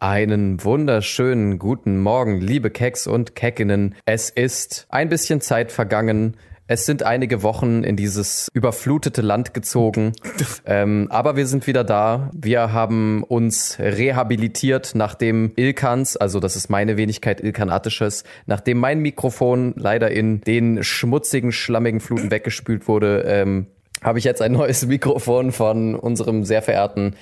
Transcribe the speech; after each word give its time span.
Einen 0.00 0.62
wunderschönen 0.62 1.58
guten 1.58 1.98
Morgen, 1.98 2.40
liebe 2.40 2.70
Keks 2.70 3.08
und 3.08 3.34
Keckinnen. 3.34 3.96
Es 4.04 4.30
ist 4.30 4.86
ein 4.90 5.08
bisschen 5.08 5.40
Zeit 5.40 5.72
vergangen. 5.72 6.36
Es 6.68 6.86
sind 6.86 7.02
einige 7.02 7.42
Wochen 7.42 7.82
in 7.82 7.96
dieses 7.96 8.48
überflutete 8.54 9.22
Land 9.22 9.54
gezogen. 9.54 10.12
ähm, 10.66 11.08
aber 11.10 11.34
wir 11.34 11.48
sind 11.48 11.66
wieder 11.66 11.82
da. 11.82 12.30
Wir 12.32 12.72
haben 12.72 13.24
uns 13.24 13.76
rehabilitiert, 13.80 14.92
nachdem 14.94 15.50
Ilkans, 15.56 16.16
also 16.16 16.38
das 16.38 16.54
ist 16.54 16.70
meine 16.70 16.96
Wenigkeit 16.96 17.40
Ilkanatisches, 17.40 18.22
nachdem 18.46 18.78
mein 18.78 19.00
Mikrofon 19.00 19.74
leider 19.76 20.12
in 20.12 20.42
den 20.42 20.84
schmutzigen, 20.84 21.50
schlammigen 21.50 21.98
Fluten 21.98 22.30
weggespült 22.30 22.86
wurde, 22.86 23.24
ähm, 23.26 23.66
habe 24.00 24.20
ich 24.20 24.24
jetzt 24.24 24.42
ein 24.42 24.52
neues 24.52 24.86
Mikrofon 24.86 25.50
von 25.50 25.96
unserem 25.96 26.44
sehr 26.44 26.62
verehrten 26.62 27.16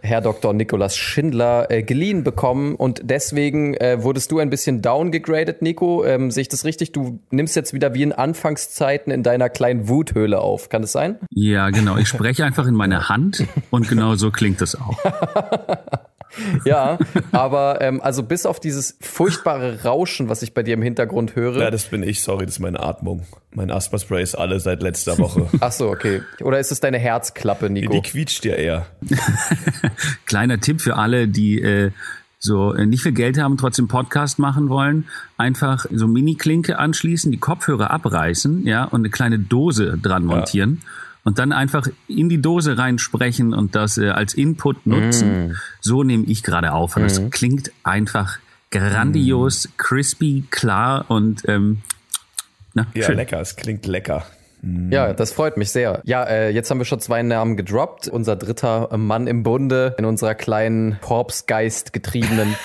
Herr 0.00 0.20
Dr. 0.20 0.52
Nikolas 0.52 0.96
Schindler 0.96 1.70
äh, 1.70 1.82
geliehen 1.82 2.24
bekommen 2.24 2.74
und 2.74 3.00
deswegen 3.04 3.74
äh, 3.74 4.02
wurdest 4.02 4.30
du 4.30 4.38
ein 4.38 4.50
bisschen 4.50 4.82
downgegradet, 4.82 5.62
Nico. 5.62 6.04
Ähm, 6.04 6.30
sehe 6.30 6.42
ich 6.42 6.48
das 6.48 6.64
richtig? 6.64 6.92
Du 6.92 7.20
nimmst 7.30 7.56
jetzt 7.56 7.74
wieder 7.74 7.94
wie 7.94 8.02
in 8.02 8.12
Anfangszeiten 8.12 9.12
in 9.12 9.22
deiner 9.22 9.48
kleinen 9.48 9.88
Wuthöhle 9.88 10.40
auf. 10.40 10.68
Kann 10.68 10.82
das 10.82 10.92
sein? 10.92 11.18
Ja, 11.30 11.70
genau. 11.70 11.96
Ich 11.96 12.08
spreche 12.08 12.44
einfach 12.44 12.66
in 12.66 12.74
meine 12.74 13.08
Hand 13.08 13.44
und 13.70 13.88
genau 13.88 14.14
so 14.14 14.30
klingt 14.30 14.60
das 14.60 14.74
auch. 14.74 14.98
ja, 16.64 16.98
aber 17.32 17.80
ähm, 17.80 18.00
also 18.00 18.22
bis 18.22 18.46
auf 18.46 18.60
dieses 18.60 18.96
furchtbare 19.00 19.82
Rauschen, 19.82 20.28
was 20.28 20.42
ich 20.42 20.54
bei 20.54 20.62
dir 20.62 20.74
im 20.74 20.82
Hintergrund 20.82 21.36
höre. 21.36 21.60
Ja, 21.60 21.70
das 21.70 21.84
bin 21.84 22.02
ich, 22.02 22.22
sorry, 22.22 22.46
das 22.46 22.56
ist 22.56 22.60
meine 22.60 22.80
Atmung. 22.80 23.26
Mein 23.54 23.70
Asthma-Spray 23.70 24.22
ist 24.22 24.34
alle 24.34 24.60
seit 24.60 24.82
letzter 24.82 25.18
Woche. 25.18 25.46
Ach 25.60 25.72
so, 25.72 25.90
okay. 25.90 26.22
Oder 26.40 26.58
ist 26.58 26.72
es 26.72 26.80
deine 26.80 26.98
Herzklappe, 26.98 27.68
Nico? 27.68 27.92
Die 27.92 28.00
quietscht 28.00 28.44
dir 28.44 28.56
eher. 28.56 28.86
Kleiner 30.26 30.60
Tipp 30.60 30.80
für 30.80 30.96
alle, 30.96 31.28
die 31.28 31.60
äh, 31.60 31.90
so 32.38 32.72
äh, 32.72 32.86
nicht 32.86 33.02
viel 33.02 33.12
Geld 33.12 33.38
haben, 33.38 33.56
trotzdem 33.56 33.88
Podcast 33.88 34.38
machen 34.38 34.68
wollen, 34.68 35.06
einfach 35.36 35.86
so 35.92 36.08
Mini-Klinke 36.08 36.78
anschließen, 36.78 37.30
die 37.30 37.38
Kopfhörer 37.38 37.90
abreißen, 37.90 38.66
ja, 38.66 38.84
und 38.84 39.02
eine 39.02 39.10
kleine 39.10 39.38
Dose 39.38 39.98
dran 40.00 40.24
montieren. 40.24 40.80
Ja 40.82 40.88
und 41.24 41.38
dann 41.38 41.52
einfach 41.52 41.86
in 42.08 42.28
die 42.28 42.40
Dose 42.40 42.78
reinsprechen 42.78 43.54
und 43.54 43.74
das 43.74 43.98
äh, 43.98 44.08
als 44.08 44.34
Input 44.34 44.86
nutzen. 44.86 45.48
Mm. 45.48 45.56
So 45.80 46.02
nehme 46.02 46.24
ich 46.24 46.42
gerade 46.42 46.72
auf. 46.72 46.96
Und 46.96 47.04
es 47.04 47.20
mm. 47.20 47.30
klingt 47.30 47.72
einfach 47.84 48.38
grandios, 48.70 49.68
mm. 49.68 49.70
crispy, 49.76 50.44
klar 50.50 51.04
und 51.08 51.48
ähm, 51.48 51.82
na, 52.74 52.86
ja, 52.94 53.04
schön. 53.04 53.16
lecker. 53.16 53.40
Es 53.40 53.56
klingt 53.56 53.86
lecker. 53.86 54.26
Mm. 54.62 54.90
Ja, 54.90 55.12
das 55.12 55.32
freut 55.32 55.56
mich 55.56 55.70
sehr. 55.70 56.00
Ja, 56.04 56.24
äh, 56.24 56.50
jetzt 56.50 56.70
haben 56.70 56.78
wir 56.78 56.84
schon 56.84 57.00
zwei 57.00 57.22
Namen 57.22 57.56
gedroppt. 57.56 58.08
Unser 58.08 58.34
dritter 58.34 58.96
Mann 58.96 59.26
im 59.26 59.42
Bunde 59.44 59.94
in 59.98 60.04
unserer 60.04 60.34
kleinen 60.34 60.98
Korpsgeist 61.00 61.92
getriebenen 61.92 62.56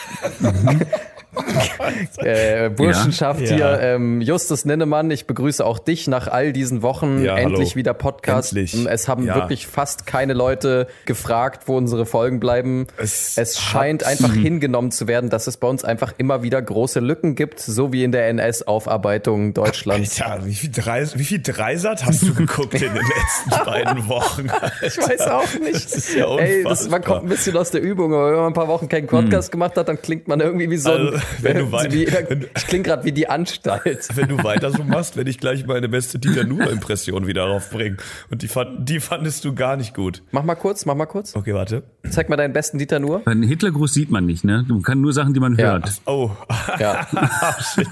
äh, 2.18 2.70
Burschenschaft 2.70 3.42
ja. 3.42 3.48
hier. 3.48 3.58
Ja. 3.58 3.80
Ähm, 3.80 4.22
Justus 4.22 4.66
Ninnemann, 4.66 5.12
ich 5.12 5.28
begrüße 5.28 5.66
auch 5.66 5.80
dich 5.80 6.08
nach 6.08 6.28
all 6.28 6.54
diesen 6.54 6.82
Wochen. 6.82 7.24
Ja, 7.24 7.38
endlich 7.38 7.70
hallo. 7.70 7.76
wieder 7.76 7.94
Podcast. 7.94 8.56
Endlich. 8.56 8.86
Es 8.88 9.08
haben 9.08 9.26
wirklich 9.26 9.68
fast 9.68 10.06
keine 10.06 10.34
Leute 10.34 10.88
gefragt, 11.06 11.64
wo 11.68 11.78
unsere 11.78 12.06
Folgen 12.06 12.40
bleiben. 12.40 12.88
Es, 12.98 13.38
es 13.38 13.60
scheint 13.60 14.04
einfach 14.04 14.34
hingenommen 14.34 14.92
zu 14.92 15.08
werden, 15.08 15.30
dass 15.30 15.48
es 15.48 15.58
bei 15.58 15.68
uns 15.68 15.84
einfach 15.84 16.14
immer 16.18 16.44
wieder 16.44 16.62
große 16.62 17.00
Lücken 17.00 17.36
gibt, 17.36 17.60
so 17.60 17.92
wie 17.94 18.04
in 18.04 18.12
der 18.12 18.28
NS-Aufarbeitung 18.30 19.54
Deutschlands. 19.54 20.22
Alter, 20.22 20.46
wie 20.46 20.54
viel, 20.54 20.72
Dreis, 20.72 21.18
wie 21.18 21.24
viel 21.24 21.42
Dreisat 21.42 22.06
hast 22.06 22.24
du 22.24 22.34
geguckt 22.34 22.74
in 22.74 22.80
den 22.80 22.94
letzten 22.96 23.50
beiden 23.66 24.08
Wochen? 24.08 24.48
ich 24.82 24.98
weiß 24.98 25.22
auch 25.28 25.60
nicht. 25.60 25.86
Das 25.86 25.96
ist 25.96 26.16
ja 26.16 26.26
unfassbar. 26.26 26.48
Ey, 26.48 26.64
das, 26.64 26.90
man 26.90 27.04
kommt 27.04 27.24
ein 27.24 27.30
bisschen 27.30 27.58
aus 27.58 27.72
der 27.72 27.82
Übung, 27.82 28.14
aber 28.14 28.32
wenn 28.32 28.38
man 28.38 28.48
ein 28.48 28.54
paar 28.54 28.68
Wochen 28.68 28.90
keinen 28.90 29.08
Podcast 29.08 29.48
hm. 29.48 29.52
gemacht 29.52 29.78
hat, 29.78 29.88
dann 29.88 30.02
klingt 30.02 30.28
man 30.28 30.40
irgendwie 30.40 30.70
wie 30.70 30.78
so 30.78 30.92
ein 30.92 31.08
also, 31.08 31.20
wenn 31.42 31.58
du 31.58 31.72
weiter, 31.72 31.94
ich 32.58 32.68
klinge 32.68 32.84
gerade 32.84 33.04
wie 33.04 33.12
die 33.12 33.30
Anstalt. 33.30 34.08
Wenn 34.16 34.28
du 34.28 34.44
weiter 34.44 34.72
so 34.72 34.84
machst, 34.84 35.18
werde 35.18 35.30
ich 35.30 35.38
gleich 35.38 35.66
meine 35.66 35.90
beste 35.90 36.20
Dieter 36.20 36.44
Nuhr-Impression 36.44 37.28
wieder 37.28 37.46
raufbringen. 37.46 37.98
Und 38.30 38.42
die, 38.42 38.48
fand, 38.48 38.88
die 38.88 39.00
fandest 39.00 39.46
du 39.46 39.54
gar 39.54 39.78
nicht 39.78 39.94
gut. 39.94 40.24
Mach 40.32 40.44
mal 40.44 40.56
kurz, 40.56 40.86
mach 40.86 40.96
mal 40.96 41.06
kurz. 41.06 41.36
Okay, 41.36 41.54
warte. 41.54 41.84
Zeig 42.10 42.30
mal 42.30 42.36
deinen 42.36 42.54
besten 42.54 42.78
Dieter 42.78 43.00
Nuhr. 43.00 43.22
Einen 43.26 43.44
Hitlergruß 43.44 43.94
sieht 43.94 44.12
man 44.12 44.26
nicht, 44.26 44.44
ne? 44.44 44.66
Du 44.68 44.82
kannst 44.82 45.02
nur 45.02 45.14
Sachen, 45.14 45.34
die 45.34 45.40
man 45.40 45.56
ja. 45.56 45.74
hört. 45.74 46.02
Oh. 46.06 46.32
Ja. 46.80 47.08
oh, 47.16 47.62
shit. 47.62 47.88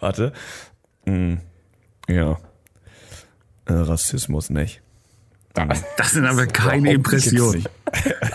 Warte. 0.00 0.32
Hm. 1.06 1.40
Ja. 2.08 2.38
Äh, 3.66 3.72
Rassismus, 3.72 4.50
nicht? 4.50 4.82
Das 5.54 6.12
sind 6.12 6.24
aber 6.24 6.46
keine 6.46 6.92
Impressionen. 6.92 7.66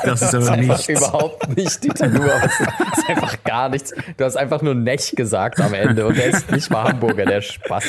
Das 0.04 0.22
ist 0.22 0.36
aber 0.36 0.58
das 0.58 0.82
ist 0.82 0.88
nichts. 0.88 0.90
überhaupt 0.90 1.58
nicht 1.58 1.84
Dieter 1.84 2.10
Nuhr. 2.10 2.28
Das 2.28 2.60
ist 3.00 3.10
einfach 3.10 3.44
gar 3.44 3.70
nichts. 3.70 3.92
Du 4.18 4.24
hast 4.24 4.38
einfach 4.38 4.62
nur 4.62 4.76
Nech 4.76 5.14
gesagt 5.16 5.60
am 5.60 5.74
Ende 5.74 6.06
und 6.06 6.16
der 6.16 6.28
ist 6.28 6.52
nicht 6.52 6.70
mal 6.70 6.84
Hamburger, 6.84 7.26
der 7.26 7.42
Spaß. 7.42 7.86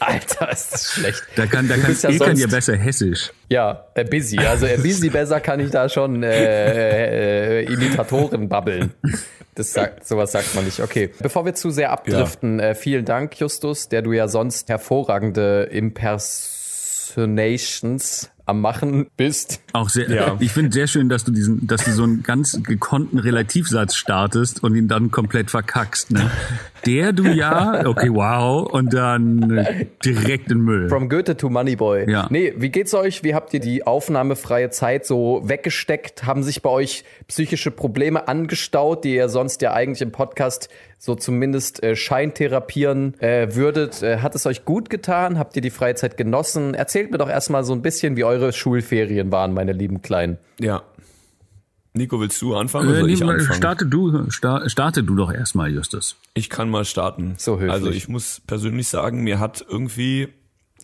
Alter, 0.00 0.50
ist 0.50 0.72
das 0.72 0.92
schlecht. 0.92 1.22
Da 1.36 1.46
kann, 1.46 1.68
da 1.68 1.76
kann, 1.76 1.96
ja, 2.00 2.10
eh 2.10 2.18
kann 2.18 2.36
ja 2.36 2.48
besser 2.48 2.74
Hessisch. 2.76 3.30
Ja, 3.48 3.84
äh, 3.94 4.02
busy. 4.04 4.38
Also 4.38 4.66
äh, 4.66 4.76
busy 4.78 5.08
besser 5.08 5.38
kann 5.40 5.60
ich 5.60 5.70
da 5.70 5.88
schon 5.88 6.24
äh, 6.24 7.60
äh, 7.60 7.72
Imitatoren 7.72 8.48
babbeln. 8.48 8.92
Das 9.54 9.72
sagt, 9.72 10.04
sowas 10.04 10.32
sagt 10.32 10.52
man 10.56 10.64
nicht. 10.64 10.80
Okay. 10.80 11.10
Bevor 11.20 11.44
wir 11.44 11.54
zu 11.54 11.70
sehr 11.70 11.92
abdriften, 11.92 12.58
ja. 12.58 12.70
äh, 12.70 12.74
vielen 12.74 13.04
Dank, 13.04 13.38
Justus, 13.38 13.88
der 13.88 14.02
du 14.02 14.10
ja 14.10 14.26
sonst 14.26 14.68
hervorragende 14.68 15.68
Impersonations 15.70 18.32
am 18.46 18.60
Machen 18.60 19.06
bist. 19.16 19.60
Auch 19.72 19.88
sehr, 19.88 20.10
ja. 20.10 20.36
ich 20.38 20.52
finde 20.52 20.72
sehr 20.72 20.86
schön, 20.86 21.08
dass 21.08 21.24
du 21.24 21.32
diesen, 21.32 21.66
dass 21.66 21.84
du 21.84 21.92
so 21.92 22.02
einen 22.02 22.22
ganz 22.22 22.62
gekonnten 22.62 23.18
Relativsatz 23.18 23.96
startest 23.96 24.62
und 24.62 24.74
ihn 24.76 24.88
dann 24.88 25.10
komplett 25.10 25.50
verkackst. 25.50 26.10
Ne? 26.10 26.30
Der 26.84 27.12
du 27.12 27.24
ja, 27.24 27.86
okay, 27.86 28.10
wow, 28.12 28.70
und 28.70 28.92
dann 28.92 29.86
direkt 30.04 30.50
in 30.50 30.58
Müll. 30.58 30.88
From 30.90 31.08
Goethe 31.08 31.36
to 31.36 31.48
Moneyboy. 31.48 32.10
Ja. 32.10 32.26
Nee, 32.30 32.52
wie 32.56 32.68
geht's 32.68 32.92
euch? 32.92 33.24
Wie 33.24 33.34
habt 33.34 33.54
ihr 33.54 33.60
die 33.60 33.86
aufnahmefreie 33.86 34.68
Zeit 34.68 35.06
so 35.06 35.42
weggesteckt? 35.44 36.24
Haben 36.24 36.42
sich 36.42 36.60
bei 36.60 36.68
euch 36.68 37.04
psychische 37.28 37.70
Probleme 37.70 38.28
angestaut, 38.28 39.04
die 39.04 39.14
ihr 39.14 39.30
sonst 39.30 39.62
ja 39.62 39.72
eigentlich 39.72 40.02
im 40.02 40.12
Podcast 40.12 40.68
so 41.04 41.14
zumindest 41.14 41.82
äh, 41.82 41.96
scheintherapieren 41.96 43.20
äh, 43.20 43.54
würdet? 43.54 44.02
Äh, 44.02 44.18
hat 44.18 44.34
es 44.34 44.46
euch 44.46 44.64
gut 44.64 44.88
getan? 44.88 45.38
Habt 45.38 45.54
ihr 45.56 45.62
die 45.62 45.70
Freizeit 45.70 46.16
genossen? 46.16 46.74
Erzählt 46.74 47.10
mir 47.10 47.18
doch 47.18 47.28
erstmal 47.28 47.62
so 47.64 47.74
ein 47.74 47.82
bisschen, 47.82 48.16
wie 48.16 48.24
eure 48.24 48.52
Schulferien 48.52 49.30
waren, 49.30 49.52
meine 49.52 49.72
lieben 49.72 50.00
Kleinen. 50.00 50.38
Ja, 50.58 50.82
Nico, 51.96 52.18
willst 52.18 52.42
du 52.42 52.56
anfangen 52.56 52.88
oder 52.88 53.00
soll 53.00 53.10
ich 53.10 53.22
anfangen? 53.22 53.54
Starte 53.54 53.86
du, 53.86 54.28
starte 54.30 55.04
du 55.04 55.14
doch 55.14 55.32
erstmal, 55.32 55.70
Justus. 55.70 56.16
Ich 56.34 56.50
kann 56.50 56.68
mal 56.68 56.84
starten. 56.84 57.34
So 57.38 57.60
höflich. 57.60 57.70
Also 57.70 57.90
ich 57.90 58.08
muss 58.08 58.40
persönlich 58.44 58.88
sagen, 58.88 59.22
mir 59.22 59.38
hat 59.38 59.64
irgendwie 59.68 60.28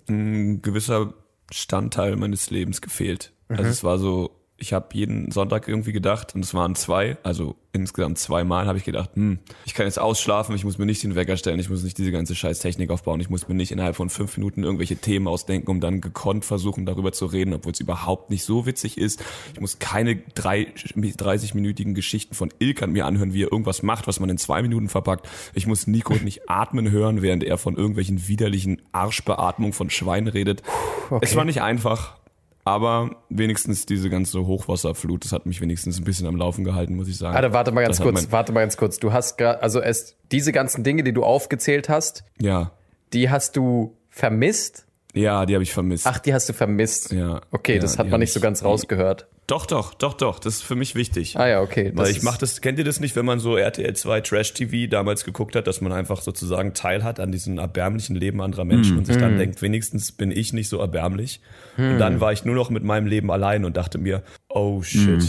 ein 0.08 0.62
gewisser 0.62 1.14
Standteil 1.50 2.14
meines 2.14 2.50
Lebens 2.50 2.80
gefehlt. 2.80 3.32
Also 3.48 3.54
mhm. 3.54 3.58
Also 3.58 3.70
es 3.70 3.84
war 3.84 3.98
so, 3.98 4.39
ich 4.60 4.74
habe 4.74 4.88
jeden 4.92 5.30
Sonntag 5.30 5.66
irgendwie 5.68 5.92
gedacht, 5.92 6.34
und 6.34 6.44
es 6.44 6.52
waren 6.52 6.74
zwei, 6.74 7.16
also 7.22 7.56
insgesamt 7.72 8.18
zweimal 8.18 8.66
habe 8.66 8.76
ich 8.76 8.84
gedacht, 8.84 9.10
hm, 9.14 9.38
ich 9.64 9.72
kann 9.72 9.86
jetzt 9.86 9.98
ausschlafen, 9.98 10.54
ich 10.54 10.64
muss 10.64 10.76
mir 10.76 10.84
nicht 10.84 11.02
den 11.02 11.14
Wecker 11.14 11.38
stellen, 11.38 11.58
ich 11.58 11.70
muss 11.70 11.82
nicht 11.82 11.96
diese 11.96 12.12
ganze 12.12 12.34
scheiß 12.34 12.58
Technik 12.58 12.90
aufbauen, 12.90 13.20
ich 13.20 13.30
muss 13.30 13.48
mir 13.48 13.54
nicht 13.54 13.72
innerhalb 13.72 13.96
von 13.96 14.10
fünf 14.10 14.36
Minuten 14.36 14.62
irgendwelche 14.62 14.96
Themen 14.96 15.28
ausdenken, 15.28 15.70
um 15.70 15.80
dann 15.80 16.02
gekonnt 16.02 16.44
versuchen, 16.44 16.84
darüber 16.84 17.12
zu 17.12 17.24
reden, 17.24 17.54
obwohl 17.54 17.72
es 17.72 17.80
überhaupt 17.80 18.28
nicht 18.28 18.44
so 18.44 18.66
witzig 18.66 18.98
ist. 18.98 19.24
Ich 19.54 19.60
muss 19.60 19.78
keine 19.78 20.16
drei, 20.34 20.66
30-minütigen 20.74 21.94
Geschichten 21.94 22.34
von 22.34 22.52
Ilkan 22.58 22.92
mir 22.92 23.06
anhören, 23.06 23.32
wie 23.32 23.44
er 23.44 23.52
irgendwas 23.52 23.82
macht, 23.82 24.06
was 24.06 24.20
man 24.20 24.28
in 24.28 24.36
zwei 24.36 24.60
Minuten 24.60 24.90
verpackt. 24.90 25.26
Ich 25.54 25.66
muss 25.66 25.86
Nico 25.86 26.14
nicht 26.14 26.50
atmen 26.50 26.90
hören, 26.90 27.22
während 27.22 27.44
er 27.44 27.56
von 27.56 27.76
irgendwelchen 27.76 28.28
widerlichen 28.28 28.82
Arschbeatmungen 28.92 29.72
von 29.72 29.88
Schweinen 29.88 30.28
redet. 30.28 30.62
Okay. 31.08 31.24
Es 31.24 31.34
war 31.34 31.44
nicht 31.44 31.62
einfach, 31.62 32.19
aber 32.64 33.16
wenigstens 33.28 33.86
diese 33.86 34.10
ganze 34.10 34.46
Hochwasserflut, 34.46 35.24
das 35.24 35.32
hat 35.32 35.46
mich 35.46 35.60
wenigstens 35.60 35.98
ein 35.98 36.04
bisschen 36.04 36.26
am 36.26 36.36
Laufen 36.36 36.64
gehalten, 36.64 36.96
muss 36.96 37.08
ich 37.08 37.16
sagen. 37.16 37.36
Alter, 37.36 37.52
warte 37.52 37.72
mal 37.72 37.82
ganz 37.82 37.96
das 37.96 38.06
kurz, 38.06 38.30
warte 38.30 38.52
mal 38.52 38.60
ganz 38.60 38.76
kurz. 38.76 38.98
Du 38.98 39.12
hast 39.12 39.38
gerade, 39.38 39.62
also 39.62 39.80
es, 39.80 40.16
diese 40.30 40.52
ganzen 40.52 40.84
Dinge, 40.84 41.02
die 41.02 41.12
du 41.12 41.24
aufgezählt 41.24 41.88
hast, 41.88 42.24
ja. 42.38 42.72
die 43.12 43.30
hast 43.30 43.56
du 43.56 43.96
vermisst? 44.10 44.86
Ja, 45.14 45.46
die 45.46 45.54
habe 45.54 45.62
ich 45.62 45.72
vermisst. 45.72 46.06
Ach, 46.06 46.18
die 46.18 46.34
hast 46.34 46.48
du 46.48 46.52
vermisst. 46.52 47.12
Ja. 47.12 47.40
Okay, 47.50 47.74
ja, 47.76 47.80
das 47.80 47.98
hat 47.98 48.08
man 48.08 48.20
nicht 48.20 48.32
so 48.32 48.40
ganz 48.40 48.62
rausgehört. 48.62 49.26
Doch, 49.50 49.66
doch, 49.66 49.94
doch, 49.94 50.14
doch. 50.14 50.38
Das 50.38 50.54
ist 50.54 50.62
für 50.62 50.76
mich 50.76 50.94
wichtig. 50.94 51.36
Ah 51.36 51.48
ja, 51.48 51.60
okay. 51.60 51.90
Weil 51.96 52.10
ich 52.12 52.22
mach 52.22 52.36
das, 52.36 52.60
kennt 52.60 52.78
ihr 52.78 52.84
das 52.84 53.00
nicht, 53.00 53.16
wenn 53.16 53.26
man 53.26 53.40
so 53.40 53.56
RTL 53.56 53.94
2 53.94 54.20
Trash 54.20 54.54
TV 54.54 54.88
damals 54.88 55.24
geguckt 55.24 55.56
hat, 55.56 55.66
dass 55.66 55.80
man 55.80 55.90
einfach 55.90 56.22
sozusagen 56.22 56.72
Teil 56.72 57.02
hat 57.02 57.18
an 57.18 57.32
diesem 57.32 57.58
erbärmlichen 57.58 58.14
Leben 58.14 58.40
anderer 58.42 58.64
Menschen 58.64 58.94
mm. 58.94 58.98
und 58.98 59.06
sich 59.06 59.16
dann 59.16 59.34
mm. 59.34 59.38
denkt, 59.38 59.60
wenigstens 59.60 60.12
bin 60.12 60.30
ich 60.30 60.52
nicht 60.52 60.68
so 60.68 60.78
erbärmlich. 60.78 61.40
Mm. 61.76 61.82
Und 61.82 61.98
dann 61.98 62.20
war 62.20 62.32
ich 62.32 62.44
nur 62.44 62.54
noch 62.54 62.70
mit 62.70 62.84
meinem 62.84 63.08
Leben 63.08 63.28
allein 63.32 63.64
und 63.64 63.76
dachte 63.76 63.98
mir, 63.98 64.22
oh 64.48 64.82
shit. 64.82 65.20
Mm. 65.20 65.28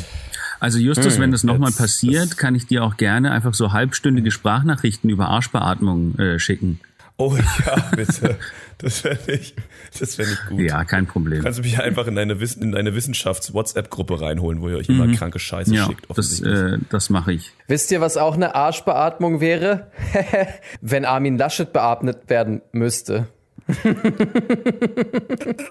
Also 0.59 0.77
Justus, 0.77 1.18
wenn 1.19 1.31
das 1.31 1.44
nochmal 1.44 1.71
passiert, 1.71 2.38
kann 2.38 2.53
ich 2.53 2.68
dir 2.68 2.83
auch 2.83 2.97
gerne 2.97 3.31
einfach 3.31 3.56
so 3.56 3.73
halbstündige 3.73 4.29
Sprachnachrichten 4.29 5.09
über 5.09 5.29
Arschbeatmung 5.29 6.19
äh, 6.19 6.38
schicken. 6.38 6.79
Oh 7.21 7.38
ja, 7.38 7.75
bitte. 7.95 8.35
Das 8.79 9.03
wäre 9.03 9.19
nicht, 9.27 9.56
das 10.00 10.18
nicht 10.18 10.47
gut. 10.50 10.59
Ja, 10.59 10.83
kein 10.85 11.06
Problem. 11.06 11.44
Kannst 11.44 11.59
du 11.59 11.63
mich 11.63 11.79
einfach 11.79 12.07
in 12.07 12.15
deine, 12.15 12.39
Wissen, 12.39 12.63
in 12.63 12.71
deine 12.71 12.95
Wissenschafts-WhatsApp-Gruppe 12.95 14.21
reinholen, 14.21 14.59
wo 14.62 14.69
ihr 14.69 14.77
euch 14.77 14.89
immer 14.89 15.06
mhm. 15.06 15.13
kranke 15.13 15.38
Scheiße 15.38 15.71
ja, 15.75 15.85
schickt. 15.85 16.07
Das, 16.15 16.41
äh, 16.41 16.79
das 16.89 17.12
mache 17.12 17.33
ich. 17.33 17.51
Wisst 17.68 17.91
ihr, 17.91 18.01
was 18.01 18.18
auch 18.18 18.33
eine 18.33 18.56
Arschbeatmung 18.56 19.39
wäre? 19.39 19.91
Wenn 20.81 21.06
Armin 21.06 21.38
Laschet 21.38 21.71
beatmet 21.71 22.27
werden 22.27 22.63
müsste. 22.71 23.27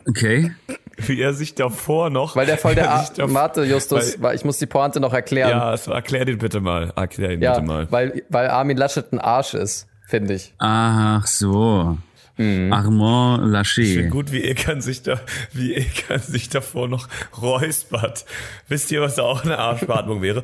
okay. 0.07 0.53
Wie 0.99 1.21
er 1.21 1.33
sich 1.33 1.57
davor 1.57 2.11
noch. 2.11 2.37
Weil 2.37 2.47
der 2.47 2.59
voll 2.59 2.77
der 2.77 2.93
Ar 2.93 3.11
Warte, 3.17 3.65
Justus, 3.65 4.15
weil, 4.19 4.23
weil, 4.23 4.37
ich 4.37 4.45
muss 4.45 4.59
die 4.59 4.67
Pointe 4.67 5.01
noch 5.01 5.13
erklären. 5.13 5.51
Ja, 5.51 5.65
also 5.65 5.91
erklär 5.91 6.25
den 6.25 6.39
bitte 6.39 6.61
mal. 6.61 6.93
Erklär 6.95 7.33
ihn 7.33 7.43
ja, 7.43 7.55
bitte 7.55 7.67
mal. 7.67 7.89
Weil, 7.91 8.23
weil 8.29 8.47
Armin 8.47 8.77
Laschet 8.77 9.13
ein 9.13 9.19
Arsch 9.19 9.55
ist, 9.55 9.89
finde 10.11 10.35
ich. 10.35 10.53
Ach 10.59 11.27
so. 11.27 11.97
Mhm. 12.37 12.73
Armand 12.73 13.67
finde 13.67 14.09
gut, 14.09 14.33
wie 14.33 14.43
Ekan 14.43 14.81
sich 14.81 15.03
da, 15.03 15.21
wie 15.53 15.75
Ekan 15.75 16.21
sich 16.21 16.49
davor 16.49 16.89
noch 16.89 17.07
räuspert. 17.41 18.25
Wisst 18.69 18.91
ihr, 18.93 19.03
was 19.03 19.17
da 19.17 19.23
auch 19.23 19.45
eine 19.45 19.59
Arschbeatmung 19.59 20.23
wäre? 20.23 20.43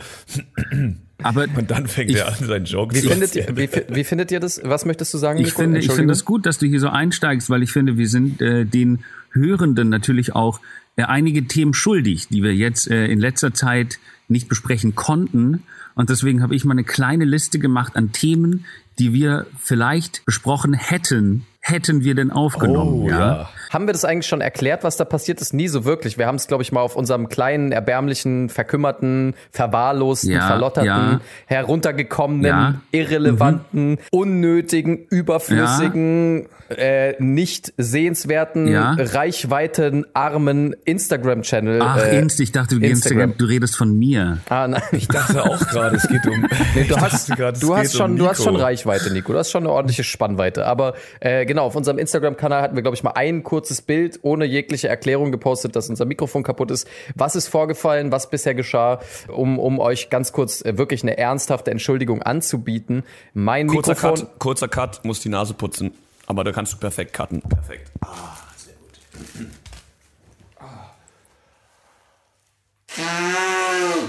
Aber 1.23 1.47
und 1.57 1.71
dann 1.71 1.87
fängt 1.87 2.11
ich, 2.11 2.19
er 2.19 2.29
an, 2.29 2.35
seinen 2.45 2.67
Joke 2.67 2.95
wie 2.95 3.01
zu 3.01 3.09
findet 3.09 3.35
ihr, 3.35 3.47
wie, 3.57 3.71
wie, 3.89 4.05
findet 4.05 4.31
ihr 4.31 4.41
das? 4.41 4.61
Was 4.63 4.85
möchtest 4.85 5.15
du 5.15 5.19
sagen? 5.19 5.39
Ich 5.39 5.47
Nico? 5.47 5.63
finde, 5.63 5.81
ich 5.81 5.91
finde 5.91 6.13
es 6.13 6.27
gut, 6.27 6.45
dass 6.45 6.59
du 6.59 6.67
hier 6.67 6.81
so 6.81 6.91
einsteigst, 6.91 7.49
weil 7.49 7.63
ich 7.63 7.73
finde, 7.73 7.97
wir 7.97 8.09
sind 8.09 8.43
äh, 8.43 8.67
den 8.67 9.05
Hörenden 9.33 9.89
natürlich 9.89 10.35
auch 10.35 10.61
äh, 10.97 11.05
einige 11.05 11.47
Themen 11.47 11.73
schuldig, 11.73 12.29
die 12.29 12.43
wir 12.43 12.55
jetzt 12.55 12.91
äh, 12.91 13.07
in 13.07 13.21
letzter 13.21 13.55
Zeit 13.55 13.99
nicht 14.29 14.49
besprechen 14.49 14.95
konnten. 14.95 15.63
Und 15.95 16.11
deswegen 16.11 16.43
habe 16.43 16.55
ich 16.55 16.67
mal 16.67 16.73
eine 16.73 16.85
kleine 16.85 17.25
Liste 17.25 17.59
gemacht 17.59 17.97
an 17.97 18.13
Themen, 18.13 18.67
die 18.99 19.13
wir 19.13 19.47
vielleicht 19.59 20.25
besprochen 20.25 20.75
hätten, 20.75 21.47
hätten 21.67 22.05
wir 22.05 22.15
denn 22.15 22.31
aufgenommen? 22.31 23.03
Oh, 23.03 23.09
ja? 23.09 23.19
ja? 23.19 23.49
Haben 23.71 23.89
wir 23.89 23.93
das 23.93 24.05
eigentlich 24.05 24.29
schon 24.29 24.41
erklärt, 24.41 24.85
was 24.85 24.97
da 24.97 25.05
passiert 25.05 25.41
ist? 25.41 25.53
Nie 25.53 25.67
so 25.67 25.85
wirklich. 25.85 26.17
Wir 26.17 26.27
haben 26.27 26.37
es, 26.37 26.47
glaube 26.47 26.63
ich, 26.63 26.71
mal 26.71 26.81
auf 26.81 26.95
unserem 26.95 27.29
kleinen, 27.29 27.73
erbärmlichen, 27.73 28.49
verkümmerten, 28.49 29.35
verwahrlosten, 29.51 30.31
ja, 30.31 30.47
verlotterten, 30.47 30.87
ja. 30.89 31.21
heruntergekommenen, 31.47 32.81
irrelevanten, 32.93 33.91
mhm. 33.91 33.99
unnötigen, 34.13 35.07
überflüssigen, 35.11 36.47
äh, 36.69 37.15
nicht 37.23 37.73
sehenswerten, 37.77 38.69
ja. 38.69 38.97
reichweitenarmen 38.99 40.75
Instagram-Channel. 40.85 41.81
Ach, 41.83 41.99
äh, 41.99 42.19
Inst, 42.19 42.41
ich 42.41 42.53
dachte, 42.53 42.79
du, 42.79 42.85
Instagram. 42.85 43.35
du 43.37 43.45
redest 43.45 43.77
von 43.77 43.97
mir. 43.97 44.39
Ah, 44.49 44.69
nein. 44.69 44.83
Ich 44.97 45.09
dachte 45.09 45.45
auch 45.45 45.59
gerade, 45.59 45.97
es 45.97 46.09
geht 46.09 46.27
um. 46.27 46.47
Nee, 46.75 46.85
du 46.89 46.97
hast, 46.97 47.31
grad, 47.37 47.63
du, 47.63 47.77
hast 47.77 47.97
schon, 47.97 48.13
um 48.13 48.17
du 48.17 48.29
hast 48.29 48.43
schon 48.43 48.57
Reichweite, 48.57 49.13
Nico. 49.13 49.33
Du 49.33 49.39
hast 49.39 49.51
schon 49.51 49.65
eine 49.65 49.73
ordentliche 49.73 50.05
Spannweite. 50.05 50.67
Aber 50.67 50.95
äh, 51.21 51.45
genau, 51.45 51.56
auf 51.63 51.77
unserem 51.77 51.99
Instagram-Kanal 51.99 52.63
hatten 52.63 52.77
wir, 52.77 52.83
glaube 52.83 52.97
ich, 52.97 53.03
mal 53.03 53.13
ein 53.13 53.43
kurzes 53.43 53.83
Bild 53.83 54.21
ohne 54.23 54.45
jegliche 54.45 54.89
Erklärung 54.89 55.33
gepostet, 55.33 55.77
dass 55.77 55.89
unser 55.89 56.05
Mikrofon 56.05 56.43
kaputt 56.43 56.71
ist. 56.71 56.89
Was 57.15 57.37
ist 57.37 57.49
vorgefallen? 57.49 58.13
Was 58.13 58.31
bisher 58.31 58.55
geschah? 58.55 59.01
Um, 59.29 59.59
um 59.59 59.79
euch 59.79 60.11
ganz 60.11 60.33
kurz 60.33 60.63
äh, 60.63 60.79
wirklich 60.79 61.03
eine 61.03 61.19
ernsthafte 61.19 61.71
Entschuldigung 61.71 62.23
anzubieten. 62.23 63.05
Mein 63.35 63.69
kurzer 63.69 63.93
Mikrofon. 63.93 64.27
Cut, 64.27 64.39
kurzer 64.39 64.69
Cut, 64.69 65.05
muss 65.05 65.21
die 65.21 65.29
Nase 65.29 65.55
putzen. 65.55 65.93
Aber 66.27 66.45
da 66.45 66.53
kannst 66.53 66.73
du 66.73 66.77
perfekt 66.79 67.13
cutten. 67.13 67.41
Perfekt. 67.43 67.91
Ah, 68.01 68.37
sehr 68.57 68.75
gut. 68.75 69.49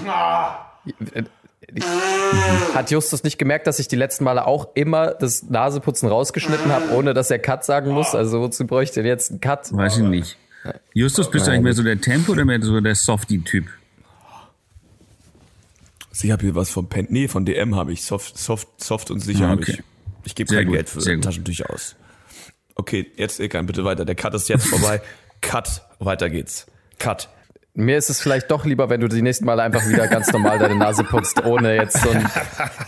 Ah. 0.08 0.64
Hat 2.74 2.92
Justus 2.92 3.24
nicht 3.24 3.38
gemerkt, 3.38 3.68
dass 3.68 3.80
ich 3.80 3.88
die 3.88 3.98
letzten 3.98 4.24
Male 4.24 4.48
auch 4.48 4.70
immer 4.76 5.14
das 5.14 5.44
Naseputzen 5.44 6.08
rausgeschnitten 6.08 6.72
habe, 6.72 6.92
ohne 6.94 7.14
dass 7.14 7.30
er 7.30 7.40
Cut 7.40 7.66
sagen 7.66 7.92
muss? 7.92 8.16
Also 8.16 8.40
wozu 8.40 8.66
bräuchte 8.66 9.02
er 9.02 9.06
jetzt 9.06 9.32
einen 9.32 9.42
Cut? 9.42 9.74
Weiß 9.74 9.98
ich 9.98 10.04
nicht. 10.04 10.38
Justus, 10.94 11.30
bist 11.30 11.48
du 11.48 11.52
eigentlich 11.52 11.64
mehr 11.64 11.74
so 11.74 11.84
der 11.84 12.00
Tempo 12.00 12.32
oder 12.34 12.46
mehr 12.46 12.62
so 12.62 12.80
der 12.80 12.96
Softie-Typ? 12.96 13.66
Ich 16.24 16.32
habe 16.32 16.42
hier 16.42 16.56
was 16.56 16.70
von 16.70 16.90
Pen 16.90 17.08
nee, 17.10 17.28
von 17.28 17.46
DM 17.46 17.76
habe 17.76 17.94
ich. 17.94 18.04
Soft, 18.04 18.38
soft, 18.38 18.84
soft 18.84 19.12
und 19.12 19.20
sicher 19.20 19.50
ah, 19.50 19.54
okay. 19.54 19.72
habe 19.72 19.72
ich. 19.72 19.84
Ich 20.24 20.36
gebe 20.36 20.54
kein 20.54 20.66
gut, 20.66 20.76
Geld 20.76 20.90
für 20.90 21.22
Taschentücher 21.22 21.70
aus. 21.70 21.96
Okay, 22.76 23.12
jetzt 23.18 23.40
Ilkan, 23.40 23.66
bitte 23.66 23.84
weiter. 23.86 24.04
Der 24.04 24.16
Cut 24.16 24.34
ist 24.34 24.50
jetzt 24.50 24.68
vorbei. 24.68 25.02
Cut, 25.42 25.84
weiter 26.00 26.30
geht's. 26.30 26.66
Cut. 26.98 27.30
Mir 27.80 28.00
ist 28.00 28.10
es 28.10 28.20
vielleicht 28.20 28.50
doch 28.50 28.66
lieber, 28.66 28.90
wenn 28.90 29.02
du 29.02 29.08
die 29.08 29.22
nächsten 29.22 29.46
Mal 29.46 29.60
einfach 29.60 29.88
wieder 29.88 30.08
ganz 30.08 30.34
normal 30.34 30.58
deine 30.58 30.74
Nase 30.74 31.04
putzt, 31.04 31.46
ohne 31.46 31.76
jetzt 31.76 32.02
so 32.02 32.10
einen 32.10 32.26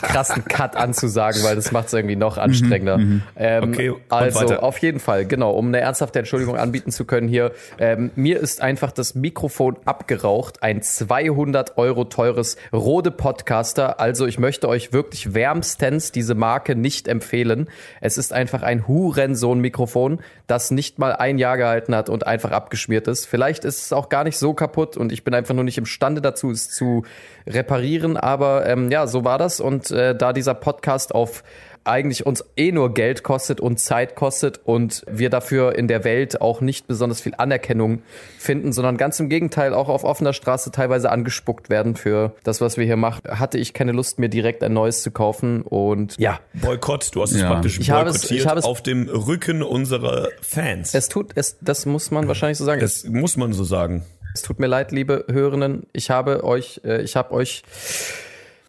krassen 0.02 0.46
Cut 0.46 0.76
anzusagen, 0.76 1.44
weil 1.44 1.56
das 1.56 1.72
macht 1.72 1.90
es 1.90 1.94
irgendwie 1.94 2.16
noch 2.16 2.40
anstrengender. 2.40 2.98
Mhm, 2.98 3.06
mhm. 3.06 3.22
ähm, 3.36 3.64
okay, 3.66 3.94
also 4.10 4.40
weiter. 4.40 4.64
auf 4.64 4.80
jeden 4.80 5.00
Fall, 5.00 5.28
genau, 5.28 5.52
um 5.52 5.68
eine 5.68 5.80
ernsthafte 5.80 6.18
Entschuldigung 6.18 6.58
anbieten 6.58 6.90
zu 6.90 7.06
können 7.06 7.28
hier. 7.28 7.52
Ähm, 7.78 8.10
mir 8.16 8.40
ist 8.40 8.62
einfach 8.62 8.92
das 8.92 9.14
Mikrofon 9.14 9.78
abgeraucht, 9.86 10.64
ein 10.64 10.82
200 10.82 11.78
Euro 11.78 12.06
teures 12.06 12.58
Rode 12.74 13.12
Podcaster. 13.12 14.00
Also 14.00 14.26
ich 14.26 14.40
möchte 14.40 14.68
euch 14.68 14.92
wirklich 14.92 15.36
wärmstens 15.36 16.12
diese 16.12 16.34
Marke 16.34 16.76
nicht 16.76 17.08
empfehlen. 17.08 17.70
Es 18.02 18.18
ist 18.18 18.34
einfach 18.34 18.64
ein 18.64 18.88
Hurensohn-Mikrofon, 18.88 20.20
das 20.48 20.72
nicht 20.72 20.98
mal 20.98 21.14
ein 21.14 21.38
Jahr 21.38 21.58
gehalten 21.58 21.94
hat 21.94 22.10
und 22.10 22.26
einfach 22.26 22.50
abgeschmiert 22.50 23.08
ist. 23.08 23.28
Vielleicht 23.28 23.66
ist 23.66 23.84
es 23.84 23.94
auch 23.94 24.10
gar 24.10 24.24
nicht 24.24 24.40
so 24.40 24.56
kaputt 24.56 24.79
kaputt 24.80 24.98
und 24.98 25.12
ich 25.12 25.24
bin 25.24 25.34
einfach 25.34 25.54
nur 25.54 25.64
nicht 25.64 25.78
imstande 25.78 26.22
dazu, 26.22 26.52
es 26.52 26.70
zu 26.70 27.04
reparieren. 27.48 28.18
Aber 28.18 28.66
ähm, 28.66 28.92
ja, 28.92 29.08
so 29.08 29.24
war 29.24 29.38
das. 29.38 29.60
Und 29.60 29.92
äh, 29.92 30.16
da 30.16 30.34
dieser 30.34 30.54
Podcast 30.54 31.14
auf 31.14 31.44
eigentlich 31.86 32.26
uns 32.26 32.44
eh 32.58 32.72
nur 32.72 32.94
Geld 32.94 33.24
kostet 33.24 33.62
und 33.62 33.80
Zeit 33.80 34.16
kostet 34.16 34.60
und 34.64 35.04
wir 35.10 35.30
dafür 35.30 35.76
in 35.76 35.88
der 35.88 36.04
Welt 36.04 36.42
auch 36.42 36.62
nicht 36.62 36.88
besonders 36.88 37.22
viel 37.22 37.34
Anerkennung 37.38 38.04
finden, 38.38 38.74
sondern 38.74 38.98
ganz 38.98 39.20
im 39.20 39.30
Gegenteil 39.30 39.74
auch 39.74 39.88
auf 39.88 40.04
offener 40.04 40.34
Straße 40.34 40.72
teilweise 40.72 41.10
angespuckt 41.10 41.70
werden 41.70 41.96
für 41.96 42.36
das, 42.44 42.60
was 42.60 42.78
wir 42.78 42.86
hier 42.86 42.98
machen, 42.98 43.22
hatte 43.28 43.58
ich 43.58 43.74
keine 43.74 43.94
Lust, 43.94 44.20
mir 44.20 44.30
direkt 44.30 44.62
ein 44.62 44.74
neues 44.74 45.02
zu 45.02 45.10
kaufen 45.10 45.62
und 45.62 46.18
ja. 46.20 46.40
Boykott, 46.54 47.16
du 47.16 47.22
hast 47.22 47.32
es 47.32 47.42
ja. 47.42 47.48
praktisch 47.48 47.80
ich 47.80 47.88
boykottiert 47.88 48.16
es, 48.16 48.32
ich 48.32 48.46
habe 48.46 48.60
es, 48.60 48.66
auf 48.66 48.84
dem 48.84 49.08
Rücken 49.08 49.64
unserer 49.64 50.28
Fans. 50.42 50.94
Es 50.94 51.08
tut, 51.08 51.32
es, 51.36 51.58
das 51.62 51.86
muss 51.86 52.12
man 52.12 52.28
wahrscheinlich 52.28 52.58
so 52.58 52.66
sagen. 52.66 52.82
Das 52.82 53.06
muss 53.06 53.38
man 53.38 53.54
so 53.54 53.64
sagen. 53.64 54.04
Es 54.34 54.42
tut 54.42 54.60
mir 54.60 54.68
leid, 54.68 54.92
liebe 54.92 55.26
Hörenden. 55.30 55.84
Ich 55.94 56.10
habe 56.10 56.44
euch, 56.44 56.82
äh, 56.84 57.02
ich 57.02 57.16
habe 57.16 57.32
euch, 57.32 57.64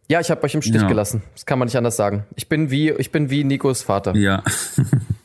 ja, 0.09 0.21
ich 0.21 0.31
habe 0.31 0.43
euch 0.43 0.55
im 0.55 0.63
Stich 0.63 0.81
ja. 0.81 0.89
gelassen. 0.89 1.23
Das 1.35 1.47
kann 1.47 1.59
man 1.59 1.67
nicht 1.67 1.77
anders 1.77 1.97
sagen. 1.97 2.25
Ich 2.37 2.49
bin 2.49 2.71
wie, 2.71 2.91
ich 2.91 3.13
bin 3.13 3.31
wie 3.31 3.45
Nikos 3.45 3.83
Vater. 3.83 4.15
Ja. 4.17 4.43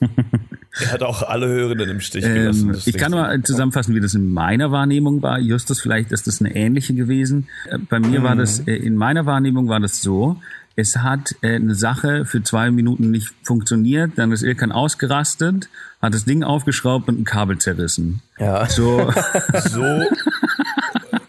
er 0.82 0.92
hat 0.92 1.04
auch 1.04 1.24
alle 1.24 1.48
Hörenden 1.48 1.90
im 1.90 2.00
Stich 2.02 2.24
gelassen. 2.24 2.70
Ähm, 2.70 2.82
ich 2.86 2.98
kann 2.98 3.12
nur 3.12 3.30
zusammenfassen, 3.44 3.96
wie 3.96 4.02
das 4.02 4.14
in 4.14 4.30
meiner 4.30 4.72
Wahrnehmung 4.72 5.22
war. 5.22 5.40
Justus, 5.40 5.82
vielleicht 5.82 6.12
ist 6.12 6.28
das 6.28 6.42
eine 6.42 6.56
ähnliche 6.56 6.94
gewesen. 6.94 7.48
Äh, 7.70 7.78
bei 7.78 8.00
mir 8.00 8.20
mhm. 8.20 8.24
war 8.24 8.36
das, 8.36 8.60
äh, 8.68 8.76
in 8.76 8.96
meiner 8.96 9.26
Wahrnehmung 9.26 9.70
war 9.70 9.80
das 9.80 10.02
so, 10.02 10.38
es 10.76 10.98
hat 10.98 11.36
äh, 11.42 11.56
eine 11.56 11.76
Sache 11.76 12.26
für 12.26 12.44
zwei 12.44 12.72
Minuten 12.72 13.12
nicht 13.12 13.34
funktioniert, 13.44 14.12
dann 14.16 14.32
ist 14.32 14.44
Ilkan 14.44 14.72
ausgerastet, 14.72 15.70
hat 16.02 16.14
das 16.14 16.26
Ding 16.26 16.44
aufgeschraubt 16.44 17.08
und 17.08 17.20
ein 17.20 17.24
Kabel 17.24 17.58
zerrissen. 17.58 18.22
Ja. 18.38 18.68
So. 18.68 19.12
so. 19.64 20.04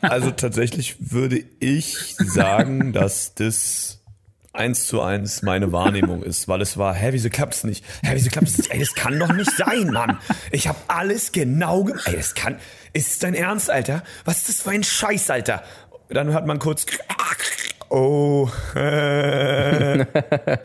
Also 0.03 0.31
tatsächlich 0.31 0.97
würde 0.99 1.45
ich 1.61 2.17
sagen, 2.19 2.93
dass 2.93 3.35
das 3.35 4.01
eins 4.53 4.87
zu 4.87 5.03
eins 5.03 5.43
meine 5.43 5.71
Wahrnehmung 5.73 6.23
ist, 6.23 6.49
weil 6.49 6.63
es 6.63 6.79
war, 6.79 6.95
hä, 6.95 7.09
wieso 7.13 7.29
klappt's 7.29 7.65
nicht? 7.65 7.85
Hä, 8.03 8.13
wieso 8.15 8.31
klappt's 8.31 8.57
nicht? 8.57 8.71
Ey, 8.71 8.81
das 8.81 8.95
kann 8.95 9.19
doch 9.19 9.33
nicht 9.33 9.51
sein, 9.51 9.91
Mann. 9.91 10.19
Ich 10.51 10.67
habe 10.67 10.79
alles 10.89 11.33
genau 11.33 11.85
gemacht. 11.85 12.09
Ey, 12.09 12.17
das 12.17 12.35
kann, 12.35 12.57
ist 12.93 13.23
dein 13.23 13.35
Ernst, 13.35 13.71
Alter? 13.71 14.03
Was 14.25 14.39
ist 14.39 14.49
das 14.49 14.63
für 14.63 14.71
ein 14.71 14.83
Scheiß, 14.83 15.31
Alter? 15.31 15.63
Dann 16.09 16.29
hört 16.29 16.47
man 16.47 16.59
kurz, 16.59 16.87
Oh, 17.89 18.49
äh, 18.75 19.99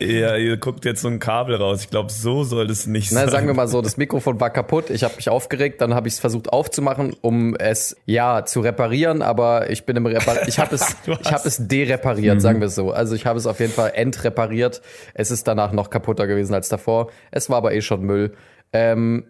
ja, 0.00 0.36
ihr 0.36 0.56
guckt 0.56 0.84
jetzt 0.84 1.02
so 1.02 1.08
ein 1.08 1.18
Kabel 1.18 1.56
raus. 1.56 1.82
Ich 1.82 1.90
glaube, 1.90 2.10
so 2.10 2.44
soll 2.44 2.66
das 2.66 2.86
nicht 2.86 3.12
Na, 3.12 3.20
sein. 3.20 3.30
Sagen 3.30 3.46
wir 3.46 3.54
mal 3.54 3.68
so, 3.68 3.80
das 3.80 3.96
Mikrofon 3.96 4.40
war 4.40 4.50
kaputt. 4.50 4.90
Ich 4.90 5.04
habe 5.04 5.14
mich 5.16 5.28
aufgeregt, 5.28 5.80
dann 5.80 5.94
habe 5.94 6.08
ich 6.08 6.14
es 6.14 6.20
versucht 6.20 6.52
aufzumachen, 6.52 7.14
um 7.20 7.54
es 7.56 7.96
ja 8.06 8.44
zu 8.44 8.60
reparieren. 8.60 9.22
Aber 9.22 9.70
ich 9.70 9.84
bin 9.84 9.96
im 9.96 10.06
Repar 10.06 10.48
ich 10.48 10.58
habe 10.58 10.74
es, 10.74 10.96
ich 11.06 11.32
habe 11.32 11.46
es 11.46 11.68
derepariert, 11.68 12.36
mhm. 12.36 12.40
sagen 12.40 12.60
wir 12.60 12.66
es 12.66 12.74
so. 12.74 12.90
Also 12.90 13.14
ich 13.14 13.26
habe 13.26 13.38
es 13.38 13.46
auf 13.46 13.60
jeden 13.60 13.72
Fall 13.72 13.92
entrepariert. 13.94 14.82
Es 15.14 15.30
ist 15.30 15.46
danach 15.46 15.72
noch 15.72 15.90
kaputter 15.90 16.26
gewesen 16.26 16.54
als 16.54 16.68
davor. 16.68 17.10
Es 17.30 17.48
war 17.50 17.58
aber 17.58 17.72
eh 17.72 17.82
schon 17.82 18.02
Müll. 18.02 18.32
Ähm, 18.74 19.24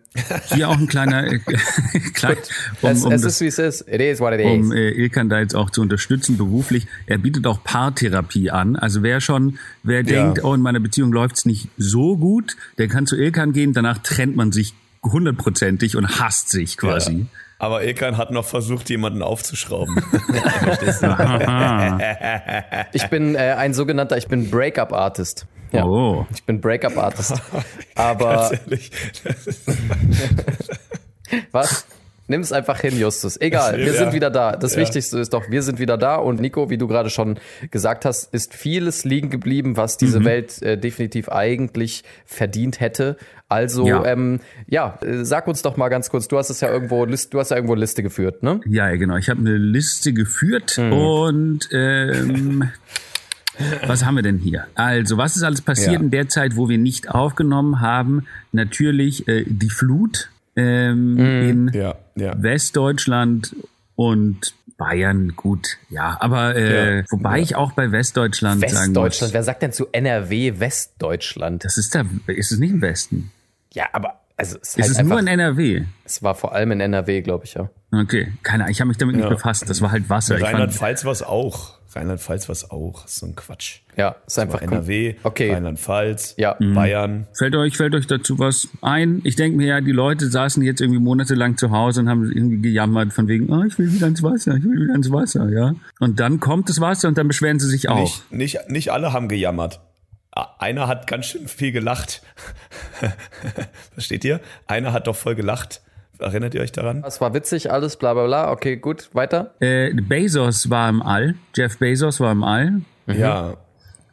Hier 0.55 0.69
auch 0.69 0.79
ein 0.79 0.87
kleiner, 0.87 1.27
äh, 1.27 1.39
klein, 2.15 2.37
um, 2.81 2.91
es, 2.91 3.05
um 3.05 3.13
es 3.13 3.23
das, 3.23 3.35
ist 3.35 3.41
wie 3.41 3.47
es 3.47 3.59
ist. 3.59 3.89
It 3.89 4.01
is 4.01 4.21
what 4.21 4.33
it 4.33 4.41
is. 4.41 4.67
Um 4.67 4.73
äh, 4.73 4.91
Ilkan 4.91 5.29
da 5.29 5.41
jetzt 5.41 5.57
auch 5.57 5.71
zu 5.71 5.81
unterstützen 5.81 6.37
beruflich. 6.37 6.87
Er 7.07 7.19
bietet 7.19 7.47
auch 7.47 7.65
Paartherapie 7.65 8.51
an. 8.51 8.77
Also 8.77 9.03
wer 9.03 9.21
schon, 9.21 9.59
wer 9.83 10.03
ja. 10.05 10.25
denkt, 10.25 10.45
oh 10.45 10.55
in 10.55 10.61
meiner 10.61 10.79
Beziehung 10.79 11.13
läuft's 11.13 11.45
nicht 11.45 11.69
so 11.77 12.17
gut, 12.17 12.57
der 12.79 12.87
kann 12.87 13.07
zu 13.07 13.17
Ilkan 13.17 13.53
gehen. 13.53 13.73
Danach 13.73 13.99
trennt 13.99 14.37
man 14.37 14.53
sich 14.53 14.75
hundertprozentig 15.03 15.97
und 15.97 16.21
hasst 16.21 16.51
sich 16.51 16.77
quasi. 16.77 17.13
Ja. 17.13 17.27
Aber 17.63 17.85
Ekan 17.85 18.17
hat 18.17 18.33
noch 18.33 18.45
versucht, 18.45 18.91
jemanden 18.91 19.23
aufzuschrauben. 19.23 19.95
ich 22.93 23.07
bin 23.07 23.37
äh, 23.37 23.55
ein 23.57 23.73
sogenannter, 23.73 24.17
ich 24.17 24.27
bin 24.27 24.51
Breakup-Artist. 24.51 25.47
Ja, 25.71 25.85
oh. 25.85 26.27
Ich 26.35 26.45
bin 26.45 26.61
Breakup-Artist. 26.61 27.41
Aber. 27.95 28.51
Ganz 28.51 28.61
ehrlich, 28.65 28.91
Was? 31.53 31.87
Nimm 32.33 32.41
es 32.41 32.51
einfach 32.51 32.81
hin, 32.81 32.99
Justus. 32.99 33.39
Egal, 33.39 33.77
wir 33.85 33.93
sind 33.93 34.15
wieder 34.15 34.31
da. 34.31 34.53
Das 34.53 34.75
ja. 34.75 34.81
Wichtigste 34.81 35.19
ist 35.19 35.35
doch, 35.35 35.51
wir 35.51 35.63
sind 35.63 35.79
wieder 35.79 35.99
da. 35.99 36.17
Und 36.17 36.41
Nico, 36.41 36.71
wie 36.71 36.79
du 36.79 36.89
gerade 36.89 37.11
schon 37.11 37.39
gesagt 37.71 38.07
hast, 38.07 38.33
ist 38.33 38.55
vieles 38.55 39.05
liegen 39.05 39.29
geblieben, 39.29 39.77
was 39.77 39.99
diese 39.99 40.21
mhm. 40.21 40.25
Welt 40.25 40.63
äh, 40.63 40.79
definitiv 40.79 41.29
eigentlich 41.29 42.05
verdient 42.25 42.81
hätte. 42.81 43.19
Also, 43.51 43.87
ja. 43.87 44.03
Ähm, 44.07 44.41
ja, 44.67 44.99
äh, 45.03 45.27
sag 45.27 45.47
uns 45.47 45.61
doch 45.61 45.77
mal 45.77 45.91
ganz 45.91 46.09
kurz, 46.09 46.27
du 46.27 46.39
hast 46.39 46.49
es 46.49 46.63
ja 46.63 46.71
irgendwo, 46.71 47.05
du 47.05 47.39
hast 47.39 47.51
ja 47.51 47.57
irgendwo 47.57 47.75
eine 47.75 47.83
Liste 47.83 48.03
geführt, 48.03 48.43
ne? 48.43 48.63
Ja, 48.65 48.89
genau. 48.97 49.17
Ich 49.17 49.29
habe 49.29 49.41
eine 49.41 49.59
Liste 49.59 50.15
geführt 50.15 50.79
mhm. 50.79 50.93
und 50.95 51.69
ähm, 51.71 52.71
Was 53.87 54.07
haben 54.07 54.17
wir 54.17 54.23
denn 54.23 54.39
hier? 54.39 54.67
Also, 54.75 55.19
was 55.19 55.37
ist 55.37 55.43
alles 55.43 55.61
passiert 55.61 55.93
ja. 55.93 56.01
in 56.01 56.11
der 56.11 56.29
Zeit, 56.29 56.57
wo 56.57 56.71
wir 56.71 56.79
nicht 56.79 57.11
aufgenommen 57.11 57.81
haben? 57.81 58.27
Natürlich 58.53 59.29
äh, 59.29 59.45
die 59.47 59.69
Flut 59.69 60.31
ähm, 60.57 61.15
mm, 61.15 61.49
in 61.49 61.71
ja, 61.73 61.95
ja. 62.15 62.35
Westdeutschland 62.37 63.55
und 63.95 64.55
Bayern, 64.77 65.35
gut, 65.37 65.79
ja, 65.91 66.17
aber 66.21 66.57
äh, 66.57 66.99
ja, 66.99 67.05
wobei 67.11 67.37
ja. 67.37 67.43
ich 67.43 67.57
auch 67.57 67.73
bei 67.73 67.93
Westdeutschland 67.93 68.69
sagen 68.69 68.93
muss. 68.93 69.33
wer 69.33 69.43
sagt 69.43 69.63
denn 69.63 69.73
zu 69.73 69.87
NRW 69.93 70.59
Westdeutschland? 70.59 71.65
Das 71.65 71.77
ist 71.79 71.95
da, 71.95 72.05
ist 72.27 72.51
es 72.51 72.59
nicht 72.59 72.73
im 72.73 72.83
Westen? 72.83 73.31
Ja, 73.73 73.87
aber 73.93 74.21
also 74.37 74.59
es 74.61 74.71
ist, 74.71 74.79
halt 74.79 74.91
es 74.91 74.97
einfach, 74.97 75.11
nur 75.11 75.21
in 75.21 75.27
NRW. 75.29 75.85
Es 76.05 76.23
war 76.23 76.35
vor 76.35 76.53
allem 76.53 76.73
in 76.73 76.81
NRW, 76.81 77.23
glaube 77.23 77.45
ich, 77.45 77.55
ja. 77.55 77.71
Okay, 77.93 78.33
keine 78.43 78.65
Ahnung, 78.65 78.73
ich 78.73 78.81
habe 78.81 78.89
mich 78.89 78.99
damit 78.99 79.15
ja. 79.17 79.21
nicht 79.21 79.31
befasst. 79.31 79.69
Das 79.69 79.81
war 79.83 79.93
halt 79.93 80.09
Wasser. 80.09 80.41
Rheinland-Pfalz 80.41 81.05
war 81.05 81.13
es 81.13 81.23
auch. 81.23 81.79
Rheinland-Pfalz 81.95 82.49
war 82.49 82.53
es 82.53 82.71
auch. 82.71 83.07
So 83.07 83.27
ein 83.27 83.35
Quatsch. 83.35 83.81
Ja, 83.97 84.17
ist 84.27 84.39
einfach 84.39 84.63
NRW, 84.63 85.17
okay. 85.23 85.53
Rheinland-Pfalz, 85.53 86.35
ja. 86.39 86.57
Mhm. 86.59 86.75
Bayern. 86.75 87.27
Fällt 87.37 87.55
euch, 87.55 87.77
fällt 87.77 87.95
euch 87.95 88.07
dazu 88.07 88.39
was 88.39 88.69
ein? 88.81 89.21
Ich 89.25 89.37
denke 89.37 89.57
mir 89.57 89.67
ja, 89.67 89.81
die 89.81 89.93
Leute 89.93 90.29
saßen 90.29 90.63
jetzt 90.63 90.81
irgendwie 90.81 91.01
monatelang 91.01 91.57
zu 91.57 91.71
Hause 91.71 92.01
und 92.01 92.09
haben 92.09 92.25
irgendwie 92.31 92.63
gejammert 92.63 93.13
von 93.13 93.29
wegen, 93.29 93.53
oh, 93.53 93.63
ich 93.65 93.79
will 93.79 93.93
wieder 93.93 94.07
ins 94.07 94.23
Wasser, 94.23 94.57
ich 94.57 94.65
will 94.65 94.83
wieder 94.83 94.95
ins 94.95 95.13
Wasser, 95.13 95.49
ja. 95.51 95.75
Und 96.01 96.21
dann 96.21 96.41
kommt 96.41 96.69
das 96.69 96.81
Wasser 96.81 97.09
und 97.09 97.19
dann 97.19 97.29
beschweren 97.29 97.59
sie 97.59 97.69
sich 97.69 97.89
auch. 97.89 98.01
Nicht, 98.01 98.33
nicht, 98.33 98.71
nicht 98.71 98.93
alle 98.93 99.13
haben 99.13 99.29
gejammert. 99.29 99.81
Einer 100.59 100.89
hat 100.89 101.07
ganz 101.07 101.27
schön 101.27 101.47
viel 101.47 101.73
gelacht. 101.73 102.23
Versteht 103.93 104.25
ihr? 104.25 104.41
Einer 104.67 104.93
hat 104.93 105.07
doch 105.07 105.17
voll 105.17 105.35
gelacht 105.35 105.83
Erinnert 106.23 106.55
ihr 106.55 106.61
euch 106.61 106.73
daran? 106.73 107.03
Das 107.03 107.21
war 107.21 107.35
witzig, 107.35 107.71
alles, 107.71 107.97
bla 107.97 108.15
bla 108.15 108.27
bla. 108.27 108.51
Okay, 108.53 108.77
gut, 108.77 109.11
weiter. 109.13 109.55
Äh, 109.61 109.93
Bezos 109.95 110.71
war 110.71 110.89
im 110.89 111.03
All. 111.03 111.35
Jeff 111.55 111.79
Bezos 111.79 112.21
war 112.21 112.33
im 112.33 112.43
All. 112.43 112.71
Mhm. 113.07 113.15
Ja. 113.15 113.57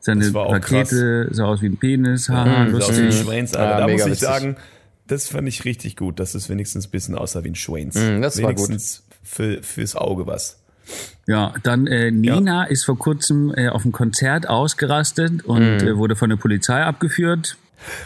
Seine 0.01 0.33
Rakete 0.33 1.25
krass. 1.27 1.37
sah 1.37 1.45
aus 1.45 1.61
wie 1.61 1.67
ein 1.67 1.77
Penis. 1.77 2.29
Haha, 2.29 2.65
mhm, 2.65 2.71
lustig. 2.71 2.95
Sah 2.95 3.01
aus 3.01 3.01
wie 3.01 3.05
ein 3.05 3.25
Schweins, 3.25 3.51
Ja, 3.53 3.79
da 3.79 3.87
muss 3.87 4.01
ich 4.01 4.07
witzig. 4.07 4.19
sagen, 4.19 4.57
das 5.07 5.27
fand 5.27 5.47
ich 5.47 5.65
richtig 5.65 5.97
gut, 5.97 6.19
dass 6.19 6.35
es 6.35 6.49
wenigstens 6.49 6.87
ein 6.87 6.91
bisschen 6.91 7.15
aussah 7.15 7.43
wie 7.43 7.49
ein 7.49 7.55
Schweins. 7.55 7.95
Mhm, 7.95 8.21
das 8.21 8.37
wenigstens 8.37 9.03
war 9.03 9.05
gut. 9.05 9.19
Für, 9.21 9.63
fürs 9.63 9.95
Auge 9.95 10.25
was. 10.27 10.59
Ja, 11.27 11.53
dann 11.63 11.85
äh, 11.87 12.11
Nina 12.11 12.63
ja. 12.63 12.69
ist 12.69 12.85
vor 12.85 12.97
kurzem 12.97 13.53
äh, 13.55 13.69
auf 13.69 13.83
einem 13.83 13.91
Konzert 13.91 14.49
ausgerastet 14.49 15.43
und 15.45 15.81
mhm. 15.81 15.87
äh, 15.87 15.97
wurde 15.97 16.15
von 16.15 16.29
der 16.29 16.37
Polizei 16.37 16.81
abgeführt. 16.81 17.57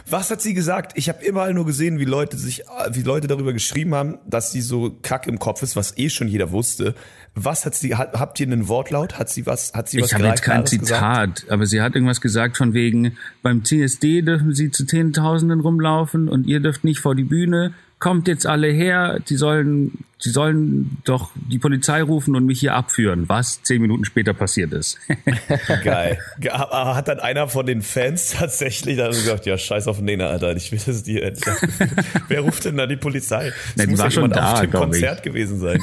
Was 0.09 0.31
hat 0.31 0.41
sie 0.41 0.53
gesagt? 0.53 0.93
Ich 0.95 1.09
habe 1.09 1.25
überall 1.25 1.53
nur 1.53 1.65
gesehen, 1.65 1.99
wie 1.99 2.05
Leute 2.05 2.37
sich, 2.37 2.63
wie 2.91 3.01
Leute 3.01 3.27
darüber 3.27 3.53
geschrieben 3.53 3.95
haben, 3.95 4.17
dass 4.27 4.51
sie 4.51 4.61
so 4.61 4.97
kack 5.01 5.27
im 5.27 5.39
Kopf 5.39 5.61
ist, 5.63 5.75
was 5.75 5.97
eh 5.97 6.09
schon 6.09 6.27
jeder 6.27 6.51
wusste. 6.51 6.95
Was 7.35 7.65
hat 7.65 7.73
sie? 7.75 7.95
Hat, 7.95 8.13
habt 8.13 8.39
ihr 8.39 8.47
einen 8.47 8.67
Wortlaut? 8.67 9.17
Hat 9.17 9.29
sie 9.29 9.45
was? 9.45 9.73
Hat 9.73 9.89
sie 9.89 10.01
was? 10.01 10.07
Ich 10.07 10.13
habe 10.13 10.25
jetzt 10.25 10.43
kein 10.43 10.65
Zitat, 10.65 11.35
gesagt? 11.35 11.51
aber 11.51 11.65
sie 11.65 11.81
hat 11.81 11.95
irgendwas 11.95 12.21
gesagt 12.21 12.57
von 12.57 12.73
wegen: 12.73 13.17
Beim 13.41 13.65
CSD 13.65 14.21
dürfen 14.21 14.53
sie 14.53 14.69
zu 14.69 14.85
Zehntausenden 14.85 15.59
rumlaufen 15.59 16.29
und 16.29 16.45
ihr 16.47 16.59
dürft 16.59 16.83
nicht 16.83 16.99
vor 16.99 17.15
die 17.15 17.23
Bühne 17.23 17.73
kommt 18.03 18.27
jetzt 18.27 18.45
alle 18.45 18.67
her, 18.67 19.21
die 19.29 19.37
sollen, 19.37 20.03
die 20.25 20.29
sollen 20.29 20.97
doch 21.05 21.31
die 21.35 21.57
Polizei 21.57 22.01
rufen 22.01 22.35
und 22.35 22.45
mich 22.45 22.59
hier 22.59 22.73
abführen, 22.73 23.29
was 23.29 23.63
zehn 23.63 23.81
Minuten 23.81 24.03
später 24.03 24.33
passiert 24.33 24.73
ist. 24.73 24.99
Geil. 25.85 26.19
Aber 26.51 26.95
hat 26.95 27.07
dann 27.07 27.21
einer 27.21 27.47
von 27.47 27.65
den 27.65 27.81
Fans 27.81 28.31
tatsächlich 28.37 28.97
dann 28.97 29.11
gesagt, 29.11 29.45
ja, 29.45 29.57
scheiß 29.57 29.87
auf 29.87 30.01
Nena, 30.01 30.27
Alter, 30.27 30.53
ich 30.53 30.73
will 30.73 30.81
das 30.85 31.03
dir 31.03 31.31
Wer 32.27 32.41
ruft 32.41 32.65
denn 32.65 32.75
da 32.75 32.87
die 32.87 32.97
Polizei? 32.97 33.53
Das 33.77 33.87
muss 33.87 33.99
ja 33.99 34.11
schon 34.11 34.29
da, 34.31 34.51
auf 34.51 34.59
dem 34.59 34.71
Konzert 34.71 35.19
ich. 35.19 35.23
gewesen 35.23 35.61
sein. 35.61 35.79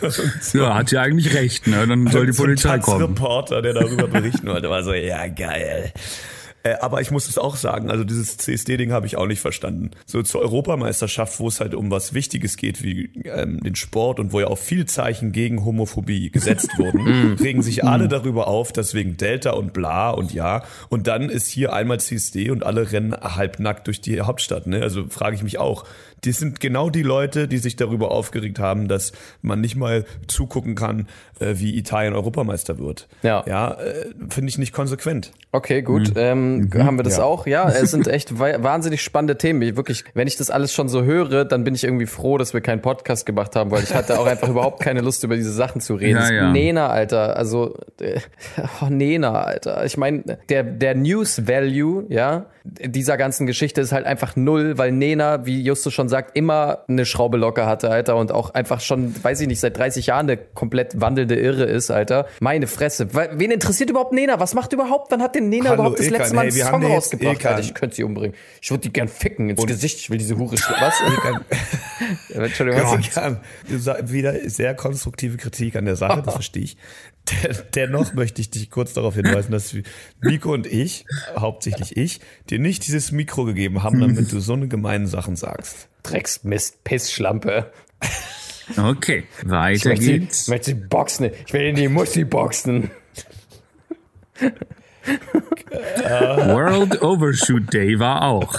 so. 0.40 0.58
Ja, 0.58 0.76
hat 0.76 0.92
ja 0.92 1.02
eigentlich 1.02 1.34
recht, 1.34 1.66
ne? 1.66 1.84
Dann 1.84 2.06
soll 2.06 2.26
die 2.26 2.32
Polizei 2.32 2.78
kommen. 2.78 3.06
Reporter, 3.06 3.60
der 3.60 3.72
darüber 3.72 4.06
berichten 4.06 4.46
wollte, 4.46 4.70
war 4.70 4.84
so, 4.84 4.92
ja, 4.92 5.26
geil. 5.26 5.92
Äh, 6.64 6.76
aber 6.80 7.02
ich 7.02 7.10
muss 7.10 7.28
es 7.28 7.36
auch 7.36 7.56
sagen, 7.56 7.90
also 7.90 8.04
dieses 8.04 8.38
CSD-Ding 8.38 8.90
habe 8.90 9.06
ich 9.06 9.18
auch 9.18 9.26
nicht 9.26 9.40
verstanden. 9.40 9.90
So 10.06 10.22
zur 10.22 10.40
Europameisterschaft, 10.40 11.38
wo 11.38 11.48
es 11.48 11.60
halt 11.60 11.74
um 11.74 11.90
was 11.90 12.14
Wichtiges 12.14 12.56
geht, 12.56 12.82
wie 12.82 13.10
ähm, 13.24 13.60
den 13.60 13.76
Sport 13.76 14.18
und 14.18 14.32
wo 14.32 14.40
ja 14.40 14.46
auch 14.46 14.58
viel 14.58 14.86
Zeichen 14.86 15.32
gegen 15.32 15.64
Homophobie 15.64 16.30
gesetzt 16.30 16.70
wurden, 16.78 17.34
mm. 17.34 17.34
regen 17.34 17.62
sich 17.62 17.84
alle 17.84 18.06
mm. 18.06 18.08
darüber 18.08 18.48
auf, 18.48 18.72
dass 18.72 18.94
wegen 18.94 19.18
Delta 19.18 19.50
und 19.50 19.74
bla 19.74 20.10
und 20.10 20.32
ja. 20.32 20.64
Und 20.88 21.06
dann 21.06 21.28
ist 21.28 21.48
hier 21.48 21.74
einmal 21.74 22.00
CSD 22.00 22.50
und 22.50 22.64
alle 22.64 22.92
rennen 22.92 23.12
halbnackt 23.12 23.86
durch 23.86 24.00
die 24.00 24.22
Hauptstadt. 24.22 24.66
Ne? 24.66 24.80
Also 24.80 25.04
frage 25.08 25.36
ich 25.36 25.42
mich 25.42 25.58
auch, 25.58 25.84
die 26.24 26.32
sind 26.32 26.60
genau 26.60 26.90
die 26.90 27.02
Leute, 27.02 27.48
die 27.48 27.58
sich 27.58 27.76
darüber 27.76 28.10
aufgeregt 28.10 28.58
haben, 28.58 28.88
dass 28.88 29.12
man 29.42 29.60
nicht 29.60 29.76
mal 29.76 30.06
zugucken 30.26 30.74
kann, 30.74 31.08
äh, 31.38 31.54
wie 31.56 31.76
Italien 31.76 32.14
Europameister 32.14 32.78
wird. 32.78 33.08
Ja, 33.22 33.44
ja 33.46 33.72
äh, 33.74 34.06
finde 34.30 34.48
ich 34.48 34.58
nicht 34.58 34.72
konsequent. 34.72 35.32
Okay, 35.52 35.82
gut, 35.82 36.10
mhm. 36.10 36.14
Ähm, 36.16 36.53
mhm. 36.58 36.84
haben 36.84 36.98
wir 36.98 37.02
das 37.02 37.18
ja. 37.18 37.24
auch. 37.24 37.46
Ja, 37.46 37.68
es 37.68 37.90
sind 37.92 38.08
echt 38.08 38.38
wahnsinnig 38.38 39.02
spannende 39.02 39.36
Themen. 39.38 39.62
Ich 39.62 39.76
wirklich, 39.76 40.04
wenn 40.14 40.26
ich 40.26 40.36
das 40.36 40.50
alles 40.50 40.72
schon 40.72 40.88
so 40.88 41.02
höre, 41.02 41.44
dann 41.44 41.64
bin 41.64 41.74
ich 41.74 41.84
irgendwie 41.84 42.06
froh, 42.06 42.38
dass 42.38 42.54
wir 42.54 42.60
keinen 42.60 42.82
Podcast 42.82 43.26
gemacht 43.26 43.56
haben, 43.56 43.70
weil 43.70 43.82
ich 43.82 43.94
hatte 43.94 44.18
auch 44.18 44.26
einfach 44.26 44.48
überhaupt 44.48 44.80
keine 44.80 45.00
Lust 45.00 45.24
über 45.24 45.36
diese 45.36 45.52
Sachen 45.52 45.80
zu 45.80 45.94
reden. 45.94 46.20
Ja, 46.20 46.32
ja. 46.32 46.50
Nena, 46.50 46.88
Alter, 46.88 47.36
also 47.36 47.74
äh, 48.00 48.20
oh, 48.82 48.86
Nena, 48.88 49.42
Alter. 49.42 49.84
Ich 49.84 49.96
meine, 49.96 50.38
der 50.48 50.62
der 50.62 50.94
News 50.94 51.46
Value, 51.46 52.04
ja, 52.08 52.46
dieser 52.64 53.18
ganzen 53.18 53.46
Geschichte 53.46 53.82
ist 53.82 53.92
halt 53.92 54.06
einfach 54.06 54.36
null, 54.36 54.78
weil 54.78 54.90
Nena, 54.90 55.44
wie 55.44 55.60
Justus 55.60 55.92
schon 55.92 56.08
sagt, 56.08 56.34
immer 56.34 56.78
eine 56.88 57.04
Schraube 57.04 57.36
locker 57.36 57.66
hatte, 57.66 57.90
Alter, 57.90 58.16
und 58.16 58.32
auch 58.32 58.54
einfach 58.54 58.80
schon, 58.80 59.14
weiß 59.22 59.42
ich 59.42 59.48
nicht, 59.48 59.60
seit 59.60 59.76
30 59.76 60.06
Jahren 60.06 60.30
eine 60.30 60.38
komplett 60.38 60.98
wandelnde 60.98 61.34
Irre 61.34 61.64
ist, 61.64 61.90
Alter. 61.90 62.26
Meine 62.40 62.66
Fresse. 62.66 63.08
Wen 63.12 63.50
interessiert 63.50 63.90
überhaupt 63.90 64.12
Nena? 64.12 64.40
Was 64.40 64.54
macht 64.54 64.72
überhaupt? 64.72 65.10
Wann 65.10 65.22
hat 65.22 65.34
denn 65.34 65.50
Nena 65.50 65.70
Hallo, 65.70 65.74
überhaupt 65.74 65.98
das 65.98 66.06
Ilkan, 66.06 66.20
letzte 66.20 66.36
Mal 66.36 66.43
hey, 66.52 66.62
einen 66.62 66.82
Song 66.82 66.84
rausgebracht? 66.84 67.46
Alter, 67.46 67.60
ich 67.60 67.74
könnte 67.74 67.96
sie 67.96 68.04
umbringen. 68.04 68.36
Ich 68.60 68.70
würde 68.70 68.82
die 68.82 68.92
gern 68.92 69.08
ficken 69.08 69.50
ins 69.50 69.60
und 69.60 69.66
Gesicht. 69.66 69.98
Ich 69.98 70.10
will 70.10 70.18
diese 70.18 70.36
Hure 70.36 70.56
Was? 70.56 70.94
Entschuldigung, 72.30 72.82
was? 72.82 74.12
Wieder 74.12 74.48
sehr 74.48 74.74
konstruktive 74.74 75.36
Kritik 75.36 75.76
an 75.76 75.84
der 75.84 75.96
Sache, 75.96 76.22
das 76.22 76.34
verstehe 76.34 76.64
ich. 76.64 76.76
Dennoch 77.74 78.12
möchte 78.14 78.40
ich 78.40 78.50
dich 78.50 78.70
kurz 78.70 78.92
darauf 78.92 79.14
hinweisen, 79.14 79.52
dass 79.52 79.74
Nico 80.22 80.52
und 80.52 80.66
ich, 80.66 81.06
hauptsächlich 81.36 81.96
ich, 81.96 82.20
dir 82.50 82.58
nicht 82.58 82.86
dieses 82.86 83.12
Mikro 83.12 83.44
gegeben 83.44 83.82
haben, 83.82 84.00
damit 84.00 84.30
du 84.30 84.40
so 84.40 84.52
eine 84.52 84.68
gemeine 84.68 85.06
Sachen 85.06 85.36
sagst. 85.36 85.88
Drecksmist, 86.02 86.84
Pissschlampe. 86.84 87.72
Okay, 88.76 89.24
weiter 89.42 89.92
ich 89.92 90.00
geht's. 90.00 90.42
ich 90.42 90.48
möchte 90.48 90.66
sie 90.66 90.74
boxen. 90.74 91.30
Ich 91.46 91.52
will 91.52 91.62
in 91.62 91.76
die 91.76 91.88
Mussi 91.88 92.24
boxen. 92.24 92.90
World 95.70 97.02
Overshoot 97.02 97.72
Day 97.72 97.98
war 97.98 98.22
auch. 98.22 98.54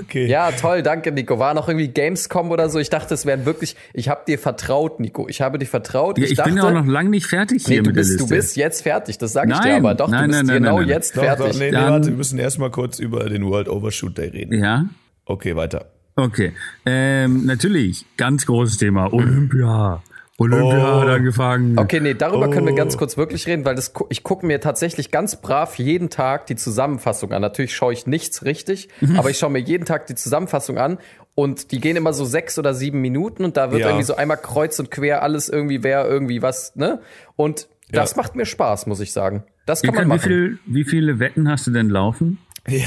Okay. 0.00 0.26
Ja, 0.26 0.50
toll, 0.50 0.82
danke, 0.82 1.12
Nico. 1.12 1.38
War 1.38 1.54
noch 1.54 1.68
irgendwie 1.68 1.88
Gamescom 1.88 2.50
oder 2.50 2.68
so? 2.68 2.78
Ich 2.78 2.90
dachte, 2.90 3.14
es 3.14 3.26
wären 3.26 3.46
wirklich. 3.46 3.76
Ich 3.92 4.08
habe 4.08 4.22
dir 4.26 4.38
vertraut, 4.38 5.00
Nico. 5.00 5.28
Ich 5.28 5.40
habe 5.40 5.58
dir 5.58 5.66
vertraut. 5.66 6.18
Ja, 6.18 6.24
ich, 6.24 6.32
ich 6.32 6.36
dachte, 6.36 6.50
bin 6.50 6.58
ja 6.58 6.64
auch 6.64 6.72
noch 6.72 6.86
lange 6.86 7.10
nicht 7.10 7.26
fertig 7.26 7.64
hier 7.64 7.82
nee, 7.82 7.88
mit 7.88 7.94
bist, 7.94 8.10
der 8.10 8.16
Liste. 8.18 8.28
Du 8.28 8.36
bist 8.36 8.56
jetzt 8.56 8.82
fertig, 8.82 9.18
das 9.18 9.32
sage 9.32 9.52
ich 9.52 9.58
dir 9.60 9.76
aber. 9.76 9.94
Doch, 9.94 10.08
nein, 10.08 10.22
du 10.22 10.28
bist 10.28 10.44
nein, 10.44 10.62
genau 10.62 10.78
nein, 10.80 10.88
jetzt 10.88 11.16
doch, 11.16 11.22
fertig. 11.22 11.52
Doch, 11.52 11.58
nee, 11.58 11.70
nee, 11.70 11.76
warte, 11.76 12.08
wir 12.08 12.16
müssen 12.16 12.38
erstmal 12.38 12.70
kurz 12.70 12.98
über 12.98 13.28
den 13.28 13.44
World 13.46 13.68
Overshoot 13.68 14.18
Day 14.18 14.28
reden. 14.28 14.62
Ja. 14.62 14.86
Okay, 15.24 15.54
weiter. 15.56 15.86
Okay. 16.16 16.52
Ähm, 16.84 17.46
natürlich, 17.46 18.04
ganz 18.16 18.46
großes 18.46 18.78
Thema. 18.78 19.12
Olympia. 19.12 20.02
Olympia 20.40 20.96
oh. 20.96 21.00
hat 21.02 21.08
angefangen. 21.08 21.78
Okay, 21.78 22.00
nee, 22.00 22.14
darüber 22.14 22.48
oh. 22.48 22.50
können 22.50 22.66
wir 22.66 22.74
ganz 22.74 22.94
oh. 22.94 22.98
kurz 22.98 23.18
wirklich 23.18 23.46
reden, 23.46 23.66
weil 23.66 23.74
das, 23.74 23.92
ich 24.08 24.22
gucke 24.22 24.46
mir 24.46 24.58
tatsächlich 24.58 25.10
ganz 25.10 25.36
brav 25.36 25.78
jeden 25.78 26.08
Tag 26.08 26.46
die 26.46 26.56
Zusammenfassung 26.56 27.32
an. 27.32 27.42
Natürlich 27.42 27.76
schaue 27.76 27.92
ich 27.92 28.06
nichts 28.06 28.42
richtig, 28.42 28.88
mhm. 29.02 29.18
aber 29.18 29.28
ich 29.28 29.38
schaue 29.38 29.50
mir 29.50 29.58
jeden 29.58 29.84
Tag 29.84 30.06
die 30.06 30.14
Zusammenfassung 30.14 30.78
an 30.78 30.96
und 31.34 31.72
die 31.72 31.80
gehen 31.80 31.94
immer 31.94 32.14
so 32.14 32.24
sechs 32.24 32.58
oder 32.58 32.72
sieben 32.72 33.02
Minuten 33.02 33.44
und 33.44 33.58
da 33.58 33.70
wird 33.70 33.82
ja. 33.82 33.88
irgendwie 33.88 34.04
so 34.04 34.16
einmal 34.16 34.38
kreuz 34.38 34.78
und 34.80 34.90
quer 34.90 35.22
alles 35.22 35.50
irgendwie, 35.50 35.82
wer 35.82 36.08
irgendwie 36.08 36.40
was, 36.40 36.74
ne? 36.74 37.00
Und 37.36 37.68
das 37.92 38.12
ja. 38.12 38.16
macht 38.16 38.34
mir 38.34 38.46
Spaß, 38.46 38.86
muss 38.86 39.00
ich 39.00 39.12
sagen. 39.12 39.44
Das 39.66 39.82
kann 39.82 39.94
man 39.94 40.08
machen. 40.08 40.22
Wie, 40.22 40.26
viel, 40.26 40.58
wie 40.64 40.84
viele 40.84 41.18
Wetten 41.18 41.50
hast 41.50 41.66
du 41.66 41.70
denn 41.70 41.90
laufen? 41.90 42.38
Ja. 42.68 42.86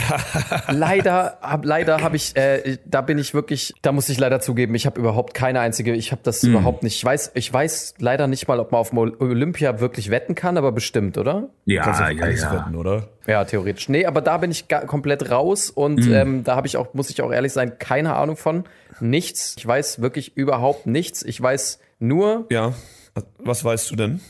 leider, 0.71 1.37
hab, 1.41 1.65
leider 1.65 2.01
habe 2.01 2.15
ich, 2.15 2.35
äh, 2.35 2.77
da 2.85 3.01
bin 3.01 3.17
ich 3.17 3.33
wirklich, 3.33 3.73
da 3.81 3.91
muss 3.91 4.07
ich 4.09 4.19
leider 4.19 4.39
zugeben, 4.39 4.75
ich 4.75 4.85
habe 4.85 4.99
überhaupt 4.99 5.33
keine 5.33 5.59
einzige, 5.59 5.93
ich 5.93 6.11
habe 6.11 6.21
das 6.23 6.43
mm. 6.43 6.49
überhaupt 6.49 6.83
nicht. 6.83 6.95
Ich 6.95 7.03
weiß, 7.03 7.31
ich 7.33 7.51
weiß 7.51 7.95
leider 7.99 8.27
nicht 8.27 8.47
mal, 8.47 8.59
ob 8.59 8.71
man 8.71 8.81
auf 8.81 8.93
Olympia 8.93 9.79
wirklich 9.79 10.09
wetten 10.09 10.35
kann, 10.35 10.57
aber 10.57 10.71
bestimmt, 10.71 11.17
oder? 11.17 11.49
Ja, 11.65 11.85
ja, 12.11 12.29
ja. 12.29 12.51
Wetten, 12.51 12.75
oder? 12.75 13.09
Ja, 13.25 13.45
theoretisch. 13.45 13.89
Nee, 13.89 14.05
aber 14.05 14.21
da 14.21 14.37
bin 14.37 14.51
ich 14.51 14.67
komplett 14.67 15.31
raus 15.31 15.69
und 15.69 16.07
mm. 16.07 16.13
ähm, 16.13 16.43
da 16.43 16.55
habe 16.55 16.67
ich 16.67 16.77
auch, 16.77 16.93
muss 16.93 17.09
ich 17.09 17.21
auch 17.21 17.31
ehrlich 17.31 17.53
sein, 17.53 17.79
keine 17.79 18.15
Ahnung 18.15 18.37
von. 18.37 18.65
Nichts. 18.99 19.55
Ich 19.57 19.65
weiß 19.65 20.01
wirklich 20.01 20.37
überhaupt 20.37 20.85
nichts. 20.85 21.23
Ich 21.23 21.41
weiß 21.41 21.79
nur. 21.99 22.45
Ja. 22.51 22.73
Was 23.39 23.63
weißt 23.63 23.91
du 23.91 23.95
denn? 23.95 24.21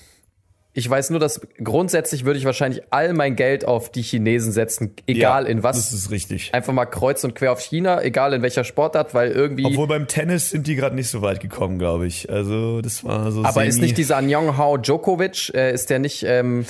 Ich 0.76 0.90
weiß 0.90 1.12
nur, 1.12 1.20
dass 1.20 1.40
grundsätzlich 1.64 2.26
würde 2.26 2.40
ich 2.40 2.46
wahrscheinlich 2.46 2.82
all 2.90 3.14
mein 3.14 3.36
Geld 3.36 3.66
auf 3.66 3.92
die 3.92 4.02
Chinesen 4.02 4.52
setzen, 4.52 4.96
egal 5.06 5.44
ja, 5.44 5.50
in 5.50 5.62
was. 5.62 5.78
Das 5.78 5.94
ist 5.94 6.10
richtig. 6.10 6.52
Einfach 6.52 6.74
mal 6.74 6.86
kreuz 6.86 7.24
und 7.24 7.36
quer 7.36 7.52
auf 7.52 7.60
China, 7.60 8.02
egal 8.02 8.34
in 8.34 8.42
welcher 8.42 8.64
Sportart, 8.64 9.14
weil 9.14 9.32
irgendwie. 9.32 9.66
Obwohl 9.66 9.88
beim 9.88 10.08
Tennis 10.08 10.50
sind 10.50 10.66
die 10.66 10.76
gerade 10.76 10.96
nicht 10.96 11.10
so 11.10 11.22
weit 11.22 11.42
gekommen, 11.42 11.78
glaube 11.78 12.08
ich. 12.08 12.28
Also 12.32 12.82
das 12.82 13.04
war 13.04 13.32
so. 13.32 13.44
Aber 13.44 13.66
ist 13.66 13.82
nicht 13.82 14.00
dieser 14.00 14.20
Nyong 14.22 14.58
Hao 14.58 14.78
Djokovic, 14.78 15.54
äh, 15.54 15.72
ist 15.74 15.92
der 15.92 16.00
nicht? 16.00 16.24
Ähm, 16.24 16.66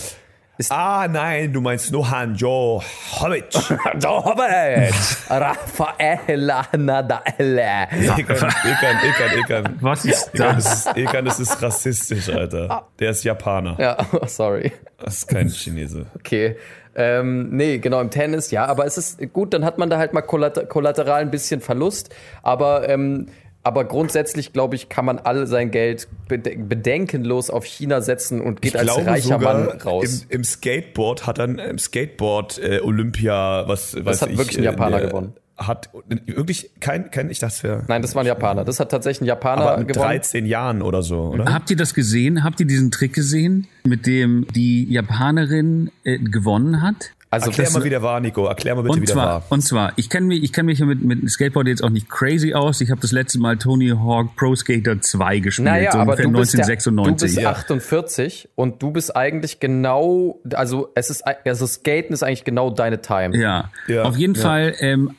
ah, 0.70 1.08
nein, 1.10 1.52
du 1.52 1.62
meinst 1.62 1.92
Nohan 1.92 2.36
Johovic. 2.36 3.54
Johovic. 4.02 4.94
Rafael 5.30 6.46
Nadal. 6.78 7.22
Ekan, 7.38 8.52
Ekan, 8.64 8.98
Ekan, 9.04 9.40
Ekan. 9.40 9.78
Was 9.82 10.06
ist 10.06 10.32
das? 10.34 10.86
Ekan, 10.96 11.26
das 11.26 11.40
ist 11.40 11.62
rassistisch, 11.62 12.30
Alter. 12.30 12.88
Der 13.00 13.12
ist 13.12 13.24
Japaner. 13.24 13.76
Ja, 13.80 13.98
sorry. 14.28 14.72
Das 15.00 15.18
ist 15.18 15.28
kein 15.28 15.50
Chinese. 15.50 16.06
Okay. 16.16 16.58
Ähm, 16.96 17.50
nee, 17.50 17.80
genau, 17.80 18.00
im 18.02 18.12
Tennis, 18.12 18.52
ja, 18.52 18.66
aber 18.68 18.86
es 18.86 19.00
ist 19.00 19.34
gut, 19.34 19.56
dann 19.56 19.66
hat 19.66 19.80
man 19.80 19.90
da 19.90 19.98
halt 19.98 20.14
mal 20.14 20.22
kollateral 20.22 21.22
ein 21.22 21.32
bisschen 21.32 21.60
Verlust, 21.60 22.14
aber 22.44 22.88
ähm, 22.88 23.30
aber 23.64 23.86
grundsätzlich, 23.86 24.52
glaube 24.52 24.76
ich, 24.76 24.90
kann 24.90 25.06
man 25.06 25.20
all 25.20 25.48
sein 25.48 25.72
Geld 25.72 26.10
bedenkenlos 26.28 27.50
auf 27.50 27.64
China 27.64 28.02
setzen 28.02 28.42
und 28.42 28.62
geht 28.62 28.76
ich 28.76 28.80
als 28.80 29.06
reicher 29.06 29.40
Mann 29.40 29.70
raus. 29.86 30.26
Im, 30.30 30.40
Im, 30.40 30.44
Skateboard 30.44 31.26
hat 31.26 31.38
dann 31.38 31.60
im 31.60 31.78
Skateboard 31.78 32.60
äh, 32.60 32.82
Olympia, 32.82 33.68
was 33.68 33.98
Das 34.04 34.22
hat 34.22 34.32
ich, 34.32 34.38
wirklich 34.38 34.58
ein 34.58 34.66
Japaner 34.66 35.02
äh, 35.02 35.08
gewonnen. 35.08 35.34
Hat 35.56 35.92
wirklich 36.26 36.72
kein, 36.82 37.12
kein 37.12 37.30
ich 37.30 37.40
dachte, 37.40 37.64
wäre. 37.64 37.84
Nein, 37.88 38.02
das 38.02 38.16
war 38.16 38.24
ein 38.24 38.28
Japaner. 38.28 38.66
Das 38.66 38.80
hat 38.80 38.92
tatsächlich 38.92 39.22
ein 39.22 39.28
Japaner 39.28 39.62
aber 39.62 39.78
mit 39.78 39.88
gewonnen. 39.90 40.08
13 40.08 40.46
Jahren 40.46 40.82
oder 40.82 41.02
so, 41.02 41.30
oder? 41.30 41.54
Habt 41.54 41.70
ihr 41.70 41.78
das 41.78 41.94
gesehen? 41.94 42.44
Habt 42.44 42.60
ihr 42.60 42.66
diesen 42.66 42.92
Trick 42.92 43.14
gesehen, 43.14 43.68
mit 43.86 44.08
dem 44.08 44.46
die 44.54 44.92
Japanerin 44.92 45.92
äh, 46.04 46.18
gewonnen 46.18 46.82
hat? 46.82 47.12
Also 47.34 47.50
Erklär 47.50 47.72
mal, 47.72 47.84
wie 47.84 47.90
der 47.90 48.04
war, 48.04 48.20
Nico. 48.20 48.46
Erklär 48.46 48.76
mal 48.76 48.84
bitte, 48.84 49.02
wie 49.02 49.06
der 49.06 49.16
war. 49.16 49.44
Und 49.50 49.62
zwar, 49.62 49.94
ich 49.96 50.08
kenne 50.12 50.28
mich, 50.28 50.44
ich 50.44 50.54
kenne 50.54 50.68
mich 50.68 50.80
mit, 50.82 51.04
mit 51.04 51.28
Skateboard 51.28 51.68
jetzt 51.68 51.84
auch 51.84 51.90
nicht 51.90 52.08
crazy 52.08 52.54
aus. 52.54 52.80
Ich 52.80 52.92
habe 52.92 53.02
das 53.02 53.12
letzte 53.12 53.40
Mal 53.40 53.58
Tony 53.58 53.90
Hawk 53.90 54.36
Pro 54.36 54.56
Skater 54.56 55.02
2 55.02 55.40
gespielt, 55.40 55.66
naja, 55.66 55.94
so 55.94 55.98
aber 55.98 56.16
du 56.16 56.28
1996. 56.28 57.26
Bist 57.26 57.38
der, 57.38 57.44
du 57.44 57.50
bist 57.50 57.64
48 57.64 58.50
und 58.54 58.84
du 58.84 58.92
bist 58.92 59.16
eigentlich 59.16 59.60
genau, 59.60 60.42
also 60.54 60.92
es 60.94 61.10
ist, 61.10 61.24
also 61.24 61.66
Skaten 61.66 62.14
ist 62.14 62.22
eigentlich 62.22 62.44
genau 62.44 62.70
deine 62.70 63.02
Time. 63.02 63.36
Ja, 63.36 63.72
ja. 63.88 64.04
auf 64.04 64.16
jeden 64.16 64.36
ja. 64.36 64.42
Fall, 64.42 64.76
ähm, 64.78 65.16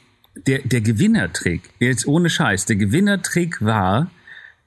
der, 0.46 0.60
der 0.60 0.82
Gewinnertrick, 0.82 1.62
jetzt 1.80 2.06
ohne 2.06 2.30
Scheiß, 2.30 2.66
der 2.66 2.76
Gewinnertrick 2.76 3.60
war, 3.64 4.08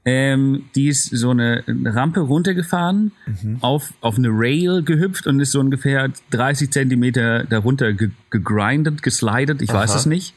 ähm, 0.08 0.64
die 0.74 0.88
ist 0.88 1.10
so 1.10 1.32
eine 1.32 1.66
Rampe 1.68 2.22
runtergefahren, 2.22 3.12
mhm. 3.26 3.58
auf, 3.60 3.94
auf 4.00 4.18
eine 4.18 4.30
Rail 4.30 4.82
gehüpft 4.82 5.28
und 5.28 5.42
ist 5.42 5.52
so 5.52 5.60
ungefähr 5.60 6.10
30 6.32 6.72
Zentimeter 6.72 7.44
darunter 7.44 7.92
ge 7.92 8.12
gegrindet, 8.30 9.04
geslidet, 9.04 9.62
ich 9.62 9.70
Aha. 9.70 9.80
weiß 9.80 9.96
es 9.96 10.06
nicht. 10.06 10.34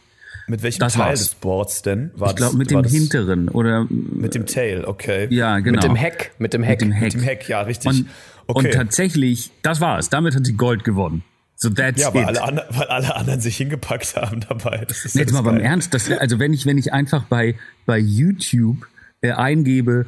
Mit 0.49 0.65
welchem 0.65 0.81
das 0.81 0.95
Teil 0.95 1.11
war's. 1.11 1.21
des 1.21 1.35
Boards 1.37 1.83
denn? 1.83 2.11
War 2.17 2.31
ich 2.31 2.37
glaube 2.37 2.57
mit 2.57 2.73
dem 2.73 2.83
hinteren 2.83 3.49
oder 3.49 3.87
mit 3.89 4.35
dem 4.35 4.47
Tail, 4.47 4.85
okay. 4.85 5.29
Ja, 5.31 5.61
genau. 5.61 5.77
Mit 5.77 5.85
dem 5.85 5.95
Heck, 5.95 6.33
mit 6.39 6.53
dem 6.53 6.65
Heck. 6.65 6.81
Mit 6.81 6.91
dem 6.91 6.93
Heck, 6.93 7.03
mit 7.05 7.13
dem 7.15 7.23
Heck 7.23 7.49
ja, 7.49 7.61
richtig. 7.63 7.91
Und, 7.91 8.07
okay. 8.49 8.67
und 8.67 8.75
tatsächlich, 8.75 9.53
das 9.63 9.81
war's. 9.81 10.11
Damit 10.11 10.35
hat 10.35 10.45
sie 10.45 10.55
Gold 10.55 10.83
gewonnen. 10.83 11.23
So 11.55 11.71
that's 11.71 12.03
ja, 12.03 12.13
weil 12.13 12.25
alle, 12.25 12.43
anderen, 12.43 12.77
weil 12.77 12.89
alle 12.89 13.15
anderen 13.15 13.41
sich 13.41 13.57
hingepackt 13.59 14.17
haben 14.17 14.41
dabei. 14.49 14.85
Das 14.89 15.05
ist 15.05 15.15
jetzt 15.15 15.33
mal 15.33 15.43
beim 15.43 15.61
Ernst, 15.61 15.95
das, 15.95 16.11
also 16.11 16.41
wenn 16.41 16.53
ich 16.53 16.67
wenn 16.67 16.79
ich 16.79 16.93
einfach 16.93 17.23
bei 17.25 17.55
bei 17.87 17.99
YouTube 17.99 18.89
äh, 19.21 19.33
eingebe, 19.33 20.07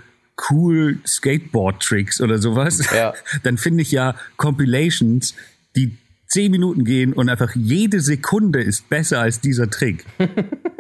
cool 0.51 0.99
Skateboard-Tricks 1.07 2.21
oder 2.21 2.39
sowas, 2.39 2.83
ja. 2.95 3.15
dann 3.43 3.59
finde 3.59 3.83
ich 3.83 3.93
ja 3.93 4.15
Compilations, 4.37 5.35
die 5.77 5.97
zehn 6.27 6.51
Minuten 6.51 6.85
gehen 6.85 7.13
und 7.13 7.29
einfach 7.29 7.55
jede 7.55 8.01
Sekunde 8.01 8.63
ist 8.63 8.89
besser 8.89 9.21
als 9.21 9.41
dieser 9.41 9.69
Trick. 9.69 10.07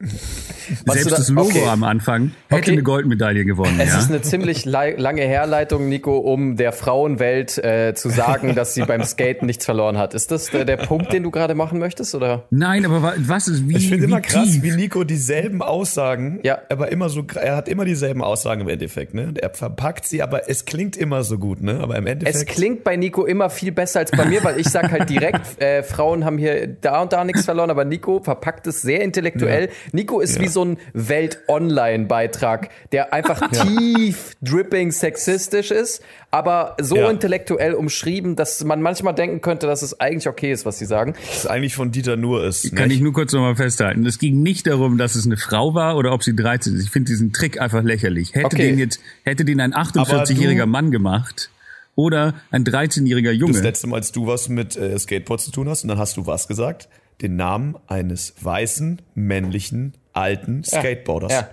Selbst 0.86 1.10
da, 1.10 1.16
das 1.16 1.28
Logo 1.28 1.48
okay. 1.50 1.66
am 1.68 1.84
Anfang 1.84 2.32
hätte 2.48 2.62
okay. 2.62 2.72
eine 2.72 2.82
Goldmedaille 2.82 3.44
gewonnen. 3.44 3.78
Es 3.80 3.92
ja? 3.92 3.98
ist 3.98 4.08
eine 4.08 4.22
ziemlich 4.22 4.64
lange 4.64 5.22
Herleitung, 5.22 5.88
Nico, 5.88 6.16
um 6.16 6.56
der 6.56 6.72
Frauenwelt 6.72 7.58
äh, 7.58 7.94
zu 7.94 8.08
sagen, 8.08 8.54
dass 8.56 8.74
sie 8.74 8.82
beim 8.82 9.02
Skaten 9.04 9.46
nichts 9.46 9.64
verloren 9.64 9.98
hat. 9.98 10.14
Ist 10.14 10.30
das 10.30 10.46
der, 10.46 10.64
der 10.64 10.78
Punkt, 10.78 11.12
den 11.12 11.22
du 11.22 11.30
gerade 11.30 11.54
machen 11.54 11.78
möchtest, 11.78 12.14
oder? 12.14 12.44
Nein, 12.50 12.86
aber 12.86 13.14
was 13.18 13.48
ist 13.48 13.68
wie? 13.68 13.76
Ich 13.76 13.88
finde 13.88 14.04
immer 14.04 14.20
krass, 14.20 14.52
tief? 14.52 14.62
wie 14.62 14.70
Nico 14.72 15.04
dieselben 15.04 15.60
Aussagen, 15.60 16.40
ja. 16.44 16.58
aber 16.70 16.90
immer 16.90 17.08
so, 17.08 17.24
er 17.34 17.56
hat 17.56 17.68
immer 17.68 17.84
dieselben 17.84 18.22
Aussagen 18.22 18.62
im 18.62 18.68
Endeffekt, 18.68 19.12
ne? 19.12 19.34
Er 19.38 19.50
verpackt 19.50 20.06
sie, 20.06 20.22
aber 20.22 20.48
es 20.48 20.64
klingt 20.64 20.96
immer 20.96 21.24
so 21.24 21.36
gut, 21.36 21.62
ne? 21.62 21.78
Aber 21.80 21.96
im 21.96 22.06
Endeffekt. 22.06 22.36
Es 22.36 22.46
klingt 22.46 22.84
bei 22.84 22.96
Nico 22.96 23.26
immer 23.26 23.50
viel 23.50 23.72
besser 23.72 24.00
als 24.00 24.12
bei 24.12 24.24
mir, 24.24 24.42
weil 24.44 24.58
ich 24.58 24.68
sag 24.68 24.90
halt 24.90 25.10
direkt, 25.10 25.40
äh, 25.60 25.82
Frauen 25.82 26.24
haben 26.24 26.38
hier 26.38 26.68
da 26.68 27.02
und 27.02 27.12
da 27.12 27.24
nichts 27.24 27.44
verloren, 27.44 27.70
aber 27.70 27.84
Nico 27.84 28.20
verpackt 28.20 28.66
es 28.66 28.80
sehr 28.80 29.02
intellektuell. 29.02 29.66
Ja. 29.66 29.70
Nico 29.92 30.20
ist 30.20 30.36
ja. 30.36 30.42
wie 30.42 30.48
so 30.48 30.64
ein 30.64 30.78
Welt-Online-Beitrag, 30.92 32.70
der 32.92 33.12
einfach 33.12 33.50
tief 33.50 34.36
dripping 34.42 34.92
sexistisch 34.92 35.70
ist, 35.70 36.02
aber 36.30 36.76
so 36.80 36.96
ja. 36.96 37.10
intellektuell 37.10 37.74
umschrieben, 37.74 38.36
dass 38.36 38.62
man 38.64 38.82
manchmal 38.82 39.14
denken 39.14 39.40
könnte, 39.40 39.66
dass 39.66 39.82
es 39.82 40.00
eigentlich 40.00 40.28
okay 40.28 40.52
ist, 40.52 40.64
was 40.64 40.78
sie 40.78 40.86
sagen. 40.86 41.14
Das 41.26 41.38
ist 41.38 41.46
eigentlich 41.46 41.74
von 41.74 41.90
Dieter 41.92 42.16
Nur 42.16 42.44
ist. 42.44 42.74
Kann 42.74 42.88
nicht? 42.88 42.98
ich 42.98 43.02
nur 43.02 43.12
kurz 43.12 43.32
nochmal 43.32 43.56
festhalten. 43.56 44.06
Es 44.06 44.18
ging 44.18 44.42
nicht 44.42 44.66
darum, 44.66 44.98
dass 44.98 45.14
es 45.14 45.26
eine 45.26 45.36
Frau 45.36 45.74
war 45.74 45.96
oder 45.96 46.12
ob 46.12 46.22
sie 46.22 46.34
13 46.34 46.74
ist. 46.76 46.84
Ich 46.84 46.90
finde 46.90 47.08
diesen 47.08 47.32
Trick 47.32 47.60
einfach 47.60 47.82
lächerlich. 47.82 48.34
Hätte 48.34 48.46
okay. 48.46 48.68
den 48.68 48.78
jetzt, 48.78 49.00
hätte 49.24 49.44
den 49.44 49.60
ein 49.60 49.74
48-jähriger 49.74 50.66
Mann 50.66 50.90
gemacht, 50.90 51.50
oder 51.96 52.34
ein 52.50 52.64
13-jähriger 52.64 53.32
Junge. 53.32 53.52
Das 53.52 53.62
letzte 53.62 53.86
Mal, 53.86 53.96
als 53.96 54.12
du 54.12 54.26
was 54.26 54.48
mit 54.48 54.76
äh, 54.76 54.98
Skateboard 54.98 55.40
zu 55.40 55.50
tun 55.50 55.68
hast, 55.68 55.82
und 55.82 55.88
dann 55.88 55.98
hast 55.98 56.16
du 56.16 56.26
was 56.26 56.48
gesagt? 56.48 56.88
Den 57.20 57.36
Namen 57.36 57.76
eines 57.86 58.34
weißen, 58.40 59.02
männlichen 59.14 59.94
alten 60.12 60.64
Skateboarders. 60.64 61.32
Ja. 61.32 61.50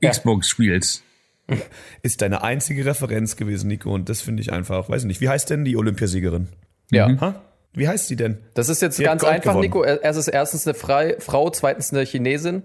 Ja. 0.00 0.10
Xbox-Spiels. 0.10 1.02
Ist 2.02 2.22
deine 2.22 2.42
einzige 2.42 2.84
Referenz 2.84 3.36
gewesen, 3.36 3.68
Nico, 3.68 3.94
und 3.94 4.08
das 4.08 4.20
finde 4.20 4.42
ich 4.42 4.52
einfach, 4.52 4.88
weiß 4.88 5.04
nicht, 5.04 5.20
wie 5.20 5.28
heißt 5.28 5.48
denn 5.48 5.64
die 5.64 5.76
Olympiasiegerin? 5.76 6.48
Ja. 6.90 7.08
Mhm. 7.08 7.20
Ha? 7.20 7.42
Wie 7.72 7.86
heißt 7.86 8.08
sie 8.08 8.16
denn? 8.16 8.38
Das 8.54 8.68
ist 8.68 8.82
jetzt 8.82 8.98
die 8.98 9.04
ganz 9.04 9.22
einfach, 9.22 9.52
gewonnen. 9.52 9.60
Nico. 9.60 9.84
Es 9.84 10.16
ist 10.16 10.28
erstens 10.28 10.66
eine 10.66 10.74
Frei 10.74 11.16
Frau, 11.18 11.50
zweitens 11.50 11.92
eine 11.92 12.04
Chinesin. 12.04 12.62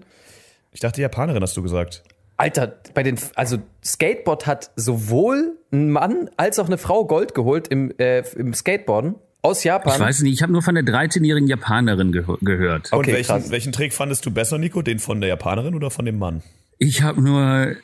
Ich 0.72 0.80
dachte 0.80 1.00
Japanerin, 1.02 1.42
hast 1.42 1.56
du 1.56 1.62
gesagt. 1.62 2.02
Alter, 2.38 2.78
bei 2.94 3.02
den, 3.02 3.18
also 3.34 3.58
Skateboard 3.84 4.46
hat 4.46 4.70
sowohl 4.74 5.58
ein 5.70 5.90
Mann 5.90 6.30
als 6.36 6.58
auch 6.58 6.66
eine 6.66 6.78
Frau 6.78 7.04
Gold 7.04 7.34
geholt 7.34 7.68
im, 7.68 7.92
äh, 7.98 8.24
im 8.36 8.54
Skateboarden. 8.54 9.16
Aus 9.42 9.64
Japan? 9.64 9.94
Ich 9.94 10.00
weiß 10.00 10.20
nicht, 10.22 10.34
ich 10.34 10.42
habe 10.42 10.52
nur 10.52 10.62
von 10.62 10.76
der 10.76 10.84
13-jährigen 10.84 11.48
Japanerin 11.48 12.12
ge 12.12 12.24
gehört. 12.40 12.92
Und 12.92 13.00
okay, 13.00 13.12
welchen, 13.12 13.50
welchen 13.50 13.72
Trick 13.72 13.92
fandest 13.92 14.24
du 14.24 14.30
besser, 14.30 14.56
Nico? 14.56 14.82
Den 14.82 15.00
von 15.00 15.20
der 15.20 15.28
Japanerin 15.30 15.74
oder 15.74 15.90
von 15.90 16.04
dem 16.04 16.18
Mann? 16.18 16.42
Ich 16.78 17.02
habe 17.02 17.20
nur 17.20 17.74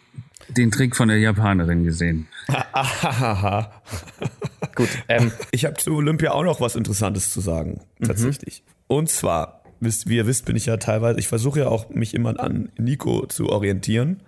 den 0.49 0.71
Trick 0.71 0.94
von 0.94 1.09
der 1.09 1.18
Japanerin 1.18 1.83
gesehen. 1.85 2.29
Gut. 4.75 4.88
Ähm, 5.09 5.33
ich 5.51 5.64
habe 5.64 5.75
zu 5.75 5.97
Olympia 5.97 6.31
auch 6.31 6.44
noch 6.44 6.61
was 6.61 6.77
Interessantes 6.77 7.33
zu 7.33 7.40
sagen, 7.40 7.81
mhm. 7.99 8.07
tatsächlich. 8.07 8.62
Mhm. 8.64 8.73
Und 8.97 9.11
zwar, 9.11 9.62
wie 9.81 10.16
ihr 10.16 10.27
wisst, 10.27 10.44
bin 10.47 10.55
ich 10.55 10.66
ja 10.66 10.77
teilweise, 10.77 11.18
ich 11.18 11.27
versuche 11.29 11.61
ja 11.61 11.66
auch 11.66 11.90
mich 11.90 12.14
immer 12.14 12.38
an 12.38 12.71
Nico 12.79 13.27
zu 13.27 13.49
orientieren, 13.49 14.21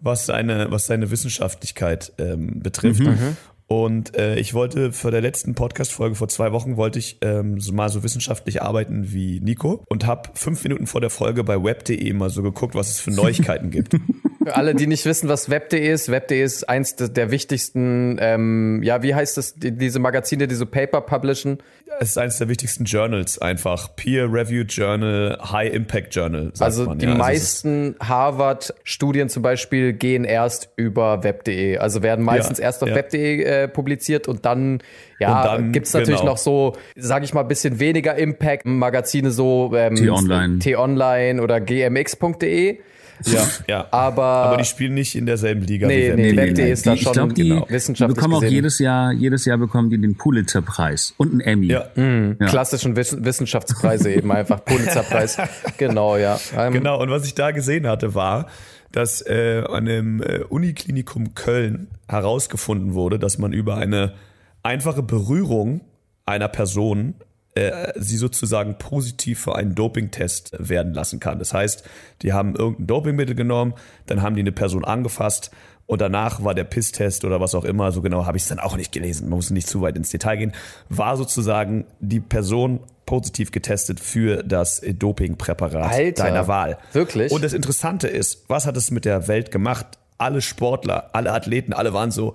was 0.00 0.24
seine, 0.26 0.70
was 0.70 0.86
seine 0.86 1.10
Wissenschaftlichkeit 1.10 2.12
ähm, 2.18 2.60
betrifft. 2.60 3.00
Mhm. 3.00 3.36
Und 3.72 4.18
äh, 4.18 4.38
ich 4.38 4.52
wollte 4.52 4.92
für 4.92 5.10
der 5.10 5.22
letzten 5.22 5.54
Podcast-Folge 5.54 6.14
vor 6.14 6.28
zwei 6.28 6.52
Wochen 6.52 6.76
wollte 6.76 6.98
ich 6.98 7.16
ähm, 7.22 7.58
so 7.58 7.72
mal 7.72 7.88
so 7.88 8.02
wissenschaftlich 8.02 8.60
arbeiten 8.60 9.14
wie 9.14 9.40
Nico 9.40 9.82
und 9.88 10.06
habe 10.06 10.28
fünf 10.34 10.62
Minuten 10.62 10.86
vor 10.86 11.00
der 11.00 11.08
Folge 11.08 11.42
bei 11.42 11.64
web.de 11.64 12.12
mal 12.12 12.28
so 12.28 12.42
geguckt, 12.42 12.74
was 12.74 12.90
es 12.90 13.00
für 13.00 13.12
Neuigkeiten 13.12 13.70
gibt. 13.70 13.96
Für 14.44 14.56
alle, 14.56 14.74
die 14.74 14.88
nicht 14.88 15.06
wissen, 15.06 15.28
was 15.28 15.50
Web.de 15.50 15.88
ist, 15.88 16.08
Web.de 16.08 16.42
ist 16.42 16.68
eins 16.68 16.96
der 16.96 17.30
wichtigsten, 17.30 18.16
ähm, 18.20 18.82
ja, 18.82 19.00
wie 19.04 19.14
heißt 19.14 19.38
es, 19.38 19.54
die, 19.54 19.70
diese 19.70 20.00
Magazine, 20.00 20.48
die 20.48 20.56
so 20.56 20.66
Paper 20.66 21.00
publishen? 21.00 21.58
Es 22.00 22.10
ist 22.10 22.18
eines 22.18 22.38
der 22.38 22.48
wichtigsten 22.48 22.84
Journals 22.84 23.38
einfach. 23.38 23.94
Peer-Reviewed 23.96 24.72
Journal, 24.72 25.38
High-Impact 25.42 26.14
Journal. 26.14 26.52
also 26.58 26.86
man. 26.86 26.98
die 26.98 27.06
ja, 27.06 27.14
meisten 27.14 27.96
Harvard-Studien 28.00 29.28
zum 29.28 29.42
Beispiel 29.42 29.92
gehen 29.92 30.24
erst 30.24 30.70
über 30.76 31.22
Web.de. 31.22 31.78
Also 31.78 32.02
werden 32.02 32.24
meistens 32.24 32.58
ja, 32.58 32.64
erst 32.64 32.82
auf 32.82 32.88
ja. 32.88 32.96
Web.de 32.96 33.42
äh, 33.42 33.68
publiziert 33.68 34.28
und 34.28 34.44
dann 34.44 34.82
ja, 35.18 35.44
dann, 35.44 35.72
gibt's 35.72 35.92
natürlich 35.92 36.20
genau. 36.20 36.32
noch 36.32 36.38
so, 36.38 36.74
sage 36.96 37.24
ich 37.24 37.32
mal, 37.32 37.42
bisschen 37.44 37.78
weniger 37.78 38.16
Impact-Magazine, 38.16 39.30
so 39.30 39.72
ähm, 39.74 39.94
T-Online. 39.94 40.58
T-Online 40.58 41.42
oder 41.42 41.60
gmx.de. 41.60 42.78
Ja, 43.26 43.48
ja. 43.68 43.86
Aber, 43.90 44.22
aber 44.22 44.56
die 44.56 44.64
spielen 44.64 44.94
nicht 44.94 45.14
in 45.14 45.26
derselben 45.26 45.62
Liga 45.62 45.86
nee, 45.86 46.12
wie 46.12 46.16
nee, 46.16 46.36
Web.de 46.36 46.70
ist 46.70 46.86
da 46.86 46.96
schon 46.96 47.06
ich 47.06 47.12
glaub, 47.12 47.34
die, 47.34 47.48
genau. 47.48 47.66
wissenschaftlich 47.68 48.16
bekommen 48.16 48.34
gesehen. 48.34 48.48
auch 48.48 48.52
jedes 48.52 48.78
Jahr, 48.78 49.12
jedes 49.12 49.44
Jahr 49.44 49.58
bekommen 49.58 49.90
die 49.90 50.00
den 50.00 50.16
Pulitzer-Preis 50.16 51.14
und 51.16 51.32
einen 51.32 51.40
Emmy. 51.40 51.66
Ja. 51.66 51.86
Mhm, 51.94 52.36
ja. 52.40 52.46
Klassischen 52.46 52.96
Wiss 52.96 53.16
Wissenschaftspreise 53.22 54.12
eben 54.12 54.30
einfach, 54.32 54.64
Pulitzer-Preis. 54.64 55.38
genau, 55.78 56.16
ja. 56.16 56.38
Ähm, 56.56 56.72
genau, 56.72 57.00
und 57.00 57.10
was 57.10 57.24
ich 57.26 57.34
da 57.34 57.50
gesehen 57.50 57.86
hatte, 57.86 58.14
war, 58.14 58.46
dass 58.92 59.24
äh, 59.26 59.64
an 59.68 59.86
dem 59.86 60.22
äh, 60.22 60.40
Uniklinikum 60.48 61.34
Köln 61.34 61.88
herausgefunden 62.08 62.94
wurde, 62.94 63.18
dass 63.18 63.38
man 63.38 63.52
über 63.52 63.76
eine 63.76 64.14
einfache 64.62 65.02
Berührung 65.02 65.80
einer 66.26 66.48
Person 66.48 67.14
äh, 67.54 67.92
sie 67.96 68.16
sozusagen 68.16 68.78
positiv 68.78 69.40
für 69.40 69.56
einen 69.56 69.74
Dopingtest 69.74 70.52
werden 70.58 70.94
lassen 70.94 71.20
kann. 71.20 71.38
Das 71.38 71.52
heißt, 71.52 71.84
die 72.22 72.32
haben 72.32 72.54
irgendein 72.54 72.86
Dopingmittel 72.86 73.34
genommen, 73.34 73.74
dann 74.06 74.22
haben 74.22 74.34
die 74.34 74.40
eine 74.40 74.52
Person 74.52 74.84
angefasst 74.84 75.50
und 75.86 76.00
danach 76.00 76.42
war 76.42 76.54
der 76.54 76.64
Pisstest 76.64 77.24
oder 77.24 77.40
was 77.40 77.54
auch 77.54 77.64
immer, 77.64 77.92
so 77.92 78.00
genau 78.00 78.24
habe 78.24 78.36
ich 78.36 78.44
es 78.44 78.48
dann 78.48 78.58
auch 78.58 78.76
nicht 78.76 78.92
gelesen, 78.92 79.28
man 79.28 79.36
muss 79.36 79.50
nicht 79.50 79.68
zu 79.68 79.82
weit 79.82 79.96
ins 79.96 80.10
Detail 80.10 80.36
gehen, 80.36 80.52
war 80.88 81.16
sozusagen 81.16 81.84
die 82.00 82.20
Person 82.20 82.80
positiv 83.04 83.50
getestet 83.50 84.00
für 84.00 84.42
das 84.42 84.80
Dopingpräparat 84.80 85.92
Alter, 85.92 86.24
deiner 86.24 86.48
Wahl. 86.48 86.78
Wirklich? 86.92 87.32
Und 87.32 87.44
das 87.44 87.52
Interessante 87.52 88.08
ist, 88.08 88.44
was 88.48 88.64
hat 88.64 88.76
es 88.76 88.90
mit 88.90 89.04
der 89.04 89.28
Welt 89.28 89.50
gemacht? 89.50 89.86
Alle 90.16 90.40
Sportler, 90.40 91.10
alle 91.12 91.32
Athleten, 91.32 91.72
alle 91.72 91.92
waren 91.92 92.10
so, 92.10 92.34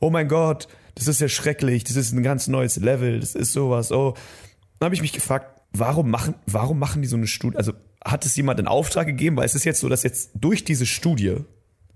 oh 0.00 0.08
mein 0.08 0.28
Gott, 0.28 0.68
das 0.94 1.08
ist 1.08 1.20
ja 1.20 1.28
schrecklich, 1.28 1.84
das 1.84 1.96
ist 1.96 2.12
ein 2.12 2.22
ganz 2.22 2.46
neues 2.46 2.76
Level, 2.76 3.20
das 3.20 3.34
ist 3.34 3.52
sowas, 3.52 3.92
oh. 3.92 4.14
Dann 4.78 4.86
habe 4.86 4.94
ich 4.94 5.02
mich 5.02 5.12
gefragt, 5.12 5.60
warum 5.72 6.10
machen, 6.10 6.34
warum 6.46 6.78
machen 6.78 7.02
die 7.02 7.08
so 7.08 7.16
eine 7.16 7.26
Studie? 7.26 7.56
Also 7.56 7.72
hat 8.04 8.24
es 8.26 8.36
jemand 8.36 8.60
in 8.60 8.66
Auftrag 8.66 9.06
gegeben? 9.06 9.36
Weil 9.36 9.46
es 9.46 9.54
ist 9.54 9.64
jetzt 9.64 9.80
so, 9.80 9.88
dass 9.88 10.02
jetzt 10.02 10.30
durch 10.34 10.64
diese 10.64 10.86
Studie 10.86 11.36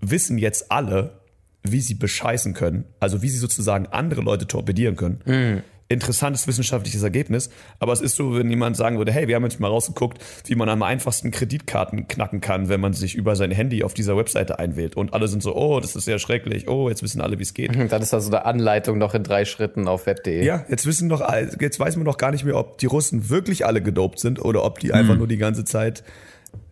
wissen 0.01 0.37
jetzt 0.37 0.71
alle, 0.71 1.21
wie 1.63 1.81
sie 1.81 1.93
bescheißen 1.93 2.53
können, 2.53 2.85
also 2.99 3.21
wie 3.21 3.29
sie 3.29 3.37
sozusagen 3.37 3.87
andere 3.87 4.21
Leute 4.21 4.47
torpedieren 4.47 4.95
können. 4.95 5.21
Mhm 5.25 5.63
interessantes 5.89 6.47
wissenschaftliches 6.47 7.01
Ergebnis. 7.01 7.49
Aber 7.79 7.91
es 7.91 7.99
ist 7.99 8.15
so, 8.15 8.35
wenn 8.35 8.49
jemand 8.49 8.77
sagen 8.77 8.99
würde, 8.99 9.11
hey, 9.11 9.27
wir 9.27 9.35
haben 9.35 9.43
jetzt 9.43 9.59
mal 9.59 9.67
rausgeguckt, 9.67 10.19
wie 10.45 10.55
man 10.55 10.69
am 10.69 10.83
einfachsten 10.83 11.31
Kreditkarten 11.31 12.07
knacken 12.07 12.41
kann, 12.41 12.69
wenn 12.69 12.79
man 12.79 12.93
sich 12.93 13.15
über 13.15 13.35
sein 13.35 13.49
Handy 13.51 13.83
auf 13.83 13.95
dieser 13.95 14.15
Webseite 14.15 14.59
einwählt. 14.59 14.95
Und 14.95 15.13
alle 15.13 15.27
sind 15.27 15.41
so, 15.41 15.55
oh, 15.55 15.79
das 15.79 15.95
ist 15.95 16.05
sehr 16.05 16.19
schrecklich. 16.19 16.67
Oh, 16.67 16.89
jetzt 16.89 17.01
wissen 17.01 17.21
alle, 17.21 17.39
wie 17.39 17.43
es 17.43 17.55
geht. 17.55 17.75
Dann 17.75 18.01
ist 18.01 18.13
da 18.13 18.21
so 18.21 18.29
eine 18.29 18.45
Anleitung 18.45 18.99
noch 18.99 19.15
in 19.15 19.23
drei 19.23 19.45
Schritten 19.45 19.87
auf 19.87 20.05
web.de. 20.05 20.45
Ja, 20.45 20.63
jetzt 20.69 20.85
wissen 20.85 21.09
doch, 21.09 21.27
jetzt 21.59 21.79
weiß 21.79 21.95
man 21.95 22.05
doch 22.05 22.17
gar 22.17 22.31
nicht 22.31 22.45
mehr, 22.45 22.55
ob 22.55 22.77
die 22.77 22.85
Russen 22.85 23.29
wirklich 23.29 23.65
alle 23.65 23.81
gedopt 23.81 24.19
sind 24.19 24.43
oder 24.43 24.63
ob 24.63 24.79
die 24.79 24.93
einfach 24.93 25.13
mhm. 25.13 25.19
nur 25.19 25.27
die 25.27 25.37
ganze 25.37 25.65
Zeit 25.65 26.03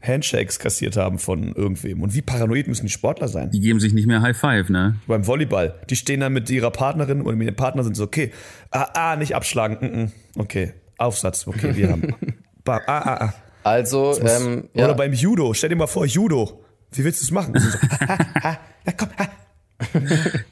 Handshakes 0.01 0.59
kassiert 0.59 0.95
haben 0.95 1.19
von 1.19 1.53
irgendwem. 1.53 2.01
Und 2.01 2.13
wie 2.13 2.21
paranoid 2.21 2.67
müssen 2.67 2.85
die 2.85 2.91
Sportler 2.91 3.27
sein? 3.27 3.51
Die 3.51 3.59
geben 3.59 3.79
sich 3.79 3.93
nicht 3.93 4.07
mehr 4.07 4.21
High 4.21 4.37
Five, 4.37 4.69
ne? 4.69 4.95
Beim 5.07 5.25
Volleyball. 5.25 5.75
Die 5.89 5.95
stehen 5.95 6.19
dann 6.19 6.33
mit 6.33 6.49
ihrer 6.49 6.71
Partnerin 6.71 7.21
oder 7.21 7.35
mit 7.35 7.47
dem 7.47 7.55
Partner 7.55 7.83
sind 7.83 7.95
so, 7.95 8.03
okay, 8.03 8.31
ah, 8.71 8.87
ah 8.93 9.15
nicht 9.15 9.35
abschlagen, 9.35 9.77
mm 9.81 9.95
-mm. 9.95 10.11
okay, 10.37 10.73
Aufsatz, 10.97 11.47
okay, 11.47 11.75
wir 11.75 11.89
haben. 11.91 12.15
ah, 12.65 12.81
ah, 12.87 13.25
ah. 13.25 13.33
Also, 13.63 14.17
muss, 14.19 14.19
ähm, 14.19 14.69
ja. 14.73 14.85
Oder 14.85 14.93
beim 14.93 15.13
Judo, 15.13 15.53
stell 15.53 15.69
dir 15.69 15.75
mal 15.75 15.87
vor, 15.87 16.05
Judo. 16.05 16.63
Wie 16.93 17.03
willst 17.03 17.21
du 17.21 17.25
es 17.25 17.31
machen? 17.31 17.59
So, 17.59 17.77
ha, 18.07 18.17
ha, 18.41 18.59
ja, 18.85 18.93
komm, 18.95 19.09
ha. 19.17 19.27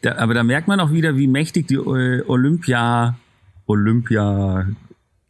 Da, 0.01 0.17
aber 0.17 0.33
da 0.33 0.43
merkt 0.43 0.67
man 0.67 0.79
auch 0.79 0.91
wieder, 0.91 1.17
wie 1.17 1.27
mächtig 1.27 1.67
die 1.67 1.75
äh, 1.75 2.23
Olympia, 2.27 3.17
Olympia 3.65 4.67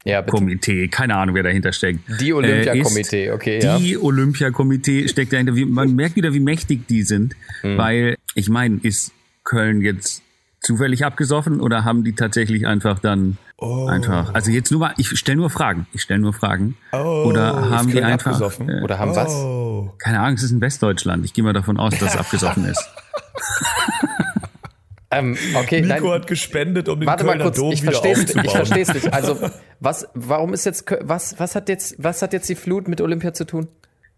ja, 0.06 0.22
Komitee, 0.22 0.88
keine 0.88 1.16
Ahnung, 1.16 1.34
wer 1.34 1.42
dahinter 1.42 1.74
steckt. 1.74 2.00
Die 2.22 2.32
Olympiakomitee, 2.32 3.26
äh, 3.26 3.32
okay, 3.32 3.60
ja. 3.62 3.80
Die 3.80 3.98
Olympiakomitee 3.98 5.08
steckt 5.08 5.34
dahinter. 5.34 5.54
Man 5.54 5.96
merkt 5.96 6.16
wieder, 6.16 6.32
wie 6.34 6.40
mächtig 6.40 6.88
die 6.88 7.02
sind, 7.02 7.36
mhm. 7.64 7.78
weil 7.78 8.16
ich 8.36 8.48
meine, 8.48 8.80
ist 8.84 9.12
Köln 9.44 9.82
jetzt 9.82 10.22
zufällig 10.62 11.06
abgesoffen 11.06 11.60
oder 11.60 11.84
haben 11.86 12.04
die 12.04 12.14
tatsächlich 12.14 12.68
einfach 12.68 13.00
dann 13.00 13.38
oh. 13.58 13.88
einfach, 13.88 14.34
also 14.36 14.52
jetzt 14.52 14.72
nur 14.72 14.80
mal, 14.80 14.94
ich 14.98 15.10
stelle 15.18 15.38
nur 15.38 15.50
Fragen, 15.50 15.88
ich 15.92 16.04
stelle 16.04 16.20
nur 16.20 16.34
Fragen. 16.34 16.78
Oh, 16.92 17.26
oder 17.28 17.70
haben 17.72 17.90
die 17.90 18.02
einfach, 18.02 18.40
äh, 18.60 18.82
oder 18.84 19.00
haben 19.00 19.12
oh. 19.12 19.16
was? 19.16 19.98
Keine 19.98 20.20
Ahnung, 20.20 20.36
es 20.36 20.44
ist 20.44 20.52
in 20.52 20.62
Westdeutschland. 20.62 21.26
Ich 21.26 21.34
gehe 21.34 21.44
mal 21.44 21.54
davon 21.54 21.78
aus, 21.78 21.98
dass 21.98 22.14
es 22.14 22.20
abgesoffen 22.20 22.66
ist. 22.66 22.84
Ähm, 25.18 25.38
okay, 25.56 25.82
Nico 25.82 26.06
nein, 26.06 26.14
hat 26.14 26.28
gespendet, 26.28 26.90
um 26.90 27.00
den 27.00 27.08
warte 27.08 27.24
Kölner 27.24 27.38
mal 27.38 27.44
kurz, 27.46 27.58
Dom 27.58 27.72
ich 27.72 27.84
verstehe 27.84 28.14
Ich 28.14 28.52
verstehe 28.52 28.84
es 28.84 28.94
nicht. 28.94 29.14
Also, 29.14 29.38
was, 29.80 30.08
warum 30.14 30.54
ist 30.54 30.66
jetzt, 30.66 30.86
was, 31.02 31.40
was 31.40 31.56
hat 31.56 31.70
jetzt, 31.70 31.96
was 31.98 32.22
hat 32.22 32.34
jetzt 32.34 32.50
die 32.50 32.56
Flut 32.56 32.88
mit 32.88 33.02
Olympia 33.02 33.34
zu 33.34 33.46
tun? 33.46 33.68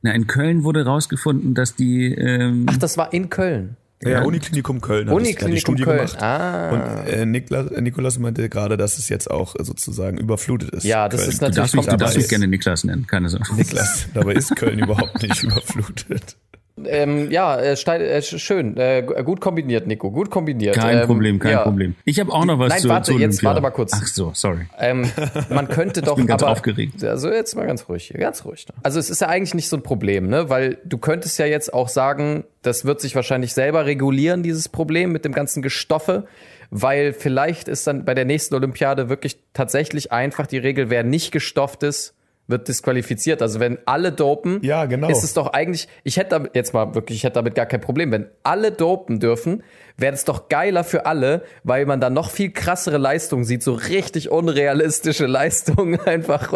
Na, 0.02 0.14
in 0.14 0.28
Köln 0.28 0.64
wurde 0.64 0.86
rausgefunden, 0.86 1.54
dass 1.56 1.76
die. 1.76 2.14
Ähm, 2.14 2.66
Ach, 2.70 2.78
das 2.78 2.98
war 2.98 3.14
in 3.14 3.30
Köln. 3.30 3.78
Ja, 4.04 4.10
ja 4.10 4.22
Uniklinikum 4.24 4.80
Köln. 4.80 5.10
Uniklinikum 5.10 5.76
die 5.76 5.84
Köln. 5.84 5.98
Gemacht. 5.98 6.22
Ah. 6.22 6.70
Und 6.70 7.08
äh, 7.12 7.26
Niklas, 7.26 7.72
äh, 7.72 7.82
Nikolas 7.82 8.20
meinte 8.20 8.48
gerade, 8.48 8.78
dass 8.78 9.00
es 9.00 9.10
jetzt 9.10 9.30
auch 9.30 9.56
sozusagen 9.58 10.18
überflutet 10.18 10.70
ist. 10.70 10.84
Ja, 10.84 11.10
das 11.10 11.22
Köln. 11.22 11.32
ist 11.32 11.42
natürlich. 11.42 11.72
Du 11.72 11.78
darfst, 11.78 11.92
du 11.92 11.98
darfst 11.98 12.18
mich 12.18 12.30
gerne 12.30 12.48
Niklas 12.48 12.84
nennen, 12.84 13.08
keine 13.08 13.30
Sorge. 13.30 13.56
Niklas, 13.56 14.08
dabei 14.14 14.34
ist 14.34 14.56
Köln 14.56 14.78
überhaupt 14.84 15.24
nicht 15.24 15.42
überflutet. 15.42 16.38
Ähm, 16.86 17.32
ja, 17.32 17.56
äh, 17.56 17.74
äh, 17.74 18.22
schön. 18.22 18.78
Äh, 18.78 19.04
gut 19.24 19.42
kombiniert, 19.42 19.88
Nico. 19.88 20.12
Gut 20.12 20.30
kombiniert. 20.30 20.76
Kein 20.76 21.00
ähm, 21.00 21.08
Problem, 21.08 21.40
kein 21.40 21.52
ja. 21.54 21.64
Problem. 21.64 21.96
Ich 22.06 22.20
habe 22.20 22.32
auch 22.32 22.46
noch 22.46 22.60
was 22.60 22.70
Nein, 22.70 22.80
zu, 22.82 22.90
warte, 22.90 23.12
zu 23.14 23.18
jetzt 23.18 23.44
warte 23.44 23.62
mal 23.62 23.72
kurz. 23.72 23.94
Ach 23.96 24.06
so, 24.06 24.32
sorry. 24.34 24.68
Ähm, 24.78 25.10
man 25.50 25.68
könnte 25.68 26.02
doch 26.04 26.14
ich 26.14 26.18
bin 26.18 26.28
ganz 26.28 26.44
aber, 26.44 26.52
aufgeregt. 26.52 27.04
Also 27.04 27.32
jetzt 27.32 27.56
mal 27.56 27.66
ganz 27.66 27.90
ruhig, 27.90 28.14
ganz 28.18 28.46
ruhig. 28.46 28.66
Also 28.84 29.00
es 29.00 29.10
ist 29.10 29.22
ja 29.22 29.28
eigentlich 29.28 29.56
nicht 29.56 29.70
so 29.70 29.78
ein 29.78 29.84
Problem, 29.84 30.30
ne? 30.30 30.50
Weil 30.50 30.78
du 30.86 30.98
könntest 30.98 31.40
ja 31.40 31.46
jetzt 31.46 31.74
auch 31.74 31.90
sagen, 31.90 32.44
das 32.62 32.86
wird 32.86 33.02
sich 33.02 33.16
wahrscheinlich 33.16 33.54
selber 33.54 33.86
regulieren, 33.86 34.44
dieses 34.44 34.70
Problem 34.70 35.12
mit 35.12 35.26
dem 35.26 35.34
ganzen 35.34 35.62
Gestoffe 35.62 36.26
weil 36.70 37.14
vielleicht 37.14 37.68
ist 37.68 37.88
dann 37.88 38.04
bei 38.04 38.14
der 38.14 38.26
nächsten 38.26 38.54
Olympiade 38.56 39.08
wirklich 39.10 39.38
tatsächlich 39.54 40.12
einfach 40.12 40.48
die 40.48 40.58
Regel, 40.58 40.90
wer 40.90 41.04
nicht 41.04 41.32
gestofft 41.32 41.84
ist, 41.84 42.17
wird 42.48 42.68
disqualifiziert. 42.68 43.42
Also 43.42 43.60
wenn 43.60 43.78
alle 43.86 44.12
dopen, 44.12 44.60
ja, 44.64 44.86
genau. 44.86 45.10
ist 45.10 45.24
es 45.24 45.34
doch 45.34 45.48
eigentlich, 45.48 45.88
ich 46.04 46.18
hätte 46.18 46.32
damit, 46.32 46.56
jetzt 46.56 46.74
mal 46.74 46.96
wirklich, 46.96 47.18
ich 47.18 47.24
hätte 47.24 47.36
damit 47.36 47.56
gar 47.56 47.66
kein 47.66 47.82
Problem. 47.82 48.12
Wenn 48.12 48.28
alle 48.44 48.72
dopen 48.72 49.20
dürfen, 49.20 49.64
wäre 49.98 50.14
es 50.14 50.26
doch 50.26 50.48
geiler 50.48 50.84
für 50.84 51.06
alle, 51.06 51.42
weil 51.64 51.86
man 51.86 52.00
da 52.00 52.10
noch 52.10 52.30
viel 52.30 52.52
krassere 52.52 52.98
Leistungen 52.98 53.44
sieht, 53.44 53.64
so 53.64 53.74
richtig 53.74 54.30
unrealistische 54.30 55.26
Leistungen 55.28 56.00
einfach. 56.02 56.54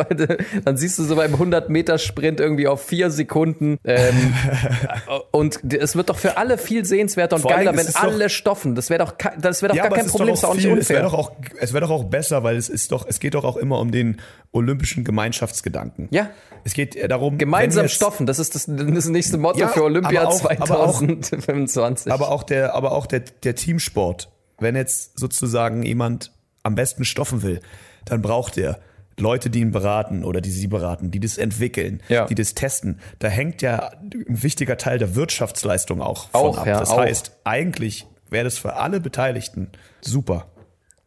Dann 0.64 0.78
siehst 0.78 1.00
du 1.00 1.04
so 1.04 1.16
beim 1.16 1.34
100-Meter-Sprint 1.36 2.40
irgendwie 2.40 2.68
auf 2.68 2.86
vier 2.86 3.10
Sekunden. 3.10 3.80
Ähm, 3.84 4.34
und 5.32 5.60
es 5.74 5.96
wird 5.96 6.10
doch 6.10 6.20
für 6.20 6.38
alle 6.38 6.58
viel 6.58 6.86
sehenswerter 6.86 7.36
und 7.36 7.42
Vor 7.42 7.52
geiler, 7.52 7.76
wenn 7.76 7.88
alle 7.96 8.30
stoffen. 8.30 8.76
Das 8.76 8.90
wäre 8.90 9.04
doch, 9.04 9.16
das 9.40 9.62
wäre 9.62 9.72
doch 9.72 9.78
ja, 9.78 9.88
gar 9.88 9.98
kein 9.98 10.08
Problem, 10.08 10.34
ist 10.34 10.46
auch 10.46 10.54
nicht 10.54 10.68
unfair. 10.68 10.82
Es 10.82 10.90
wäre 10.90 11.04
doch 11.04 11.14
auch, 11.14 11.32
es 11.60 11.74
wäre 11.74 11.82
doch 11.82 11.92
auch 11.92 12.04
besser, 12.06 12.44
weil 12.44 12.56
es 12.56 12.70
ist 12.70 12.92
doch, 12.92 13.06
es 13.08 13.20
geht 13.20 13.34
doch 13.34 13.44
auch 13.44 13.58
immer 13.58 13.80
um 13.80 13.92
den 13.92 14.22
olympischen 14.52 15.04
Gemeinschaftsgedanken. 15.04 15.81
Ja. 16.12 16.30
Es 16.64 16.74
geht 16.74 17.10
darum, 17.10 17.38
gemeinsam 17.38 17.88
stoffen. 17.88 18.26
Das 18.26 18.40
ist 18.40 18.56
das, 18.56 18.66
das 18.68 19.06
nächste 19.08 19.38
Motto 19.38 19.60
ja, 19.60 19.68
für 19.70 19.84
Olympia 19.84 20.22
aber 20.22 20.30
auch, 20.30 20.42
2025. 20.42 22.12
Aber 22.12 22.30
auch 22.30 22.44
der, 22.44 22.76
aber 22.76 22.92
auch 22.92 23.08
der, 23.08 23.22
der 23.22 23.56
Teamsport. 23.56 24.30
Wenn 24.60 24.76
jetzt 24.76 25.18
sozusagen 25.18 25.82
jemand 25.84 26.32
am 26.64 26.76
besten 26.76 27.04
stoffen 27.04 27.42
will, 27.42 27.62
dann 28.06 28.22
braucht 28.22 28.58
er 28.58 28.80
Leute, 29.20 29.50
die 29.50 29.60
ihn 29.60 29.72
beraten 29.72 30.24
oder 30.24 30.42
die 30.42 30.52
sie 30.52 30.68
beraten, 30.68 31.12
die 31.12 31.20
das 31.20 31.38
entwickeln, 31.38 32.02
ja. 32.10 32.26
die 32.26 32.36
das 32.36 32.54
testen. 32.56 33.00
Da 33.20 33.28
hängt 33.28 33.62
ja 33.62 33.92
ein 34.02 34.44
wichtiger 34.44 34.78
Teil 34.78 34.98
der 34.98 35.16
Wirtschaftsleistung 35.16 36.02
auch 36.02 36.30
von 36.30 36.42
auch, 36.42 36.58
ab. 36.58 36.68
Ja, 36.68 36.80
das 36.80 36.90
auch. 36.90 37.00
heißt, 37.00 37.40
eigentlich 37.44 38.08
wäre 38.30 38.44
das 38.44 38.58
für 38.58 38.76
alle 38.76 39.00
Beteiligten 39.00 39.70
super. 40.02 40.51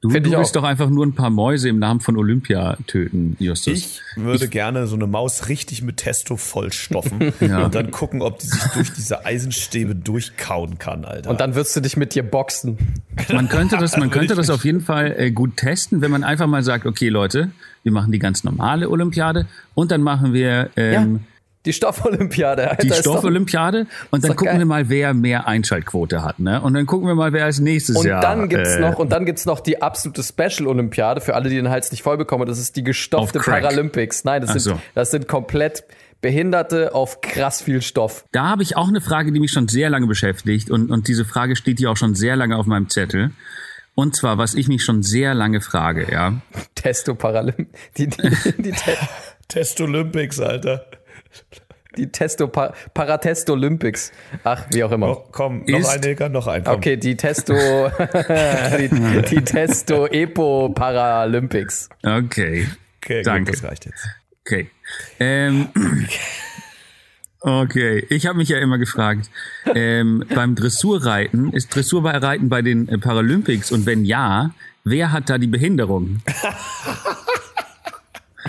Du, 0.04 0.10
du 0.10 0.30
willst 0.32 0.54
doch 0.54 0.64
einfach 0.64 0.90
nur 0.90 1.06
ein 1.06 1.14
paar 1.14 1.30
Mäuse 1.30 1.70
im 1.70 1.78
Namen 1.78 2.00
von 2.00 2.18
Olympia 2.18 2.76
töten, 2.86 3.36
Justus. 3.38 3.72
Ich 3.72 4.00
würde 4.16 4.44
ich, 4.44 4.50
gerne 4.50 4.86
so 4.86 4.96
eine 4.96 5.06
Maus 5.06 5.48
richtig 5.48 5.80
mit 5.80 5.96
Testo 5.96 6.36
vollstoffen 6.36 7.32
ja. 7.40 7.64
und 7.64 7.74
dann 7.74 7.90
gucken, 7.90 8.20
ob 8.20 8.38
die 8.38 8.46
sich 8.46 8.62
durch 8.74 8.92
diese 8.92 9.24
Eisenstäbe 9.24 9.94
durchkauen 9.94 10.78
kann, 10.78 11.06
Alter. 11.06 11.30
Und 11.30 11.40
dann 11.40 11.54
wirst 11.54 11.74
du 11.74 11.80
dich 11.80 11.96
mit 11.96 12.14
dir 12.14 12.22
boxen. 12.22 12.76
Man 13.32 13.48
könnte 13.48 13.78
das, 13.78 13.96
man 13.96 14.10
könnte 14.10 14.34
das 14.34 14.50
auf 14.50 14.66
jeden 14.66 14.82
Fall 14.82 15.14
äh, 15.16 15.30
gut 15.30 15.56
testen, 15.56 16.02
wenn 16.02 16.10
man 16.10 16.22
einfach 16.22 16.48
mal 16.48 16.62
sagt, 16.62 16.84
okay, 16.84 17.08
Leute, 17.08 17.52
wir 17.82 17.92
machen 17.92 18.12
die 18.12 18.18
ganz 18.18 18.44
normale 18.44 18.90
Olympiade 18.90 19.46
und 19.72 19.90
dann 19.90 20.02
machen 20.02 20.34
wir 20.34 20.68
ähm, 20.76 21.20
Die 21.64 21.72
Stoffolympiade. 21.72 22.76
Die 22.82 22.92
Stoffolympiade. 22.92 23.86
Und 24.10 24.22
dann 24.22 24.32
gucken 24.32 24.46
geil. 24.46 24.58
wir 24.58 24.66
mal, 24.66 24.88
wer 24.90 25.14
mehr 25.14 25.46
Einschaltquote 25.46 26.22
hat, 26.22 26.38
ne? 26.38 26.60
Und 26.60 26.74
dann 26.74 26.84
gucken 26.84 27.08
wir 27.08 27.14
mal, 27.14 27.32
wer 27.32 27.46
als 27.46 27.58
nächstes 27.58 27.96
und 27.96 28.06
Jahr. 28.06 28.20
Dann 28.20 28.48
gibt's 28.50 28.74
äh, 28.74 28.80
noch, 28.80 28.98
und 28.98 29.10
dann 29.10 29.24
gibt's 29.24 29.46
noch 29.46 29.60
die 29.60 29.80
absolute 29.80 30.22
Special-Olympiade 30.22 31.22
für 31.22 31.34
alle, 31.34 31.48
die 31.48 31.56
den 31.56 31.70
Hals 31.70 31.90
nicht 31.90 32.02
voll 32.02 32.18
bekommen. 32.18 32.46
Das 32.46 32.58
ist 32.58 32.76
die 32.76 32.84
gestopfte 32.84 33.38
Paralympics. 33.38 34.24
Nein, 34.24 34.42
das 34.42 34.50
sind, 34.50 34.60
so. 34.60 34.80
das 34.94 35.10
sind 35.10 35.26
komplett 35.26 35.84
Behinderte 36.20 36.94
auf 36.94 37.20
krass 37.20 37.62
viel 37.62 37.82
Stoff. 37.82 38.24
Da 38.32 38.48
habe 38.48 38.62
ich 38.62 38.76
auch 38.76 38.88
eine 38.88 39.00
Frage, 39.00 39.32
die 39.32 39.40
mich 39.40 39.52
schon 39.52 39.68
sehr 39.68 39.90
lange 39.90 40.06
beschäftigt. 40.06 40.70
Und, 40.70 40.90
und 40.90 41.08
diese 41.08 41.24
Frage 41.24 41.56
steht 41.56 41.78
hier 41.78 41.90
auch 41.90 41.96
schon 41.96 42.14
sehr 42.14 42.36
lange 42.36 42.56
auf 42.56 42.66
meinem 42.66 42.90
Zettel. 42.90 43.32
Und 43.94 44.16
zwar, 44.16 44.38
was 44.38 44.54
ich 44.54 44.66
mich 44.68 44.82
schon 44.82 45.02
sehr 45.02 45.34
lange 45.34 45.60
frage, 45.60 46.10
ja. 46.10 46.40
Testo 46.74 47.14
Paralymp. 47.14 47.68
Die, 47.96 48.08
die, 48.08 48.22
die 48.58 48.72
Te 48.72 48.96
Testolympics, 49.48 50.40
Alter. 50.40 50.86
Die 51.96 52.10
Testo 52.10 52.48
Paratesto 52.48 53.52
Olympics. 53.52 54.10
Ach, 54.42 54.64
wie 54.72 54.82
auch 54.82 54.90
immer. 54.90 55.06
Noch, 55.06 55.30
komm, 55.30 55.64
noch 55.64 55.88
ein 55.88 56.02
Ilka, 56.02 56.28
noch 56.28 56.48
ein. 56.48 56.64
Komm. 56.64 56.74
Okay, 56.74 56.96
die 56.96 57.16
Testo 57.16 57.54
die, 58.78 58.88
die 59.30 59.42
Testo 59.42 60.06
Epo 60.06 60.70
Paralympics. 60.74 61.88
Okay. 62.02 62.66
Okay, 63.00 63.22
Danke. 63.22 63.52
Gut, 63.52 63.62
das 63.62 63.70
reicht 63.70 63.86
jetzt. 63.86 64.08
Okay. 64.46 64.70
Ähm, 65.20 65.68
okay, 67.40 68.04
ich 68.10 68.26
habe 68.26 68.38
mich 68.38 68.48
ja 68.48 68.58
immer 68.58 68.78
gefragt, 68.78 69.30
ähm, 69.74 70.24
beim 70.34 70.54
Dressurreiten, 70.54 71.52
ist 71.52 71.74
Dressurreiten 71.74 72.48
bei 72.48 72.62
den 72.62 72.86
Paralympics 73.00 73.70
und 73.72 73.86
wenn 73.86 74.04
ja, 74.04 74.50
wer 74.84 75.12
hat 75.12 75.30
da 75.30 75.38
die 75.38 75.46
Behinderung? 75.46 76.20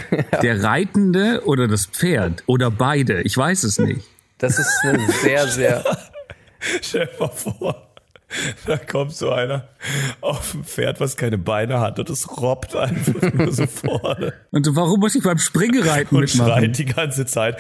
Der 0.42 0.64
Reitende 0.64 1.42
oder 1.46 1.68
das 1.68 1.86
Pferd 1.86 2.44
oder 2.46 2.72
beide? 2.72 3.22
Ich 3.22 3.38
weiß 3.38 3.64
es 3.64 3.80
nicht. 3.80 4.02
Das 4.38 4.60
ist 4.60 4.72
eine 4.84 5.10
sehr, 5.12 5.48
sehr. 5.48 5.84
Stell 6.82 7.08
dir 7.08 7.20
mal 7.20 7.30
vor, 7.30 7.92
da 8.66 8.78
kommt 8.78 9.14
so 9.14 9.32
einer 9.32 9.68
auf 10.22 10.54
ein 10.54 10.64
Pferd, 10.64 11.00
was 11.00 11.16
keine 11.16 11.38
Beine 11.38 11.80
hat 11.80 12.00
und 12.00 12.10
es 12.10 12.42
robbt 12.42 12.76
einfach 12.76 13.22
nur 13.34 13.52
so 13.52 13.68
vorne. 13.68 14.34
Und 14.52 14.66
so, 14.66 14.76
warum 14.76 15.00
muss 15.00 15.16
ich 15.16 15.24
beim 15.24 15.38
Springreiten 15.38 16.18
und 16.18 16.24
mitmachen? 16.24 16.52
Und 16.52 16.60
schreit 16.60 16.78
die 16.78 16.86
ganze 16.86 17.26
Zeit. 17.26 17.58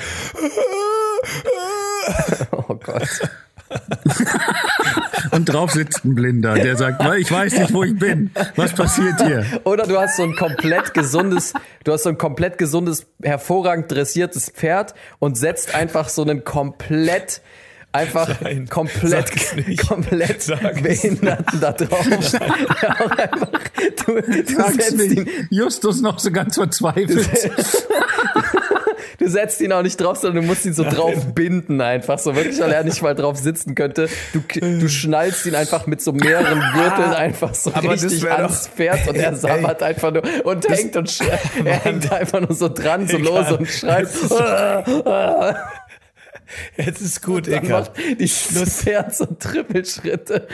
oh 2.52 2.76
Gott. 2.76 3.10
Und 5.32 5.46
drauf 5.46 5.72
sitzt 5.72 6.06
ein 6.06 6.16
Blinder, 6.16 6.54
der 6.54 6.76
sagt, 6.78 7.04
ich 7.18 7.32
weiß 7.32 7.58
nicht, 7.58 7.74
wo 7.74 7.84
ich 7.84 7.98
bin. 7.98 8.32
Was 8.56 8.74
passiert 8.74 9.22
hier? 9.26 9.46
Oder 9.64 9.88
du 9.88 9.98
hast 9.98 10.18
so 10.18 10.24
ein 10.24 10.36
komplett 10.36 10.94
gesundes, 10.94 11.54
du 11.84 11.92
hast 11.92 12.04
so 12.04 12.10
ein 12.10 12.18
komplett 12.18 12.58
gesundes, 12.58 13.08
hervorragend 13.24 13.92
dressiertes 13.92 14.50
Pferd 14.50 14.94
und 15.20 15.38
setzt 15.38 15.74
einfach 15.74 16.10
so 16.10 16.22
einen 16.22 16.44
komplett 16.44 17.42
einfach 17.96 18.42
Nein, 18.42 18.68
komplett, 18.68 19.32
komplett 19.88 20.42
Sag 20.42 20.84
Behinderten 20.84 21.60
da 21.62 21.72
drauf. 21.72 22.06
ja, 22.82 22.90
einfach, 23.18 23.52
du, 24.06 24.22
du 24.22 24.74
setzt 24.74 25.02
ihn, 25.02 25.30
Justus 25.50 26.02
noch 26.02 26.20
so 26.20 26.32
ganz 26.32 26.56
verzweifelt. 26.56 27.30
du 29.26 29.32
setzt 29.32 29.60
ihn 29.62 29.72
auch 29.72 29.82
nicht 29.82 30.00
drauf, 30.00 30.18
sondern 30.18 30.44
du 30.44 30.48
musst 30.48 30.66
ihn 30.66 30.74
so 30.74 30.84
Nein. 30.84 30.94
drauf 30.94 31.34
binden 31.34 31.82
einfach, 31.82 32.20
so 32.20 32.36
wirklich, 32.36 32.60
weil 32.60 32.72
er 32.72 32.84
nicht 32.84 33.02
mal 33.02 33.16
drauf 33.16 33.38
sitzen 33.38 33.76
könnte. 33.76 34.08
Du, 34.34 34.42
du 34.60 34.88
schnallst 34.88 35.46
ihn 35.46 35.56
einfach 35.56 35.88
mit 35.88 36.02
so 36.02 36.14
mehreren 36.14 36.62
Gürteln 36.74 37.14
einfach 37.14 37.54
so 37.56 37.74
Aber 37.74 37.92
richtig 37.92 38.30
ans 38.30 38.68
Pferd 38.68 39.08
und 39.08 39.16
er 39.16 39.36
sammert 39.36 39.82
einfach 39.82 40.12
nur 40.12 40.24
und 40.46 40.68
hängt 40.70 40.96
und 40.96 41.20
er 41.66 41.84
hängt 41.84 42.12
einfach 42.12 42.42
nur 42.42 42.54
so 42.54 42.70
dran, 42.70 43.08
so 43.08 43.18
Egal. 43.18 43.34
los 43.34 43.52
und 43.52 43.68
schreit. 43.68 44.08
Jetzt 46.78 47.02
ist 47.02 47.22
gut, 47.24 47.48
Eka. 47.48 47.88
Die 48.20 48.28
Schluss 48.28 48.84
Pferd 48.84 49.16
so 49.16 49.26
Trippelschritte. 49.26 50.48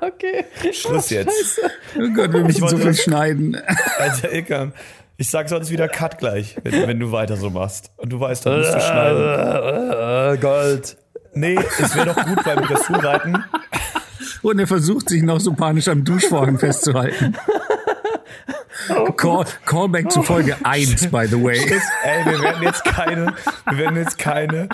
okay. 0.00 0.44
Schluss 0.72 1.10
oh, 1.10 1.14
jetzt. 1.14 1.60
Oh 1.96 2.08
Gott, 2.14 2.32
wir 2.32 2.44
müssen 2.44 2.68
so 2.68 2.76
viel 2.76 2.94
schneiden. 2.94 3.56
Alter, 3.98 4.32
Eka. 4.32 4.72
Ich 5.16 5.30
sag 5.30 5.48
sonst 5.48 5.70
wieder 5.70 5.88
Cut 5.88 6.18
gleich, 6.18 6.56
wenn, 6.62 6.88
wenn, 6.88 7.00
du 7.00 7.12
weiter 7.12 7.36
so 7.36 7.50
machst. 7.50 7.90
Und 7.96 8.12
du 8.12 8.20
weißt, 8.20 8.46
dann 8.46 8.58
musst 8.58 8.74
du 8.74 8.80
schneiden. 8.80 10.40
Gold. 10.40 10.96
Nee, 11.34 11.58
es 11.78 11.94
wäre 11.94 12.06
doch 12.06 12.24
gut 12.24 12.44
beim 12.44 12.62
Dressurreiten. 12.62 13.44
Und 14.42 14.58
er 14.58 14.66
versucht 14.66 15.08
sich 15.08 15.22
noch 15.22 15.40
so 15.40 15.52
panisch 15.52 15.88
am 15.88 16.04
Duschvorhang 16.04 16.58
festzuhalten. 16.58 17.36
Call, 19.16 19.44
Callback 19.64 20.10
zu 20.10 20.22
Folge 20.22 20.56
1, 20.64 21.08
by 21.08 21.26
the 21.26 21.42
way. 21.42 21.58
Ey, 22.04 22.24
wir 22.24 22.42
werden 22.42 22.62
jetzt 22.62 22.84
keine, 22.84 23.34
wir 23.66 23.78
werden 23.78 23.96
jetzt 23.96 24.18
keine 24.18 24.68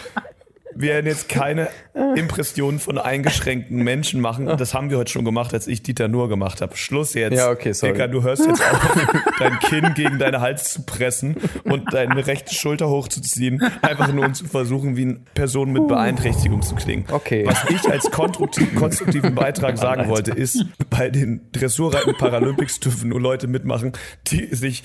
wir 0.78 0.90
werden 0.90 1.06
jetzt 1.06 1.28
keine 1.28 1.68
Impressionen 2.14 2.78
von 2.78 2.98
eingeschränkten 2.98 3.82
Menschen 3.82 4.20
machen. 4.20 4.46
Das 4.46 4.74
haben 4.74 4.90
wir 4.90 4.98
heute 4.98 5.10
schon 5.10 5.24
gemacht, 5.24 5.52
als 5.52 5.66
ich 5.66 5.82
Dieter 5.82 6.06
Nur 6.06 6.28
gemacht 6.28 6.60
habe. 6.60 6.76
Schluss 6.76 7.14
jetzt. 7.14 7.36
Ja, 7.36 7.50
okay, 7.50 7.72
sorry. 7.72 7.94
Eka, 7.94 8.06
du 8.06 8.22
hörst 8.22 8.46
jetzt 8.46 8.62
auf, 8.62 9.06
dein 9.40 9.58
Kinn 9.58 9.94
gegen 9.94 10.18
deinen 10.20 10.40
Hals 10.40 10.72
zu 10.72 10.82
pressen 10.82 11.36
und 11.64 11.92
deine 11.92 12.26
rechte 12.26 12.54
Schulter 12.54 12.88
hochzuziehen, 12.88 13.60
einfach 13.82 14.12
nur 14.12 14.24
um 14.24 14.34
zu 14.34 14.44
versuchen, 14.44 14.96
wie 14.96 15.02
eine 15.02 15.20
Person 15.34 15.72
mit 15.72 15.88
Beeinträchtigung 15.88 16.62
zu 16.62 16.76
klingen. 16.76 17.06
Okay. 17.10 17.44
Was 17.44 17.64
ich 17.70 17.90
als 17.90 18.10
konstruktiv, 18.12 18.72
konstruktiven 18.76 19.34
Beitrag 19.34 19.78
sagen 19.78 20.08
wollte, 20.08 20.30
ist, 20.30 20.64
bei 20.90 21.10
den 21.10 21.40
Dressurreiten 21.52 22.14
Paralympics 22.16 22.78
dürfen 22.78 23.08
nur 23.08 23.20
Leute 23.20 23.48
mitmachen, 23.48 23.92
die 24.28 24.54
sich 24.54 24.84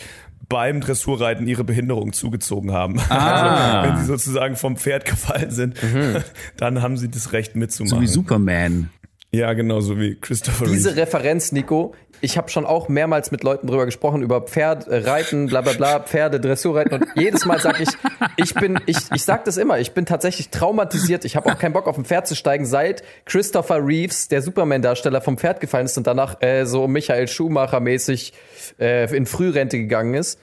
beim 0.50 0.82
Dressurreiten 0.82 1.48
ihre 1.48 1.64
Behinderung 1.64 2.14
zugezogen 2.14 2.72
haben. 2.72 3.00
Ah. 3.10 3.82
Also, 3.84 3.90
wenn 3.90 4.00
sie 4.00 4.06
sozusagen 4.06 4.56
vom 4.56 4.78
Pferd 4.78 5.06
gefallen 5.06 5.52
sind, 5.52 5.82
mhm. 5.82 6.18
dann 6.58 6.82
haben 6.82 6.98
sie 6.98 7.10
das 7.10 7.34
Recht 7.34 7.56
mitzumachen. 7.56 7.98
So 7.98 8.02
wie 8.02 8.08
Superman. 8.08 8.90
Ja, 9.32 9.54
genau, 9.54 9.80
so 9.80 10.00
wie 10.00 10.16
Christopher 10.16 10.66
Diese. 10.66 10.96
Referenz, 10.96 11.52
Nico, 11.52 11.96
ich 12.24 12.38
habe 12.38 12.50
schon 12.50 12.66
auch 12.66 12.88
mehrmals 12.88 13.32
mit 13.32 13.44
Leuten 13.44 13.68
drüber 13.68 13.86
gesprochen, 13.86 14.22
über 14.22 14.42
Pferd, 14.42 14.88
äh, 14.88 15.00
Reiten, 15.00 15.48
bla 15.48 15.60
bla 15.60 15.74
bla, 15.74 16.00
Pferde, 16.00 16.40
Dressurreiten 16.40 16.94
und 16.94 17.06
jedes 17.16 17.46
Mal 17.46 17.60
sage 17.60 17.84
ich, 17.84 17.90
ich 18.38 18.54
bin, 18.54 18.80
ich, 18.86 18.98
ich 19.14 19.24
sag 19.24 19.44
das 19.44 19.58
immer, 19.58 19.78
ich 19.80 19.92
bin 19.92 20.06
tatsächlich 20.06 20.50
traumatisiert, 20.50 21.26
ich 21.26 21.36
habe 21.36 21.52
auch 21.52 21.60
keinen 21.60 21.74
Bock 21.74 21.86
auf 21.86 21.98
ein 21.98 22.06
Pferd 22.06 22.26
zu 22.26 22.36
steigen, 22.36 22.66
seit 22.66 23.04
Christopher 23.26 23.86
Reeves, 23.86 24.30
der 24.30 24.42
Superman-Darsteller, 24.42 25.20
vom 25.20 25.38
Pferd 25.38 25.60
gefallen 25.60 25.86
ist 25.86 25.98
und 25.98 26.08
danach 26.08 26.42
äh, 26.42 26.66
so 26.66 26.88
Michael 26.88 27.28
Schumacher-mäßig 27.28 28.32
äh, 28.80 29.14
in 29.14 29.26
Frührente 29.26 29.78
gegangen 29.78 30.14
ist. 30.14 30.40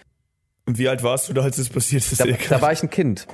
Und 0.66 0.78
wie 0.78 0.88
alt 0.88 1.02
warst 1.02 1.30
du 1.30 1.32
da, 1.32 1.42
als 1.42 1.56
das 1.56 1.70
passiert 1.70 2.02
ist? 2.12 2.20
Da, 2.20 2.26
da 2.26 2.60
war 2.60 2.72
ich 2.72 2.82
ein 2.82 2.90
Kind. 2.90 3.26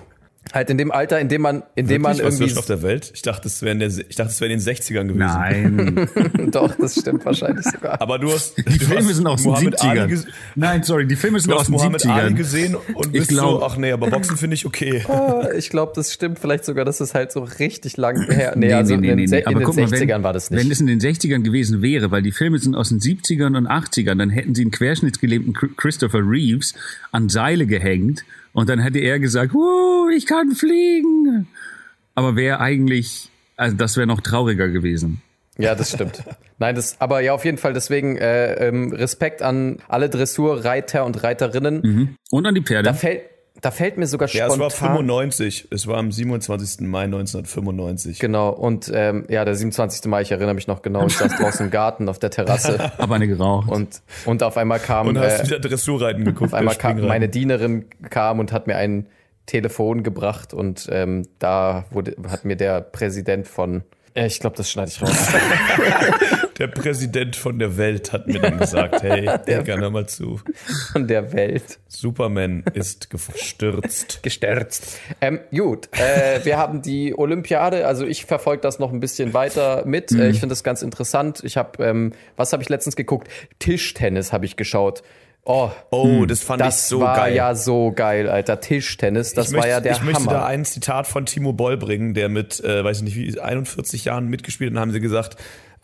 Halt 0.52 0.70
in 0.70 0.78
dem 0.78 0.92
Alter, 0.92 1.18
in 1.20 1.28
dem 1.28 1.42
man, 1.42 1.64
in 1.74 1.88
dem 1.88 2.02
man 2.02 2.18
irgendwie. 2.18 2.56
Auf 2.56 2.66
der 2.66 2.82
Welt? 2.82 3.10
Ich 3.14 3.22
dachte, 3.22 3.48
es 3.48 3.62
wäre 3.62 3.72
in, 3.72 3.80
der, 3.80 3.88
ich 3.88 4.14
dachte, 4.14 4.30
es 4.30 4.40
wäre 4.40 4.52
in 4.52 4.60
den 4.60 4.66
60ern 4.66 5.08
gewesen. 5.08 6.06
Nein. 6.36 6.50
Doch, 6.52 6.74
das 6.76 7.00
stimmt 7.00 7.24
wahrscheinlich 7.24 7.64
sogar. 7.64 8.00
Aber 8.00 8.18
du 8.18 8.32
hast. 8.32 8.56
Die 8.56 8.62
du 8.62 8.86
Filme 8.86 9.08
hast 9.08 9.16
sind 9.16 9.26
aus 9.26 9.42
den 9.42 9.52
70ern. 9.54 10.26
Nein, 10.54 10.82
sorry, 10.84 11.06
die 11.06 11.16
Filme 11.16 11.40
sind 11.40 11.52
aus 11.52 11.66
den 11.66 11.72
Muhammad 11.72 12.00
70ern. 12.02 12.10
Ali 12.10 12.34
gesehen 12.34 12.76
und 12.94 13.12
bist 13.12 13.30
ich 13.30 13.36
glaub, 13.36 13.60
so, 13.60 13.66
ach 13.66 13.76
nee, 13.76 13.90
aber 13.90 14.08
Boxen 14.08 14.36
finde 14.36 14.54
ich 14.54 14.66
okay. 14.66 15.04
Oh, 15.08 15.42
ich 15.56 15.68
glaube, 15.68 15.92
das 15.96 16.12
stimmt 16.12 16.38
vielleicht 16.38 16.64
sogar, 16.64 16.84
dass 16.84 17.00
es 17.00 17.14
halt 17.14 17.32
so 17.32 17.40
richtig 17.40 17.96
lang 17.96 18.30
her. 18.30 18.52
Nee, 18.56 18.68
nee 18.68 18.72
also 18.72 18.96
nee, 18.96 19.10
in, 19.10 19.16
nee, 19.16 19.26
nee. 19.26 19.38
in 19.38 19.58
den 19.58 19.66
60ern 19.66 20.08
wenn, 20.08 20.22
war 20.22 20.32
das 20.32 20.50
nicht. 20.50 20.62
Wenn 20.62 20.70
es 20.70 20.80
in 20.80 20.86
den 20.86 21.00
60ern 21.00 21.42
gewesen 21.42 21.82
wäre, 21.82 22.10
weil 22.10 22.22
die 22.22 22.32
Filme 22.32 22.58
sind 22.58 22.76
aus 22.76 22.90
den 22.90 23.00
70ern 23.00 23.56
und 23.56 23.66
80ern, 23.66 24.16
dann 24.16 24.30
hätten 24.30 24.54
sie 24.54 24.62
einen 24.62 24.70
querschnittsgelähmten 24.70 25.54
Christopher 25.76 26.20
Reeves 26.20 26.74
an 27.10 27.28
Seile 27.28 27.66
gehängt 27.66 28.24
und 28.56 28.70
dann 28.70 28.78
hätte 28.78 29.00
er 29.00 29.20
gesagt, 29.20 29.54
uh, 29.54 30.08
ich 30.08 30.24
kann 30.24 30.52
fliegen. 30.52 31.46
Aber 32.14 32.36
wäre 32.36 32.58
eigentlich, 32.58 33.28
also 33.54 33.76
das 33.76 33.98
wäre 33.98 34.06
noch 34.06 34.22
trauriger 34.22 34.68
gewesen. 34.68 35.20
Ja, 35.58 35.74
das 35.74 35.92
stimmt. 35.92 36.24
Nein, 36.58 36.74
das, 36.74 36.98
aber 36.98 37.20
ja, 37.20 37.34
auf 37.34 37.44
jeden 37.44 37.58
Fall 37.58 37.74
deswegen 37.74 38.16
äh, 38.16 38.54
ähm, 38.66 38.94
Respekt 38.94 39.42
an 39.42 39.80
alle 39.88 40.08
Dressurreiter 40.08 41.04
und 41.04 41.22
Reiterinnen. 41.22 41.80
Mhm. 41.82 42.16
Und 42.30 42.46
an 42.46 42.54
die 42.54 42.62
Pferde. 42.62 42.88
Da 42.88 42.94
fällt, 42.94 43.24
da 43.60 43.70
fällt 43.70 43.96
mir 43.96 44.06
sogar 44.06 44.28
spontan. 44.28 44.60
Ja, 44.60 44.66
es 44.66 44.80
war 44.80 44.90
95. 44.90 45.68
Es 45.70 45.86
war 45.86 45.98
am 45.98 46.12
27. 46.12 46.86
Mai 46.86 47.04
1995. 47.04 48.18
Genau. 48.18 48.50
Und 48.50 48.90
ähm, 48.94 49.24
ja, 49.28 49.44
der 49.44 49.54
27. 49.54 50.04
Mai, 50.06 50.22
ich 50.22 50.30
erinnere 50.30 50.54
mich 50.54 50.66
noch 50.66 50.82
genau. 50.82 51.06
Ich 51.06 51.16
saß 51.16 51.36
draußen 51.36 51.66
im 51.66 51.70
Garten 51.70 52.08
auf 52.08 52.18
der 52.18 52.30
Terrasse. 52.30 52.92
Aber 52.98 53.14
eine 53.14 53.28
geraucht. 53.28 53.70
Und 53.70 54.02
und 54.24 54.42
auf 54.42 54.56
einmal 54.56 54.78
kam. 54.78 55.08
Und 55.08 55.18
hast 55.18 55.40
äh, 55.40 55.46
wieder 55.46 55.60
Dressurreiten 55.60 56.24
geguckt. 56.24 56.52
Auf 56.52 56.58
einmal 56.58 56.76
kam 56.76 57.00
meine 57.00 57.28
Dienerin 57.28 57.86
kam 58.10 58.38
und 58.38 58.52
hat 58.52 58.66
mir 58.66 58.76
ein 58.76 59.06
Telefon 59.46 60.02
gebracht 60.02 60.52
und 60.52 60.88
ähm, 60.90 61.28
da 61.38 61.84
wurde 61.90 62.16
hat 62.28 62.44
mir 62.44 62.56
der 62.56 62.80
Präsident 62.80 63.46
von 63.46 63.84
äh, 64.14 64.26
ich 64.26 64.40
glaube, 64.40 64.56
das 64.56 64.70
schneide 64.70 64.90
ich 64.90 65.00
raus. 65.00 65.10
der 66.58 66.68
Präsident 66.68 67.36
von 67.36 67.58
der 67.58 67.76
Welt 67.76 68.12
hat 68.12 68.26
mir 68.26 68.40
dann 68.40 68.58
gesagt, 68.58 69.02
hey, 69.02 69.28
Digga, 69.46 69.76
hör 69.76 69.90
mal 69.90 70.08
zu. 70.08 70.40
Von 70.92 71.06
der 71.06 71.32
Welt. 71.32 71.78
Superman 71.88 72.64
ist 72.74 73.10
gestürzt. 73.10 74.20
Gestürzt. 74.22 74.98
Ähm, 75.20 75.40
gut, 75.50 75.88
äh, 75.92 76.44
wir 76.44 76.56
haben 76.58 76.82
die 76.82 77.16
Olympiade, 77.16 77.86
also 77.86 78.06
ich 78.06 78.24
verfolge 78.24 78.62
das 78.62 78.78
noch 78.78 78.92
ein 78.92 79.00
bisschen 79.00 79.34
weiter 79.34 79.84
mit. 79.86 80.10
Mhm. 80.10 80.20
Äh, 80.20 80.28
ich 80.28 80.40
finde 80.40 80.52
das 80.52 80.64
ganz 80.64 80.82
interessant. 80.82 81.42
Ich 81.44 81.56
habe, 81.56 81.84
ähm, 81.84 82.12
was 82.36 82.52
habe 82.52 82.62
ich 82.62 82.68
letztens 82.68 82.96
geguckt? 82.96 83.28
Tischtennis 83.58 84.32
habe 84.32 84.44
ich 84.46 84.56
geschaut. 84.56 85.02
Oh, 85.48 85.70
oh 85.90 86.24
das 86.26 86.42
fand 86.42 86.60
das 86.60 86.82
ich 86.82 86.82
so 86.88 86.98
geil. 86.98 87.08
Das 87.08 87.18
war 87.18 87.28
ja 87.28 87.54
so 87.54 87.92
geil, 87.92 88.28
Alter. 88.28 88.60
Tischtennis, 88.60 89.32
das 89.32 89.48
ich 89.48 89.52
war 89.52 89.60
möchte, 89.60 89.70
ja 89.70 89.80
der 89.80 89.92
ich 89.92 90.00
Hammer. 90.00 90.10
Ich 90.10 90.18
möchte 90.18 90.30
da 90.30 90.44
ein 90.44 90.64
Zitat 90.64 91.06
von 91.06 91.24
Timo 91.24 91.52
Boll 91.52 91.76
bringen, 91.76 92.14
der 92.14 92.28
mit, 92.28 92.58
äh, 92.64 92.82
weiß 92.82 92.98
ich 92.98 93.02
nicht 93.04 93.16
wie, 93.16 93.38
41 93.38 94.06
Jahren 94.06 94.26
mitgespielt 94.26 94.72
und 94.72 94.80
haben 94.80 94.90
sie 94.90 94.98
gesagt, 94.98 95.36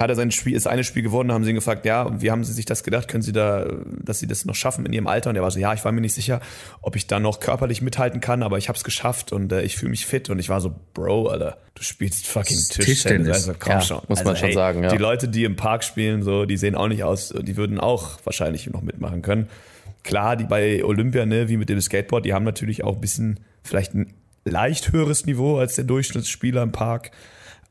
hat 0.03 0.11
er 0.11 0.17
sein 0.17 0.31
Spiel, 0.31 0.55
ist 0.55 0.67
eine 0.67 0.85
Spiel 0.85 1.03
gewonnen, 1.03 1.33
haben 1.33 1.45
sie 1.45 1.51
ihn 1.51 1.57
gefragt, 1.57 1.87
ja, 1.87 2.21
wie 2.21 2.31
haben 2.31 2.45
sie 2.45 2.53
sich 2.53 2.67
das 2.67 2.85
gedacht? 2.85 3.09
Können 3.09 3.23
sie 3.23 3.33
da, 3.33 3.67
dass 3.87 4.19
sie 4.19 4.27
das 4.27 4.45
noch 4.45 4.55
schaffen 4.55 4.85
in 4.85 4.93
ihrem 4.93 5.07
Alter? 5.07 5.31
Und 5.31 5.37
er 5.37 5.43
war 5.43 5.51
so, 5.51 5.59
ja, 5.59 5.73
ich 5.73 5.85
war 5.85 5.93
mir 5.93 6.01
nicht 6.01 6.15
sicher, 6.15 6.41
ob 6.83 6.97
ich 6.97 7.07
da 7.07 7.21
noch 7.21 7.41
körperlich 7.41 7.81
mithalten 7.81 8.21
kann, 8.21 8.43
aber 8.43 8.59
ich 8.59 8.69
habe 8.69 8.77
es 8.77 8.85
geschafft 8.85 9.33
und 9.33 9.53
äh, 9.53 9.63
ich 9.63 9.77
fühle 9.77 9.91
mich 9.91 10.05
fit. 10.05 10.29
Und 10.29 10.39
ich 10.39 10.49
war 10.49 10.61
so, 10.61 10.75
Bro, 10.93 11.29
Alter, 11.29 11.57
du 11.75 11.83
spielst 11.83 12.27
fucking 12.27 12.57
Tischtennis. 12.57 12.87
Tischtennis. 12.87 13.35
Also 13.35 13.55
komm 13.59 13.73
ja, 13.73 13.81
schon. 13.81 14.01
Muss 14.09 14.19
also, 14.19 14.25
man 14.25 14.37
schon 14.37 14.47
hey, 14.49 14.55
sagen, 14.55 14.83
ja. 14.83 14.91
Die 14.91 14.99
Leute, 14.99 15.29
die 15.29 15.45
im 15.45 15.57
Park 15.57 15.85
spielen, 15.85 16.23
so, 16.23 16.45
die 16.45 16.57
sehen 16.57 16.75
auch 16.75 16.89
nicht 16.89 17.05
aus, 17.05 17.33
die 17.37 17.57
würden 17.57 17.81
auch 17.81 18.19
wahrscheinlich 18.25 18.69
noch 18.69 18.83
mitmachen 18.83 19.23
können. 19.23 19.49
Klar, 20.03 20.37
die 20.37 20.45
bei 20.45 20.85
Olympia, 20.85 21.25
ne, 21.27 21.49
wie 21.49 21.57
mit 21.57 21.69
dem 21.69 21.81
Skateboard, 21.81 22.25
die 22.25 22.35
haben 22.35 22.45
natürlich 22.45 22.83
auch 22.83 22.97
ein 22.97 23.01
bisschen, 23.01 23.41
vielleicht 23.63 23.95
ein 23.95 24.13
leicht 24.45 24.93
höheres 24.93 25.27
Niveau 25.27 25.59
als 25.59 25.77
der 25.77 25.85
Durchschnittsspieler 25.85 26.63
im 26.63 26.73
Park. 26.73 27.13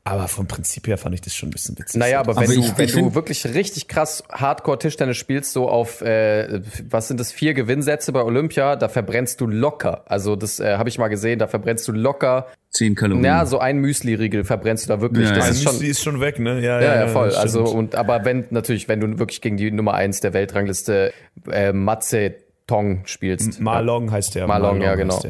Aber 0.04 0.26
vom 0.26 0.48
Prinzip 0.48 0.88
her 0.88 0.98
fand 0.98 1.14
ich 1.14 1.20
das 1.20 1.32
schon 1.32 1.50
ein 1.50 1.52
bisschen 1.52 1.78
witzig. 1.78 2.00
Naja, 2.00 2.18
aber 2.18 2.34
wenn, 2.34 2.50
aber 2.50 2.54
du, 2.54 2.76
wenn 2.76 2.88
du 2.88 3.14
wirklich 3.14 3.46
richtig 3.46 3.86
krass 3.86 4.24
Hardcore-Tischtennis 4.32 5.16
spielst, 5.16 5.52
so 5.52 5.68
auf, 5.68 6.00
äh, 6.02 6.60
was 6.90 7.06
sind 7.06 7.20
das, 7.20 7.30
vier 7.30 7.54
Gewinnsätze 7.54 8.10
bei 8.10 8.22
Olympia, 8.24 8.74
da 8.74 8.88
verbrennst 8.88 9.40
du 9.40 9.46
locker. 9.46 10.02
Also 10.06 10.34
das 10.34 10.58
äh, 10.58 10.76
habe 10.76 10.88
ich 10.88 10.98
mal 10.98 11.06
gesehen, 11.06 11.38
da 11.38 11.46
verbrennst 11.46 11.86
du 11.86 11.92
locker. 11.92 12.48
Zehn 12.70 12.96
Kalorien. 12.96 13.24
Ja, 13.24 13.46
so 13.46 13.60
ein 13.60 13.78
Müsli-Riegel 13.78 14.42
verbrennst 14.42 14.86
du 14.86 14.88
da 14.88 15.00
wirklich. 15.00 15.28
Ja, 15.28 15.36
das 15.36 15.50
ist 15.50 15.62
schon, 15.62 15.80
ist 15.80 16.02
schon 16.02 16.20
weg, 16.20 16.40
ne? 16.40 16.60
Ja, 16.60 16.80
ja, 16.80 16.96
ja, 16.96 17.08
voll. 17.08 17.32
Also, 17.36 17.62
und, 17.62 17.94
aber 17.94 18.24
wenn, 18.24 18.46
natürlich, 18.50 18.88
wenn 18.88 18.98
du 18.98 19.18
wirklich 19.20 19.40
gegen 19.40 19.56
die 19.56 19.70
Nummer 19.70 19.94
eins 19.94 20.18
der 20.18 20.32
Weltrangliste 20.32 21.12
äh, 21.48 21.72
Matze 21.72 22.34
Tong 22.66 23.02
spielst. 23.04 23.60
Malong 23.60 24.10
heißt 24.10 24.34
der. 24.34 24.46
Malong, 24.46 24.78
Malong 24.78 24.82
ja, 24.82 24.94
genau. 24.94 25.22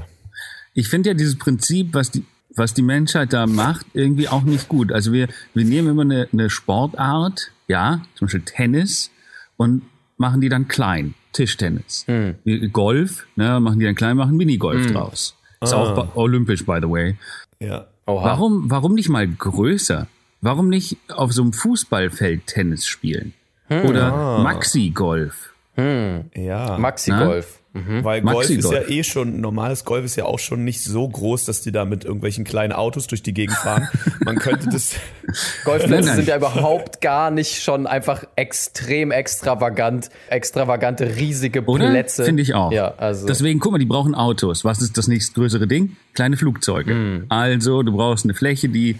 Ich 0.75 0.89
finde 0.89 1.11
ja 1.11 1.15
dieses 1.15 1.39
Prinzip, 1.39 1.93
was 1.93 2.11
die, 2.11 2.25
was 2.57 2.75
die 2.75 2.83
Menschheit 2.83 3.33
da 3.33 3.47
macht, 3.47 3.87
irgendwie 3.95 4.29
auch 4.29 4.43
nicht 4.43 4.69
gut. 4.69 4.93
Also 4.93 5.13
wir, 5.13 5.29
wir 5.55 5.65
nehmen 5.65 5.89
immer 5.89 6.03
eine, 6.03 6.29
eine 6.33 6.51
Sportart, 6.51 7.53
ja, 7.69 8.03
zum 8.15 8.27
Beispiel 8.27 8.43
Tennis, 8.43 9.11
und 9.57 9.83
machen 10.17 10.41
die 10.41 10.49
dann 10.49 10.69
klein. 10.69 11.15
Tischtennis. 11.33 12.05
Hm. 12.07 12.37
Golf, 12.73 13.27
ne, 13.37 13.59
machen 13.59 13.79
die 13.79 13.87
dann 13.87 13.95
klein, 13.95 14.17
machen 14.17 14.37
Minigolf 14.37 14.85
hm. 14.87 14.93
draus. 14.93 15.37
Ist 15.61 15.73
ah. 15.73 15.79
auch 15.79 16.17
olympisch, 16.17 16.67
by 16.67 16.79
the 16.83 16.89
way. 16.89 17.17
Ja. 17.59 17.87
Oha. 18.07 18.25
Warum, 18.25 18.71
warum 18.71 18.95
nicht 18.95 19.09
mal 19.09 19.27
größer? 19.27 20.09
Warum 20.41 20.69
nicht 20.69 20.99
auf 21.09 21.33
so 21.33 21.43
einem 21.43 21.53
Fußballfeld 21.53 22.47
Tennis 22.47 22.87
spielen? 22.87 23.33
Hm. 23.69 23.87
Oder 23.87 24.13
ah. 24.13 24.43
Maxi-Golf? 24.43 25.55
Hm. 25.77 26.25
Ja. 26.35 26.77
Maxi-Golf. 26.79 27.61
Mhm. 27.75 28.05
Weil 28.05 28.21
Golf 28.21 28.51
ist 28.51 28.71
ja 28.71 28.83
eh 28.87 29.03
schon, 29.03 29.41
normales 29.41 29.87
Golf 29.87 30.05
ist 30.05 30.17
ja 30.17 30.27
auch 30.27 30.39
schon 30.39 30.63
nicht 30.63 30.83
so 30.85 31.09
groß, 31.09 31.47
dass 31.47 31.63
die 31.63 31.73
da 31.73 31.87
mit 31.87 32.05
irgendwelchen 32.05 32.45
kleinen 32.45 32.73
Autos 32.73 33.07
durch 33.07 33.23
die 33.23 33.33
Gegend 33.33 33.57
fahren. 33.57 33.89
Man 34.25 34.37
könnte 34.37 34.69
das. 34.69 34.95
Golfplätze 35.65 36.15
sind 36.15 36.29
ja 36.29 36.37
überhaupt 36.37 37.01
gar 37.01 37.31
nicht 37.31 37.63
schon 37.63 37.87
einfach 37.87 38.25
extrem 38.37 39.11
extravagant, 39.11 40.11
extravagante, 40.29 41.17
riesige 41.17 41.63
Plätze. 41.63 42.25
Finde 42.25 42.43
ich 42.43 42.53
auch. 42.53 42.73
Ja, 42.73 42.95
also. 42.99 43.27
Deswegen, 43.27 43.59
guck 43.59 43.73
mal, 43.73 43.79
die 43.79 43.87
brauchen 43.87 44.15
Autos. 44.15 44.67
Was 44.67 44.83
ist 44.83 44.99
das 44.99 45.09
nächstgrößere 45.09 45.67
Ding? 45.67 45.97
Kleine 46.13 46.37
Flugzeuge. 46.37 46.95
Mhm. 46.95 47.27
Also, 47.31 47.83
du 47.83 47.93
brauchst 47.93 48.25
eine 48.25 48.35
Fläche, 48.35 48.69
die 48.69 48.99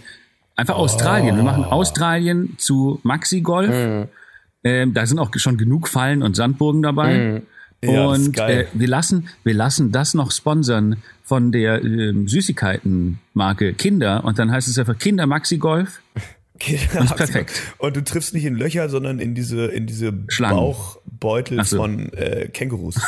einfach 0.55 0.77
oh. 0.77 0.81
Australien. 0.81 1.35
Wir 1.35 1.43
machen 1.43 1.63
Australien 1.63 2.55
zu 2.57 2.99
Maxi-Golf. 3.03 3.69
Mhm. 3.69 4.07
Ähm, 4.63 4.93
da 4.95 5.05
sind 5.05 5.19
auch 5.19 5.29
schon 5.35 5.57
genug 5.57 5.87
Fallen 5.89 6.23
und 6.23 6.35
Sandburgen 6.35 6.81
dabei. 6.81 7.17
Mhm. 7.17 7.41
Ja, 7.91 8.05
und 8.05 8.37
äh, 8.37 8.67
wir 8.73 8.87
lassen 8.87 9.29
wir 9.43 9.53
lassen 9.53 9.91
das 9.91 10.13
noch 10.13 10.31
sponsern 10.31 10.97
von 11.23 11.51
der 11.51 11.83
äh, 11.83 12.13
Süßigkeitenmarke 12.25 13.73
Kinder 13.73 14.23
und 14.23 14.39
dann 14.39 14.51
heißt 14.51 14.67
es 14.67 14.77
einfach 14.77 14.97
Kinder 14.97 15.27
Maxi 15.27 15.57
Golf. 15.57 16.01
und 16.99 17.15
perfekt. 17.15 17.61
Und 17.77 17.95
du 17.95 18.03
triffst 18.03 18.33
nicht 18.33 18.45
in 18.45 18.55
Löcher, 18.55 18.89
sondern 18.89 19.19
in 19.19 19.35
diese 19.35 19.65
in 19.65 19.85
diese 19.85 20.13
Schlangen. 20.27 20.57
Bauchbeutel 20.57 21.63
so. 21.65 21.77
von 21.77 22.11
äh, 22.13 22.49
Kängurus. 22.49 22.95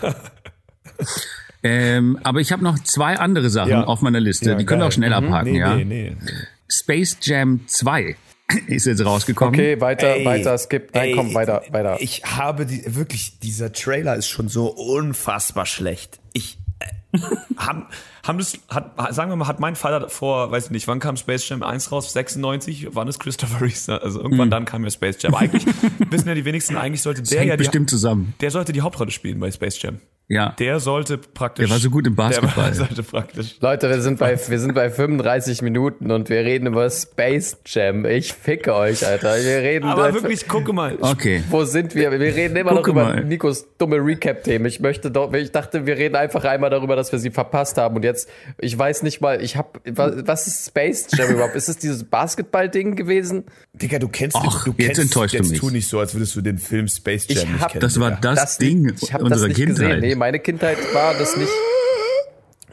ähm, 1.62 2.18
aber 2.22 2.40
ich 2.40 2.52
habe 2.52 2.64
noch 2.64 2.78
zwei 2.80 3.18
andere 3.18 3.50
Sachen 3.50 3.70
ja. 3.70 3.84
auf 3.84 4.02
meiner 4.02 4.20
Liste. 4.20 4.50
Ja, 4.50 4.56
Die 4.56 4.64
können 4.64 4.80
wir 4.80 4.86
auch 4.86 4.92
schnell 4.92 5.10
mhm. 5.10 5.26
abhaken, 5.26 5.52
nee, 5.52 5.58
ja. 5.58 5.76
Nee, 5.76 5.84
nee, 5.84 6.16
nee. 6.18 6.32
Space 6.68 7.16
Jam 7.22 7.60
2 7.66 8.16
ist 8.66 8.86
jetzt 8.86 9.04
rausgekommen. 9.04 9.54
Okay, 9.54 9.80
weiter, 9.80 10.14
ey, 10.16 10.24
weiter, 10.24 10.56
skip. 10.58 10.90
Nein, 10.94 11.08
ey, 11.08 11.14
komm, 11.14 11.34
weiter, 11.34 11.62
weiter. 11.70 11.96
Ich 12.00 12.24
habe 12.24 12.66
die, 12.66 12.82
wirklich, 12.94 13.38
dieser 13.40 13.72
Trailer 13.72 14.16
ist 14.16 14.28
schon 14.28 14.48
so 14.48 14.68
unfassbar 14.68 15.66
schlecht. 15.66 16.20
Ich, 16.32 16.58
äh, 16.78 17.18
haben, 17.56 17.86
haben 18.22 18.38
das, 18.38 18.58
hat, 18.68 19.14
sagen 19.14 19.30
wir 19.30 19.36
mal, 19.36 19.46
hat 19.46 19.60
mein 19.60 19.76
Vater 19.76 20.08
vor, 20.08 20.50
weiß 20.50 20.66
ich 20.66 20.70
nicht, 20.70 20.88
wann 20.88 21.00
kam 21.00 21.16
Space 21.16 21.48
Jam 21.48 21.62
1 21.62 21.92
raus? 21.92 22.12
96? 22.12 22.88
Wann 22.92 23.08
ist 23.08 23.18
Christopher 23.18 23.60
Reeve? 23.60 24.02
Also 24.02 24.20
irgendwann 24.20 24.46
hm. 24.46 24.50
dann 24.50 24.64
kam 24.64 24.84
ja 24.84 24.90
Space 24.90 25.20
Jam. 25.20 25.34
Eigentlich 25.34 25.66
wissen 26.10 26.28
ja 26.28 26.34
die 26.34 26.44
wenigsten, 26.44 26.76
eigentlich 26.76 27.02
sollte 27.02 27.22
der 27.22 27.44
ja 27.44 27.56
bestimmt 27.56 27.90
die, 27.90 27.94
zusammen. 27.94 28.34
Der 28.40 28.50
sollte 28.50 28.72
die 28.72 28.82
Hauptrolle 28.82 29.10
spielen 29.10 29.40
bei 29.40 29.50
Space 29.50 29.80
Jam. 29.82 30.00
Ja. 30.30 30.54
Der 30.60 30.78
sollte 30.78 31.18
praktisch. 31.18 31.66
Der 31.66 31.74
war 31.74 31.80
so 31.80 31.90
gut 31.90 32.06
im 32.06 32.14
Basketball. 32.14 32.66
Der 32.66 32.74
sollte 32.86 33.02
praktisch. 33.02 33.56
Leute, 33.60 33.88
wir 33.88 34.00
sind 34.00 34.20
bei, 34.20 34.38
wir 34.48 34.58
sind 34.60 34.74
bei 34.74 34.88
35 34.88 35.60
Minuten 35.62 36.12
und 36.12 36.28
wir 36.28 36.38
reden 36.44 36.68
über 36.68 36.88
Space 36.88 37.56
Jam. 37.66 38.06
Ich 38.06 38.32
ficke 38.32 38.72
euch, 38.76 39.04
Alter. 39.04 39.34
Wir 39.42 39.58
reden. 39.58 39.86
Aber 39.88 40.14
wirklich, 40.14 40.46
gucke 40.46 40.72
mal. 40.72 40.96
Okay. 41.00 41.42
Wo 41.50 41.64
sind 41.64 41.96
wir? 41.96 42.12
Wir 42.12 42.20
reden 42.20 42.54
immer 42.54 42.70
gucke 42.70 42.80
noch 42.82 42.88
über 42.88 43.04
mal. 43.16 43.24
Nikos 43.24 43.66
dumme 43.76 43.96
Recap-Themen. 43.96 44.66
Ich 44.66 44.78
möchte 44.78 45.10
doch, 45.10 45.32
ich 45.32 45.50
dachte, 45.50 45.84
wir 45.84 45.96
reden 45.96 46.14
einfach 46.14 46.44
einmal 46.44 46.70
darüber, 46.70 46.94
dass 46.94 47.10
wir 47.10 47.18
sie 47.18 47.32
verpasst 47.32 47.76
haben 47.76 47.96
und 47.96 48.04
jetzt, 48.04 48.28
ich 48.58 48.78
weiß 48.78 49.02
nicht 49.02 49.20
mal, 49.20 49.42
ich 49.42 49.56
hab, 49.56 49.80
was 49.84 50.46
ist 50.46 50.68
Space 50.68 51.08
Jam 51.12 51.28
überhaupt? 51.34 51.56
Ist 51.56 51.68
es 51.68 51.78
dieses 51.78 52.04
Basketball-Ding 52.04 52.94
gewesen? 52.94 53.46
Digga, 53.72 53.98
du 53.98 54.06
kennst, 54.06 54.36
Och, 54.36 54.64
du 54.64 54.74
jetzt 54.76 54.86
kennst, 54.86 55.00
enttäuscht 55.00 55.34
jetzt 55.34 55.46
du 55.48 55.50
mich. 55.50 55.60
tu 55.60 55.70
nicht 55.70 55.88
so, 55.88 55.98
als 55.98 56.14
würdest 56.14 56.36
du 56.36 56.40
den 56.40 56.58
Film 56.58 56.86
Space 56.86 57.26
Jam 57.28 57.38
ich 57.38 57.48
nicht 57.48 57.68
kennen. 57.68 57.80
Das 57.80 57.98
war 57.98 58.12
das, 58.12 58.38
das 58.38 58.58
Ding 58.58 58.94
ich 59.00 59.12
hab 59.12 59.22
unserer 59.22 59.48
das 59.48 59.58
nicht 59.58 59.66
Kindheit. 59.66 59.96
Gesehen. 59.96 60.00
Nee, 60.00 60.14
meine 60.20 60.38
Kindheit 60.38 60.76
war 60.92 61.14
das 61.14 61.34
nicht. 61.38 61.50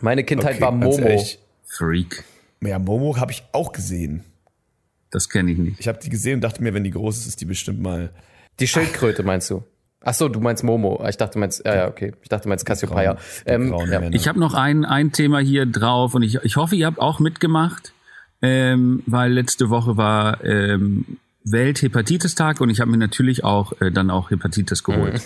Meine 0.01 0.25
Kindheit 0.25 0.55
okay, 0.55 0.61
war 0.61 0.71
Momo. 0.73 1.25
Freak. 1.65 2.25
Ja, 2.61 2.77
Momo 2.77 3.15
habe 3.15 3.31
ich 3.31 3.43
auch 3.53 3.71
gesehen. 3.71 4.25
Das 5.11 5.29
kenne 5.29 5.51
ich 5.51 5.57
nicht. 5.57 5.79
Ich 5.79 5.87
habe 5.87 5.97
die 6.03 6.09
gesehen 6.09 6.35
und 6.35 6.41
dachte 6.41 6.61
mir, 6.61 6.73
wenn 6.73 6.83
die 6.83 6.91
groß 6.91 7.19
ist, 7.19 7.25
ist 7.25 7.39
die 7.39 7.45
bestimmt 7.45 7.81
mal. 7.81 8.09
Die 8.59 8.67
Schildkröte 8.67 9.23
meinst 9.23 9.49
du? 9.49 9.63
Ach 10.01 10.13
so, 10.13 10.27
du 10.27 10.41
meinst 10.41 10.65
Momo. 10.65 11.01
Ich 11.07 11.15
dachte, 11.15 11.33
du 11.33 11.39
meinst, 11.39 11.65
ja, 11.65 11.75
ja, 11.75 11.87
okay. 11.87 12.11
Ich 12.21 12.27
dachte, 12.27 12.43
du 12.43 12.49
meinst 12.49 12.65
Cassiopeia. 12.65 13.17
Ähm, 13.45 13.73
ja. 13.89 14.01
Ich 14.11 14.27
habe 14.27 14.39
noch 14.39 14.53
ein, 14.53 14.83
ein 14.83 15.13
Thema 15.13 15.39
hier 15.39 15.65
drauf 15.65 16.15
und 16.15 16.23
ich, 16.23 16.35
ich 16.43 16.57
hoffe, 16.57 16.75
ihr 16.75 16.85
habt 16.85 16.99
auch 16.99 17.19
mitgemacht, 17.19 17.93
ähm, 18.41 19.03
weil 19.05 19.31
letzte 19.31 19.69
Woche 19.69 19.95
war 19.95 20.43
ähm, 20.43 21.17
Welthepatitis-Tag 21.45 22.59
und 22.59 22.69
ich 22.69 22.81
habe 22.81 22.91
mir 22.91 22.97
natürlich 22.97 23.45
auch 23.45 23.79
äh, 23.79 23.89
dann 23.89 24.09
auch 24.11 24.31
Hepatitis 24.31 24.83
geholt. 24.83 25.21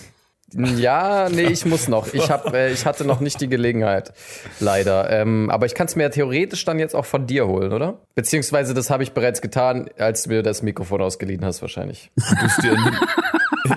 Ja, 0.54 1.30
nee, 1.30 1.44
ich 1.44 1.66
muss 1.66 1.88
noch. 1.88 2.14
Ich, 2.14 2.30
hab, 2.30 2.54
äh, 2.54 2.72
ich 2.72 2.86
hatte 2.86 3.06
noch 3.06 3.20
nicht 3.20 3.40
die 3.42 3.48
Gelegenheit, 3.48 4.14
leider. 4.60 5.10
Ähm, 5.10 5.50
aber 5.50 5.66
ich 5.66 5.76
kann 5.76 5.88
es 5.88 5.96
mir 5.96 6.10
theoretisch 6.12 6.66
dann 6.66 6.80
jetzt 6.80 6.96
auch 6.96 7.06
von 7.06 7.28
dir 7.28 7.48
holen, 7.48 7.72
oder? 7.72 8.00
Beziehungsweise 8.16 8.74
das 8.74 8.90
habe 8.90 9.04
ich 9.04 9.14
bereits 9.14 9.42
getan, 9.42 9.90
als 9.98 10.24
du 10.24 10.30
mir 10.30 10.44
das 10.44 10.62
Mikrofon 10.62 11.02
ausgeliehen 11.02 11.46
hast, 11.46 11.62
wahrscheinlich. 11.62 12.12
Du 12.16 12.46
es 12.46 12.58
dir 12.58 12.78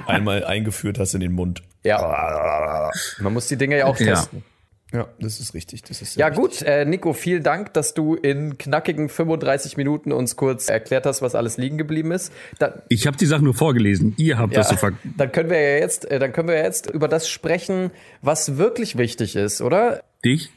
einmal 0.06 0.44
eingeführt 0.44 0.98
hast 0.98 1.14
in 1.14 1.20
den 1.20 1.32
Mund. 1.32 1.62
Ja. 1.82 2.90
Man 3.18 3.32
muss 3.32 3.48
die 3.48 3.56
Dinge 3.56 3.78
ja 3.78 3.86
auch 3.86 3.96
testen. 3.96 4.38
Ja. 4.38 4.53
Ja, 4.94 5.08
das 5.18 5.40
ist 5.40 5.54
richtig. 5.54 5.82
Das 5.82 6.00
ist 6.00 6.16
ja 6.16 6.28
gut, 6.28 6.62
äh, 6.62 6.84
Nico, 6.84 7.14
vielen 7.14 7.42
Dank, 7.42 7.74
dass 7.74 7.94
du 7.94 8.14
in 8.14 8.58
knackigen 8.58 9.08
35 9.08 9.76
Minuten 9.76 10.12
uns 10.12 10.36
kurz 10.36 10.68
erklärt 10.68 11.04
hast, 11.04 11.20
was 11.20 11.34
alles 11.34 11.56
liegen 11.56 11.78
geblieben 11.78 12.12
ist. 12.12 12.32
Da, 12.60 12.82
ich 12.88 13.08
habe 13.08 13.16
die 13.16 13.26
Sachen 13.26 13.42
nur 13.42 13.54
vorgelesen. 13.54 14.14
Ihr 14.18 14.38
habt 14.38 14.52
ja, 14.52 14.60
das 14.60 14.68
so 14.68 14.76
ver 14.76 14.92
Dann 15.16 15.32
können 15.32 15.50
wir 15.50 15.60
ja 15.60 15.78
jetzt, 15.80 16.08
äh, 16.08 16.20
dann 16.20 16.32
können 16.32 16.46
wir 16.46 16.62
jetzt 16.62 16.88
über 16.88 17.08
das 17.08 17.28
sprechen, 17.28 17.90
was 18.22 18.56
wirklich 18.56 18.96
wichtig 18.96 19.34
ist, 19.34 19.60
oder? 19.60 20.04
Dich? 20.24 20.52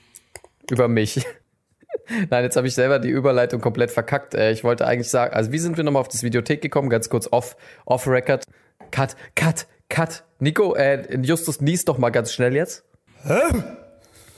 Über 0.70 0.88
mich. 0.88 1.26
Nein, 2.30 2.44
jetzt 2.44 2.58
habe 2.58 2.68
ich 2.68 2.76
selber 2.76 3.00
die 3.00 3.10
Überleitung 3.10 3.60
komplett 3.60 3.90
verkackt. 3.90 4.36
Äh, 4.36 4.52
ich 4.52 4.64
wollte 4.64 4.86
eigentlich 4.86 5.10
sagen, 5.10 5.34
also 5.34 5.52
wie 5.52 5.58
sind 5.60 5.78
wir 5.78 5.84
nochmal 5.84 6.02
auf 6.02 6.10
das 6.10 6.22
Videothek 6.22 6.62
gekommen? 6.62 6.92
Ganz 6.92 7.10
kurz 7.10 7.28
off, 7.32 7.58
off 7.86 8.08
Record. 8.08 8.44
Cut, 8.92 9.16
cut, 9.36 9.66
cut. 9.90 10.24
Nico, 10.38 10.76
äh, 10.76 11.20
Justus 11.24 11.60
niest 11.60 11.90
doch 11.90 11.98
mal 11.98 12.12
ganz 12.12 12.32
schnell 12.32 12.56
jetzt. 12.56 12.84
Hä? 13.24 13.42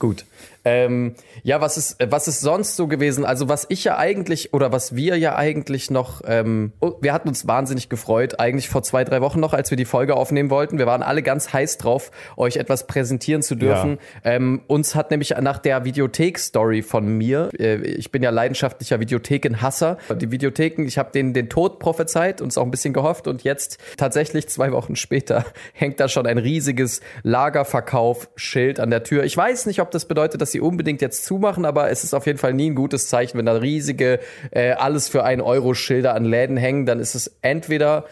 Gut. 0.00 0.24
Ähm, 0.64 1.14
ja, 1.42 1.60
was 1.60 1.76
ist, 1.76 1.96
was 2.04 2.28
ist 2.28 2.40
sonst 2.40 2.76
so 2.76 2.86
gewesen? 2.86 3.24
Also 3.24 3.48
was 3.48 3.66
ich 3.68 3.84
ja 3.84 3.96
eigentlich 3.96 4.52
oder 4.52 4.72
was 4.72 4.94
wir 4.94 5.16
ja 5.16 5.36
eigentlich 5.36 5.90
noch, 5.90 6.22
ähm, 6.26 6.72
oh, 6.80 6.94
wir 7.00 7.12
hatten 7.12 7.28
uns 7.28 7.46
wahnsinnig 7.46 7.88
gefreut, 7.88 8.38
eigentlich 8.38 8.68
vor 8.68 8.82
zwei, 8.82 9.04
drei 9.04 9.20
Wochen 9.20 9.40
noch, 9.40 9.54
als 9.54 9.70
wir 9.70 9.76
die 9.76 9.84
Folge 9.84 10.16
aufnehmen 10.16 10.50
wollten. 10.50 10.78
Wir 10.78 10.86
waren 10.86 11.02
alle 11.02 11.22
ganz 11.22 11.52
heiß 11.52 11.78
drauf, 11.78 12.10
euch 12.36 12.56
etwas 12.56 12.86
präsentieren 12.86 13.42
zu 13.42 13.54
dürfen. 13.54 13.98
Ja. 14.24 14.32
Ähm, 14.32 14.62
uns 14.66 14.94
hat 14.94 15.10
nämlich 15.10 15.34
nach 15.40 15.58
der 15.58 15.84
Videothek-Story 15.84 16.82
von 16.82 17.06
mir, 17.06 17.50
äh, 17.58 17.76
ich 17.76 18.10
bin 18.10 18.22
ja 18.22 18.30
leidenschaftlicher 18.30 19.00
Videotheken-Hasser, 19.00 19.98
die 20.20 20.30
Videotheken, 20.30 20.84
ich 20.86 20.98
habe 20.98 21.10
denen 21.12 21.32
den 21.32 21.48
Tod 21.48 21.78
prophezeit 21.78 22.40
und 22.42 22.48
es 22.48 22.58
auch 22.58 22.64
ein 22.64 22.70
bisschen 22.70 22.92
gehofft 22.92 23.26
und 23.26 23.44
jetzt 23.44 23.78
tatsächlich 23.96 24.48
zwei 24.48 24.72
Wochen 24.72 24.96
später 24.96 25.44
hängt 25.72 26.00
da 26.00 26.08
schon 26.08 26.26
ein 26.26 26.38
riesiges 26.38 27.00
Lagerverkauf-Schild 27.22 28.78
an 28.78 28.90
der 28.90 29.04
Tür. 29.04 29.24
Ich 29.24 29.36
weiß 29.36 29.66
nicht, 29.66 29.80
ob 29.80 29.90
das 29.90 30.04
bedeutet, 30.04 30.40
dass 30.40 30.49
sie 30.50 30.60
unbedingt 30.60 31.00
jetzt 31.00 31.24
zumachen, 31.24 31.64
aber 31.64 31.90
es 31.90 32.04
ist 32.04 32.14
auf 32.14 32.26
jeden 32.26 32.38
Fall 32.38 32.54
nie 32.54 32.70
ein 32.70 32.74
gutes 32.74 33.08
Zeichen, 33.08 33.38
wenn 33.38 33.46
da 33.46 33.54
riesige 33.54 34.20
äh, 34.50 34.72
alles 34.72 35.08
für 35.08 35.24
einen 35.24 35.40
Euro 35.40 35.74
Schilder 35.74 36.14
an 36.14 36.24
Läden 36.24 36.56
hängen, 36.56 36.86
dann 36.86 37.00
ist 37.00 37.14
es 37.14 37.38
entweder 37.42 38.04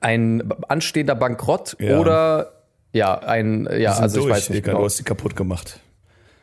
ein 0.00 0.42
anstehender 0.68 1.14
Bankrott 1.14 1.76
ja. 1.78 1.98
oder 1.98 2.52
ja, 2.92 3.18
ein 3.18 3.68
ja, 3.78 3.92
also 3.98 4.20
durch, 4.20 4.30
ich 4.30 4.36
weiß 4.36 4.50
nicht 4.50 4.58
Digga, 4.58 4.72
genau. 4.72 4.80
Du 4.80 4.84
hast 4.86 4.96
sie 4.96 5.04
kaputt 5.04 5.36
gemacht. 5.36 5.80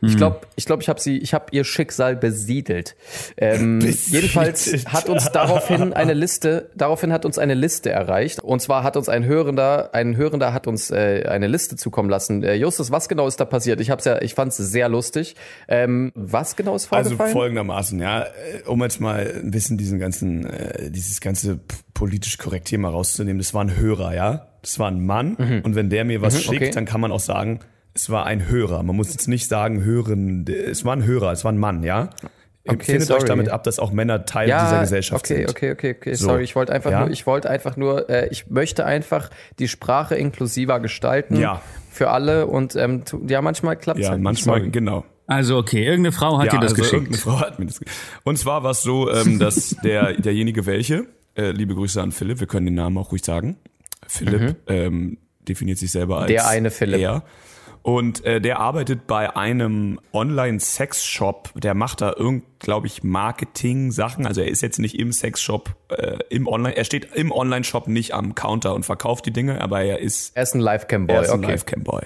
Ich 0.08 0.18
glaube, 0.18 0.42
ich 0.56 0.66
glaube, 0.66 0.82
ich 0.82 0.90
habe 0.90 1.00
sie, 1.00 1.18
ich 1.18 1.34
habe 1.34 1.46
ihr 1.52 1.64
Schicksal 1.64 2.16
besiedelt. 2.16 2.96
Ähm, 3.38 3.80
besiedelt. 3.80 4.24
Jedenfalls 4.24 4.86
hat 4.88 5.10
uns 5.10 5.32
daraufhin 5.32 5.94
eine 5.94 6.14
Liste, 6.14 6.70
daraufhin 6.76 7.14
hat 7.14 7.26
uns 7.26 7.38
eine 7.38 7.54
Liste 7.54 7.90
erreicht. 7.90 8.40
Und 8.42 8.62
zwar 8.62 8.84
hat 8.84 8.98
uns 8.98 9.10
ein 9.10 9.26
Hörender, 9.26 9.92
ein 9.94 10.18
Hörender 10.18 10.54
hat 10.54 10.68
uns 10.68 10.92
äh, 10.92 11.24
eine 11.28 11.48
Liste 11.48 11.76
zukommen 11.76 12.10
lassen. 12.10 12.44
Äh, 12.44 12.56
Justus, 12.56 12.92
was 12.92 13.08
genau 13.08 13.28
ist 13.28 13.40
da 13.40 13.46
passiert? 13.46 13.80
Ich 13.80 13.90
hab's 13.90 14.06
ja, 14.06 14.22
ich 14.22 14.34
fand's 14.34 14.58
sehr 14.58 14.90
lustig. 14.90 15.36
Ähm, 15.68 16.12
was 16.16 16.56
genau 16.56 16.76
ist 16.76 16.86
vorgefallen? 16.86 17.20
Also 17.20 17.34
folgendermaßen, 17.34 18.00
ja, 18.00 18.24
äh, 18.24 18.68
um 18.68 18.82
jetzt 18.82 19.00
mal 19.00 19.42
ein 19.44 19.52
bisschen 19.52 19.78
diesen 19.78 20.00
ganzen, 20.00 20.46
äh, 20.46 20.92
dieses 20.92 21.22
ganze 21.22 21.60
politisch 21.94 22.38
korrekt 22.38 22.68
Thema 22.68 22.90
rauszunehmen. 22.90 23.38
Das 23.38 23.54
war 23.54 23.64
ein 23.64 23.78
Hörer, 23.78 24.14
ja. 24.14 24.48
Das 24.62 24.80
war 24.80 24.90
ein 24.90 25.06
Mann. 25.06 25.36
Mhm. 25.38 25.62
Und 25.64 25.76
wenn 25.76 25.90
der 25.90 26.06
mir 26.06 26.22
was 26.22 26.36
mhm, 26.36 26.40
schickt, 26.40 26.62
okay. 26.64 26.72
dann 26.72 26.86
kann 26.86 27.02
man 27.02 27.12
auch 27.12 27.20
sagen, 27.20 27.60
es 27.94 28.10
war 28.10 28.26
ein 28.26 28.48
Hörer. 28.48 28.84
Man 28.84 28.96
muss 28.96 29.12
jetzt 29.12 29.28
nicht 29.28 29.48
sagen 29.48 29.84
Hören. 29.84 30.46
Es 30.48 30.84
war 30.84 30.96
ein 30.96 31.06
Hörer, 31.06 31.32
es 31.32 31.44
war 31.44 31.52
ein 31.52 31.58
Mann, 31.58 31.84
ja? 31.84 32.10
Okay, 32.66 32.84
Findet 32.94 33.08
sorry. 33.08 33.22
euch 33.22 33.28
damit 33.28 33.50
ab, 33.50 33.64
dass 33.66 33.78
auch 33.78 33.92
Männer 33.92 34.26
Teil 34.26 34.48
ja, 34.48 34.64
dieser 34.64 34.80
Gesellschaft 34.82 35.26
okay, 35.26 35.40
sind. 35.40 35.50
Okay, 35.50 35.72
okay, 35.72 35.92
okay, 35.92 35.98
okay. 36.00 36.14
So. 36.14 36.28
Sorry, 36.28 36.44
ich 36.44 36.56
wollte 36.56 36.72
einfach 36.72 36.92
ja? 36.92 37.02
nur, 37.02 37.10
ich 37.10 37.28
wollte 37.28 37.50
einfach 37.50 37.76
nur, 37.76 38.10
äh, 38.10 38.30
ich 38.30 38.50
möchte 38.50 38.86
einfach 38.86 39.30
die 39.60 39.68
Sprache 39.68 40.16
inklusiver 40.16 40.80
gestalten. 40.80 41.36
Ja. 41.36 41.62
Für 41.92 42.10
alle 42.10 42.48
und 42.48 42.76
ähm, 42.76 43.04
ja, 43.28 43.42
manchmal 43.42 43.76
klappt 43.76 44.00
es 44.00 44.06
ja, 44.06 44.12
halt 44.12 44.22
manchmal, 44.22 44.62
nicht. 44.62 44.74
genau. 44.74 45.06
Also 45.28 45.58
okay, 45.58 45.84
irgendeine 45.84 46.12
Frau 46.12 46.40
hat 46.40 46.48
ja, 46.48 46.52
dir 46.54 46.60
das 46.60 46.72
also 46.72 46.82
geschickt. 46.82 46.94
Irgendeine 46.94 47.22
Frau 47.22 47.40
hat 47.40 47.60
mir 47.60 47.66
das 47.66 47.82
Und 48.24 48.40
zwar 48.40 48.64
war 48.64 48.72
es 48.72 48.82
so, 48.82 49.12
ähm, 49.12 49.40
dass 49.40 49.76
der 49.84 50.14
derjenige 50.14 50.66
welche, 50.66 51.06
äh, 51.36 51.52
liebe 51.52 51.76
Grüße 51.76 52.02
an 52.02 52.12
Philipp, 52.12 52.40
wir 52.40 52.48
können 52.48 52.66
den 52.66 52.76
Namen 52.76 52.98
auch 52.98 53.12
ruhig 53.12 53.24
sagen. 53.24 53.58
Philipp 54.08 54.42
mhm. 54.42 54.56
ähm, 54.68 55.18
definiert 55.48 55.78
sich 55.78 55.92
selber 55.92 56.20
als 56.20 56.28
der 56.28 56.48
eine 56.48 56.72
Philipp. 56.72 57.00
Er. 57.00 57.24
Und 57.84 58.24
äh, 58.24 58.40
der 58.40 58.60
arbeitet 58.60 59.08
bei 59.08 59.36
einem 59.36 60.00
Online-Sex-Shop. 60.14 61.52
Der 61.56 61.74
macht 61.74 62.00
da 62.00 62.14
irgend, 62.16 62.46
glaube 62.60 62.88
ich, 62.88 63.04
Marketing-Sachen. 63.04 64.26
Also 64.26 64.40
er 64.40 64.48
ist 64.48 64.62
jetzt 64.62 64.80
nicht 64.80 64.98
im 64.98 65.12
Sex-Shop, 65.12 65.76
äh, 65.90 66.20
im 66.30 66.48
Online, 66.48 66.78
er 66.78 66.86
steht 66.86 67.14
im 67.14 67.34
Online-Shop 67.34 67.90
nicht 67.90 68.14
am 68.14 68.36
Counter 68.36 68.74
und 68.74 68.86
verkauft 68.86 69.26
die 69.26 69.32
Dinge, 69.32 69.60
aber 69.60 69.82
er 69.82 70.00
ist. 70.00 70.32
Er 70.38 70.44
ist 70.44 70.56
ein 70.56 70.62
Livecam-Boy. 70.62 71.14
Er 71.14 71.22
ist 71.24 71.32
ein 71.32 71.44
okay. 71.44 71.52
Livecam-Boy. 71.52 72.04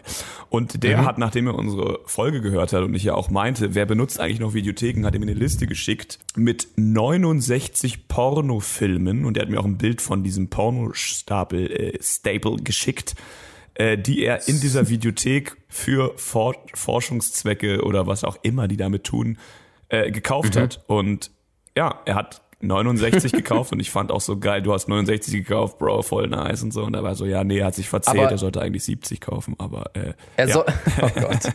Und 0.49 0.84
der 0.84 0.97
mhm. 0.97 1.05
hat, 1.05 1.19
nachdem 1.19 1.45
er 1.45 1.53
unsere 1.53 1.99
Folge 2.05 2.41
gehört 2.41 2.73
hat 2.73 2.82
und 2.82 2.95
ich 2.95 3.03
ja 3.03 3.13
auch 3.13 3.30
meinte, 3.30 3.75
wer 3.75 3.86
benutzt 3.86 4.19
eigentlich 4.19 4.39
noch 4.39 4.55
Videotheken, 4.55 5.05
hat 5.05 5.13
ihm 5.13 5.21
eine 5.21 5.36
Liste 5.36 5.67
geschickt 5.67 6.17
mit 6.36 6.69
69 6.75 8.07
Pornofilmen 8.07 9.25
und 9.25 9.38
er 9.38 9.43
hat 9.43 9.51
mir 9.51 9.59
auch 9.59 9.65
ein 9.65 9.78
Bild 9.78 10.01
von 10.01 10.23
diesem 10.23 10.49
Pornostapel 10.49 11.71
äh, 11.71 11.99
Staple 12.01 12.55
geschickt 12.63 13.13
äh, 13.78 13.97
die 13.97 14.23
er 14.23 14.47
in 14.47 14.59
dieser 14.61 14.89
Videothek 14.89 15.55
für 15.67 16.13
For 16.17 16.55
Forschungszwecke 16.73 17.84
oder 17.84 18.07
was 18.07 18.23
auch 18.23 18.38
immer 18.41 18.67
die 18.67 18.78
damit 18.78 19.03
tun, 19.03 19.38
äh, 19.89 20.11
gekauft 20.11 20.55
mhm. 20.55 20.59
hat. 20.59 20.84
Und 20.88 21.32
ja, 21.75 22.01
er 22.05 22.15
hat 22.15 22.41
69 22.59 23.32
gekauft 23.34 23.71
und 23.71 23.80
ich 23.80 23.91
fand 23.91 24.11
auch 24.11 24.21
so 24.21 24.39
geil, 24.39 24.63
du 24.63 24.73
hast 24.73 24.88
69 24.88 25.32
gekauft, 25.45 25.78
Bro, 25.78 26.01
voll 26.01 26.28
nice 26.28 26.63
und 26.63 26.73
so. 26.73 26.84
Und 26.84 26.95
er 26.95 27.03
war 27.03 27.13
so, 27.13 27.25
ja, 27.25 27.43
nee, 27.43 27.59
er 27.59 27.67
hat 27.67 27.75
sich 27.75 27.88
verzählt, 27.88 28.17
aber 28.17 28.32
er 28.32 28.38
sollte 28.39 28.61
eigentlich 28.61 28.84
70 28.84 29.21
kaufen, 29.21 29.53
aber 29.59 29.91
äh, 29.93 30.13
er 30.38 30.47
ja. 30.47 30.53
soll, 30.53 30.65
oh 31.01 31.09
Gott. 31.19 31.53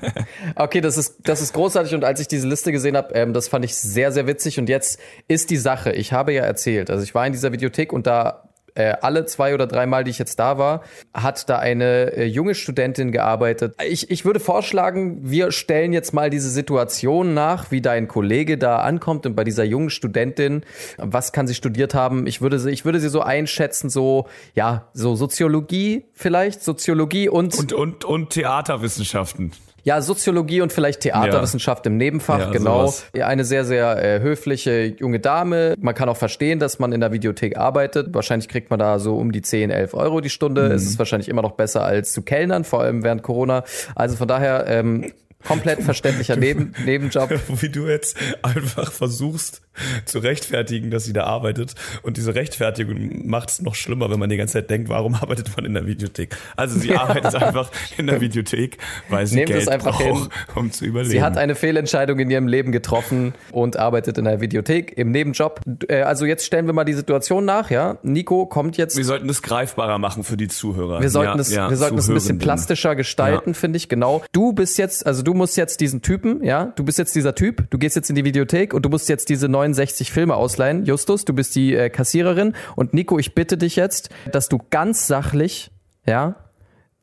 Okay, 0.54 0.80
das 0.80 0.96
ist, 0.96 1.16
das 1.24 1.40
ist 1.40 1.54
großartig 1.54 1.92
und 1.94 2.04
als 2.04 2.20
ich 2.20 2.28
diese 2.28 2.46
Liste 2.46 2.70
gesehen 2.70 2.96
habe, 2.96 3.12
ähm, 3.14 3.32
das 3.32 3.48
fand 3.48 3.64
ich 3.64 3.74
sehr, 3.74 4.12
sehr 4.12 4.28
witzig 4.28 4.60
und 4.60 4.68
jetzt 4.68 5.00
ist 5.26 5.50
die 5.50 5.56
Sache, 5.56 5.90
ich 5.92 6.12
habe 6.12 6.32
ja 6.32 6.44
erzählt, 6.44 6.88
also 6.88 7.02
ich 7.02 7.16
war 7.16 7.26
in 7.26 7.32
dieser 7.32 7.50
Videothek 7.50 7.92
und 7.92 8.06
da 8.06 8.48
äh, 8.74 8.94
alle 9.00 9.26
zwei 9.26 9.54
oder 9.54 9.66
drei 9.66 9.86
Mal, 9.86 10.04
die 10.04 10.10
ich 10.10 10.18
jetzt 10.18 10.38
da 10.38 10.58
war, 10.58 10.82
hat 11.12 11.48
da 11.48 11.58
eine 11.58 12.12
äh, 12.12 12.24
junge 12.24 12.54
Studentin 12.54 13.12
gearbeitet. 13.12 13.74
Ich, 13.86 14.10
ich 14.10 14.24
würde 14.24 14.40
vorschlagen, 14.40 15.18
wir 15.22 15.52
stellen 15.52 15.92
jetzt 15.92 16.12
mal 16.14 16.30
diese 16.30 16.50
Situation 16.50 17.34
nach, 17.34 17.70
wie 17.70 17.80
dein 17.80 18.08
Kollege 18.08 18.58
da 18.58 18.78
ankommt 18.78 19.26
und 19.26 19.34
bei 19.34 19.44
dieser 19.44 19.64
jungen 19.64 19.90
Studentin, 19.90 20.62
was 20.96 21.32
kann 21.32 21.46
sie 21.46 21.54
studiert 21.54 21.94
haben? 21.94 22.26
Ich 22.26 22.40
würde 22.40 22.58
sie, 22.58 22.70
ich 22.70 22.84
würde 22.84 23.00
sie 23.00 23.08
so 23.08 23.20
einschätzen, 23.20 23.90
so, 23.90 24.26
ja, 24.54 24.88
so 24.92 25.14
Soziologie 25.14 26.04
vielleicht, 26.14 26.62
Soziologie 26.62 27.28
und 27.28 27.58
und, 27.58 27.72
und, 27.72 28.04
und 28.04 28.30
Theaterwissenschaften. 28.30 29.52
Ja, 29.84 30.00
Soziologie 30.00 30.60
und 30.60 30.72
vielleicht 30.72 31.00
Theaterwissenschaft 31.00 31.86
ja. 31.86 31.90
im 31.90 31.96
Nebenfach, 31.96 32.38
ja, 32.38 32.50
genau. 32.50 32.86
Sowas. 32.86 33.04
Eine 33.20 33.44
sehr, 33.44 33.64
sehr 33.64 34.02
äh, 34.02 34.20
höfliche 34.20 34.84
junge 34.84 35.18
Dame. 35.18 35.74
Man 35.80 35.94
kann 35.94 36.08
auch 36.08 36.16
verstehen, 36.16 36.60
dass 36.60 36.78
man 36.78 36.92
in 36.92 37.00
der 37.00 37.12
Videothek 37.12 37.56
arbeitet. 37.56 38.14
Wahrscheinlich 38.14 38.48
kriegt 38.48 38.70
man 38.70 38.78
da 38.78 38.98
so 39.00 39.16
um 39.16 39.32
die 39.32 39.42
10, 39.42 39.70
11 39.70 39.94
Euro 39.94 40.20
die 40.20 40.30
Stunde. 40.30 40.68
Mhm. 40.68 40.74
Es 40.76 40.84
ist 40.84 40.98
wahrscheinlich 40.98 41.28
immer 41.28 41.42
noch 41.42 41.52
besser 41.52 41.84
als 41.84 42.12
zu 42.12 42.22
Kellnern, 42.22 42.62
vor 42.64 42.82
allem 42.82 43.02
während 43.02 43.22
Corona. 43.22 43.64
Also 43.96 44.16
von 44.16 44.28
daher 44.28 44.66
ähm, 44.68 45.12
komplett 45.46 45.82
verständlicher 45.82 46.36
Neben 46.36 46.74
Nebenjob. 46.84 47.30
Wie 47.60 47.68
du 47.68 47.88
jetzt 47.88 48.16
einfach 48.42 48.92
versuchst, 48.92 49.62
zu 50.04 50.18
rechtfertigen, 50.18 50.90
dass 50.90 51.04
sie 51.04 51.12
da 51.12 51.24
arbeitet. 51.24 51.74
Und 52.02 52.16
diese 52.16 52.34
Rechtfertigung 52.34 53.26
macht 53.26 53.50
es 53.50 53.62
noch 53.62 53.74
schlimmer, 53.74 54.10
wenn 54.10 54.18
man 54.18 54.28
die 54.28 54.36
ganze 54.36 54.54
Zeit 54.54 54.70
denkt, 54.70 54.88
warum 54.88 55.14
arbeitet 55.14 55.56
man 55.56 55.64
in 55.64 55.74
der 55.74 55.86
Videothek? 55.86 56.36
Also 56.56 56.78
sie 56.78 56.94
arbeitet 56.96 57.34
einfach 57.34 57.70
in 57.96 58.06
der 58.06 58.20
Videothek, 58.20 58.78
weil 59.08 59.26
sie 59.26 59.36
Nehmt 59.36 59.48
Geld 59.48 59.78
braucht, 59.78 60.02
hin. 60.02 60.28
um 60.54 60.70
zu 60.70 60.84
überleben. 60.84 61.10
Sie 61.10 61.22
hat 61.22 61.38
eine 61.38 61.54
Fehlentscheidung 61.54 62.18
in 62.18 62.30
ihrem 62.30 62.48
Leben 62.48 62.70
getroffen 62.72 63.34
und 63.50 63.78
arbeitet 63.78 64.18
in 64.18 64.24
der 64.24 64.40
Videothek 64.40 64.96
im 64.96 65.10
Nebenjob. 65.10 65.60
Äh, 65.88 66.02
also 66.02 66.26
jetzt 66.26 66.44
stellen 66.44 66.66
wir 66.66 66.74
mal 66.74 66.84
die 66.84 66.92
Situation 66.92 67.44
nach, 67.44 67.70
ja. 67.70 67.98
Nico 68.02 68.46
kommt 68.46 68.76
jetzt. 68.76 68.96
Wir 68.96 69.04
sollten 69.04 69.28
es 69.28 69.40
greifbarer 69.42 69.98
machen 69.98 70.22
für 70.22 70.36
die 70.36 70.48
Zuhörer. 70.48 71.00
Wir 71.00 71.10
sollten 71.10 71.38
ja, 71.38 71.40
es, 71.40 71.54
ja, 71.54 71.70
wir 71.70 71.76
sollten 71.76 71.98
es 71.98 72.08
ein 72.08 72.14
bisschen 72.14 72.38
plastischer 72.38 72.94
gestalten, 72.94 73.50
ja. 73.50 73.54
finde 73.54 73.78
ich, 73.78 73.88
genau. 73.88 74.22
Du 74.32 74.52
bist 74.52 74.76
jetzt, 74.76 75.06
also 75.06 75.22
du 75.22 75.31
musst 75.34 75.56
jetzt 75.56 75.80
diesen 75.80 76.02
Typen, 76.02 76.42
ja, 76.44 76.66
du 76.76 76.84
bist 76.84 76.98
jetzt 76.98 77.14
dieser 77.14 77.34
Typ, 77.34 77.70
du 77.70 77.78
gehst 77.78 77.96
jetzt 77.96 78.10
in 78.10 78.16
die 78.16 78.24
Videothek 78.24 78.74
und 78.74 78.84
du 78.84 78.88
musst 78.88 79.08
jetzt 79.08 79.28
diese 79.28 79.48
69 79.48 80.10
Filme 80.10 80.36
ausleihen. 80.36 80.84
Justus, 80.84 81.24
du 81.24 81.32
bist 81.32 81.54
die 81.54 81.74
äh, 81.74 81.90
Kassiererin 81.90 82.54
und 82.76 82.94
Nico, 82.94 83.18
ich 83.18 83.34
bitte 83.34 83.56
dich 83.56 83.76
jetzt, 83.76 84.10
dass 84.30 84.48
du 84.48 84.58
ganz 84.70 85.06
sachlich, 85.06 85.70
ja, 86.06 86.36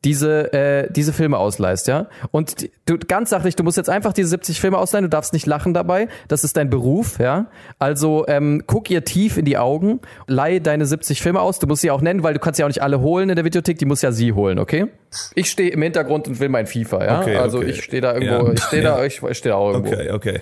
diese 0.04 0.52
äh, 0.52 0.90
diese 0.90 1.12
Filme 1.12 1.36
ausleihst, 1.36 1.86
ja? 1.86 2.06
Und 2.30 2.68
du 2.86 2.98
ganz 2.98 3.30
sachlich, 3.30 3.54
du 3.56 3.64
musst 3.64 3.76
jetzt 3.76 3.90
einfach 3.90 4.12
diese 4.12 4.30
70 4.30 4.60
Filme 4.60 4.78
ausleihen, 4.78 5.04
du 5.04 5.10
darfst 5.10 5.32
nicht 5.32 5.46
lachen 5.46 5.74
dabei, 5.74 6.08
das 6.28 6.42
ist 6.42 6.56
dein 6.56 6.70
Beruf, 6.70 7.18
ja? 7.18 7.46
Also 7.78 8.24
ähm, 8.26 8.62
guck 8.66 8.90
ihr 8.90 9.04
tief 9.04 9.36
in 9.36 9.44
die 9.44 9.58
Augen, 9.58 10.00
leih 10.26 10.58
deine 10.58 10.86
70 10.86 11.20
Filme 11.20 11.40
aus, 11.40 11.58
du 11.58 11.66
musst 11.66 11.82
sie 11.82 11.90
auch 11.90 12.00
nennen, 12.00 12.22
weil 12.22 12.32
du 12.32 12.40
kannst 12.40 12.58
ja 12.58 12.64
auch 12.64 12.70
nicht 12.70 12.82
alle 12.82 13.00
holen 13.00 13.28
in 13.28 13.36
der 13.36 13.44
Videothek, 13.44 13.78
die 13.78 13.84
muss 13.84 14.00
ja 14.00 14.10
sie 14.10 14.32
holen, 14.32 14.58
okay? 14.58 14.86
Ich 15.34 15.50
stehe 15.50 15.70
im 15.70 15.82
Hintergrund 15.82 16.28
und 16.28 16.40
will 16.40 16.48
mein 16.48 16.66
FIFA, 16.66 17.04
ja? 17.04 17.20
Okay, 17.20 17.36
also 17.36 17.58
okay. 17.58 17.70
ich 17.70 17.82
stehe 17.82 18.00
da 18.00 18.14
irgendwo, 18.14 18.46
ja. 18.46 18.52
ich 18.54 18.62
stehe 18.62 18.82
da, 18.82 19.04
ich, 19.04 19.22
ich 19.22 19.38
stehe 19.38 19.52
da 19.52 19.58
auch 19.58 19.74
irgendwo. 19.74 19.92
Okay, 19.92 20.10
okay. 20.10 20.40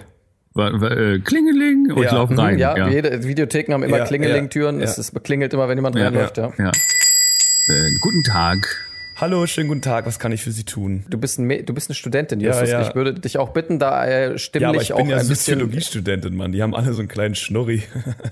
Äh, 0.56 1.20
Klingeling 1.20 1.92
und 1.92 2.02
ja. 2.02 2.14
laufen 2.14 2.34
mhm, 2.34 2.40
rein. 2.40 2.58
Ja, 2.58 2.76
ja, 2.76 2.88
jede 2.88 3.22
Videotheken 3.22 3.74
haben 3.74 3.82
immer 3.82 3.98
ja, 3.98 4.04
Klingeling-Türen. 4.04 4.80
Es, 4.80 4.98
es 4.98 5.12
klingelt 5.22 5.54
immer, 5.54 5.68
wenn 5.68 5.78
jemand 5.78 5.96
reinläuft. 5.96 6.36
Ja. 6.38 6.52
Ja. 6.58 6.68
Äh, 6.70 7.90
guten 8.00 8.24
Tag. 8.24 8.87
Hallo, 9.20 9.44
schönen 9.48 9.66
guten 9.66 9.82
Tag. 9.82 10.06
Was 10.06 10.20
kann 10.20 10.30
ich 10.30 10.44
für 10.44 10.52
Sie 10.52 10.62
tun? 10.62 11.04
Du 11.10 11.18
bist, 11.18 11.40
ein, 11.40 11.48
du 11.66 11.74
bist 11.74 11.90
eine 11.90 11.96
Studentin, 11.96 12.38
Justus. 12.38 12.70
Ja, 12.70 12.82
ja. 12.82 12.88
Ich 12.88 12.94
würde 12.94 13.14
dich 13.14 13.36
auch 13.36 13.48
bitten, 13.48 13.80
da 13.80 14.06
äh, 14.06 14.38
stimmlich 14.38 14.90
ja, 14.90 14.94
aber 14.94 15.02
ich 15.02 15.08
bin 15.08 15.18
ja 15.18 15.24
Soziologiestudentin, 15.24 16.36
Mann. 16.36 16.52
Die 16.52 16.62
haben 16.62 16.72
alle 16.72 16.92
so 16.92 17.00
einen 17.00 17.08
kleinen 17.08 17.34
Schnurri. 17.34 17.82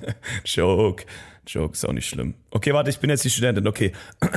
Joke. 0.44 1.04
Joke 1.44 1.72
ist 1.72 1.84
auch 1.84 1.92
nicht 1.92 2.08
schlimm. 2.08 2.34
Okay, 2.52 2.72
warte, 2.72 2.90
ich 2.90 3.00
bin 3.00 3.10
jetzt 3.10 3.24
die 3.24 3.30
Studentin. 3.30 3.66
Okay. 3.66 3.90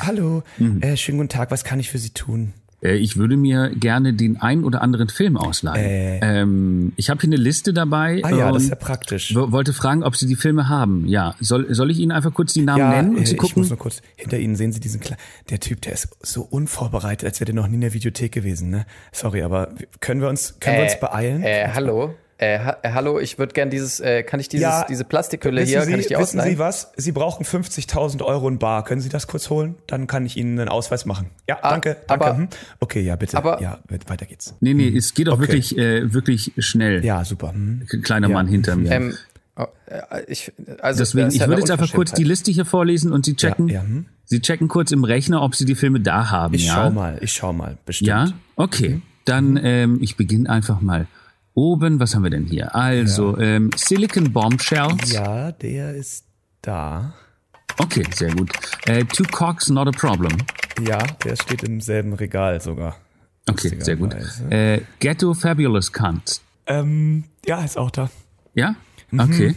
Hallo, 0.00 0.44
mhm. 0.58 0.80
äh, 0.80 0.96
schönen 0.96 1.18
guten 1.18 1.30
Tag. 1.30 1.50
Was 1.50 1.64
kann 1.64 1.80
ich 1.80 1.90
für 1.90 1.98
Sie 1.98 2.10
tun? 2.10 2.52
Äh, 2.84 2.96
ich 2.96 3.16
würde 3.16 3.36
mir 3.36 3.70
gerne 3.70 4.12
den 4.12 4.40
ein 4.40 4.64
oder 4.64 4.82
anderen 4.82 5.08
Film 5.08 5.36
ausleihen. 5.36 5.84
Äh. 5.84 6.20
Ähm, 6.22 6.92
ich 6.96 7.10
habe 7.10 7.20
hier 7.20 7.28
eine 7.28 7.36
Liste 7.36 7.72
dabei. 7.72 8.20
Ah 8.22 8.30
ja, 8.30 8.52
das 8.52 8.64
ist 8.64 8.68
ja 8.68 8.76
praktisch. 8.76 9.34
Wollte 9.34 9.72
fragen, 9.72 10.04
ob 10.04 10.16
Sie 10.16 10.26
die 10.26 10.36
Filme 10.36 10.68
haben. 10.68 11.06
Ja, 11.06 11.34
soll, 11.40 11.72
soll 11.74 11.90
ich 11.90 11.98
Ihnen 11.98 12.12
einfach 12.12 12.34
kurz 12.34 12.52
die 12.52 12.62
Namen 12.62 12.78
ja, 12.78 12.90
nennen 12.90 13.16
und 13.16 13.26
Sie 13.26 13.34
äh, 13.34 13.36
gucken? 13.36 13.52
Ich 13.52 13.56
muss 13.56 13.68
nur 13.70 13.78
kurz. 13.78 14.02
Hinter 14.16 14.38
Ihnen 14.38 14.56
sehen 14.56 14.72
Sie 14.72 14.80
diesen 14.80 15.00
Kle 15.00 15.16
der 15.50 15.60
Typ, 15.60 15.80
der 15.82 15.92
ist 15.92 16.08
so 16.22 16.42
unvorbereitet, 16.42 17.26
als 17.26 17.40
wäre 17.40 17.46
der 17.46 17.54
noch 17.54 17.68
nie 17.68 17.76
in 17.76 17.80
der 17.80 17.94
Videothek 17.94 18.32
gewesen. 18.32 18.70
Ne? 18.70 18.86
Sorry, 19.12 19.42
aber 19.42 19.74
können 20.00 20.20
wir 20.20 20.28
uns 20.28 20.56
können 20.60 20.76
wir 20.76 20.84
uns 20.84 21.00
beeilen? 21.00 21.42
Äh, 21.42 21.68
hallo. 21.72 22.14
Äh, 22.36 22.58
ha 22.58 22.78
äh, 22.82 22.90
hallo, 22.90 23.20
ich 23.20 23.38
würde 23.38 23.52
gern 23.52 23.70
dieses, 23.70 24.00
äh, 24.00 24.24
kann 24.24 24.40
ich 24.40 24.48
dieses, 24.48 24.64
ja, 24.64 24.86
diese 24.88 25.04
Plastikhülle 25.04 25.62
hier, 25.62 25.82
Sie, 25.82 25.90
kann 25.92 26.00
ich 26.00 26.08
die 26.08 26.14
wissen 26.14 26.40
ausleihen? 26.40 26.50
Sie 26.50 26.58
was? 26.58 26.92
Sie 26.96 27.12
brauchen 27.12 27.44
50.000 27.44 28.22
Euro 28.22 28.48
in 28.48 28.58
Bar. 28.58 28.84
Können 28.84 29.00
Sie 29.00 29.08
das 29.08 29.28
kurz 29.28 29.50
holen? 29.50 29.76
Dann 29.86 30.08
kann 30.08 30.26
ich 30.26 30.36
Ihnen 30.36 30.58
einen 30.58 30.68
Ausweis 30.68 31.06
machen. 31.06 31.30
Ja, 31.48 31.58
ah, 31.62 31.70
danke, 31.70 31.96
danke. 32.08 32.24
Aber, 32.26 32.36
hm. 32.36 32.48
okay, 32.80 33.02
ja, 33.02 33.14
bitte. 33.14 33.36
Aber, 33.36 33.62
ja, 33.62 33.78
weiter 34.08 34.26
geht's. 34.26 34.54
Nee, 34.58 34.74
nee, 34.74 34.88
es 34.96 35.14
geht 35.14 35.28
auch 35.28 35.34
okay. 35.34 35.42
wirklich, 35.42 35.78
äh, 35.78 36.12
wirklich 36.12 36.52
schnell. 36.58 37.04
Ja, 37.04 37.24
super. 37.24 37.52
Hm. 37.52 37.86
Kleiner 38.02 38.28
ja. 38.28 38.34
Mann 38.34 38.48
hinter 38.48 38.74
mir. 38.74 38.90
Ähm, 38.90 39.14
oh, 39.54 39.66
äh, 39.86 40.24
ich, 40.26 40.52
also, 40.80 40.98
Deswegen, 40.98 41.28
ich 41.28 41.46
würde 41.46 41.60
jetzt 41.60 41.70
einfach 41.70 41.92
kurz 41.92 42.12
die 42.12 42.24
Liste 42.24 42.50
hier 42.50 42.64
vorlesen 42.64 43.12
und 43.12 43.24
Sie 43.24 43.36
checken. 43.36 43.68
Ja, 43.68 43.74
ja, 43.74 43.82
hm. 43.82 44.06
Sie 44.24 44.40
checken 44.40 44.66
kurz 44.66 44.90
im 44.90 45.04
Rechner, 45.04 45.40
ob 45.40 45.54
Sie 45.54 45.66
die 45.66 45.76
Filme 45.76 46.00
da 46.00 46.30
haben. 46.30 46.54
Ich 46.54 46.66
ja? 46.66 46.74
schau 46.74 46.90
mal, 46.90 47.18
ich 47.20 47.32
schau 47.32 47.52
mal, 47.52 47.78
bestimmt. 47.86 48.08
Ja, 48.08 48.32
okay. 48.56 48.88
Mhm. 48.88 49.02
Dann, 49.24 49.60
ähm, 49.62 49.98
ich 50.02 50.16
beginne 50.16 50.50
einfach 50.50 50.80
mal 50.80 51.06
oben, 51.54 52.00
was 52.00 52.14
haben 52.14 52.24
wir 52.24 52.30
denn 52.30 52.46
hier? 52.46 52.74
Also, 52.74 53.36
ja. 53.38 53.56
ähm, 53.56 53.70
Silicon 53.76 54.32
Bombshells. 54.32 55.12
Ja, 55.12 55.52
der 55.52 55.94
ist 55.94 56.24
da. 56.62 57.14
Okay, 57.78 58.04
sehr 58.14 58.32
gut. 58.34 58.52
Äh, 58.86 59.04
Two 59.04 59.24
Cocks, 59.30 59.68
not 59.68 59.88
a 59.88 59.90
problem. 59.90 60.36
Ja, 60.86 60.98
der 61.24 61.36
steht 61.36 61.62
im 61.62 61.80
selben 61.80 62.12
Regal 62.12 62.60
sogar. 62.60 62.96
Okay, 63.48 63.76
sehr 63.78 63.96
gut. 63.96 64.14
Äh, 64.50 64.80
Ghetto 65.00 65.34
Fabulous 65.34 65.92
Cunt. 65.92 66.40
Ähm, 66.66 67.24
ja, 67.44 67.62
ist 67.62 67.76
auch 67.76 67.90
da. 67.90 68.10
Ja? 68.54 68.74
Mhm. 69.10 69.20
Okay. 69.20 69.54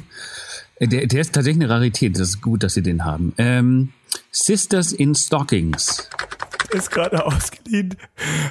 Mhm. 0.79 0.89
Der, 0.89 1.07
der 1.07 1.21
ist 1.21 1.33
tatsächlich 1.33 1.63
eine 1.63 1.73
Rarität. 1.73 2.15
Das 2.15 2.29
ist 2.29 2.41
gut, 2.41 2.63
dass 2.63 2.73
Sie 2.73 2.83
den 2.83 3.05
haben. 3.05 3.33
Ähm, 3.37 3.93
Sisters 4.31 4.91
in 4.91 5.15
Stockings 5.15 6.09
ist 6.73 6.91
gerade 6.91 7.25
ausgeliehen. 7.25 7.95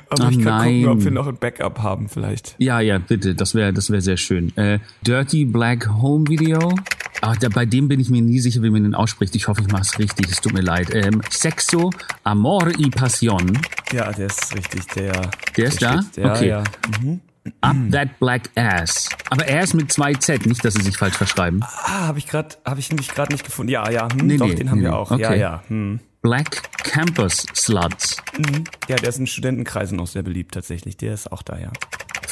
Aber 0.08 0.26
oh, 0.26 0.30
ich 0.30 0.42
kann 0.42 0.44
nein. 0.44 0.82
gucken, 0.82 0.98
ob 0.98 1.04
wir 1.04 1.10
noch 1.10 1.26
ein 1.26 1.36
Backup 1.36 1.82
haben 1.82 2.08
vielleicht. 2.08 2.54
Ja, 2.58 2.80
ja, 2.80 2.98
bitte. 2.98 3.34
Das 3.34 3.54
wäre 3.54 3.72
das 3.72 3.90
wäre 3.90 4.00
sehr 4.00 4.16
schön. 4.16 4.56
Äh, 4.56 4.78
Dirty 5.02 5.44
Black 5.44 5.88
Home 5.88 6.28
Video. 6.28 6.74
Ach, 7.22 7.36
da, 7.36 7.48
bei 7.48 7.66
dem 7.66 7.88
bin 7.88 8.00
ich 8.00 8.10
mir 8.10 8.22
nie 8.22 8.40
sicher, 8.40 8.62
wie 8.62 8.70
man 8.70 8.82
den 8.82 8.94
ausspricht. 8.94 9.34
Ich 9.36 9.48
hoffe, 9.48 9.62
ich 9.62 9.68
mache 9.68 9.82
es 9.82 9.98
richtig. 9.98 10.30
Es 10.30 10.40
tut 10.40 10.52
mir 10.52 10.60
leid. 10.60 10.94
Ähm, 10.94 11.22
Sexo 11.30 11.90
Amor 12.24 12.68
y 12.68 12.90
Passion. 12.90 13.58
Ja, 13.92 14.12
der 14.12 14.26
ist 14.26 14.54
richtig. 14.54 14.86
Der, 14.94 15.30
der 15.56 15.64
ist 15.64 15.80
der 15.80 15.92
da? 15.92 16.02
Steht, 16.02 16.24
ja, 16.24 16.32
okay. 16.32 16.48
Ja. 16.48 16.64
Mhm. 17.02 17.20
Up 17.60 17.76
That 17.92 18.18
Black 18.18 18.50
Ass. 18.56 19.08
Aber 19.30 19.44
Ass 19.48 19.74
mit 19.74 19.92
zwei 19.92 20.14
Z, 20.14 20.46
nicht, 20.46 20.64
dass 20.64 20.74
sie 20.74 20.82
sich 20.82 20.96
falsch 20.96 21.16
verschreiben. 21.16 21.62
Ah, 21.62 22.08
habe 22.08 22.18
ich 22.18 22.26
gerade, 22.26 22.56
habe 22.64 22.80
ich 22.80 22.88
nämlich 22.90 23.08
gerade 23.08 23.32
nicht 23.32 23.44
gefunden. 23.44 23.70
Ja, 23.70 23.88
ja, 23.90 24.08
hm, 24.10 24.26
nee, 24.26 24.36
doch, 24.36 24.46
nee, 24.46 24.54
den 24.54 24.70
haben 24.70 24.78
nee, 24.78 24.84
wir 24.84 24.96
auch. 24.96 25.10
Okay. 25.10 25.22
Ja, 25.22 25.34
ja. 25.34 25.62
Hm. 25.68 26.00
Black 26.26 26.60
Campus 26.82 27.46
Sluts. 27.54 28.16
Mhm. 28.36 28.64
Ja, 28.88 28.96
der 28.96 29.10
ist 29.10 29.20
in 29.20 29.28
Studentenkreisen 29.28 30.00
auch 30.00 30.08
sehr 30.08 30.24
beliebt 30.24 30.54
tatsächlich. 30.54 30.96
Der 30.96 31.14
ist 31.14 31.30
auch 31.30 31.40
da, 31.40 31.56
ja. 31.56 31.70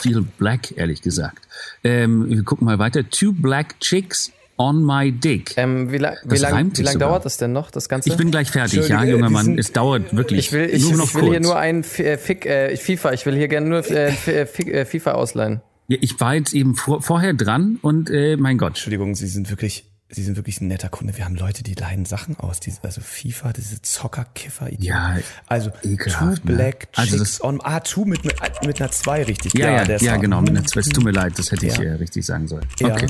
Viel 0.03 0.23
Black, 0.23 0.77
ehrlich 0.77 1.01
gesagt. 1.01 1.47
Ähm, 1.85 2.29
wir 2.29 2.43
gucken 2.43 2.65
mal 2.65 2.81
weiter. 2.81 3.09
Two 3.09 3.33
Black 3.33 3.79
Chicks 3.79 4.33
on 4.57 4.85
my 4.85 5.13
dick. 5.13 5.55
Ähm, 5.57 5.93
wie, 5.93 5.99
la 5.99 6.17
wie 6.25 6.39
lange 6.39 6.73
lang 6.77 6.99
dauert 6.99 7.25
das 7.25 7.37
denn 7.37 7.53
noch, 7.53 7.71
das 7.71 7.89
Ganze? 7.89 8.09
Ich 8.09 8.17
bin 8.17 8.33
gleich 8.33 8.51
fertig, 8.51 8.89
ja, 8.89 9.05
junger 9.05 9.31
Mann. 9.31 9.57
Es 9.57 9.71
dauert 9.71 10.17
wirklich. 10.17 10.41
Ich 10.47 10.53
will, 10.53 10.69
ich, 10.73 10.83
nur 10.83 10.97
noch 10.97 11.05
ich 11.05 11.15
will 11.15 11.21
kurz. 11.21 11.31
hier 11.31 11.41
nur 11.41 11.57
ein 11.57 11.85
äh, 11.85 12.19
Fick, 12.19 12.47
äh, 12.47 12.77
FIFA, 12.77 13.13
ich 13.13 13.25
will 13.27 13.37
hier 13.37 13.47
gerne 13.47 13.69
nur 13.69 13.89
äh, 13.89 14.09
äh, 14.27 14.85
FIFA 14.85 15.13
ausleihen. 15.13 15.61
Ja, 15.87 15.99
ich 16.01 16.19
war 16.19 16.35
jetzt 16.35 16.53
eben 16.53 16.75
vor, 16.75 17.01
vorher 17.01 17.33
dran 17.33 17.79
und 17.81 18.11
äh, 18.11 18.37
mein 18.39 18.59
Gott. 18.59 18.71
Entschuldigung, 18.71 19.15
Sie 19.15 19.29
sind 19.29 19.51
wirklich 19.51 19.85
Sie 20.15 20.23
sind 20.23 20.37
wirklich 20.37 20.61
ein 20.61 20.69
netter 20.69 20.89
Kunde. 20.89 21.17
Wir 21.17 21.25
haben 21.25 21.35
Leute, 21.35 21.65
die 21.65 21.75
leihen 21.75 22.05
Sachen 22.05 22.39
aus. 22.39 22.61
Die, 22.61 22.73
also 22.85 23.01
FIFA, 23.01 23.53
diese 23.53 23.83
Zocker-Kiffer. 23.83 24.69
Ja, 24.79 25.17
also 25.49 25.71
Two 25.71 26.37
Black 26.45 26.83
ne? 26.83 26.89
also 26.95 27.19
das, 27.19 27.43
on, 27.43 27.61
ah, 27.65 27.81
Two 27.81 28.05
mit, 28.05 28.23
mit 28.65 28.81
einer 28.81 28.93
2 28.93 29.25
richtig. 29.25 29.55
Ja, 29.55 29.73
ja, 29.73 29.83
ja, 29.83 29.97
ja 29.97 30.17
genau, 30.17 30.41
mit 30.41 30.51
einer 30.51 30.65
2. 30.65 30.81
Es 30.81 30.89
tut 30.91 31.03
mir 31.03 31.11
leid, 31.11 31.37
das 31.37 31.51
hätte 31.51 31.67
ich 31.67 31.77
ja. 31.79 31.95
richtig 31.97 32.25
sagen 32.25 32.47
sollen. 32.47 32.65
Okay. 32.81 33.09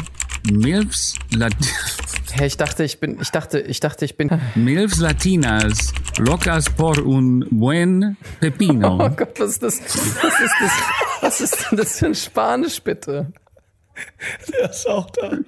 Milfs 0.50 1.16
Latinas. 1.30 1.96
Hey, 2.32 2.46
ich 2.46 2.56
dachte, 2.56 2.84
ich 2.84 2.98
bin, 3.00 3.20
ich 3.20 3.30
dachte, 3.30 3.60
ich 3.60 3.80
dachte, 3.80 4.06
ich 4.06 4.16
bin. 4.16 4.30
Milfs 4.54 4.98
Latinas, 4.98 5.92
locas 6.18 6.70
por 6.70 6.98
un 7.04 7.46
buen 7.50 8.16
pepino. 8.40 8.96
Oh 9.04 9.10
Gott, 9.10 9.38
was 9.38 9.50
ist 9.50 9.62
das? 9.62 9.80
Was 9.80 10.40
ist 10.40 10.54
das? 10.60 10.72
Was 11.20 11.40
ist 11.42 11.66
denn 11.70 11.78
das 11.78 11.98
für 11.98 12.06
ein 12.06 12.14
Spanisch, 12.14 12.80
bitte? 12.82 13.30
Der 14.52 14.70
ist 14.70 14.88
auch 14.88 15.10
da. 15.10 15.38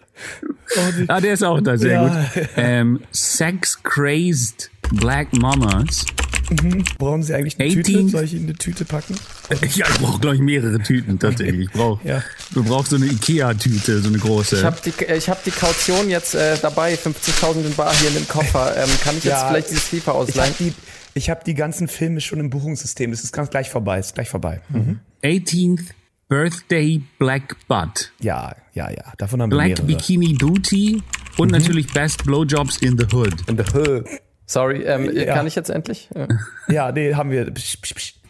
Oh, 0.76 0.80
ah, 1.08 1.20
der 1.20 1.34
ist 1.34 1.42
auch 1.42 1.60
da, 1.60 1.76
sehr 1.76 1.92
ja. 1.92 2.08
gut. 2.08 2.48
Ähm, 2.56 3.00
Sex 3.12 3.82
Crazed 3.82 4.70
Black 4.92 5.32
Mamas. 5.32 6.06
Mhm. 6.50 6.84
Brauchen 6.98 7.22
Sie 7.22 7.34
eigentlich 7.34 7.58
eine 7.58 7.68
18? 7.68 7.82
Tüte? 7.82 8.08
Soll 8.08 8.24
ich 8.24 8.34
Ihnen 8.34 8.44
eine 8.44 8.54
Tüte 8.54 8.84
packen? 8.84 9.16
Ja, 9.74 9.86
ich 9.88 9.98
brauche, 10.00 10.20
glaube 10.20 10.36
ich, 10.36 10.42
mehrere 10.42 10.80
Tüten 10.80 11.20
tatsächlich. 11.20 11.66
Ich 11.66 11.72
brauche, 11.72 12.06
ja. 12.06 12.22
Du 12.52 12.64
brauchst 12.64 12.90
so 12.90 12.96
eine 12.96 13.06
Ikea-Tüte, 13.06 14.00
so 14.00 14.08
eine 14.08 14.18
große. 14.18 14.56
Ich 14.56 14.64
habe 14.64 14.76
die, 14.84 14.92
ich 15.04 15.28
hab 15.28 15.44
die 15.44 15.52
Kaution 15.52 16.10
jetzt 16.10 16.34
äh, 16.34 16.56
dabei, 16.60 16.94
50.000 16.94 17.64
in 17.64 17.74
Bar 17.74 17.94
hier 17.94 18.08
in 18.08 18.14
dem 18.14 18.28
Koffer. 18.28 18.76
Ähm, 18.76 18.90
kann 19.04 19.16
ich 19.16 19.24
jetzt 19.24 19.34
ja, 19.34 19.48
vielleicht 19.48 19.70
dieses 19.70 19.84
FIFA 19.84 20.12
ausleihen? 20.12 20.52
Ich 20.58 20.66
habe 20.66 20.74
die, 21.14 21.30
hab 21.30 21.44
die 21.44 21.54
ganzen 21.54 21.86
Filme 21.86 22.20
schon 22.20 22.40
im 22.40 22.50
Buchungssystem. 22.50 23.12
Das 23.12 23.22
ist 23.22 23.32
ganz 23.32 23.50
gleich 23.50 23.70
vorbei. 23.70 24.00
Ist 24.00 24.14
gleich 24.14 24.28
vorbei. 24.28 24.60
Mhm. 24.68 24.98
18th 25.22 25.82
Birthday 26.28 27.02
Black 27.18 27.56
Butt. 27.68 28.10
Ja, 28.18 28.56
ja, 28.72 28.90
ja. 28.90 29.12
Davon 29.16 29.42
haben 29.42 29.50
Black 29.50 29.78
wir 29.78 29.84
mehrere. 29.84 29.86
Bikini 29.86 30.34
Booty 30.34 31.02
und 31.38 31.48
mhm. 31.48 31.58
natürlich 31.58 31.92
Best 31.92 32.24
Blowjobs 32.24 32.78
in 32.78 32.98
the 32.98 33.06
Hood. 33.14 33.48
In 33.48 33.56
the 33.56 33.64
Hood. 33.72 34.08
Sorry, 34.44 34.82
ähm, 34.82 35.10
ja. 35.14 35.34
kann 35.34 35.46
ich 35.46 35.54
jetzt 35.54 35.70
endlich? 35.70 36.08
Ja, 36.14 36.26
ja 36.68 36.92
nee, 36.92 37.14
haben 37.14 37.30
wir, 37.30 37.52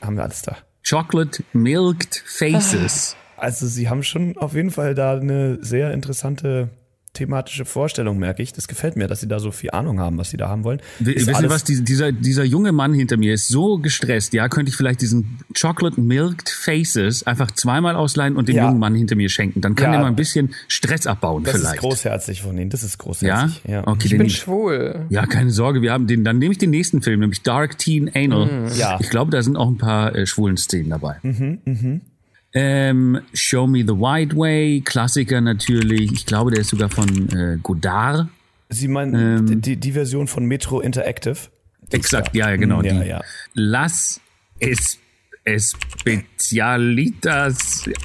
haben 0.02 0.16
wir 0.16 0.24
alles 0.24 0.42
da. 0.42 0.56
Chocolate 0.88 1.42
Milked 1.52 2.22
Faces. 2.26 3.16
Also 3.36 3.66
sie 3.66 3.88
haben 3.88 4.02
schon 4.02 4.36
auf 4.36 4.54
jeden 4.54 4.70
Fall 4.70 4.94
da 4.94 5.14
eine 5.14 5.58
sehr 5.62 5.92
interessante 5.92 6.68
thematische 7.16 7.64
Vorstellung, 7.64 8.18
merke 8.18 8.42
ich. 8.42 8.52
Das 8.52 8.68
gefällt 8.68 8.96
mir, 8.96 9.08
dass 9.08 9.20
sie 9.20 9.28
da 9.28 9.38
so 9.38 9.50
viel 9.50 9.70
Ahnung 9.70 10.00
haben, 10.00 10.18
was 10.18 10.30
sie 10.30 10.36
da 10.36 10.48
haben 10.48 10.64
wollen. 10.64 10.80
Ist 11.00 11.26
Wissen 11.26 11.34
Sie 11.34 11.50
was, 11.50 11.64
dieser, 11.64 12.12
dieser 12.12 12.44
junge 12.44 12.72
Mann 12.72 12.94
hinter 12.94 13.16
mir 13.16 13.34
ist 13.34 13.48
so 13.48 13.78
gestresst, 13.78 14.32
ja, 14.32 14.48
könnte 14.48 14.70
ich 14.70 14.76
vielleicht 14.76 15.00
diesen 15.00 15.38
Chocolate 15.58 16.00
Milked 16.00 16.48
Faces 16.48 17.26
einfach 17.26 17.50
zweimal 17.50 17.96
ausleihen 17.96 18.36
und 18.36 18.48
dem 18.48 18.56
ja. 18.56 18.66
jungen 18.66 18.78
Mann 18.78 18.94
hinter 18.94 19.16
mir 19.16 19.28
schenken. 19.28 19.60
Dann 19.60 19.74
kann 19.74 19.92
ja. 19.92 19.98
er 19.98 20.02
mal 20.02 20.08
ein 20.08 20.16
bisschen 20.16 20.54
Stress 20.68 21.06
abbauen 21.06 21.42
das 21.44 21.52
vielleicht. 21.52 21.66
Das 21.66 21.74
ist 21.74 21.80
großherzig 21.80 22.42
von 22.42 22.58
Ihnen, 22.58 22.70
das 22.70 22.82
ist 22.82 22.98
großherzig. 22.98 23.62
Ja? 23.64 23.72
ja. 23.72 23.86
Okay, 23.86 24.08
ich 24.08 24.18
bin 24.18 24.30
schwul. 24.30 25.06
Ja, 25.08 25.26
keine 25.26 25.50
Sorge, 25.50 25.82
wir 25.82 25.92
haben 25.92 26.06
den, 26.06 26.24
dann 26.24 26.38
nehme 26.38 26.52
ich 26.52 26.58
den 26.58 26.70
nächsten 26.70 27.02
Film, 27.02 27.20
nämlich 27.20 27.42
Dark 27.42 27.78
Teen 27.78 28.10
Anal. 28.14 28.46
Mhm. 28.46 28.76
Ja. 28.76 28.98
Ich 29.00 29.10
glaube, 29.10 29.30
da 29.30 29.42
sind 29.42 29.56
auch 29.56 29.68
ein 29.68 29.78
paar 29.78 30.14
äh, 30.14 30.26
schwulen 30.26 30.56
Szenen 30.56 30.90
dabei. 30.90 31.16
Mhm, 31.22 31.58
mhm. 31.64 32.00
Ähm, 32.58 33.20
Show 33.34 33.66
Me 33.66 33.80
the 33.80 33.88
White 33.88 34.34
Way, 34.34 34.80
Klassiker 34.80 35.42
natürlich. 35.42 36.10
Ich 36.10 36.24
glaube, 36.24 36.52
der 36.52 36.62
ist 36.62 36.70
sogar 36.70 36.88
von 36.88 37.28
äh, 37.28 37.58
Godard. 37.62 38.28
Sie 38.70 38.88
meinen 38.88 39.14
ähm, 39.14 39.60
die, 39.60 39.76
die 39.76 39.92
Version 39.92 40.26
von 40.26 40.46
Metro 40.46 40.80
Interactive? 40.80 41.36
Exakt, 41.90 42.34
ja, 42.34 42.48
ja, 42.48 42.56
genau. 42.56 42.80
Ja, 42.80 42.94
die. 42.94 43.08
ja. 43.10 43.20
Las 43.52 44.22
es 44.58 44.98
Especialitas 45.44 46.08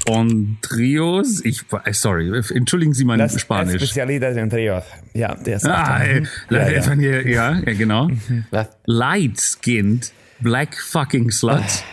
on 0.05 0.57
Trios. 0.61 1.45
Ich, 1.45 1.63
äh, 1.85 1.93
sorry, 1.93 2.29
entschuldigen 2.53 2.93
Sie 2.93 3.05
mein 3.05 3.19
Las 3.19 3.39
Spanisch. 3.39 3.81
Especialitas 3.81 4.35
en 4.35 4.49
Trios. 4.49 4.83
Ja, 5.13 5.33
der 5.35 5.55
ist 5.55 5.65
ah, 5.65 6.03
äh, 6.03 6.23
ja, 6.49 6.67
ja. 6.69 6.93
ja, 6.93 7.21
ja, 7.21 7.73
genau. 7.73 8.09
Light 8.85 9.39
Skinned 9.39 10.11
Black 10.41 10.75
Fucking 10.75 11.31
Sluts. 11.31 11.85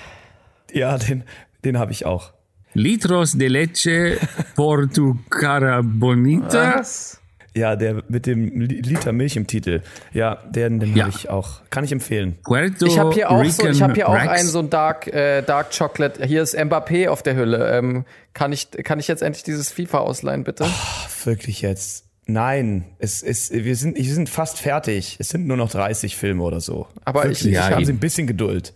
Ja, 0.73 0.99
den, 0.99 1.23
den 1.65 1.79
habe 1.79 1.93
ich 1.93 2.05
auch. 2.05 2.33
Litros 2.79 3.33
de 3.33 3.49
leche 3.49 4.19
por 4.55 4.89
tu 4.89 5.17
cara 5.29 5.83
bonita. 5.83 6.79
Was? 6.79 7.21
Ja, 7.55 7.75
der 7.75 8.05
mit 8.09 8.27
dem 8.27 8.61
Liter 8.61 9.13
Milch 9.13 9.37
im 9.37 9.49
Titel. 9.49 9.83
Ja, 10.13 10.37
den, 10.49 10.79
den 10.79 10.95
ja. 10.95 11.07
habe 11.07 11.15
ich 11.17 11.29
auch. 11.29 11.63
Kann 11.71 11.83
ich 11.83 11.91
empfehlen. 11.91 12.37
Puerto 12.45 12.87
ich 12.87 12.99
habe 12.99 13.13
hier 13.13 13.31
auch 13.31 13.41
Rican 13.41 13.53
so, 13.53 13.69
ich 13.69 13.83
habe 13.83 13.95
hier 13.95 14.09
auch 14.09 14.15
einen 14.15 14.47
so 14.47 14.61
ein 14.61 14.71
Dark 14.71 15.09
äh, 15.09 15.43
Dark 15.43 15.77
Chocolate. 15.77 16.25
Hier 16.25 16.43
ist 16.43 16.57
Mbappé 16.57 17.09
auf 17.09 17.23
der 17.25 17.35
Hülle. 17.35 17.77
Ähm, 17.77 18.05
kann 18.33 18.53
ich 18.53 18.71
kann 18.71 19.01
ich 19.01 19.09
jetzt 19.09 19.23
endlich 19.23 19.43
dieses 19.43 19.73
FIFA 19.73 19.99
ausleihen, 19.99 20.45
bitte? 20.45 20.65
Oh, 20.65 21.27
wirklich 21.27 21.63
jetzt? 21.63 22.05
Nein, 22.27 22.85
es 23.01 23.23
ist 23.23 23.53
wir 23.53 23.75
sind 23.75 23.97
wir 23.97 24.15
sind 24.15 24.29
fast 24.29 24.59
fertig. 24.59 25.17
Es 25.19 25.31
sind 25.31 25.49
nur 25.49 25.57
noch 25.57 25.71
30 25.71 26.15
Filme 26.17 26.45
oder 26.45 26.61
so. 26.61 26.87
Aber 27.05 27.25
wirklich, 27.25 27.45
ich, 27.47 27.53
ja, 27.55 27.71
haben 27.71 27.85
Sie 27.85 27.93
ein 27.93 27.99
bisschen 27.99 28.29
Geduld. 28.29 28.73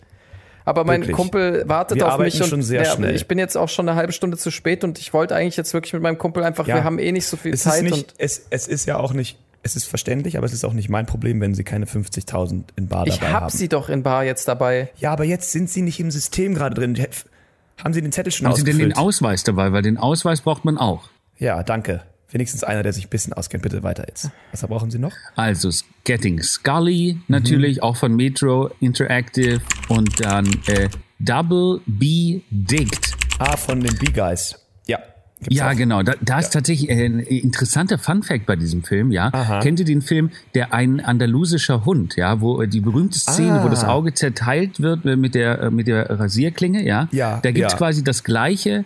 Aber 0.65 0.85
mein 0.85 1.01
wirklich. 1.01 1.15
Kumpel 1.15 1.63
wartet 1.67 1.97
wir 1.97 2.13
auf 2.13 2.19
mich 2.19 2.37
schon 2.37 2.51
und 2.51 2.61
sehr 2.63 2.83
der, 2.83 2.91
schnell. 2.91 3.15
ich 3.15 3.27
bin 3.27 3.37
jetzt 3.37 3.57
auch 3.57 3.69
schon 3.69 3.87
eine 3.87 3.97
halbe 3.97 4.13
Stunde 4.13 4.37
zu 4.37 4.51
spät 4.51 4.83
und 4.83 4.99
ich 4.99 5.13
wollte 5.13 5.35
eigentlich 5.35 5.57
jetzt 5.57 5.73
wirklich 5.73 5.93
mit 5.93 6.01
meinem 6.01 6.17
Kumpel 6.17 6.43
einfach, 6.43 6.67
ja. 6.67 6.75
wir 6.75 6.83
haben 6.83 6.99
eh 6.99 7.11
nicht 7.11 7.27
so 7.27 7.37
viel 7.37 7.53
es 7.53 7.63
Zeit. 7.63 7.83
Nicht, 7.83 8.13
es, 8.17 8.45
es 8.49 8.67
ist 8.67 8.85
ja 8.85 8.97
auch 8.97 9.13
nicht 9.13 9.37
es 9.63 9.77
ist 9.77 9.85
verständlich, 9.85 10.37
aber 10.37 10.45
es 10.45 10.53
ist 10.53 10.65
auch 10.65 10.73
nicht 10.73 10.89
mein 10.89 11.05
Problem, 11.05 11.39
wenn 11.39 11.55
Sie 11.55 11.63
keine 11.63 11.85
50.000 11.85 12.63
in 12.75 12.87
Bar 12.89 13.07
ich 13.07 13.15
dabei 13.15 13.27
hab 13.27 13.33
haben. 13.33 13.47
Ich 13.47 13.53
habe 13.53 13.57
sie 13.57 13.69
doch 13.69 13.89
in 13.89 14.03
Bar 14.03 14.25
jetzt 14.25 14.47
dabei. 14.47 14.89
Ja, 14.97 15.13
aber 15.13 15.23
jetzt 15.23 15.51
sind 15.53 15.69
Sie 15.69 15.81
nicht 15.81 16.01
im 16.01 16.11
System 16.11 16.53
gerade 16.53 16.75
drin. 16.75 16.97
Haben 17.81 17.93
Sie 17.93 18.01
den 18.01 18.11
Zettel 18.11 18.31
schon 18.33 18.45
Haben 18.45 18.53
ausgefüllt? 18.53 18.75
Sie 18.75 18.81
denn 18.81 18.89
den 18.89 18.97
Ausweis 18.97 19.43
dabei? 19.43 19.71
Weil 19.71 19.81
den 19.81 19.97
Ausweis 19.97 20.41
braucht 20.41 20.65
man 20.65 20.77
auch. 20.77 21.09
Ja, 21.39 21.63
danke. 21.63 22.01
Wenigstens 22.33 22.63
einer, 22.63 22.81
der 22.81 22.93
sich 22.93 23.05
ein 23.05 23.09
bisschen 23.09 23.31
auskennt. 23.33 23.61
Bitte 23.61 23.83
weiter 23.83 24.05
jetzt. 24.07 24.31
Was 24.51 24.61
brauchen 24.63 24.89
Sie 24.89 24.97
noch? 24.97 25.13
Also 25.35 25.69
Getting 26.03 26.41
Scully 26.41 27.19
natürlich, 27.27 27.77
mhm. 27.77 27.83
auch 27.83 27.95
von 27.95 28.15
Metro 28.15 28.71
Interactive 28.79 29.61
und 29.87 30.19
dann 30.19 30.47
äh, 30.65 30.89
Double 31.19 31.79
B 31.85 32.41
Digged. 32.49 33.13
Ah, 33.37 33.55
von 33.55 33.79
den 33.81 33.95
B-Guys. 33.97 34.59
Ja. 34.87 34.97
ja, 35.47 35.69
auch. 35.69 35.75
genau. 35.75 36.01
Da, 36.01 36.13
da 36.21 36.39
ist 36.39 36.47
ja. 36.47 36.59
tatsächlich 36.59 36.89
äh, 36.89 37.05
ein 37.05 37.19
interessanter 37.19 37.99
Fun 37.99 38.23
Fact 38.23 38.47
bei 38.47 38.55
diesem 38.55 38.83
Film, 38.83 39.11
ja. 39.11 39.29
Aha. 39.31 39.59
Kennt 39.59 39.79
ihr 39.79 39.85
den 39.85 40.01
Film 40.01 40.31
Der 40.55 40.73
ein 40.73 41.01
andalusischer 41.01 41.85
Hund, 41.85 42.15
ja, 42.15 42.41
wo 42.41 42.63
äh, 42.63 42.67
die 42.67 42.81
berühmte 42.81 43.19
Szene, 43.19 43.61
ah. 43.61 43.63
wo 43.63 43.69
das 43.69 43.83
Auge 43.83 44.15
zerteilt 44.15 44.81
wird 44.81 45.05
äh, 45.05 45.15
mit 45.15 45.35
der 45.35 45.69
mit 45.69 45.85
der 45.85 46.09
Rasierklinge, 46.09 46.83
ja? 46.83 47.09
Ja. 47.11 47.39
Da 47.43 47.51
gibt's 47.51 47.73
ja. 47.73 47.77
quasi 47.77 48.03
das 48.03 48.23
gleiche, 48.23 48.85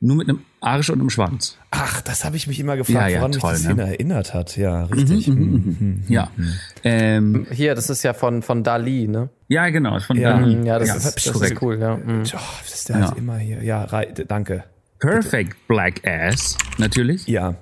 nur 0.00 0.16
mit 0.16 0.28
einem 0.28 0.42
Arsch 0.64 0.90
und 0.90 1.00
einem 1.00 1.10
Schwanz. 1.10 1.58
Ach, 1.70 2.00
das 2.00 2.24
habe 2.24 2.36
ich 2.36 2.46
mich 2.46 2.58
immer 2.58 2.76
gefragt, 2.76 2.98
ja, 2.98 3.08
ja, 3.08 3.20
woran 3.20 3.32
toll, 3.32 3.52
mich 3.52 3.66
das 3.66 3.76
ne? 3.76 3.82
erinnert 3.82 4.34
hat. 4.34 4.56
Ja, 4.56 4.86
mhm, 4.86 4.92
richtig. 4.92 5.28
Mhm, 5.28 5.36
mhm, 5.36 5.76
mhm, 5.78 6.04
ja. 6.08 6.30
Ähm, 6.82 7.46
Hier, 7.50 7.74
das 7.74 7.90
ist 7.90 8.02
ja 8.02 8.14
von, 8.14 8.42
von 8.42 8.62
Dali, 8.62 9.06
ne? 9.06 9.28
Ja, 9.48 9.68
genau, 9.68 9.98
von 10.00 10.16
ja. 10.16 10.38
Dali. 10.38 10.66
Ja, 10.66 10.78
das, 10.78 10.96
ist, 10.96 11.26
das 11.26 11.40
ist 11.40 11.62
cool, 11.62 11.78
ja. 11.78 11.96
Mhm. 11.96 12.22
Oh, 12.34 12.38
das 12.62 12.74
ist 12.74 12.88
der 12.88 13.06
halt 13.06 13.18
immer 13.18 13.36
hier. 13.36 13.62
Ja, 13.62 13.86
danke. 14.26 14.64
Perfect 14.98 15.50
Bitte. 15.50 15.62
Black 15.68 16.06
Ass, 16.06 16.56
natürlich. 16.78 17.26
Ja. 17.26 17.56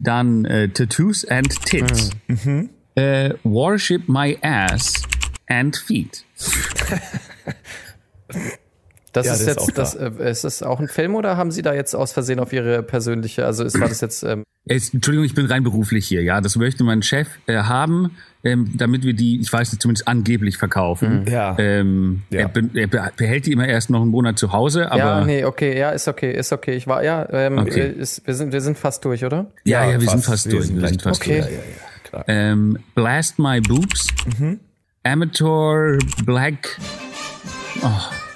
Dann 0.00 0.44
äh, 0.44 0.68
Tattoos 0.68 1.24
and 1.24 1.48
Tits. 1.64 2.10
Mhm. 2.26 2.70
Äh, 2.94 3.34
worship 3.44 4.08
My 4.08 4.36
Ass 4.42 5.02
and 5.46 5.76
Feet. 5.76 6.24
Das 9.18 9.26
ja, 9.26 9.32
ist 9.32 9.40
das 9.40 9.46
jetzt, 9.48 9.68
ist 9.68 9.78
das, 9.78 9.94
äh, 9.94 10.30
ist 10.30 10.44
das 10.44 10.62
auch 10.62 10.78
ein 10.78 10.86
Film 10.86 11.16
oder 11.16 11.36
haben 11.36 11.50
Sie 11.50 11.62
da 11.62 11.74
jetzt 11.74 11.94
aus 11.96 12.12
Versehen 12.12 12.38
auf 12.38 12.52
Ihre 12.52 12.84
persönliche, 12.84 13.44
also 13.44 13.64
ist, 13.64 13.78
war 13.80 13.88
das 13.88 14.00
jetzt? 14.00 14.22
Ähm 14.22 14.44
es, 14.68 14.94
Entschuldigung, 14.94 15.24
ich 15.24 15.34
bin 15.34 15.46
rein 15.46 15.64
beruflich 15.64 16.06
hier, 16.06 16.22
ja. 16.22 16.40
Das 16.40 16.54
möchte 16.54 16.84
mein 16.84 17.02
Chef 17.02 17.26
äh, 17.46 17.56
haben, 17.56 18.16
ähm, 18.44 18.70
damit 18.76 19.02
wir 19.02 19.14
die, 19.14 19.40
ich 19.40 19.52
weiß 19.52 19.72
nicht, 19.72 19.82
zumindest 19.82 20.06
angeblich 20.06 20.56
verkaufen. 20.56 21.22
Mhm. 21.22 21.26
Ja. 21.26 21.56
Ähm, 21.58 22.22
ja. 22.30 22.48
Er, 22.54 22.92
er, 22.92 23.12
behält 23.16 23.46
die 23.46 23.52
immer 23.52 23.66
erst 23.66 23.90
noch 23.90 24.02
einen 24.02 24.10
Monat 24.10 24.38
zu 24.38 24.52
Hause, 24.52 24.92
aber. 24.92 24.98
Ja, 24.98 25.24
nee, 25.24 25.44
okay, 25.44 25.76
ja, 25.76 25.90
ist 25.90 26.06
okay, 26.06 26.32
ist 26.32 26.52
okay. 26.52 26.76
Ich 26.76 26.86
war, 26.86 27.02
ja, 27.02 27.26
ähm, 27.30 27.58
okay. 27.58 27.80
Äh, 27.80 27.92
ist, 27.92 28.24
wir 28.24 28.34
sind, 28.34 28.52
wir 28.52 28.60
sind 28.60 28.78
fast 28.78 29.04
durch, 29.04 29.24
oder? 29.24 29.50
Ja, 29.64 29.84
ja, 29.84 29.92
ja 29.92 30.00
wir 30.00 30.08
fast, 30.08 30.12
sind 30.12 30.24
fast 30.24 30.46
wir 30.46 30.52
durch. 30.52 30.66
Sind 30.66 30.80
wir 30.80 30.88
sind 30.88 31.02
fast 31.02 31.20
okay. 31.20 31.40
durch. 31.40 31.50
Ja, 31.50 31.56
ja, 31.56 31.62
ja, 31.64 32.00
klar. 32.04 32.24
Ähm, 32.28 32.78
Blast 32.94 33.38
My 33.40 33.60
Boobs. 33.60 34.06
Mhm. 34.38 34.60
Amateur 35.02 35.98
Black. 36.24 36.78
Oh. 37.82 38.27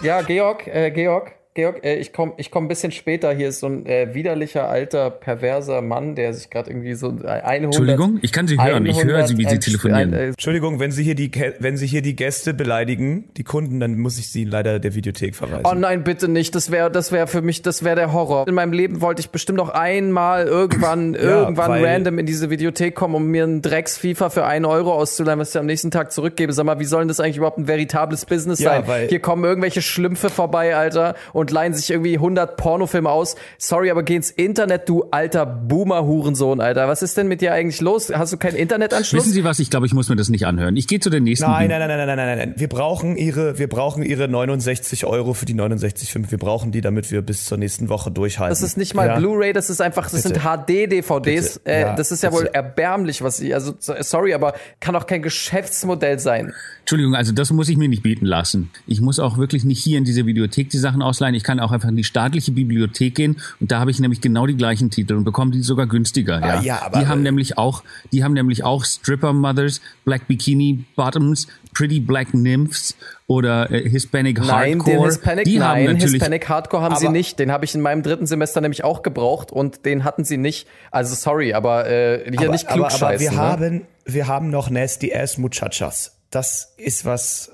Ja, 0.00 0.22
Georg, 0.22 0.66
äh, 0.68 0.92
Georg, 0.92 1.32
Georg, 1.58 1.84
äh, 1.84 1.96
ich 1.96 2.12
komme 2.12 2.34
ich 2.36 2.52
komm 2.52 2.66
ein 2.66 2.68
bisschen 2.68 2.92
später. 2.92 3.32
Hier 3.32 3.48
ist 3.48 3.58
so 3.58 3.66
ein 3.66 3.84
äh, 3.84 4.14
widerlicher, 4.14 4.68
alter, 4.68 5.10
perverser 5.10 5.82
Mann, 5.82 6.14
der 6.14 6.32
sich 6.32 6.50
gerade 6.50 6.70
irgendwie 6.70 6.94
so 6.94 7.08
100... 7.08 7.64
Entschuldigung, 7.64 8.20
ich 8.22 8.30
kann 8.30 8.46
Sie 8.46 8.56
hören. 8.56 8.86
100, 8.86 8.96
ich 8.96 9.04
höre 9.04 9.26
Sie, 9.26 9.38
wie 9.38 9.48
Sie 9.48 9.58
telefonieren. 9.58 10.14
Ein, 10.14 10.20
äh, 10.20 10.26
Entschuldigung, 10.28 10.78
wenn 10.78 10.92
Sie, 10.92 11.02
hier 11.02 11.16
die, 11.16 11.32
wenn 11.58 11.76
Sie 11.76 11.88
hier 11.88 12.00
die 12.00 12.14
Gäste 12.14 12.54
beleidigen, 12.54 13.24
die 13.36 13.42
Kunden, 13.42 13.80
dann 13.80 13.98
muss 13.98 14.20
ich 14.20 14.30
Sie 14.30 14.44
leider 14.44 14.78
der 14.78 14.94
Videothek 14.94 15.34
verweisen. 15.34 15.64
Oh 15.64 15.74
nein, 15.74 16.04
bitte 16.04 16.28
nicht. 16.28 16.54
Das 16.54 16.70
wäre 16.70 16.92
das 16.92 17.10
wär 17.10 17.26
für 17.26 17.42
mich, 17.42 17.62
das 17.62 17.82
wäre 17.82 17.96
der 17.96 18.12
Horror. 18.12 18.46
In 18.46 18.54
meinem 18.54 18.72
Leben 18.72 19.00
wollte 19.00 19.18
ich 19.18 19.30
bestimmt 19.30 19.58
noch 19.58 19.70
einmal 19.70 20.46
irgendwann, 20.46 21.14
ja, 21.14 21.40
irgendwann 21.40 21.84
random 21.84 22.20
in 22.20 22.26
diese 22.26 22.50
Videothek 22.50 22.94
kommen, 22.94 23.16
um 23.16 23.26
mir 23.26 23.42
einen 23.42 23.62
Drecks-FIFA 23.62 24.30
für 24.30 24.44
einen 24.44 24.64
Euro 24.64 24.92
auszuleihen, 24.92 25.40
was 25.40 25.50
ich 25.50 25.58
am 25.58 25.66
nächsten 25.66 25.90
Tag 25.90 26.12
zurückgebe. 26.12 26.52
Sag 26.52 26.66
mal, 26.66 26.78
wie 26.78 26.84
soll 26.84 27.00
denn 27.00 27.08
das 27.08 27.18
eigentlich 27.18 27.38
überhaupt 27.38 27.58
ein 27.58 27.66
veritables 27.66 28.26
Business 28.26 28.60
ja, 28.60 28.84
sein? 28.86 29.08
Hier 29.08 29.18
kommen 29.18 29.42
irgendwelche 29.42 29.82
Schlümpfe 29.82 30.30
vorbei, 30.30 30.76
Alter, 30.76 31.16
und 31.32 31.47
leihen 31.50 31.74
sich 31.74 31.90
irgendwie 31.90 32.14
100 32.14 32.56
Pornofilme 32.56 33.10
aus. 33.10 33.36
Sorry, 33.58 33.90
aber 33.90 34.02
geh 34.02 34.16
ins 34.16 34.30
Internet, 34.30 34.88
du 34.88 35.04
alter 35.10 35.46
Boomer-Hurensohn, 35.46 36.60
Alter. 36.60 36.88
Was 36.88 37.02
ist 37.02 37.16
denn 37.16 37.28
mit 37.28 37.40
dir 37.40 37.52
eigentlich 37.52 37.80
los? 37.80 38.12
Hast 38.14 38.32
du 38.32 38.36
keinen 38.36 38.56
Internetanschluss? 38.56 39.24
Wissen 39.24 39.32
Sie 39.32 39.44
was? 39.44 39.58
Ich 39.58 39.70
glaube, 39.70 39.86
ich 39.86 39.94
muss 39.94 40.08
mir 40.08 40.16
das 40.16 40.28
nicht 40.28 40.46
anhören. 40.46 40.76
Ich 40.76 40.86
gehe 40.86 41.00
zu 41.00 41.10
der 41.10 41.20
nächsten. 41.20 41.50
Nein, 41.50 41.68
nein, 41.68 41.80
nein, 41.80 41.88
nein, 41.98 42.06
nein, 42.06 42.16
nein, 42.16 42.38
nein. 42.38 42.54
Wir 42.56 42.68
brauchen 42.68 43.16
ihre, 43.16 43.58
wir 43.58 43.68
brauchen 43.68 44.02
ihre 44.02 44.28
69 44.28 45.04
Euro 45.06 45.34
für 45.34 45.46
die 45.46 45.54
69,5. 45.54 46.30
Wir 46.30 46.38
brauchen 46.38 46.72
die, 46.72 46.80
damit 46.80 47.10
wir 47.10 47.22
bis 47.22 47.44
zur 47.44 47.58
nächsten 47.58 47.88
Woche 47.88 48.10
durchhalten. 48.10 48.50
Das 48.50 48.62
ist 48.62 48.76
nicht 48.76 48.94
mal 48.94 49.06
ja? 49.06 49.18
Blu-ray, 49.18 49.52
das 49.52 49.70
ist 49.70 49.80
einfach, 49.80 50.10
das 50.10 50.22
Bitte. 50.22 50.40
sind 50.40 50.42
HD-DVDs. 50.42 51.60
Äh, 51.64 51.80
ja, 51.80 51.94
das 51.94 52.12
ist 52.12 52.22
ja 52.22 52.30
bitte. 52.30 52.42
wohl 52.42 52.50
erbärmlich, 52.52 53.22
was 53.22 53.38
sie, 53.38 53.54
also 53.54 53.74
sorry, 53.78 54.34
aber 54.34 54.54
kann 54.80 54.96
auch 54.96 55.06
kein 55.06 55.22
Geschäftsmodell 55.22 56.18
sein. 56.18 56.52
Entschuldigung, 56.80 57.14
also 57.14 57.32
das 57.32 57.50
muss 57.52 57.68
ich 57.68 57.76
mir 57.76 57.88
nicht 57.88 58.02
bieten 58.02 58.24
lassen. 58.24 58.70
Ich 58.86 59.00
muss 59.00 59.18
auch 59.18 59.36
wirklich 59.36 59.64
nicht 59.64 59.82
hier 59.82 59.98
in 59.98 60.04
diese 60.04 60.24
Videothek 60.24 60.70
die 60.70 60.78
Sachen 60.78 61.02
ausleihen. 61.02 61.27
Ich 61.34 61.44
kann 61.44 61.60
auch 61.60 61.72
einfach 61.72 61.88
in 61.88 61.96
die 61.96 62.04
staatliche 62.04 62.52
Bibliothek 62.52 63.14
gehen 63.14 63.36
und 63.60 63.72
da 63.72 63.80
habe 63.80 63.90
ich 63.90 64.00
nämlich 64.00 64.20
genau 64.20 64.46
die 64.46 64.56
gleichen 64.56 64.90
Titel 64.90 65.14
und 65.14 65.24
bekomme 65.24 65.50
die 65.50 65.62
sogar 65.62 65.86
günstiger. 65.86 66.40
Ja, 66.40 66.58
ah, 66.58 66.62
ja 66.62 66.82
aber 66.82 67.00
die 67.00 67.06
haben 67.06 67.22
nämlich 67.22 67.58
auch, 67.58 67.82
die 68.12 68.24
haben 68.24 68.32
nämlich 68.32 68.64
auch 68.64 68.84
Stripper 68.84 69.32
Mothers, 69.32 69.80
Black 70.04 70.26
Bikini 70.28 70.84
Bottoms, 70.96 71.46
Pretty 71.74 72.00
Black 72.00 72.34
Nymphs 72.34 72.96
oder 73.26 73.70
äh, 73.70 73.88
Hispanic 73.88 74.38
nein, 74.38 74.48
Hardcore. 74.80 74.96
Den 74.96 75.04
Hispanic, 75.04 75.44
die 75.44 75.58
nein, 75.58 75.68
haben 75.68 75.84
natürlich, 75.84 76.12
Hispanic 76.14 76.48
Hardcore 76.48 76.82
haben 76.82 76.96
sie 76.96 77.08
nicht. 77.08 77.38
Den 77.38 77.52
habe 77.52 77.64
ich 77.64 77.74
in 77.74 77.80
meinem 77.80 78.02
dritten 78.02 78.26
Semester 78.26 78.60
nämlich 78.60 78.84
auch 78.84 79.02
gebraucht 79.02 79.52
und 79.52 79.84
den 79.84 80.04
hatten 80.04 80.24
sie 80.24 80.38
nicht. 80.38 80.66
Also 80.90 81.14
sorry, 81.14 81.52
aber 81.52 81.86
äh, 81.88 82.24
hier 82.30 82.40
aber, 82.40 82.52
nicht 82.52 82.66
klug 82.66 82.86
aber, 82.86 83.06
aber 83.06 83.20
wir 83.20 83.30
ne? 83.30 83.36
haben, 83.36 83.82
wir 84.04 84.26
haben 84.26 84.50
noch 84.50 84.70
Nasty 84.70 85.14
Ass 85.14 85.38
Muchachas. 85.38 86.16
Das 86.30 86.74
ist 86.78 87.04
was 87.04 87.52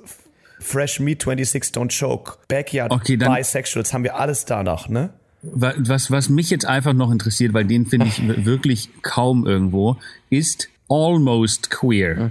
Fresh 0.65 1.01
Meat 1.01 1.23
26 1.23 1.75
Don't 1.75 1.97
Choke, 1.97 2.39
Backyard 2.49 2.91
okay, 2.91 3.17
dann, 3.17 3.35
Bisexuals, 3.35 3.93
haben 3.93 4.03
wir 4.03 4.19
alles 4.19 4.47
da 4.47 4.63
noch, 4.63 4.89
ne? 4.89 5.11
Was, 5.43 6.11
was 6.11 6.31
mich 6.31 6.49
jetzt 6.49 6.65
einfach 6.65 6.95
noch 6.95 7.13
interessiert, 7.13 7.53
weil 7.53 7.67
den 7.67 7.85
finde 7.85 8.07
ich 8.07 8.21
wirklich 8.47 8.89
kaum 9.03 9.47
irgendwo, 9.47 9.99
ist 10.31 10.71
Almost 10.89 11.71
Queer. 11.71 12.31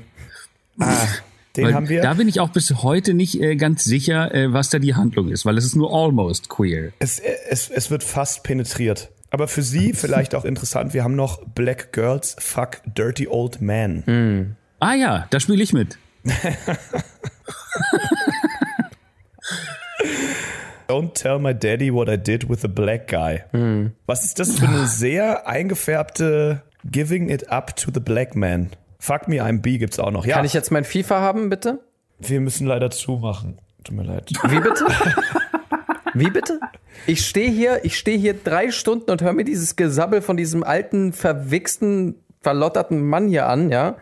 Ah, 0.80 1.08
den 1.56 1.66
weil 1.66 1.74
haben 1.76 1.90
wir. 1.90 2.02
Da 2.02 2.16
bin 2.16 2.28
ich 2.28 2.40
auch 2.40 2.50
bis 2.50 2.72
heute 2.82 3.14
nicht 3.14 3.40
äh, 3.40 3.56
ganz 3.56 3.84
sicher, 3.84 4.34
äh, 4.34 4.52
was 4.52 4.70
da 4.70 4.80
die 4.80 4.96
Handlung 4.96 5.30
ist, 5.30 5.46
weil 5.46 5.58
es 5.58 5.66
ist 5.66 5.76
nur 5.76 5.94
Almost 5.94 6.50
Queer. 6.50 6.92
Es, 6.98 7.20
es, 7.20 7.70
es 7.70 7.92
wird 7.92 8.04
fast 8.04 8.44
penetriert. 8.44 9.12
Aber 9.30 9.48
für 9.48 9.62
Sie 9.62 9.94
vielleicht 9.94 10.34
auch 10.34 10.46
interessant, 10.46 10.96
wir 10.96 11.04
haben 11.04 11.16
noch 11.16 11.46
Black 11.46 11.94
Girls 11.94 12.36
Fuck 12.40 12.82
Dirty 12.86 13.28
Old 13.28 13.62
Man. 13.62 14.04
Mm. 14.06 14.56
Ah 14.80 14.96
ja, 14.96 15.28
da 15.30 15.40
spiele 15.40 15.62
ich 15.62 15.72
mit. 15.72 15.98
Don't 20.88 21.14
tell 21.14 21.40
my 21.40 21.54
daddy 21.54 21.92
what 21.92 22.10
I 22.10 22.18
did 22.18 22.50
with 22.50 22.62
the 22.62 22.68
black 22.68 23.08
guy. 23.08 23.44
Hm. 23.52 23.94
Was 24.06 24.24
ist 24.26 24.40
das 24.40 24.60
für 24.60 24.68
eine 24.68 24.88
sehr 24.88 25.48
eingefärbte 25.48 26.62
Giving 26.86 27.30
it 27.30 27.50
up 27.50 27.76
to 27.78 27.92
the 27.94 28.00
black 28.00 28.36
man? 28.36 28.70
Fuck 29.00 29.28
me, 29.28 29.42
I'm 29.42 29.62
B 29.62 29.78
gibt's 29.78 30.00
auch 30.00 30.12
noch. 30.12 30.26
Ja. 30.26 30.36
Kann 30.36 30.46
ich 30.46 30.54
jetzt 30.54 30.72
mein 30.72 30.84
FIFA 30.84 31.22
haben, 31.22 31.50
bitte? 31.50 31.80
Wir 32.20 32.40
müssen 32.40 32.68
leider 32.68 32.90
zumachen. 32.90 33.60
Tut 33.84 33.96
mir 33.96 34.04
leid. 34.04 34.30
Wie 34.48 34.60
bitte? 34.60 34.86
Wie 36.14 36.30
bitte? 36.30 36.60
Ich 37.08 37.26
stehe 37.26 37.50
hier, 37.50 37.84
ich 37.84 37.98
stehe 37.98 38.18
hier 38.18 38.34
drei 38.34 38.72
Stunden 38.72 39.12
und 39.12 39.22
höre 39.22 39.34
mir 39.34 39.44
dieses 39.44 39.76
Gesabbel 39.76 40.22
von 40.22 40.38
diesem 40.38 40.64
alten, 40.64 41.12
verwichsten, 41.12 42.16
verlotterten 42.42 43.06
Mann 43.06 43.28
hier 43.28 43.48
an, 43.48 43.72
ja? 43.72 43.98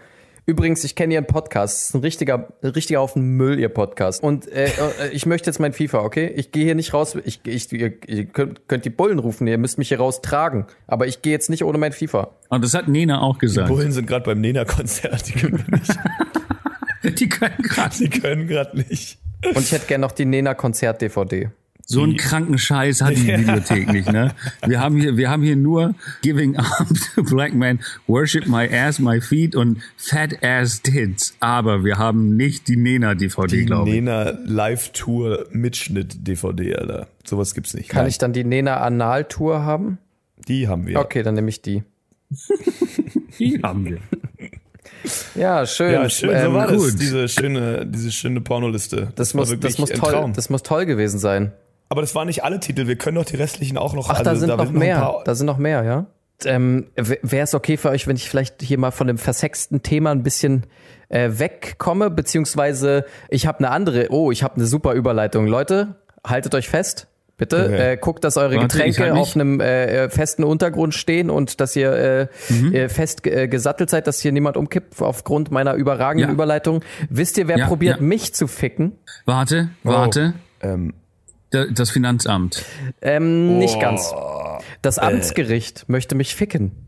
Übrigens, 0.47 0.83
ich 0.83 0.95
kenne 0.95 1.13
Ihren 1.13 1.27
Podcast. 1.27 1.75
Das 1.75 1.89
ist 1.89 1.95
ein 1.95 2.01
richtiger, 2.01 2.47
richtiger 2.63 2.99
Haufen 2.99 3.37
Müll, 3.37 3.59
Ihr 3.59 3.69
Podcast. 3.69 4.23
Und 4.23 4.51
äh, 4.51 4.65
äh, 4.65 5.09
ich 5.11 5.25
möchte 5.25 5.49
jetzt 5.49 5.59
mein 5.59 5.71
FIFA, 5.71 5.99
okay? 5.99 6.31
Ich 6.35 6.51
gehe 6.51 6.63
hier 6.63 6.73
nicht 6.73 6.93
raus. 6.93 7.15
Ich, 7.23 7.41
ich, 7.45 7.71
ihr, 7.71 7.93
ihr 8.07 8.25
könnt, 8.25 8.67
könnt 8.67 8.83
die 8.85 8.89
Bullen 8.89 9.19
rufen. 9.19 9.45
Ihr 9.45 9.59
müsst 9.59 9.77
mich 9.77 9.89
hier 9.89 9.99
raus 9.99 10.21
tragen. 10.21 10.65
Aber 10.87 11.05
ich 11.05 11.21
gehe 11.21 11.31
jetzt 11.31 11.49
nicht 11.49 11.63
ohne 11.63 11.77
mein 11.77 11.91
FIFA. 11.91 12.31
Und 12.49 12.63
das 12.63 12.73
hat 12.73 12.87
Nena 12.87 13.21
auch 13.21 13.37
gesagt. 13.37 13.69
Die 13.69 13.73
Bullen 13.73 13.91
sind 13.91 14.07
gerade 14.07 14.25
beim 14.25 14.41
Nena-Konzert. 14.41 15.27
Die 15.27 15.33
können 15.33 15.63
nicht. 15.69 17.19
die 17.19 17.29
können 17.29 17.61
gerade. 17.61 17.95
Die 17.97 18.09
können 18.09 18.47
gerade 18.47 18.77
nicht. 18.77 19.19
Und 19.45 19.59
ich 19.59 19.71
hätte 19.71 19.85
gerne 19.85 20.01
noch 20.01 20.11
die 20.11 20.25
Nena-Konzert-DVD. 20.25 21.49
So 21.85 22.03
einen 22.03 22.15
kranken 22.15 22.57
Scheiß 22.57 23.01
hat 23.01 23.15
die 23.15 23.23
Bibliothek 23.35 23.91
nicht, 23.91 24.11
ne? 24.11 24.33
Wir 24.65 24.79
haben 24.79 24.97
hier, 24.97 25.17
wir 25.17 25.29
haben 25.29 25.43
hier 25.43 25.55
nur 25.55 25.95
Giving 26.21 26.55
Up 26.57 26.87
to 27.15 27.23
Black 27.23 27.53
Man, 27.53 27.79
Worship 28.07 28.47
My 28.47 28.67
Ass, 28.69 28.99
My 28.99 29.21
Feet 29.21 29.55
und 29.55 29.81
Fat 29.97 30.43
Ass 30.43 30.81
Tits. 30.81 31.35
Aber 31.39 31.83
wir 31.83 31.97
haben 31.97 32.35
nicht 32.35 32.67
die 32.67 32.77
Nena 32.77 33.15
DVD, 33.15 33.65
glaube 33.65 33.89
ich. 33.89 33.95
Die 33.95 34.01
Nena 34.01 34.37
Live 34.45 34.91
Tour 34.93 35.47
Mitschnitt 35.51 36.27
DVD, 36.27 36.75
Alter. 36.75 37.07
Sowas 37.23 37.53
gibt's 37.53 37.73
nicht. 37.73 37.89
Kann 37.89 38.03
Nein. 38.03 38.09
ich 38.09 38.17
dann 38.17 38.33
die 38.33 38.43
Nena 38.43 38.77
Anal 38.77 39.25
Tour 39.25 39.63
haben? 39.63 39.97
Die 40.47 40.67
haben 40.67 40.87
wir. 40.87 40.99
Okay, 40.99 41.23
dann 41.23 41.35
nehme 41.35 41.49
ich 41.49 41.61
die. 41.61 41.83
die 43.39 43.59
haben 43.61 43.85
wir. 43.85 43.99
Ja, 45.35 45.65
schön. 45.65 45.93
Ja, 45.93 46.09
schön, 46.09 46.29
ähm, 46.31 46.45
so 46.45 46.53
war 46.53 46.67
gut. 46.67 46.87
das, 46.87 46.95
diese 46.95 47.27
schöne, 47.27 47.85
diese 47.85 48.11
schöne 48.11 48.41
Pornoliste. 48.41 49.11
Das, 49.15 49.29
das 49.29 49.33
muss, 49.33 49.59
das 49.59 49.77
muss 49.77 49.89
toll, 49.89 50.31
das 50.35 50.49
muss 50.49 50.63
toll 50.63 50.85
gewesen 50.85 51.19
sein. 51.19 51.51
Aber 51.91 51.99
das 51.99 52.15
waren 52.15 52.27
nicht 52.27 52.45
alle 52.45 52.61
Titel. 52.61 52.87
Wir 52.87 52.95
können 52.95 53.15
doch 53.15 53.25
die 53.25 53.35
restlichen 53.35 53.77
auch 53.77 53.93
noch. 53.93 54.09
Ach, 54.09 54.19
also, 54.19 54.23
da 54.23 54.35
sind 54.37 54.47
da 54.47 54.55
noch 54.55 54.71
mehr. 54.71 54.99
Noch 54.99 55.23
da 55.25 55.35
sind 55.35 55.45
noch 55.45 55.57
mehr, 55.57 55.83
ja? 55.83 56.05
ähm, 56.45 56.87
wäre 56.95 57.43
es 57.43 57.53
okay 57.53 57.75
für 57.75 57.89
euch, 57.89 58.07
wenn 58.07 58.15
ich 58.15 58.29
vielleicht 58.29 58.61
hier 58.61 58.79
mal 58.79 58.91
von 58.91 59.07
dem 59.07 59.17
versexten 59.17 59.83
Thema 59.83 60.11
ein 60.11 60.23
bisschen 60.23 60.63
äh, 61.09 61.31
wegkomme, 61.33 62.09
beziehungsweise 62.09 63.05
ich 63.29 63.45
habe 63.45 63.59
eine 63.59 63.71
andere, 63.71 64.07
oh, 64.09 64.31
ich 64.31 64.41
habe 64.41 64.55
eine 64.55 64.65
super 64.65 64.93
Überleitung. 64.93 65.47
Leute, 65.47 65.95
haltet 66.25 66.55
euch 66.55 66.69
fest. 66.69 67.07
Bitte 67.37 67.65
okay. 67.65 67.93
äh, 67.93 67.97
guckt, 67.97 68.23
dass 68.23 68.37
eure 68.37 68.55
Warte, 68.55 68.77
Getränke 68.77 69.13
auf 69.13 69.35
einem 69.35 69.59
äh, 69.59 70.09
festen 70.09 70.45
Untergrund 70.45 70.93
stehen 70.93 71.29
und 71.29 71.59
dass 71.59 71.75
ihr 71.75 71.91
äh, 71.91 72.27
mhm. 72.49 72.73
äh, 72.73 72.87
fest 72.87 73.25
äh, 73.25 73.47
gesattelt 73.47 73.89
seid, 73.89 74.05
dass 74.05 74.21
hier 74.21 74.31
niemand 74.31 74.57
umkippt 74.57 75.01
aufgrund 75.01 75.49
meiner 75.49 75.73
überragenden 75.73 76.29
ja. 76.29 76.33
Überleitung. 76.33 76.83
Wisst 77.09 77.39
ihr, 77.39 77.47
wer 77.47 77.57
ja, 77.57 77.67
probiert, 77.67 77.97
ja. 77.97 78.03
mich 78.03 78.35
zu 78.35 78.45
ficken? 78.45 78.91
Warte, 79.25 79.69
warte. 79.83 80.35
Oh. 80.61 80.67
Ähm. 80.67 80.93
Das 81.51 81.89
Finanzamt. 81.89 82.63
Ähm, 83.01 83.49
oh. 83.51 83.59
Nicht 83.59 83.79
ganz. 83.79 84.13
Das 84.81 84.97
äh. 84.97 85.01
Amtsgericht 85.01 85.89
möchte 85.89 86.15
mich 86.15 86.35
ficken. 86.35 86.87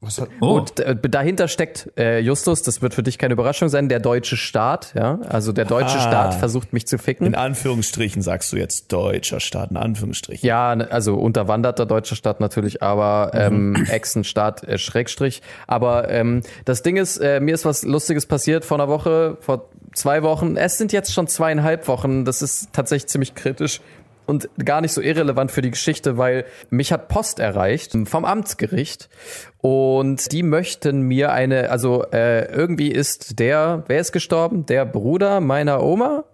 Was 0.00 0.20
hat, 0.20 0.28
oh. 0.40 0.58
Und 0.58 0.78
äh, 0.78 0.94
dahinter 0.96 1.48
steckt 1.48 1.90
äh, 1.98 2.20
Justus, 2.20 2.62
das 2.62 2.82
wird 2.82 2.94
für 2.94 3.02
dich 3.02 3.18
keine 3.18 3.32
Überraschung 3.32 3.68
sein, 3.68 3.88
der 3.88 3.98
deutsche 3.98 4.36
Staat, 4.36 4.94
ja. 4.94 5.18
Also 5.28 5.50
der 5.50 5.64
deutsche 5.64 5.96
ah, 5.96 6.00
Staat 6.00 6.34
versucht 6.34 6.72
mich 6.72 6.86
zu 6.86 6.98
ficken. 6.98 7.26
In 7.26 7.34
Anführungsstrichen 7.34 8.22
sagst 8.22 8.52
du 8.52 8.56
jetzt 8.56 8.92
deutscher 8.92 9.40
Staat, 9.40 9.72
in 9.72 9.76
Anführungsstrichen. 9.76 10.46
Ja, 10.46 10.70
also 10.70 11.16
unterwanderter 11.16 11.84
deutscher 11.84 12.14
Staat 12.14 12.38
natürlich, 12.38 12.80
aber 12.80 13.32
ähm, 13.34 13.70
mhm. 13.70 13.86
Echsenstaat, 13.86 14.62
äh, 14.62 14.78
Schrägstrich. 14.78 15.42
Aber 15.66 16.08
ähm, 16.10 16.42
das 16.64 16.82
Ding 16.82 16.96
ist, 16.96 17.16
äh, 17.16 17.40
mir 17.40 17.54
ist 17.54 17.64
was 17.64 17.82
Lustiges 17.82 18.26
passiert 18.26 18.64
vor 18.64 18.78
einer 18.78 18.88
Woche, 18.88 19.36
vor 19.40 19.68
zwei 19.92 20.22
Wochen. 20.22 20.56
Es 20.56 20.78
sind 20.78 20.92
jetzt 20.92 21.12
schon 21.12 21.26
zweieinhalb 21.26 21.88
Wochen. 21.88 22.24
Das 22.24 22.42
ist 22.42 22.72
tatsächlich 22.72 23.08
ziemlich 23.08 23.34
kritisch 23.34 23.80
und 24.28 24.50
gar 24.62 24.82
nicht 24.82 24.92
so 24.92 25.00
irrelevant 25.00 25.50
für 25.50 25.62
die 25.62 25.70
Geschichte, 25.70 26.18
weil 26.18 26.44
mich 26.68 26.92
hat 26.92 27.08
Post 27.08 27.40
erreicht 27.40 27.96
vom 28.04 28.26
Amtsgericht 28.26 29.08
und 29.56 30.30
die 30.32 30.42
möchten 30.42 31.00
mir 31.00 31.32
eine, 31.32 31.70
also 31.70 32.04
äh, 32.12 32.44
irgendwie 32.52 32.92
ist 32.92 33.38
der, 33.38 33.84
wer 33.86 34.00
ist 34.00 34.12
gestorben? 34.12 34.66
Der 34.66 34.84
Bruder 34.84 35.40
meiner 35.40 35.82
Oma, 35.82 36.24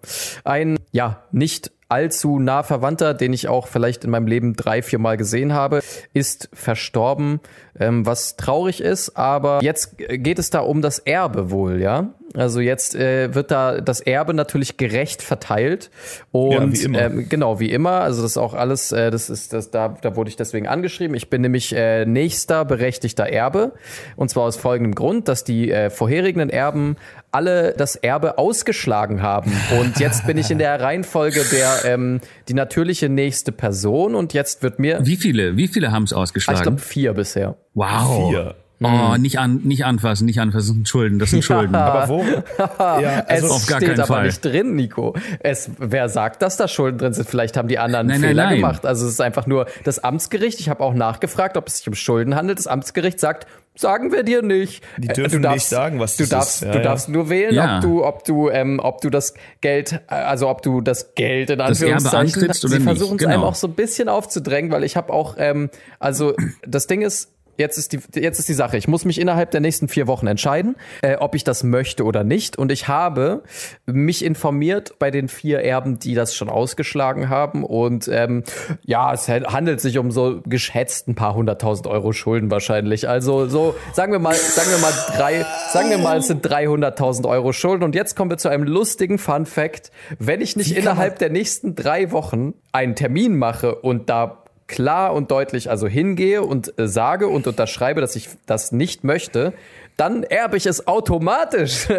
ein 0.42 0.76
ja 0.90 1.22
nicht 1.30 1.70
allzu 1.88 2.40
nah 2.40 2.64
Verwandter, 2.64 3.14
den 3.14 3.32
ich 3.32 3.46
auch 3.46 3.68
vielleicht 3.68 4.02
in 4.04 4.10
meinem 4.10 4.26
Leben 4.26 4.56
drei, 4.56 4.82
vier 4.82 4.98
Mal 4.98 5.16
gesehen 5.16 5.52
habe, 5.52 5.80
ist 6.12 6.48
verstorben, 6.52 7.38
ähm, 7.78 8.04
was 8.04 8.36
traurig 8.36 8.80
ist. 8.80 9.16
Aber 9.16 9.62
jetzt 9.62 9.98
geht 9.98 10.40
es 10.40 10.50
da 10.50 10.60
um 10.60 10.82
das 10.82 10.98
Erbe 10.98 11.52
wohl, 11.52 11.80
ja. 11.80 12.12
Also 12.36 12.60
jetzt 12.60 12.96
äh, 12.96 13.32
wird 13.34 13.50
da 13.52 13.80
das 13.80 14.00
Erbe 14.00 14.34
natürlich 14.34 14.76
gerecht 14.76 15.22
verteilt 15.22 15.90
und 16.32 16.52
ja, 16.52 16.72
wie 16.72 16.82
immer. 16.82 17.00
Ähm, 17.00 17.28
genau 17.28 17.60
wie 17.60 17.70
immer. 17.70 18.00
Also 18.00 18.22
das 18.22 18.32
ist 18.32 18.36
auch 18.38 18.54
alles, 18.54 18.90
äh, 18.90 19.12
das 19.12 19.30
ist 19.30 19.52
das 19.52 19.70
da 19.70 19.96
da 20.00 20.16
wurde 20.16 20.30
ich 20.30 20.36
deswegen 20.36 20.66
angeschrieben. 20.66 21.14
Ich 21.14 21.30
bin 21.30 21.42
nämlich 21.42 21.74
äh, 21.74 22.04
nächster 22.04 22.64
berechtigter 22.64 23.26
Erbe 23.26 23.72
und 24.16 24.30
zwar 24.30 24.44
aus 24.44 24.56
folgendem 24.56 24.96
Grund, 24.96 25.28
dass 25.28 25.44
die 25.44 25.70
äh, 25.70 25.90
vorherigen 25.90 26.50
Erben 26.50 26.96
alle 27.30 27.72
das 27.72 27.94
Erbe 27.94 28.36
ausgeschlagen 28.36 29.22
haben 29.22 29.52
und 29.78 30.00
jetzt 30.00 30.26
bin 30.26 30.36
ich 30.36 30.50
in 30.50 30.58
der 30.58 30.80
Reihenfolge 30.80 31.44
der 31.52 31.84
ähm, 31.84 32.20
die 32.48 32.54
natürliche 32.54 33.08
nächste 33.08 33.52
Person 33.52 34.16
und 34.16 34.34
jetzt 34.34 34.62
wird 34.62 34.80
mir 34.80 34.98
wie 35.02 35.16
viele 35.16 35.56
wie 35.56 35.68
viele 35.68 35.92
haben 35.92 36.04
es 36.04 36.12
ausgeschlagen? 36.12 36.58
Ich 36.58 36.62
glaube 36.62 36.78
vier 36.78 37.12
bisher. 37.14 37.56
Wow. 37.74 38.30
Vier. 38.30 38.54
Oh, 38.80 39.16
nicht 39.16 39.38
an, 39.38 39.60
nicht 39.62 39.84
anfassen, 39.84 40.26
nicht 40.26 40.40
anfassen, 40.40 40.66
das 40.66 40.74
sind 40.74 40.88
Schulden, 40.88 41.18
das 41.18 41.30
sind 41.30 41.44
Schulden. 41.44 41.74
Ja. 41.74 41.86
Aber 41.86 42.08
wo? 42.08 42.22
ja, 42.78 43.24
also 43.26 43.46
es 43.46 43.52
auf 43.52 43.66
gar 43.66 43.78
steht 43.78 43.90
keinen 43.90 44.00
aber 44.00 44.06
Fall. 44.06 44.26
nicht 44.26 44.44
drin, 44.44 44.74
Nico. 44.74 45.14
Es, 45.40 45.70
wer 45.78 46.08
sagt, 46.08 46.42
dass 46.42 46.56
da 46.56 46.68
Schulden 46.68 46.98
drin 46.98 47.12
sind? 47.12 47.28
Vielleicht 47.28 47.56
haben 47.56 47.68
die 47.68 47.78
anderen 47.78 48.08
nein, 48.08 48.20
Fehler 48.20 48.34
nein, 48.34 48.52
nein. 48.52 48.56
gemacht. 48.56 48.84
Also 48.84 49.06
es 49.06 49.12
ist 49.12 49.20
einfach 49.20 49.46
nur 49.46 49.66
das 49.84 50.00
Amtsgericht. 50.00 50.60
Ich 50.60 50.68
habe 50.68 50.82
auch 50.82 50.94
nachgefragt, 50.94 51.56
ob 51.56 51.68
es 51.68 51.78
sich 51.78 51.88
um 51.88 51.94
Schulden 51.94 52.34
handelt. 52.34 52.58
Das 52.58 52.66
Amtsgericht 52.66 53.20
sagt, 53.20 53.46
sagen 53.76 54.12
wir 54.12 54.22
dir 54.22 54.42
nicht. 54.42 54.82
Die 54.98 55.08
dürfen 55.08 55.42
du 55.42 55.48
darfst, 55.48 55.56
nicht 55.56 55.66
sagen, 55.66 56.00
was 56.00 56.16
du 56.16 56.26
darfst. 56.26 56.62
Ja, 56.62 56.72
du 56.72 56.78
ja. 56.78 56.84
darfst 56.84 57.08
nur 57.08 57.28
wählen, 57.28 57.54
ja. 57.54 57.76
ob 57.76 57.82
du, 57.82 58.04
ob 58.04 58.24
du, 58.24 58.48
ähm, 58.50 58.80
ob 58.82 59.00
du 59.00 59.10
das 59.10 59.34
Geld, 59.60 60.00
also 60.08 60.48
ob 60.48 60.62
du 60.62 60.80
das 60.80 61.14
Geld 61.14 61.50
in 61.50 61.60
Anführungszeichen. 61.60 62.46
Das 62.46 62.60
Sie 62.60 62.80
versuchen 62.80 63.16
es 63.16 63.18
genau. 63.18 63.34
einem 63.34 63.42
auch 63.44 63.54
so 63.54 63.66
ein 63.66 63.74
bisschen 63.74 64.08
aufzudrängen, 64.08 64.70
weil 64.70 64.84
ich 64.84 64.96
habe 64.96 65.12
auch, 65.12 65.36
ähm, 65.38 65.70
also 65.98 66.34
das 66.66 66.86
Ding 66.86 67.02
ist, 67.02 67.33
jetzt 67.56 67.78
ist 67.78 67.92
die 67.92 68.00
jetzt 68.14 68.38
ist 68.38 68.48
die 68.48 68.54
Sache. 68.54 68.76
Ich 68.76 68.88
muss 68.88 69.04
mich 69.04 69.20
innerhalb 69.20 69.50
der 69.50 69.60
nächsten 69.60 69.88
vier 69.88 70.06
Wochen 70.06 70.26
entscheiden, 70.26 70.76
äh, 71.02 71.16
ob 71.16 71.34
ich 71.34 71.44
das 71.44 71.62
möchte 71.62 72.04
oder 72.04 72.24
nicht. 72.24 72.56
Und 72.56 72.72
ich 72.72 72.88
habe 72.88 73.42
mich 73.86 74.24
informiert 74.24 74.98
bei 74.98 75.10
den 75.10 75.28
vier 75.28 75.60
Erben, 75.60 75.98
die 75.98 76.14
das 76.14 76.34
schon 76.34 76.48
ausgeschlagen 76.48 77.28
haben. 77.28 77.64
Und 77.64 78.08
ähm, 78.08 78.44
ja, 78.84 79.12
es 79.12 79.28
handelt 79.28 79.80
sich 79.80 79.98
um 79.98 80.10
so 80.10 80.40
geschätzt 80.44 81.08
ein 81.08 81.14
paar 81.14 81.34
hunderttausend 81.34 81.86
Euro 81.86 82.12
Schulden 82.12 82.50
wahrscheinlich. 82.50 83.08
Also 83.08 83.46
so 83.46 83.74
sagen 83.92 84.12
wir 84.12 84.18
mal, 84.18 84.34
sagen 84.34 84.70
wir 84.70 84.78
mal 84.78 84.92
drei, 85.16 85.46
sagen 85.72 85.90
wir 85.90 85.98
mal, 85.98 86.18
es 86.18 86.26
sind 86.26 86.42
dreihunderttausend 86.42 87.26
Euro 87.26 87.52
Schulden. 87.52 87.84
Und 87.84 87.94
jetzt 87.94 88.16
kommen 88.16 88.30
wir 88.30 88.38
zu 88.38 88.48
einem 88.48 88.64
lustigen 88.64 89.18
Fun 89.18 89.46
Fact: 89.46 89.90
Wenn 90.18 90.40
ich 90.40 90.56
nicht 90.56 90.76
innerhalb 90.76 91.18
der 91.18 91.30
nächsten 91.30 91.74
drei 91.74 92.10
Wochen 92.12 92.54
einen 92.72 92.94
Termin 92.94 93.36
mache 93.36 93.74
und 93.76 94.08
da 94.10 94.43
klar 94.66 95.14
und 95.14 95.30
deutlich 95.30 95.70
also 95.70 95.86
hingehe 95.86 96.42
und 96.42 96.78
äh, 96.78 96.88
sage 96.88 97.28
und 97.28 97.46
unterschreibe, 97.46 98.00
dass 98.00 98.16
ich 98.16 98.28
das 98.46 98.72
nicht 98.72 99.04
möchte, 99.04 99.52
dann 99.96 100.24
erbe 100.24 100.56
ich 100.56 100.66
es 100.66 100.86
automatisch. 100.86 101.86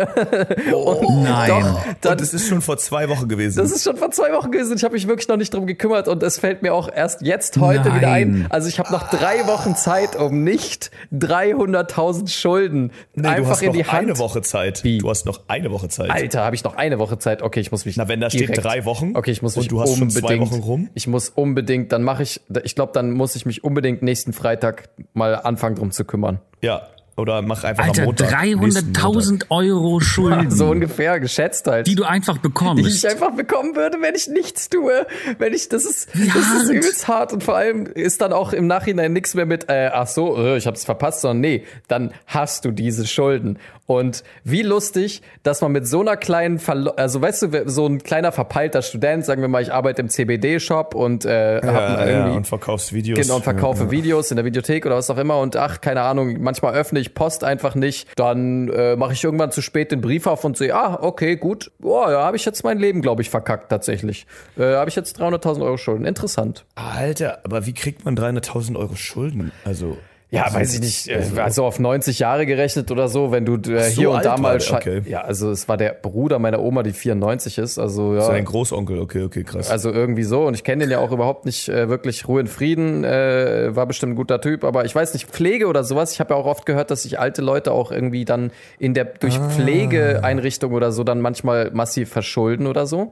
Oh, 0.74 1.22
nein. 1.24 1.50
Doch, 1.50 1.86
dann, 2.02 2.18
das 2.18 2.34
ist 2.34 2.48
schon 2.48 2.62
vor 2.62 2.78
zwei 2.78 3.08
Wochen 3.10 3.28
gewesen. 3.28 3.58
Das 3.58 3.72
ist 3.72 3.84
schon 3.84 3.98
vor 3.98 4.12
zwei 4.12 4.34
Wochen 4.34 4.52
gewesen. 4.52 4.76
Ich 4.76 4.84
habe 4.84 4.94
mich 4.94 5.08
wirklich 5.08 5.28
noch 5.28 5.38
nicht 5.38 5.54
drum 5.54 5.68
gekümmert 5.68 6.08
und 6.08 6.22
es 6.24 6.40
fällt 6.40 6.62
mir 6.62 6.74
auch 6.74 6.90
erst 6.94 7.22
jetzt 7.22 7.58
heute 7.58 7.90
nein. 7.90 7.98
wieder 7.98 8.12
ein. 8.12 8.48
Also 8.50 8.68
ich 8.68 8.80
habe 8.80 8.92
noch 8.92 9.10
drei 9.10 9.48
Wochen 9.48 9.76
Zeit, 9.76 10.16
um 10.16 10.44
nicht 10.44 10.92
300.000 11.14 12.30
Schulden 12.30 12.92
nee, 13.14 13.28
einfach 13.28 13.62
in 13.62 13.74
die 13.74 13.86
Hand. 13.86 14.04
Eine 14.04 14.18
Woche 14.18 14.42
Zeit. 14.42 14.84
Wie? 14.84 14.98
Du 14.98 15.10
hast 15.10 15.26
noch 15.26 15.42
eine 15.48 15.72
Woche 15.72 15.88
Zeit. 15.88 16.10
Alter, 16.10 16.44
habe 16.44 16.56
ich 16.56 16.64
noch 16.64 16.76
eine 16.76 17.00
Woche 17.00 17.18
Zeit. 17.18 17.42
Okay, 17.42 17.60
ich 17.60 17.72
muss 17.72 17.86
mich. 17.86 17.98
Na, 17.98 18.08
wenn 18.08 18.20
da 18.20 18.30
steht 18.30 18.64
drei 18.64 18.86
Wochen. 18.86 19.16
Okay, 19.16 19.32
ich 19.32 19.42
muss 19.42 19.56
mich 19.56 19.66
und 19.66 19.72
du 19.72 19.82
hast 19.82 19.92
unbedingt, 19.92 20.14
schon 20.14 20.24
zwei 20.24 20.40
Wochen 20.40 20.62
rum. 20.62 20.90
Ich 20.94 21.08
muss 21.08 21.30
unbedingt. 21.30 21.92
Dann 21.92 22.04
mache 22.04 22.24
ich. 22.24 22.42
Ich 22.64 22.76
glaube, 22.76 22.92
dann 22.94 23.12
muss 23.12 23.36
ich 23.36 23.46
mich 23.46 23.64
unbedingt 23.64 24.02
nächsten 24.02 24.34
Freitag 24.34 24.90
mal 25.14 25.36
anfangen 25.36 25.76
drum 25.76 25.92
zu 25.92 26.06
kümmern. 26.06 26.40
Ja, 26.62 26.88
oder 27.18 27.42
mach 27.42 27.64
einfach 27.64 27.86
Alter, 27.86 28.02
am 28.02 28.06
Montag. 28.08 28.30
300.000 28.30 29.46
Euro 29.50 30.00
Schulden. 30.02 30.52
so 30.52 30.68
ungefähr, 30.68 31.20
geschätzt 31.20 31.66
halt. 31.68 31.88
Die 31.88 31.96
du 31.96 32.04
einfach 32.04 32.38
bekommst. 32.40 32.86
Die 32.86 32.90
ich 32.90 33.08
einfach 33.08 33.32
bekommen 33.32 33.76
würde, 33.76 33.98
wenn 34.02 34.16
ich 34.16 34.28
nichts 34.28 34.70
tue. 34.70 35.08
Wenn 35.38 35.54
ich, 35.54 35.70
das 35.70 35.86
ist, 35.86 36.10
Wie 36.14 36.28
das 36.28 36.36
hart. 36.36 36.64
ist 36.64 36.70
übelst 36.70 37.08
hart 37.08 37.34
und 37.34 37.44
vor 37.44 37.56
allem 37.56 37.86
ist 37.86 38.22
dann 38.22 38.34
auch 38.34 38.52
im 38.52 38.68
Nachhinein 38.68 39.14
nichts 39.14 39.34
mehr 39.34 39.46
mit, 39.46 39.70
äh, 39.70 39.92
ach 39.94 40.08
so, 40.08 40.36
äh, 40.38 40.58
ich 40.58 40.68
hab's 40.68 40.84
verpasst, 40.84 41.22
sondern 41.22 41.40
nee, 41.40 41.64
dann 41.88 42.14
hast 42.28 42.66
du 42.66 42.72
diese 42.72 43.08
Schulden. 43.08 43.60
Und 43.88 44.24
wie 44.44 44.64
lustig, 44.64 45.22
dass 45.44 45.62
man 45.62 45.72
mit 45.72 45.88
so 45.88 46.02
einer 46.02 46.18
kleinen, 46.18 46.58
Verlo 46.58 46.92
also 46.92 47.22
weißt 47.22 47.44
du, 47.44 47.70
so 47.70 47.86
ein 47.86 48.02
kleiner 48.02 48.32
verpeilter 48.32 48.82
Student, 48.82 49.26
sagen 49.26 49.42
wir 49.42 49.48
mal, 49.48 49.62
ich 49.62 49.72
arbeite 49.72 50.02
im 50.02 50.10
CBD-Shop 50.10 50.96
und 50.96 51.24
äh, 51.24 51.58
ja, 51.64 51.74
hab 51.74 52.00
irgendwie 52.00 52.32
ja, 52.32 52.36
und 52.36 52.48
verkaufst 52.48 52.94
Videos. 52.94 53.20
Genau, 53.20 53.36
und 53.36 53.44
verkaufe 53.44 53.84
ja, 53.86 53.92
Videos 53.92 54.32
in 54.32 54.38
der 54.38 54.46
Videothek 54.46 54.88
oder 54.88 54.96
was 54.96 55.12
auch 55.12 55.20
immer 55.20 55.40
und 55.40 55.56
ach, 55.56 55.82
keine 55.82 56.02
Ahnung, 56.02 56.42
manchmal 56.42 56.74
öffne 56.74 57.00
ich 57.00 57.05
Post 57.14 57.44
einfach 57.44 57.76
nicht, 57.76 58.08
dann 58.16 58.70
äh, 58.70 58.96
mache 58.96 59.14
ich 59.14 59.24
irgendwann 59.24 59.52
zu 59.52 59.62
spät 59.62 59.92
den 59.92 60.02
Brief 60.02 60.28
auf 60.28 60.44
und 60.44 60.58
sehe, 60.58 60.74
ah, 60.74 61.00
okay, 61.02 61.36
gut, 61.36 61.72
boah, 61.80 62.12
ja, 62.12 62.24
habe 62.24 62.38
ich 62.38 62.46
jetzt 62.46 62.64
mein 62.64 62.80
Leben, 62.80 63.02
glaube 63.02 63.22
ich, 63.22 63.30
verkackt 63.30 63.70
tatsächlich. 63.70 64.26
Äh, 64.58 64.76
habe 64.76 64.90
ich 64.90 64.96
jetzt 64.96 65.20
300.000 65.22 65.64
Euro 65.64 65.78
Schulden. 65.78 66.06
Interessant. 66.06 66.66
Alter, 66.76 67.40
aber 67.44 67.66
wie 67.66 67.74
kriegt 67.74 68.06
man 68.06 68.18
300.000 68.18 68.78
Euro 68.78 68.96
Schulden? 68.96 69.52
Also 69.64 69.98
ja, 70.32 70.44
also, 70.44 70.58
weiß 70.58 70.74
ich 70.76 70.80
nicht. 70.82 71.12
Also, 71.12 71.42
also 71.42 71.66
auf 71.66 71.80
90 71.80 72.20
Jahre 72.20 72.46
gerechnet 72.46 72.90
oder 72.92 73.08
so, 73.08 73.32
wenn 73.32 73.46
du 73.46 73.56
äh, 73.56 73.84
hier 73.84 74.10
so 74.10 74.14
und 74.14 74.26
da 74.26 74.38
mal. 74.38 74.58
Okay. 74.58 75.02
Ja, 75.06 75.22
also 75.22 75.52
es 75.52 75.70
war 75.70 75.78
der 75.78 75.92
Bruder 75.94 76.40
meiner 76.40 76.62
Oma, 76.62 76.84
die 76.84 76.94
94 76.94 77.58
ist. 77.60 77.78
Also 77.78 78.16
ja. 78.16 78.22
Sein 78.22 78.44
Großonkel, 78.44 79.00
okay, 79.00 79.24
okay, 79.24 79.44
krass. 79.44 79.70
Also 79.70 79.92
irgendwie 79.92 80.24
so. 80.24 80.46
Und 80.46 80.56
ich 80.56 80.64
kenne 80.64 80.86
den 80.86 80.92
ja 80.92 81.00
auch 81.00 81.12
überhaupt 81.12 81.46
nicht 81.46 81.70
äh, 81.70 81.90
wirklich 81.90 82.28
Ruhe 82.28 82.42
in 82.42 82.48
Frieden. 82.48 83.04
Äh, 83.04 83.76
war 83.76 83.86
bestimmt 83.86 84.14
ein 84.14 84.16
guter 84.16 84.42
Typ, 84.42 84.64
aber 84.64 84.86
ich 84.86 84.96
weiß 84.96 85.14
nicht, 85.14 85.28
Pflege 85.28 85.68
oder 85.68 85.84
sowas. 85.84 86.12
Ich 86.12 86.20
habe 86.20 86.34
ja 86.34 86.40
auch 86.40 86.48
oft 86.48 86.66
gehört, 86.66 86.92
dass 86.92 87.04
sich 87.04 87.20
alte 87.20 87.42
Leute 87.42 87.72
auch 87.72 87.92
irgendwie 87.92 88.26
dann 88.26 88.52
in 88.80 88.94
der 88.94 89.06
durch 89.06 89.40
ah. 89.40 89.50
Pflegeeinrichtung 89.50 90.74
oder 90.74 90.92
so 90.92 91.04
dann 91.04 91.22
manchmal 91.22 91.72
massiv 91.72 92.10
verschulden 92.10 92.68
oder 92.68 92.88
so. 92.88 93.12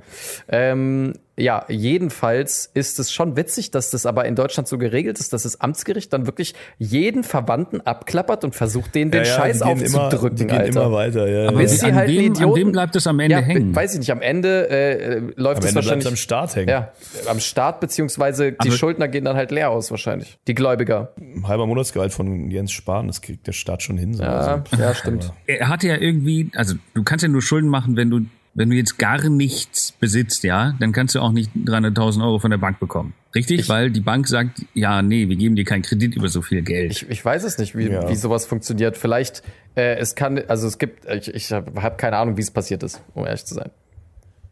Ähm, 0.50 1.14
ja, 1.36 1.66
jedenfalls 1.68 2.70
ist 2.76 3.00
es 3.00 3.12
schon 3.12 3.36
witzig, 3.36 3.72
dass 3.72 3.90
das 3.90 4.06
aber 4.06 4.26
in 4.26 4.36
Deutschland 4.36 4.68
so 4.68 4.78
geregelt 4.78 5.20
ist, 5.20 5.34
dass 5.34 5.44
das 5.44 5.60
Amtsgericht 5.60 6.14
dann 6.14 6.28
wirklich 6.28 6.54
jeden 6.78 7.24
Verwandten 7.24 7.82
abklappert 7.82 8.44
und 8.44 8.54
versucht, 8.54 8.94
denen 8.94 9.10
den 9.10 9.24
ja, 9.24 9.30
ja, 9.30 9.36
Scheiß 9.36 9.58
die 9.60 9.64
aufzudrücken, 9.64 10.28
immer, 10.28 10.30
die 10.30 10.46
gehen 10.46 10.58
Alter. 10.58 10.82
immer 10.86 10.92
weiter, 10.92 11.28
ja. 11.28 11.48
Aber 11.48 11.58
bis 11.58 11.80
sie 11.80 11.92
halt 11.92 12.08
wem, 12.08 12.34
Idioten, 12.34 12.44
an 12.44 12.56
wem 12.56 12.72
bleibt 12.72 12.96
es 12.96 13.08
am 13.08 13.20
Ende 13.20 13.38
ja, 13.38 13.42
hängen? 13.42 13.76
Weiß 13.76 13.94
ich 13.94 14.00
nicht, 14.00 14.12
am 14.12 14.22
Ende 14.22 14.70
äh, 14.70 15.22
läuft 15.36 15.64
es 15.64 15.74
wahrscheinlich 15.74 16.08
am 16.08 16.16
Staat 16.16 16.56
hängen. 16.56 16.70
Ja, 16.70 16.92
am 17.28 17.40
Staat 17.40 17.80
beziehungsweise 17.80 18.52
die 18.52 18.58
aber 18.60 18.72
Schuldner 18.72 19.08
gehen 19.08 19.26
dann 19.26 19.36
halt 19.36 19.50
leer 19.50 19.72
aus 19.72 19.90
wahrscheinlich. 19.90 20.38
Die 20.48 20.54
Gläubiger. 20.54 21.14
Ein 21.18 21.48
halber 21.48 21.66
Monatsgehalt 21.66 22.14
von 22.14 22.52
Jens 22.52 22.72
Spahn, 22.72 23.08
das 23.08 23.22
kriegt 23.22 23.48
der 23.48 23.54
Staat 23.54 23.82
schon 23.82 23.98
hin. 23.98 24.14
So. 24.14 24.22
Ja, 24.22 24.64
also. 24.70 24.82
ja, 24.82 24.94
stimmt. 24.94 25.34
Er 25.48 25.68
hatte 25.68 25.88
ja 25.88 25.98
irgendwie, 25.98 26.52
also 26.56 26.76
du 26.94 27.04
kannst 27.04 27.24
ja 27.24 27.30
nur 27.30 27.42
Schulden 27.42 27.70
machen, 27.70 27.96
wenn 27.96 28.12
du 28.12 28.22
wenn 28.56 28.70
du 28.70 28.76
jetzt 28.76 29.00
gar 29.00 29.30
nichts 29.30 29.92
besitzt, 29.92 30.44
ja, 30.44 30.76
dann 30.80 30.92
kannst 30.92 31.16
du 31.16 31.20
auch 31.20 31.32
nicht 31.32 31.52
300.000 31.56 32.24
Euro 32.24 32.40
von 32.40 32.52
der 32.52 32.60
Bank 32.60 32.80
bekommen. 32.80 33.14
Richtig, 33.34 33.62
ich, 33.62 33.70
weil 33.70 33.90
die 33.90 34.02
Bank 34.02 34.28
sagt, 34.28 34.66
ja, 34.74 35.02
nee, 35.02 35.28
wir 35.28 35.36
geben 35.36 35.56
dir 35.56 35.66
keinen 35.66 35.82
Kredit 35.82 36.16
über 36.16 36.30
so 36.30 36.42
viel 36.42 36.62
Geld. 36.62 36.92
Ich, 36.92 37.10
ich 37.10 37.26
weiß 37.26 37.44
es 37.44 37.58
nicht, 37.58 37.76
wie, 37.76 37.90
ja. 37.90 38.08
wie 38.08 38.16
sowas 38.16 38.46
funktioniert. 38.46 38.96
Vielleicht, 38.96 39.42
äh, 39.76 39.96
es 39.98 40.14
kann, 40.14 40.40
also 40.48 40.68
es 40.68 40.78
gibt, 40.78 41.06
ich, 41.10 41.34
ich 41.34 41.52
habe 41.52 41.82
hab 41.82 41.98
keine 41.98 42.18
Ahnung, 42.18 42.38
wie 42.38 42.42
es 42.42 42.52
passiert 42.52 42.84
ist, 42.84 43.02
um 43.16 43.26
ehrlich 43.26 43.46
zu 43.46 43.56
sein. 43.56 43.72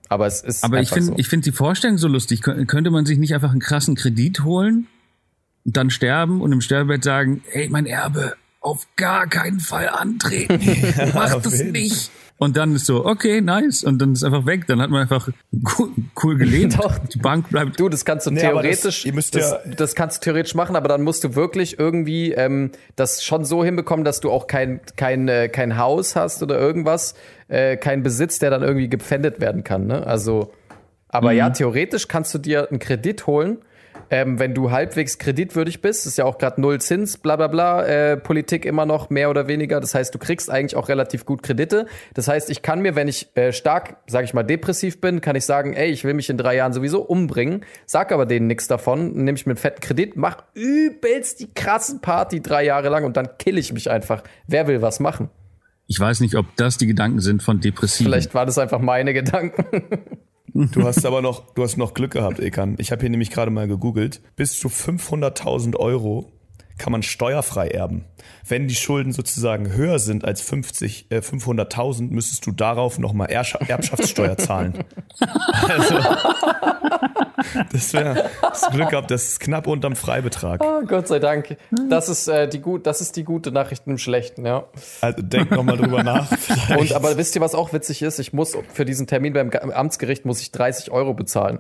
Aber 0.09 0.25
es 0.25 0.41
ist. 0.41 0.63
Aber 0.63 0.81
ich 0.81 0.89
finde, 0.89 1.05
so. 1.05 1.13
ich 1.17 1.27
finde 1.29 1.45
die 1.45 1.55
Vorstellung 1.55 1.97
so 1.97 2.07
lustig. 2.07 2.41
Könnte 2.41 2.89
man 2.89 3.05
sich 3.05 3.17
nicht 3.17 3.33
einfach 3.33 3.51
einen 3.51 3.61
krassen 3.61 3.95
Kredit 3.95 4.43
holen, 4.43 4.87
dann 5.63 5.89
sterben 5.89 6.41
und 6.41 6.51
im 6.51 6.59
Sterbebett 6.59 7.03
sagen, 7.03 7.43
hey, 7.47 7.69
mein 7.69 7.85
Erbe, 7.85 8.33
auf 8.61 8.87
gar 8.95 9.27
keinen 9.27 9.59
Fall 9.59 9.89
antreten. 9.89 10.59
Mach 11.13 11.41
das 11.41 11.63
nicht. 11.63 12.11
Und 12.37 12.57
dann 12.57 12.75
ist 12.75 12.87
so, 12.87 13.05
okay, 13.05 13.39
nice. 13.39 13.83
Und 13.83 13.99
dann 13.99 14.13
ist 14.13 14.23
einfach 14.23 14.47
weg. 14.47 14.65
Dann 14.65 14.81
hat 14.81 14.89
man 14.89 15.01
einfach 15.01 15.29
cool, 15.77 15.89
cool 16.23 16.37
gelebt. 16.37 16.77
Doch. 16.79 16.97
Die 16.97 17.19
Bank 17.19 17.49
bleibt. 17.49 17.79
Du, 17.79 17.87
das 17.87 18.03
kannst 18.05 18.25
du 18.25 18.31
nee, 18.31 18.39
theoretisch, 18.39 19.03
das, 19.03 19.31
das, 19.31 19.51
ja 19.51 19.59
das, 19.75 19.93
kannst 19.93 20.17
du 20.17 20.23
theoretisch 20.25 20.55
machen, 20.55 20.75
aber 20.75 20.87
dann 20.87 21.03
musst 21.03 21.23
du 21.23 21.35
wirklich 21.35 21.77
irgendwie 21.77 22.31
ähm, 22.31 22.71
das 22.95 23.23
schon 23.23 23.45
so 23.45 23.63
hinbekommen, 23.63 24.05
dass 24.05 24.21
du 24.21 24.31
auch 24.31 24.47
kein, 24.47 24.79
kein, 24.95 25.27
äh, 25.27 25.49
kein 25.49 25.77
Haus 25.77 26.15
hast 26.15 26.41
oder 26.41 26.57
irgendwas, 26.57 27.13
äh, 27.47 27.77
kein 27.77 28.01
Besitz, 28.01 28.39
der 28.39 28.49
dann 28.49 28.63
irgendwie 28.63 28.89
gepfändet 28.89 29.39
werden 29.39 29.63
kann. 29.63 29.85
Ne? 29.85 30.05
Also, 30.05 30.51
aber 31.09 31.31
mhm. 31.33 31.37
ja, 31.37 31.49
theoretisch 31.51 32.07
kannst 32.07 32.33
du 32.33 32.39
dir 32.39 32.69
einen 32.69 32.79
Kredit 32.79 33.27
holen 33.27 33.59
ähm, 34.11 34.39
wenn 34.39 34.53
du 34.53 34.71
halbwegs 34.71 35.17
kreditwürdig 35.17 35.81
bist, 35.81 36.05
ist 36.05 36.17
ja 36.17 36.25
auch 36.25 36.37
gerade 36.37 36.59
null 36.59 36.81
Zins, 36.81 37.17
bla 37.17 37.37
bla 37.37 37.47
bla, 37.47 37.85
äh, 37.85 38.17
Politik 38.17 38.65
immer 38.65 38.85
noch 38.85 39.09
mehr 39.09 39.29
oder 39.29 39.47
weniger. 39.47 39.79
Das 39.79 39.95
heißt, 39.95 40.13
du 40.13 40.19
kriegst 40.19 40.51
eigentlich 40.51 40.75
auch 40.75 40.89
relativ 40.89 41.25
gut 41.25 41.41
Kredite. 41.41 41.87
Das 42.13 42.27
heißt, 42.27 42.49
ich 42.49 42.61
kann 42.61 42.81
mir, 42.81 42.95
wenn 42.95 43.07
ich 43.07 43.35
äh, 43.37 43.53
stark, 43.53 43.97
sag 44.07 44.25
ich 44.25 44.33
mal, 44.33 44.43
depressiv 44.43 44.99
bin, 44.99 45.21
kann 45.21 45.37
ich 45.37 45.45
sagen, 45.45 45.73
ey, 45.73 45.89
ich 45.89 46.03
will 46.03 46.13
mich 46.13 46.29
in 46.29 46.37
drei 46.37 46.57
Jahren 46.57 46.73
sowieso 46.73 47.01
umbringen, 47.01 47.63
sag 47.85 48.11
aber 48.11 48.25
denen 48.25 48.47
nichts 48.47 48.67
davon, 48.67 49.13
nehme 49.13 49.37
ich 49.37 49.45
mir 49.45 49.51
einen 49.51 49.57
fetten 49.57 49.79
Kredit, 49.79 50.17
mach 50.17 50.43
übelst 50.53 51.39
die 51.39 51.53
krassen 51.53 52.01
Party 52.01 52.41
drei 52.41 52.65
Jahre 52.65 52.89
lang 52.89 53.05
und 53.05 53.15
dann 53.15 53.37
kill 53.37 53.57
ich 53.57 53.71
mich 53.71 53.89
einfach. 53.89 54.23
Wer 54.45 54.67
will 54.67 54.81
was 54.81 54.99
machen? 54.99 55.29
Ich 55.87 55.99
weiß 55.99 56.19
nicht, 56.19 56.35
ob 56.35 56.45
das 56.57 56.77
die 56.77 56.87
Gedanken 56.87 57.21
sind 57.21 57.41
von 57.41 57.61
Depressiven. 57.61 58.11
Vielleicht 58.11 58.33
waren 58.33 58.47
das 58.47 58.57
einfach 58.57 58.79
meine 58.79 59.13
Gedanken. 59.13 59.83
Du 60.53 60.83
hast 60.83 61.05
aber 61.05 61.21
noch, 61.21 61.53
du 61.53 61.63
hast 61.63 61.77
noch 61.77 61.93
Glück 61.93 62.11
gehabt, 62.11 62.39
Ekan. 62.39 62.75
Ich 62.77 62.91
habe 62.91 63.01
hier 63.01 63.09
nämlich 63.09 63.31
gerade 63.31 63.51
mal 63.51 63.67
gegoogelt. 63.67 64.21
Bis 64.35 64.59
zu 64.59 64.67
500.000 64.67 65.77
Euro 65.77 66.31
kann 66.77 66.91
man 66.91 67.03
steuerfrei 67.03 67.67
erben. 67.69 68.05
Wenn 68.47 68.67
die 68.67 68.75
Schulden 68.75 69.13
sozusagen 69.13 69.73
höher 69.73 69.99
sind 69.99 70.25
als 70.25 70.41
50, 70.41 71.07
äh, 71.09 71.17
500.000, 71.17 72.11
müsstest 72.11 72.45
du 72.45 72.51
darauf 72.51 72.99
nochmal 72.99 73.29
Erbschaftssteuer 73.29 74.37
zahlen. 74.37 74.83
also, 75.67 75.99
das 77.71 77.93
wäre 77.93 78.29
das 78.41 78.69
Glück 78.71 78.89
gehabt, 78.89 79.11
das 79.11 79.23
ist 79.23 79.39
knapp 79.39 79.67
unterm 79.67 79.95
Freibetrag. 79.95 80.63
Oh, 80.63 80.81
Gott 80.85 81.07
sei 81.07 81.19
Dank. 81.19 81.57
Das 81.89 82.09
ist, 82.09 82.27
äh, 82.27 82.47
die 82.47 82.59
gut, 82.59 82.85
das 82.85 83.01
ist 83.01 83.15
die 83.15 83.23
gute 83.23 83.51
Nachricht 83.51 83.83
im 83.87 83.97
Schlechten, 83.97 84.45
ja. 84.45 84.65
Also 85.01 85.21
denk 85.21 85.51
nochmal 85.51 85.77
drüber 85.77 86.03
nach. 86.03 86.29
Und 86.77 86.93
aber 86.93 87.17
wisst 87.17 87.35
ihr, 87.35 87.41
was 87.41 87.55
auch 87.55 87.73
witzig 87.73 88.01
ist? 88.01 88.19
Ich 88.19 88.33
muss 88.33 88.57
für 88.73 88.85
diesen 88.85 89.07
Termin 89.07 89.33
beim 89.33 89.51
Amtsgericht 89.51 90.25
muss 90.25 90.41
ich 90.41 90.51
30 90.51 90.91
Euro 90.91 91.13
bezahlen. 91.13 91.59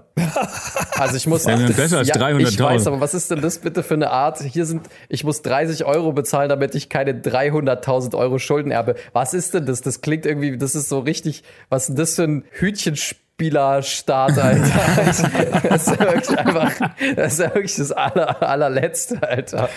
Also 0.97 1.15
ich 1.15 1.27
muss. 1.27 1.45
Ja, 1.45 1.55
besser 1.75 1.99
als 1.99 2.07
ja, 2.07 2.15
300.000. 2.15 2.47
Ich 2.47 2.59
weiß, 2.59 2.87
aber 2.87 2.99
was 2.99 3.13
ist 3.13 3.31
denn 3.31 3.41
das 3.41 3.59
bitte 3.59 3.83
für 3.83 3.95
eine 3.95 4.11
Art? 4.11 4.41
Hier 4.41 4.65
sind, 4.65 4.87
ich 5.09 5.23
muss 5.23 5.41
30 5.41 5.85
Euro 5.85 6.11
bezahlen, 6.13 6.49
damit 6.49 6.75
ich 6.75 6.80
keine 6.89 7.13
300.000 7.13 8.17
Euro 8.17 8.39
Schulden 8.39 8.71
erbe. 8.71 8.95
Was 9.13 9.33
ist 9.33 9.53
denn 9.53 9.65
das? 9.65 9.81
Das 9.81 10.01
klingt 10.01 10.25
irgendwie, 10.25 10.57
das 10.57 10.75
ist 10.75 10.89
so 10.89 10.99
richtig, 10.99 11.43
was 11.69 11.83
ist 11.83 11.87
denn 11.89 11.95
das 11.95 12.15
für 12.15 12.23
ein 12.23 12.43
Hütchenspiel? 12.51 13.21
Spielerstart, 13.41 14.37
Alter. 14.37 15.63
das 15.67 15.87
ist 15.87 15.99
ja 15.99 16.13
wirklich 16.13 16.37
einfach, 16.37 16.73
das 17.15 17.33
ist 17.33 17.39
ja 17.39 17.55
wirklich 17.55 17.75
das 17.75 17.91
aller, 17.91 18.43
allerletzte, 18.43 19.23
Alter. 19.23 19.67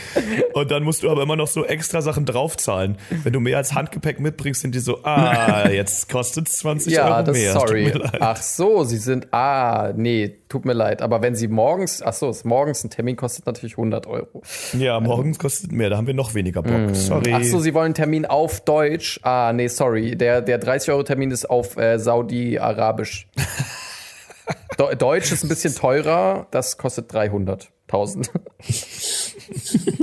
Und 0.53 0.71
dann 0.71 0.83
musst 0.83 1.03
du 1.03 1.11
aber 1.11 1.23
immer 1.23 1.37
noch 1.37 1.47
so 1.47 1.65
extra 1.65 2.03
Sachen 2.03 2.27
draufzahlen. 2.27 2.99
Wenn 3.23 3.33
du 3.33 3.41
mehr 3.41 3.57
als 3.57 3.73
Handgepäck 3.73 4.21
mitbringst, 4.21 4.61
sind 4.61 4.75
die 4.75 4.81
so, 4.81 5.03
ah, 5.05 5.67
jetzt 5.73 6.11
kostet 6.11 6.49
es 6.49 6.59
20 6.59 6.93
ja, 6.93 7.17
Euro 7.17 7.33
mehr. 7.33 7.53
Sorry. 7.55 7.93
Ach 8.21 8.37
so, 8.37 8.85
sie 8.85 8.99
sind, 8.99 9.33
ah, 9.33 9.95
nee, 9.97 10.37
tut 10.55 10.65
mir 10.65 10.73
leid. 10.73 11.03
Aber 11.03 11.21
wenn 11.21 11.35
sie 11.35 11.49
morgens, 11.49 12.01
ach 12.01 12.13
so, 12.13 12.33
morgens 12.45 12.85
ein 12.85 12.91
Termin 12.91 13.17
kostet 13.17 13.45
natürlich 13.47 13.73
100 13.73 14.07
Euro. 14.07 14.43
Ja, 14.73 15.01
morgens 15.01 15.41
kostet 15.41 15.73
mehr, 15.73 15.91
da 15.91 15.97
haben 15.97 16.07
wir 16.07 16.15
noch 16.15 16.35
weniger 16.35 16.63
Bock. 16.63 16.91
Mm. 16.91 16.95
Sorry. 16.95 17.33
Ach 17.35 17.43
so, 17.43 17.59
sie 17.59 17.75
wollen 17.75 17.87
einen 17.87 17.95
Termin 17.95 18.25
auf 18.25 18.61
Deutsch. 18.61 19.19
Ah, 19.25 19.53
nee, 19.53 19.67
sorry. 19.67 20.15
Der, 20.15 20.43
der 20.43 20.59
30 20.59 20.91
Euro 20.93 21.03
Termin 21.03 21.33
ist 21.33 21.51
auf 21.51 21.77
äh, 21.77 21.99
Saudi-Arabisch. 21.99 23.27
Deutsch 24.99 25.33
ist 25.33 25.43
ein 25.43 25.49
bisschen 25.49 25.75
teurer, 25.75 26.47
das 26.53 26.79
kostet 26.79 27.13
300.000. 27.13 28.29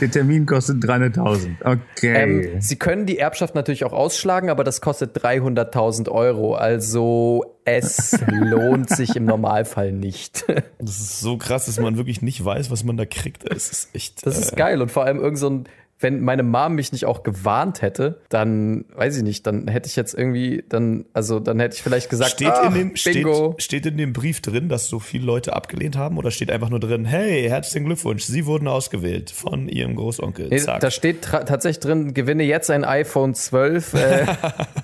Der 0.00 0.10
Termin 0.10 0.46
kostet 0.46 0.82
300.000. 0.82 1.56
Okay. 1.64 2.14
Ähm, 2.14 2.60
Sie 2.60 2.76
können 2.76 3.06
die 3.06 3.18
Erbschaft 3.18 3.54
natürlich 3.54 3.84
auch 3.84 3.92
ausschlagen, 3.92 4.50
aber 4.50 4.64
das 4.64 4.80
kostet 4.80 5.16
300.000 5.16 6.08
Euro. 6.08 6.54
Also 6.54 7.56
es 7.64 8.18
lohnt 8.26 8.90
sich 8.90 9.16
im 9.16 9.24
Normalfall 9.24 9.92
nicht. 9.92 10.44
Das 10.78 10.98
ist 10.98 11.20
so 11.20 11.36
krass, 11.36 11.66
dass 11.66 11.78
man 11.78 11.96
wirklich 11.96 12.22
nicht 12.22 12.44
weiß, 12.44 12.70
was 12.70 12.84
man 12.84 12.96
da 12.96 13.06
kriegt. 13.06 13.50
Es 13.50 13.70
ist 13.70 13.94
echt. 13.94 14.26
Das 14.26 14.38
ist 14.38 14.52
äh, 14.52 14.56
geil 14.56 14.82
und 14.82 14.90
vor 14.90 15.04
allem 15.04 15.18
irgend 15.18 15.38
so 15.38 15.50
ein 15.50 15.64
wenn 15.98 16.20
meine 16.20 16.42
Mom 16.42 16.74
mich 16.74 16.92
nicht 16.92 17.06
auch 17.06 17.22
gewarnt 17.22 17.80
hätte, 17.80 18.20
dann 18.28 18.84
weiß 18.94 19.16
ich 19.16 19.22
nicht, 19.22 19.46
dann 19.46 19.66
hätte 19.66 19.88
ich 19.88 19.96
jetzt 19.96 20.12
irgendwie, 20.12 20.62
dann, 20.68 21.06
also 21.14 21.40
dann 21.40 21.58
hätte 21.58 21.76
ich 21.76 21.82
vielleicht 21.82 22.10
gesagt, 22.10 22.32
steht, 22.32 22.48
ach, 22.52 22.68
in 22.68 22.74
dem, 22.74 22.92
Bingo. 22.92 23.52
Steht, 23.52 23.62
steht 23.62 23.86
in 23.86 23.96
dem 23.96 24.12
Brief 24.12 24.42
drin, 24.42 24.68
dass 24.68 24.88
so 24.88 24.98
viele 24.98 25.24
Leute 25.24 25.54
abgelehnt 25.54 25.96
haben 25.96 26.18
oder 26.18 26.30
steht 26.30 26.50
einfach 26.50 26.68
nur 26.68 26.80
drin, 26.80 27.06
hey, 27.06 27.48
herzlichen 27.48 27.86
Glückwunsch, 27.86 28.24
Sie 28.24 28.44
wurden 28.44 28.68
ausgewählt 28.68 29.30
von 29.30 29.68
Ihrem 29.68 29.96
Großonkel. 29.96 30.48
Nee, 30.48 30.60
da 30.64 30.90
steht 30.90 31.22
tatsächlich 31.22 31.80
drin, 31.80 32.12
gewinne 32.12 32.42
jetzt 32.42 32.70
ein 32.70 32.84
iPhone 32.84 33.34
12. 33.34 33.94
Äh, 33.94 34.26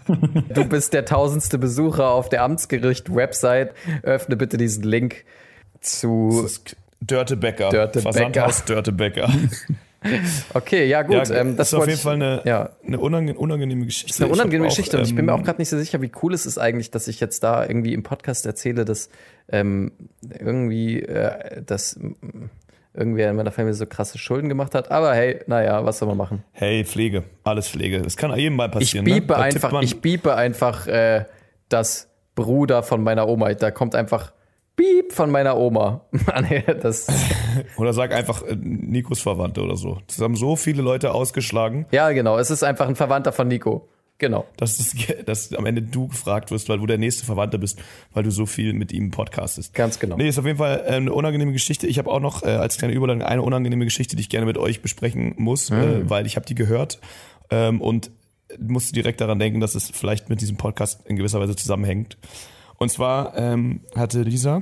du 0.55 0.65
bist 0.65 0.95
der 0.95 1.05
tausendste 1.05 1.59
Besucher 1.59 2.09
auf 2.09 2.31
der 2.31 2.43
Amtsgericht-Website. 2.43 3.75
Öffne 4.03 4.37
bitte 4.37 4.57
diesen 4.57 4.85
Link 4.85 5.25
zu 5.81 6.49
Dörte 7.03 7.37
Becker. 7.37 7.69
Dörte 7.69 8.01
Versandhaus 8.01 8.65
Dörte 8.65 8.93
Becker. 8.93 9.31
Okay, 10.55 10.87
ja 10.87 11.03
gut. 11.03 11.29
Ja, 11.29 11.37
ähm, 11.37 11.57
das 11.57 11.69
ist 11.69 11.75
auf 11.75 11.87
jeden 11.87 11.99
Fall 11.99 12.15
eine, 12.15 12.43
ja. 12.45 12.71
eine 12.87 12.99
unangenehme, 12.99 13.39
unangenehme 13.39 13.85
Geschichte. 13.85 14.09
Das 14.09 14.17
ist 14.17 14.23
eine 14.23 14.33
unangenehme 14.33 14.69
Geschichte 14.69 14.99
und 14.99 15.05
ich 15.05 15.15
bin 15.15 15.27
mir 15.27 15.33
ähm, 15.33 15.41
auch 15.41 15.45
gerade 15.45 15.61
nicht 15.61 15.69
so 15.69 15.79
sicher, 15.79 16.03
wie 16.03 16.11
cool 16.23 16.35
es 16.35 16.47
ist 16.47 16.59
eigentlich, 16.59 16.91
dass 16.91 17.09
ich 17.09 17.21
jetzt 17.21 17.43
da 17.43 17.65
irgendwie 17.65 17.95
im 17.95 18.03
Podcast 18.03 18.47
erzähle, 18.47 18.85
dass 18.85 19.09
ähm, 19.49 19.93
irgendwie 20.39 21.01
äh, 21.01 21.63
dass 21.65 21.99
irgendwer 22.95 23.31
in 23.31 23.37
meiner 23.37 23.53
Familie 23.53 23.75
so 23.75 23.87
krasse 23.87 24.19
Schulden 24.19 24.49
gemacht 24.49 24.75
hat. 24.75 24.91
Aber 24.91 25.15
hey, 25.15 25.41
naja, 25.47 25.85
was 25.85 25.99
soll 25.99 26.09
man 26.09 26.17
machen? 26.17 26.45
Hey, 26.53 26.85
Pflege, 26.85 27.25
alles 27.45 27.69
Pflege. 27.69 28.03
Das 28.03 28.17
kann 28.17 28.37
jedem 28.37 28.57
mal 28.57 28.69
passieren. 28.69 29.07
Ich 29.07 29.15
biepe 29.15 29.35
ne? 29.35 29.39
einfach, 29.39 29.83
ich 29.83 30.01
biepe 30.01 30.35
einfach 30.35 30.87
äh, 30.87 31.25
das 31.69 32.11
Bruder 32.35 32.83
von 32.83 33.03
meiner 33.03 33.29
Oma. 33.29 33.55
Da 33.55 33.71
kommt 33.71 33.95
einfach 33.95 34.33
Piep 34.77 35.13
von 35.13 35.31
meiner 35.31 35.57
Oma. 35.57 36.07
das 36.83 37.07
oder 37.77 37.93
sag 37.93 38.13
einfach 38.13 38.43
äh, 38.43 38.57
Nikos 38.57 39.21
Verwandte 39.21 39.63
oder 39.63 39.77
so. 39.77 39.99
Das 40.07 40.19
haben 40.21 40.37
so 40.37 40.57
viele 40.57 40.83
Leute 40.83 41.13
ausgeschlagen. 41.13 41.87
Ja, 41.91 42.11
genau. 42.13 42.39
Es 42.39 42.51
ist 42.51 42.63
einfach 42.63 42.89
ein 42.89 42.97
Verwandter 42.97 43.33
von 43.33 43.49
Nico. 43.49 43.89
Genau. 44.19 44.47
Dass, 44.57 44.77
das, 44.77 44.95
dass 45.25 45.53
am 45.53 45.67
Ende 45.67 45.83
du 45.83 46.07
gefragt 46.07 46.53
wirst, 46.53 46.69
weil 46.69 46.79
du 46.79 46.87
der 46.87 46.97
nächste 46.97 47.27
Verwandte 47.27 47.59
bist, 47.59 47.83
weil 48.13 48.23
du 48.23 48.31
so 48.31 48.47
viel 48.47 48.73
mit 48.73 48.93
ihm 48.93 49.11
podcastest. 49.11 49.75
Ganz 49.75 49.99
genau. 49.99 50.17
Nee, 50.17 50.29
ist 50.29 50.39
auf 50.39 50.47
jeden 50.47 50.59
Fall 50.59 50.85
äh, 50.87 50.93
eine 50.93 51.13
unangenehme 51.13 51.53
Geschichte. 51.53 51.89
Ich 51.89 51.99
habe 51.99 52.09
auch 52.09 52.21
noch 52.21 52.45
äh, 52.45 52.51
als 52.51 52.79
kleine 52.79 52.95
Überleitung 52.95 53.23
eine 53.23 53.43
unangenehme 53.43 53.85
Geschichte, 53.85 54.15
die 54.15 54.23
ich 54.23 54.29
gerne 54.29 54.47
mit 54.47 54.59
euch 54.59 54.81
besprechen 54.81 55.35
muss, 55.39 55.71
mhm. 55.71 55.77
äh, 55.77 56.11
weil 56.11 56.27
ich 56.27 56.37
habe 56.37 56.47
die 56.47 56.55
gehört 56.55 57.01
ähm, 57.51 57.81
und 57.81 58.13
musste 58.59 58.93
direkt 58.93 59.21
daran 59.21 59.39
denken, 59.39 59.61
dass 59.61 59.75
es 59.75 59.91
vielleicht 59.91 60.29
mit 60.29 60.41
diesem 60.41 60.57
Podcast 60.57 61.05
in 61.07 61.17
gewisser 61.17 61.41
Weise 61.41 61.57
zusammenhängt. 61.57 62.17
Und 62.83 62.89
zwar 62.89 63.37
ähm, 63.37 63.81
hatte 63.95 64.23
Lisa. 64.23 64.61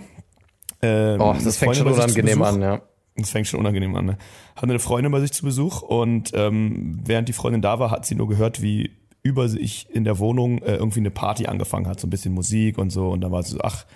Ähm, 0.82 1.20
oh, 1.20 1.34
das 1.42 1.56
fängt 1.56 1.76
schon 1.76 1.86
unangenehm 1.86 2.42
an, 2.42 2.60
ja. 2.60 2.82
Das 3.16 3.30
fängt 3.30 3.46
schon 3.46 3.60
unangenehm 3.60 3.96
an. 3.96 4.04
Ne? 4.04 4.18
Hatte 4.56 4.66
eine 4.66 4.78
Freundin 4.78 5.10
bei 5.10 5.20
sich 5.20 5.32
zu 5.32 5.44
Besuch 5.44 5.80
und 5.80 6.30
ähm, 6.34 7.00
während 7.02 7.28
die 7.28 7.32
Freundin 7.32 7.62
da 7.62 7.78
war, 7.78 7.90
hat 7.90 8.04
sie 8.04 8.14
nur 8.14 8.28
gehört, 8.28 8.60
wie 8.60 8.90
über 9.22 9.48
sich 9.48 9.88
in 9.90 10.04
der 10.04 10.18
Wohnung 10.18 10.58
äh, 10.58 10.76
irgendwie 10.76 11.00
eine 11.00 11.10
Party 11.10 11.46
angefangen 11.46 11.86
hat, 11.86 11.98
so 11.98 12.06
ein 12.06 12.10
bisschen 12.10 12.34
Musik 12.34 12.76
und 12.76 12.90
so. 12.90 13.08
Und 13.08 13.22
dann 13.22 13.32
war 13.32 13.42
sie 13.42 13.52
so, 13.52 13.60
ach, 13.62 13.86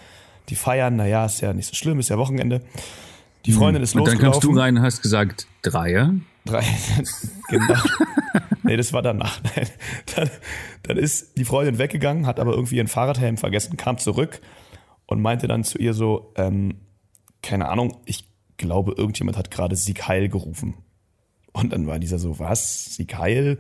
die 0.49 0.55
feiern, 0.55 0.97
naja, 0.97 1.27
ist 1.27 1.43
ja 1.43 1.53
nicht 1.53 1.67
so 1.67 1.75
schlimm, 1.75 1.99
ist 1.99 2.09
ja 2.09 2.17
Wochenende. 2.17 2.63
Die 3.45 3.53
hm. 3.53 3.59
Freundin 3.59 3.83
ist 3.83 3.95
und 3.95 4.01
losgelaufen. 4.01 4.27
Und 4.27 4.33
dann 4.33 4.33
kamst 4.33 4.45
du 4.45 4.59
rein 4.59 4.77
und 4.79 4.83
hast 4.83 5.03
gesagt, 5.03 5.47
Dreier? 5.61 6.15
Drei, 6.45 6.65
genau. 7.49 7.75
nee, 8.63 8.77
das 8.77 8.93
war 8.93 9.03
danach. 9.03 9.41
Dann, 10.15 10.31
dann 10.83 10.97
ist 10.99 11.39
die 11.39 11.45
Freundin 11.45 11.79
weggegangen, 11.79 12.27
hat 12.27 12.39
aber 12.39 12.53
irgendwie 12.53 12.77
ihren 12.77 12.89
Fahrradhelm 12.89 13.39
vergessen, 13.39 13.77
kam 13.77 13.99
zurück 13.99 14.41
und 15.07 15.23
meinte 15.23 15.49
dann 15.49 15.65
zu 15.65 15.79
ihr 15.79 15.95
so, 15.95 16.33
ähm, 16.37 16.81
keine 17.43 17.69
Ahnung, 17.69 17.99
ich 18.05 18.29
glaube, 18.57 18.95
irgendjemand 18.97 19.37
hat 19.37 19.51
gerade 19.51 19.77
Sieg 19.77 20.07
Heil 20.07 20.29
gerufen. 20.29 20.75
Und 21.53 21.73
dann 21.73 21.87
war 21.87 21.99
dieser 21.99 22.19
so, 22.19 22.39
was? 22.39 22.97
Sieg 22.97 23.17
Heil? 23.17 23.59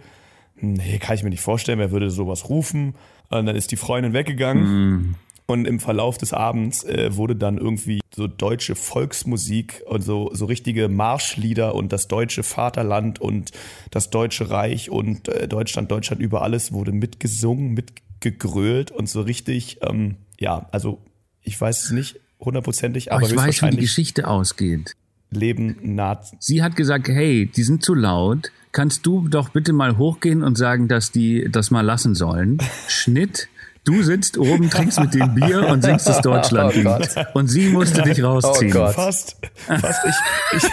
Nee, 0.57 0.99
kann 0.99 1.15
ich 1.15 1.23
mir 1.23 1.31
nicht 1.31 1.41
vorstellen, 1.41 1.79
wer 1.79 1.91
würde 1.91 2.11
sowas 2.11 2.49
rufen? 2.49 2.95
Und 3.29 3.47
dann 3.47 3.57
ist 3.57 3.73
die 3.73 3.77
Freundin 3.77 4.13
weggegangen. 4.13 4.65
Mm. 4.65 5.15
Und 5.47 5.67
im 5.67 5.79
Verlauf 5.79 6.17
des 6.17 6.33
Abends 6.33 6.85
äh, 6.85 7.17
wurde 7.17 7.37
dann 7.37 7.59
irgendwie 7.59 8.01
so 8.15 8.27
deutsche 8.27 8.75
Volksmusik 8.75 9.83
und 9.87 10.03
so, 10.03 10.31
so 10.33 10.47
richtige 10.47 10.89
Marschlieder 10.89 11.75
und 11.75 11.93
das 11.93 12.09
deutsche 12.09 12.43
Vaterland 12.43 13.21
und 13.21 13.51
das 13.91 14.09
deutsche 14.09 14.49
Reich 14.49 14.89
und 14.89 15.29
äh, 15.29 15.47
Deutschland, 15.47 15.91
Deutschland 15.91 16.23
über 16.23 16.41
alles 16.43 16.73
wurde 16.73 16.93
mitgesungen, 16.93 17.75
mitgegrölt 17.75 18.91
und 18.91 19.09
so 19.09 19.21
richtig, 19.21 19.79
ähm, 19.83 20.17
ja, 20.41 20.67
also 20.73 21.03
ich 21.43 21.61
weiß 21.61 21.85
es 21.85 21.91
nicht 21.91 22.21
hundertprozentig, 22.41 23.13
aber, 23.13 23.27
aber 23.27 23.31
ich 23.31 23.37
weiß, 23.37 23.63
wie 23.63 23.71
die 23.71 23.77
Geschichte 23.79 24.27
ausgeht. 24.27 24.95
Leben 25.31 25.77
naht. 25.83 26.33
Sie 26.39 26.63
hat 26.63 26.77
gesagt, 26.77 27.09
hey, 27.09 27.51
die 27.55 27.63
sind 27.63 27.83
zu 27.83 27.95
laut. 27.95 28.51
Kannst 28.73 29.05
du 29.07 29.29
doch 29.29 29.51
bitte 29.51 29.73
mal 29.73 29.99
hochgehen 29.99 30.43
und 30.43 30.57
sagen, 30.57 30.89
dass 30.89 31.13
die 31.13 31.49
das 31.51 31.71
mal 31.71 31.83
lassen 31.83 32.15
sollen? 32.15 32.59
Schnitt. 32.89 33.49
Du 33.85 34.03
sitzt 34.03 34.39
oben, 34.39 34.71
trinkst 34.71 34.99
mit 34.99 35.13
dem 35.13 35.35
Bier 35.35 35.69
und 35.69 35.83
singst 35.83 36.09
das 36.09 36.21
Deutschlandlied. 36.23 36.87
Oh 36.87 37.39
und 37.39 37.49
sie 37.49 37.69
musste 37.69 38.03
dich 38.03 38.23
rausziehen. 38.23 38.75
Oh 38.77 38.89
fast, 38.89 39.37
fast. 39.67 40.07
Ich, 40.07 40.63
ich, 40.63 40.71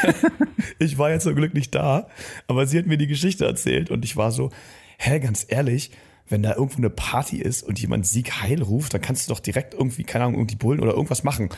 ich 0.79 0.97
war 0.97 1.09
jetzt 1.11 1.23
zum 1.23 1.35
Glück 1.35 1.53
nicht 1.53 1.75
da, 1.75 2.07
aber 2.47 2.65
sie 2.65 2.79
hat 2.79 2.85
mir 2.85 2.97
die 2.97 3.07
Geschichte 3.07 3.45
erzählt 3.45 3.91
und 3.91 4.05
ich 4.05 4.15
war 4.15 4.31
so, 4.31 4.49
hä, 4.97 5.19
ganz 5.19 5.45
ehrlich, 5.49 5.91
wenn 6.29 6.41
da 6.41 6.55
irgendwo 6.55 6.77
eine 6.77 6.89
Party 6.89 7.37
ist 7.37 7.63
und 7.63 7.79
jemand 7.79 8.07
Sieg 8.07 8.41
Heil 8.41 8.61
ruft, 8.61 8.93
dann 8.93 9.01
kannst 9.01 9.27
du 9.27 9.33
doch 9.33 9.41
direkt 9.41 9.73
irgendwie, 9.73 10.03
keine 10.03 10.23
Ahnung, 10.25 10.35
irgendwie 10.39 10.55
Bullen 10.55 10.79
oder 10.79 10.93
irgendwas 10.93 11.23
machen. 11.23 11.49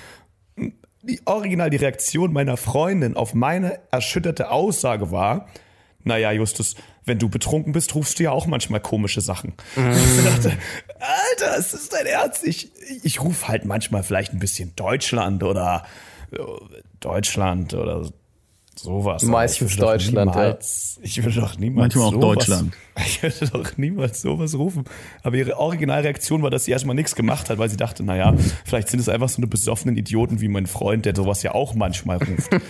Die 1.04 1.22
original 1.26 1.70
die 1.70 1.78
Reaktion 1.78 2.34
meiner 2.34 2.58
Freundin 2.58 3.16
auf 3.16 3.36
meine 3.36 3.80
erschütterte 3.92 4.50
Aussage 4.50 5.12
war, 5.12 5.48
naja, 6.04 6.32
Justus, 6.32 6.76
wenn 7.06 7.20
du 7.20 7.30
betrunken 7.30 7.74
bist, 7.74 7.96
rufst 7.96 8.20
du 8.20 8.24
ja 8.24 8.32
auch 8.32 8.48
manchmal 8.48 8.80
komische 8.80 9.22
Sachen. 9.22 9.54
Mm. 9.76 9.92
Ich 9.92 10.24
dachte, 10.24 10.58
Alter, 11.00 11.58
ist 11.58 11.74
das 11.74 11.90
dein 11.90 12.06
Ernst? 12.06 12.46
Ich, 12.46 12.72
ich 13.04 13.22
rufe 13.22 13.48
halt 13.48 13.66
manchmal 13.66 14.04
vielleicht 14.04 14.34
ein 14.34 14.40
bisschen 14.40 14.76
Deutschland 14.76 15.44
oder 15.44 15.86
Deutschland 17.00 17.74
oder 17.74 18.10
sowas. 18.76 19.24
Meistens 19.24 19.78
Deutschland, 19.78 20.32
niemals, 20.32 20.96
ja. 20.98 21.06
Ich 21.06 21.24
würde 21.24 21.42
doch 21.42 21.58
niemals 21.58 21.96
Manchmal 21.96 22.06
auch 22.06 22.12
sowas, 22.12 22.36
Deutschland. 22.36 22.74
Ich 23.06 23.24
würde 23.24 23.48
doch 23.52 23.78
niemals 23.78 24.22
sowas 24.22 24.56
rufen. 24.56 24.86
Aber 25.24 25.36
ihre 25.36 25.58
Originalreaktion 25.58 26.44
war, 26.44 26.52
dass 26.52 26.66
sie 26.66 26.72
erstmal 26.72 26.96
nichts 26.96 27.16
gemacht 27.16 27.50
hat, 27.50 27.58
weil 27.58 27.70
sie 27.70 27.78
dachte, 27.78 28.04
naja, 28.04 28.34
vielleicht 28.66 28.90
sind 28.90 29.00
es 29.00 29.10
einfach 29.10 29.30
so 29.30 29.38
eine 29.38 29.48
besoffenen 29.48 29.98
Idioten 29.98 30.42
wie 30.42 30.48
mein 30.48 30.68
Freund, 30.68 31.06
der 31.06 31.16
sowas 31.16 31.44
ja 31.44 31.54
auch 31.54 31.74
manchmal 31.74 32.18
ruft. 32.18 32.52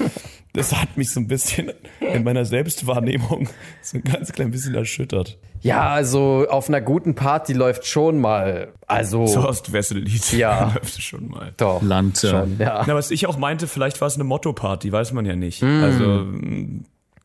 das 0.54 0.74
hat 0.76 0.98
mich 0.98 1.10
so 1.12 1.20
ein 1.20 1.28
bisschen 1.28 1.72
in 2.00 2.24
meiner 2.24 2.46
Selbstwahrnehmung 2.46 3.50
so 3.82 3.98
ein 3.98 4.04
ganz 4.04 4.32
klein 4.32 4.52
bisschen 4.52 4.76
erschüttert. 4.76 5.40
Ja, 5.62 5.90
also 5.90 6.46
auf 6.50 6.68
einer 6.68 6.82
guten 6.82 7.16
Party 7.16 7.54
läuft 7.54 7.88
schon 7.88 8.20
mal. 8.20 8.74
Also. 8.86 9.26
So 9.26 9.48
Ostwessel-Lied. 9.48 10.34
Ja. 10.34 10.74
läuft 10.76 11.02
schon 11.02 11.30
mal. 11.30 11.54
Doch. 11.58 11.82
Land. 11.82 12.20
Schon, 12.20 12.58
ja. 12.60 12.84
Na, 12.86 12.94
was 12.94 13.10
ich 13.10 13.26
auch 13.26 13.38
meinte, 13.38 13.68
vielleicht 13.68 14.00
war 14.00 14.08
es 14.08 14.16
eine 14.16 14.26
Motto-Party, 14.26 14.92
weiß 14.92 15.14
man 15.14 15.26
ja 15.26 15.36
nicht. 15.36 15.64
Mm. 15.64 15.84
Also, 15.84 16.26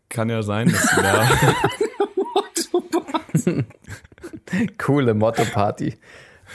kann 0.08 0.30
ja 0.30 0.42
sein, 0.42 0.70
dass 0.70 0.82
sie 0.82 1.02
da. 1.02 1.28
Motto-Party. 2.72 3.64
Coole 4.78 5.14
Motto-Party. 5.14 5.98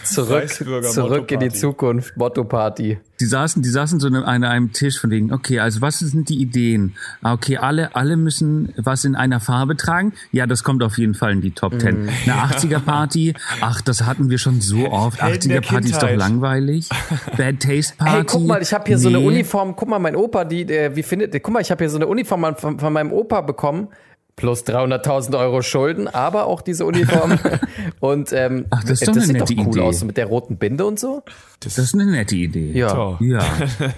Zurück, 0.03 0.49
zurück 0.49 1.31
in 1.31 1.39
die 1.39 1.49
Zukunft, 1.49 2.17
Motto-Party. 2.17 2.99
Die 3.19 3.25
saßen, 3.25 3.61
die 3.61 3.69
saßen 3.69 3.99
so 3.99 4.07
an 4.07 4.43
einem 4.43 4.73
Tisch 4.73 4.99
von 4.99 5.09
wegen, 5.09 5.31
okay, 5.31 5.59
also 5.59 5.81
was 5.81 5.99
sind 5.99 6.29
die 6.29 6.41
Ideen? 6.41 6.95
Ah, 7.21 7.33
okay, 7.33 7.57
alle, 7.57 7.95
alle 7.95 8.17
müssen 8.17 8.73
was 8.75 9.05
in 9.05 9.15
einer 9.15 9.39
Farbe 9.39 9.77
tragen. 9.77 10.13
Ja, 10.31 10.45
das 10.45 10.63
kommt 10.63 10.83
auf 10.83 10.97
jeden 10.97 11.13
Fall 11.13 11.31
in 11.31 11.41
die 11.41 11.51
Top 11.51 11.77
Ten. 11.79 12.05
Mm. 12.05 12.09
Eine 12.25 12.53
80er-Party, 12.53 13.33
ach, 13.61 13.81
das 13.81 14.03
hatten 14.03 14.29
wir 14.29 14.39
schon 14.39 14.61
so 14.61 14.89
oft. 14.89 15.21
80er-Party 15.21 15.89
ist 15.89 16.01
doch 16.01 16.13
langweilig. 16.13 16.89
Bad 17.37 17.59
Taste 17.59 17.95
Party. 17.97 18.13
Hey, 18.13 18.23
guck 18.25 18.45
mal, 18.45 18.61
ich 18.61 18.73
habe 18.73 18.85
hier 18.85 18.97
nee. 18.97 19.03
so 19.03 19.09
eine 19.09 19.19
Uniform. 19.19 19.75
Guck 19.75 19.89
mal, 19.89 19.99
mein 19.99 20.15
Opa, 20.15 20.43
die, 20.43 20.65
der, 20.65 20.95
wie 20.95 21.03
findet, 21.03 21.31
guck 21.41 21.53
mal, 21.53 21.61
ich 21.61 21.71
habe 21.71 21.83
hier 21.83 21.89
so 21.89 21.97
eine 21.97 22.07
Uniform 22.07 22.55
von, 22.55 22.79
von 22.79 22.93
meinem 22.93 23.11
Opa 23.11 23.41
bekommen 23.41 23.87
plus 24.35 24.63
300.000 24.63 25.37
Euro 25.37 25.61
Schulden, 25.61 26.07
aber 26.07 26.47
auch 26.47 26.61
diese 26.61 26.85
Uniform. 26.85 27.37
und 27.99 28.31
ähm, 28.33 28.65
Ach, 28.69 28.83
das, 28.83 29.01
ist 29.01 29.07
doch 29.07 29.13
das 29.13 29.25
sieht 29.25 29.39
doch 29.41 29.49
cool 29.49 29.77
Idee. 29.77 29.81
aus 29.81 30.03
mit 30.03 30.17
der 30.17 30.25
roten 30.25 30.57
Binde 30.57 30.85
und 30.85 30.99
so. 30.99 31.23
Das, 31.59 31.75
das 31.75 31.85
ist 31.85 31.93
eine 31.93 32.05
nette 32.05 32.35
Idee. 32.35 32.71
Ja. 32.71 33.17
ja. 33.19 33.43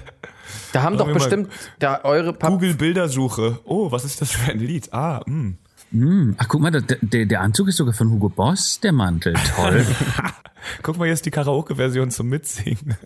Da 0.71 0.83
haben 0.83 0.97
doch 0.97 1.11
bestimmt 1.11 1.49
da 1.79 2.01
eure 2.03 2.33
Pap 2.33 2.49
Google 2.49 2.75
Bildersuche. 2.75 3.59
Oh, 3.63 3.91
was 3.91 4.03
ist 4.03 4.21
das 4.21 4.31
für 4.31 4.51
ein 4.51 4.59
Lied? 4.59 4.93
Ah, 4.93 5.21
mh. 5.25 5.33
Hm. 5.33 5.57
Mm. 5.91 6.35
Ach, 6.37 6.47
guck 6.49 6.61
mal, 6.61 6.71
der, 6.71 6.81
der, 6.81 7.25
der 7.25 7.41
Anzug 7.41 7.69
ist 7.69 7.77
sogar 7.77 7.93
von 7.93 8.11
Hugo 8.11 8.29
Boss, 8.29 8.79
der 8.81 8.91
Mantel. 8.91 9.33
Toll. 9.55 9.85
guck 10.83 10.97
mal, 10.97 11.07
jetzt 11.07 11.25
die 11.25 11.31
Karaoke-Version 11.31 12.11
zum 12.11 12.27
Mitsingen. 12.27 12.97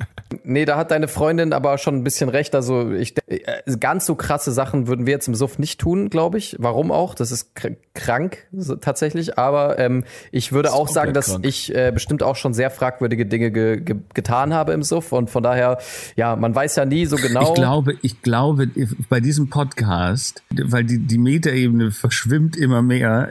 Nee, 0.49 0.65
da 0.65 0.77
hat 0.77 0.91
deine 0.91 1.07
Freundin 1.07 1.53
aber 1.53 1.77
schon 1.77 1.95
ein 1.95 2.03
bisschen 2.03 2.29
recht. 2.29 2.55
Also 2.55 2.91
ich 2.91 3.13
äh, 3.27 3.61
ganz 3.79 4.05
so 4.05 4.15
krasse 4.15 4.51
Sachen 4.51 4.87
würden 4.87 5.05
wir 5.05 5.13
jetzt 5.13 5.27
im 5.27 5.35
Suff 5.35 5.59
nicht 5.59 5.79
tun, 5.79 6.09
glaube 6.09 6.39
ich. 6.39 6.55
Warum 6.59 6.91
auch? 6.91 7.13
Das 7.13 7.31
ist 7.31 7.51
krank 7.93 8.47
so, 8.51 8.75
tatsächlich. 8.75 9.37
Aber 9.37 9.77
ähm, 9.77 10.03
ich 10.31 10.51
würde 10.51 10.73
auch 10.73 10.87
sagen, 10.87 11.13
dass 11.13 11.27
krank. 11.27 11.45
ich 11.45 11.73
äh, 11.75 11.91
bestimmt 11.93 12.23
auch 12.23 12.35
schon 12.35 12.53
sehr 12.53 12.71
fragwürdige 12.71 13.25
Dinge 13.25 13.51
ge 13.51 13.79
ge 13.79 13.97
getan 14.13 14.53
habe 14.53 14.73
im 14.73 14.81
Suff. 14.81 15.11
Und 15.11 15.29
von 15.29 15.43
daher, 15.43 15.77
ja, 16.15 16.35
man 16.35 16.55
weiß 16.55 16.75
ja 16.77 16.85
nie 16.85 17.05
so 17.05 17.17
genau. 17.17 17.49
Ich 17.49 17.53
glaube, 17.53 17.93
ich 18.01 18.21
glaube, 18.21 18.69
bei 19.09 19.19
diesem 19.19 19.49
Podcast, 19.49 20.41
weil 20.51 20.83
die, 20.83 20.97
die 20.97 21.19
Metaebene 21.19 21.91
verschwimmt 21.91 22.57
immer 22.57 22.81
mehr, 22.81 23.29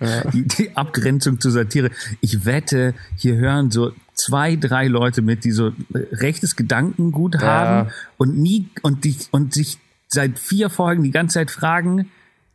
ja. 0.00 0.30
die, 0.32 0.46
die 0.46 0.76
Abgrenzung 0.76 1.40
zur 1.40 1.50
Satire. 1.50 1.90
Ich 2.20 2.44
wette, 2.44 2.94
hier 3.16 3.34
hören 3.36 3.70
so 3.70 3.90
zwei, 4.14 4.56
drei 4.56 4.86
Leute 4.86 5.22
mit, 5.22 5.44
die 5.44 5.52
so 5.52 5.72
rechtes 5.92 6.56
Gedankengut 6.56 7.38
haben 7.38 7.88
ja. 7.88 7.94
und 8.16 8.38
nie 8.38 8.68
und 8.82 9.04
die 9.04 9.16
und 9.30 9.54
sich 9.54 9.78
seit 10.08 10.38
vier 10.38 10.70
Folgen 10.70 11.02
die 11.02 11.10
ganze 11.10 11.34
Zeit 11.34 11.50
fragen, 11.50 12.10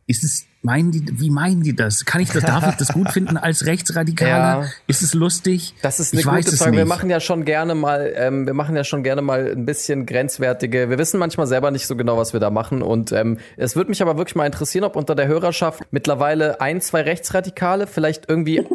ist 0.06 0.24
es 0.24 0.46
meinen 0.62 0.90
die, 0.90 1.04
wie 1.20 1.30
meinen 1.30 1.62
die 1.62 1.74
das? 1.74 2.04
Kann 2.04 2.20
ich 2.20 2.30
das, 2.30 2.44
darf 2.44 2.68
ich 2.68 2.74
das 2.74 2.92
gut 2.92 3.10
finden 3.12 3.36
als 3.36 3.66
Rechtsradikaler? 3.66 4.62
Ja. 4.62 4.68
Ist 4.86 5.02
es 5.02 5.14
lustig? 5.14 5.74
Das 5.82 6.00
ist 6.00 6.12
eine 6.12 6.20
ich 6.20 6.26
gute 6.26 6.56
Frage. 6.56 6.76
Wir 6.76 6.84
machen 6.84 7.08
ja 7.08 7.20
schon 7.20 7.44
gerne 7.44 7.74
mal, 7.74 8.12
ähm, 8.14 8.46
wir 8.46 8.54
machen 8.54 8.76
ja 8.76 8.84
schon 8.84 9.02
gerne 9.02 9.22
mal 9.22 9.52
ein 9.52 9.64
bisschen 9.64 10.06
grenzwertige. 10.06 10.90
Wir 10.90 10.98
wissen 10.98 11.18
manchmal 11.18 11.46
selber 11.46 11.70
nicht 11.70 11.86
so 11.86 11.96
genau, 11.96 12.16
was 12.16 12.32
wir 12.32 12.40
da 12.40 12.50
machen. 12.50 12.82
Und 12.82 13.12
ähm, 13.12 13.38
es 13.56 13.76
würde 13.76 13.90
mich 13.90 14.02
aber 14.02 14.18
wirklich 14.18 14.34
mal 14.34 14.46
interessieren, 14.46 14.84
ob 14.84 14.96
unter 14.96 15.14
der 15.14 15.28
Hörerschaft 15.28 15.80
mittlerweile 15.90 16.60
ein, 16.60 16.80
zwei 16.80 17.02
Rechtsradikale 17.02 17.86
vielleicht 17.86 18.28
irgendwie 18.28 18.66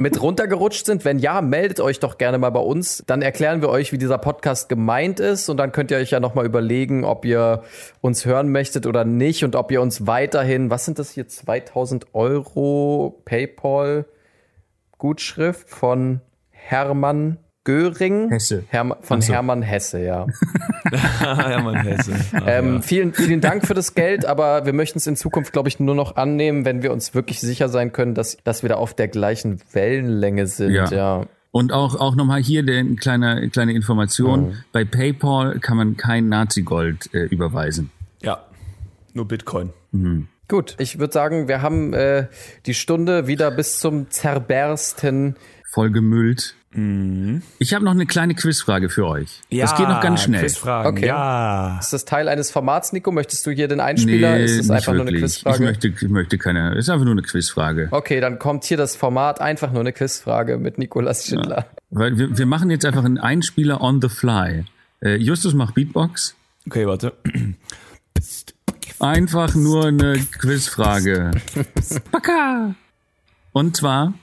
mit 0.00 0.20
runtergerutscht 0.20 0.86
sind? 0.86 1.04
Wenn 1.04 1.18
ja, 1.18 1.40
meldet 1.42 1.80
euch 1.80 2.00
doch 2.00 2.18
gerne 2.18 2.38
mal 2.38 2.50
bei 2.50 2.60
uns. 2.60 3.04
Dann 3.06 3.22
erklären 3.22 3.60
wir 3.60 3.68
euch, 3.68 3.92
wie 3.92 3.98
dieser 3.98 4.18
Podcast 4.18 4.68
gemeint 4.68 5.20
ist 5.20 5.48
und 5.48 5.58
dann 5.58 5.72
könnt 5.72 5.90
ihr 5.90 5.98
euch 5.98 6.10
ja 6.10 6.20
nochmal 6.20 6.46
überlegen, 6.46 7.04
ob 7.04 7.24
ihr 7.24 7.62
uns 8.00 8.24
hören 8.24 8.50
möchtet 8.50 8.86
oder 8.86 9.04
nicht 9.04 9.44
und 9.44 9.54
ob 9.54 9.70
ihr 9.70 9.82
uns 9.82 10.06
weiterhin, 10.06 10.70
was 10.70 10.86
sind 10.86 10.98
das 10.98 11.10
hier, 11.10 11.28
2000 11.28 12.14
Euro 12.14 13.22
PayPal 13.24 14.06
Gutschrift 14.98 15.68
von 15.68 16.20
Hermann 16.50 17.38
Göring. 17.70 18.30
Hesse. 18.30 18.64
Herm 18.68 18.94
von 19.00 19.20
so. 19.20 19.32
Hermann 19.32 19.62
Hesse, 19.62 20.00
ja. 20.00 20.26
Hermann 20.90 21.76
Hesse. 21.82 22.12
Ach, 22.32 22.42
ähm, 22.46 22.74
ja. 22.74 22.80
vielen, 22.80 23.12
vielen 23.12 23.40
Dank 23.40 23.64
für 23.66 23.74
das 23.74 23.94
Geld, 23.94 24.26
aber 24.26 24.66
wir 24.66 24.72
möchten 24.72 24.98
es 24.98 25.06
in 25.06 25.14
Zukunft, 25.14 25.52
glaube 25.52 25.68
ich, 25.68 25.78
nur 25.78 25.94
noch 25.94 26.16
annehmen, 26.16 26.64
wenn 26.64 26.82
wir 26.82 26.92
uns 26.92 27.14
wirklich 27.14 27.40
sicher 27.40 27.68
sein 27.68 27.92
können, 27.92 28.14
dass, 28.14 28.38
dass 28.42 28.62
wir 28.62 28.70
da 28.70 28.74
auf 28.74 28.94
der 28.94 29.06
gleichen 29.06 29.60
Wellenlänge 29.72 30.48
sind. 30.48 30.72
Ja. 30.72 30.90
ja. 30.90 31.26
Und 31.52 31.72
auch, 31.72 31.94
auch 31.94 32.16
nochmal 32.16 32.42
hier 32.42 32.62
eine 32.62 32.96
kleine, 32.96 33.48
kleine 33.50 33.72
Information. 33.72 34.48
Mhm. 34.48 34.54
Bei 34.72 34.84
PayPal 34.84 35.60
kann 35.60 35.76
man 35.76 35.96
kein 35.96 36.28
Nazi-Gold 36.28 37.14
äh, 37.14 37.24
überweisen. 37.26 37.90
Ja, 38.22 38.44
nur 39.14 39.28
Bitcoin. 39.28 39.70
Mhm. 39.92 40.28
Gut, 40.48 40.74
ich 40.78 40.98
würde 40.98 41.12
sagen, 41.12 41.46
wir 41.46 41.62
haben 41.62 41.94
äh, 41.94 42.26
die 42.66 42.74
Stunde 42.74 43.28
wieder 43.28 43.52
bis 43.52 43.78
zum 43.78 44.10
Zerbersten 44.10 45.36
vollgemüllt. 45.70 46.56
Mhm. 46.72 47.42
Ich 47.58 47.74
habe 47.74 47.84
noch 47.84 47.90
eine 47.92 48.06
kleine 48.06 48.34
Quizfrage 48.34 48.88
für 48.90 49.04
euch. 49.06 49.40
Ja, 49.48 49.64
das 49.64 49.76
geht 49.76 49.88
noch 49.88 50.00
ganz 50.00 50.22
schnell. 50.22 50.42
Quizfragen, 50.42 50.92
okay. 50.92 51.06
ja. 51.06 51.78
Ist 51.80 51.92
das 51.92 52.04
Teil 52.04 52.28
eines 52.28 52.52
Formats, 52.52 52.92
Nico? 52.92 53.10
Möchtest 53.10 53.44
du 53.46 53.50
hier 53.50 53.66
den 53.66 53.80
Einspieler? 53.80 54.36
Nee, 54.36 54.44
ist 54.44 54.58
das 54.58 54.70
einfach 54.70 54.92
wirklich. 54.92 54.96
nur 54.96 55.06
eine 55.08 55.20
Quizfrage? 55.20 55.56
Ich 55.56 55.60
möchte, 55.62 55.88
ich 55.88 56.10
möchte 56.10 56.38
keine. 56.38 56.74
Ist 56.76 56.88
einfach 56.88 57.04
nur 57.04 57.14
eine 57.14 57.22
Quizfrage. 57.22 57.88
Okay, 57.90 58.20
dann 58.20 58.38
kommt 58.38 58.64
hier 58.64 58.76
das 58.76 58.94
Format 58.94 59.40
einfach 59.40 59.72
nur 59.72 59.80
eine 59.80 59.92
Quizfrage 59.92 60.58
mit 60.58 60.78
Nikolas 60.78 61.26
Schindler. 61.26 61.56
Ja. 61.56 61.66
Weil 61.90 62.16
wir, 62.16 62.38
wir 62.38 62.46
machen 62.46 62.70
jetzt 62.70 62.84
einfach 62.84 63.04
einen 63.04 63.18
Einspieler 63.18 63.80
on 63.80 64.00
the 64.00 64.08
fly. 64.08 64.64
Äh, 65.00 65.16
Justus 65.16 65.54
macht 65.54 65.74
Beatbox. 65.74 66.36
Okay, 66.66 66.86
warte. 66.86 67.14
Einfach 69.00 69.54
nur 69.56 69.86
eine 69.86 70.18
Quizfrage. 70.38 71.32
Und 73.52 73.76
zwar 73.76 74.14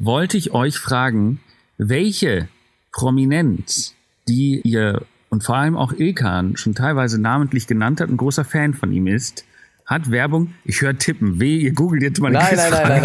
wollte 0.00 0.36
ich 0.36 0.52
euch 0.52 0.78
fragen, 0.78 1.40
welche 1.78 2.48
Prominenz, 2.92 3.94
die 4.26 4.60
ihr 4.64 5.02
und 5.28 5.44
vor 5.44 5.56
allem 5.56 5.76
auch 5.76 5.92
Ilkan 5.92 6.56
schon 6.56 6.74
teilweise 6.74 7.20
namentlich 7.20 7.68
genannt 7.68 8.00
hat, 8.00 8.08
ein 8.10 8.16
großer 8.16 8.44
Fan 8.44 8.74
von 8.74 8.92
ihm 8.92 9.06
ist, 9.06 9.44
hat 9.86 10.10
Werbung, 10.10 10.54
ich 10.64 10.82
höre 10.82 10.98
tippen, 10.98 11.38
weh, 11.38 11.58
ihr 11.58 11.72
googelt 11.72 12.02
jetzt 12.02 12.20
mal 12.20 12.32
Nein, 12.32 12.56
nein, 12.56 12.70
nein, 12.72 12.88
nein, 12.88 13.02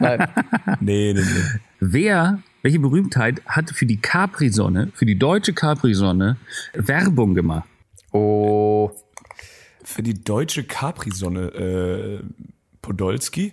nein. 0.00 0.18
nein. 0.18 0.28
nee, 0.80 1.12
nee, 1.12 1.20
nee. 1.20 1.60
Wer 1.78 2.42
welche 2.64 2.78
Berühmtheit 2.78 3.42
hat 3.44 3.70
für 3.70 3.84
die 3.84 3.98
Capri-Sonne, 3.98 4.90
für 4.94 5.04
die 5.04 5.18
deutsche 5.18 5.52
Capri-Sonne 5.52 6.38
Werbung 6.72 7.34
gemacht? 7.34 7.68
Oh. 8.10 8.90
Für 9.84 10.02
die 10.02 10.14
deutsche 10.24 10.64
Capri-Sonne, 10.64 11.42
äh, 11.42 12.22
Podolski? 12.80 13.52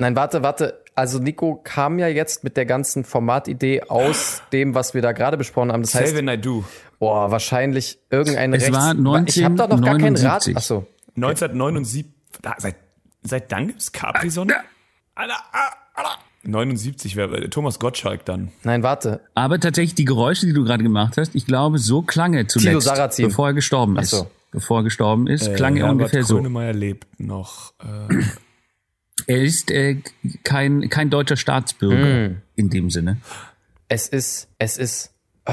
Nein, 0.00 0.16
warte, 0.16 0.42
warte. 0.42 0.82
Also 0.98 1.20
Nico 1.20 1.60
kam 1.62 2.00
ja 2.00 2.08
jetzt 2.08 2.42
mit 2.42 2.56
der 2.56 2.66
ganzen 2.66 3.04
Formatidee 3.04 3.82
aus 3.82 4.42
dem, 4.52 4.74
was 4.74 4.94
wir 4.94 5.00
da 5.00 5.12
gerade 5.12 5.36
besprochen 5.36 5.70
haben. 5.70 5.82
Das 5.82 5.94
heißt, 5.94 6.16
Save 6.16 6.34
I 6.34 6.36
Do. 6.36 6.64
Boah, 6.98 7.30
wahrscheinlich 7.30 8.00
irgendein 8.10 8.52
es 8.52 8.64
Rechts... 8.64 8.76
War 8.76 8.94
19, 8.94 9.26
ich 9.28 9.44
habe 9.44 9.54
da 9.54 9.68
noch 9.68 9.80
gar 9.80 9.96
keinen 9.96 10.16
Rat. 10.16 10.50
Achso. 10.56 10.88
1979. 11.14 12.04
Da, 12.42 12.56
seit, 12.58 12.74
seit 13.22 13.52
dann 13.52 13.68
gibt's 13.68 13.92
Capri-Sonne? 13.92 14.54
Alter, 15.14 15.36
Alter. 15.94 16.18
79 16.42 17.14
wäre 17.14 17.48
Thomas 17.48 17.78
Gottschalk 17.78 18.24
dann. 18.24 18.50
Nein, 18.64 18.82
warte. 18.82 19.20
Aber 19.36 19.60
tatsächlich 19.60 19.94
die 19.94 20.04
Geräusche, 20.04 20.46
die 20.46 20.52
du 20.52 20.64
gerade 20.64 20.82
gemacht 20.82 21.16
hast, 21.16 21.36
ich 21.36 21.46
glaube, 21.46 21.78
so 21.78 22.02
klang 22.02 22.34
er 22.34 22.48
zuletzt, 22.48 22.90
bevor 23.18 23.46
er 23.46 23.54
gestorben 23.54 23.96
ist. 23.98 24.14
Ach 24.14 24.18
so. 24.18 24.30
Bevor 24.50 24.80
er 24.80 24.82
gestorben 24.82 25.28
ist, 25.28 25.46
äh, 25.46 25.54
klang 25.54 25.76
er 25.76 25.88
ungefähr 25.88 26.24
so. 26.24 26.34
Grönemeyer 26.34 26.72
lebt 26.72 27.06
noch. 27.20 27.74
Äh. 27.78 28.24
Er 29.28 29.42
ist 29.42 29.70
äh, 29.70 29.98
kein, 30.42 30.88
kein 30.88 31.10
deutscher 31.10 31.36
Staatsbürger 31.36 32.30
mm. 32.30 32.36
in 32.56 32.70
dem 32.70 32.88
Sinne. 32.88 33.18
Es 33.86 34.08
ist, 34.08 34.48
es 34.56 34.78
ist, 34.78 35.12
oh, 35.44 35.52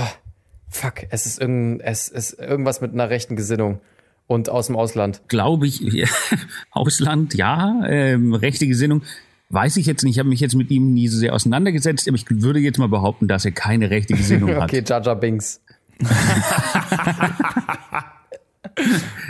fuck, 0.69 1.05
es 1.09 1.26
ist, 1.26 1.41
irgend, 1.41 1.82
es 1.84 2.07
ist 2.07 2.39
irgendwas 2.39 2.80
mit 2.80 2.93
einer 2.93 3.09
rechten 3.09 3.36
Gesinnung 3.36 3.82
und 4.28 4.47
aus 4.47 4.67
dem 4.67 4.78
Ausland. 4.78 5.23
Glaube 5.28 5.67
ich, 5.67 6.07
Ausland, 6.71 7.34
ja, 7.34 7.84
ähm, 7.86 8.34
rechte 8.34 8.65
Gesinnung. 8.65 9.03
Weiß 9.49 9.76
ich 9.76 9.86
jetzt 9.88 10.05
nicht, 10.05 10.15
ich 10.15 10.19
habe 10.19 10.30
mich 10.30 10.39
jetzt 10.39 10.55
mit 10.55 10.71
ihm 10.71 10.93
nie 10.93 11.09
so 11.09 11.17
sehr 11.17 11.34
auseinandergesetzt, 11.34 12.07
aber 12.07 12.15
ich 12.15 12.26
würde 12.30 12.59
jetzt 12.59 12.80
mal 12.80 12.88
behaupten, 12.88 13.28
dass 13.28 13.43
er 13.43 13.51
keine 13.51 13.89
rechte 13.89 14.13
Gesinnung 14.13 14.55
hat. 14.55 14.69
okay, 14.69 14.84
Jaja 14.88 15.15
Binks. 15.15 15.59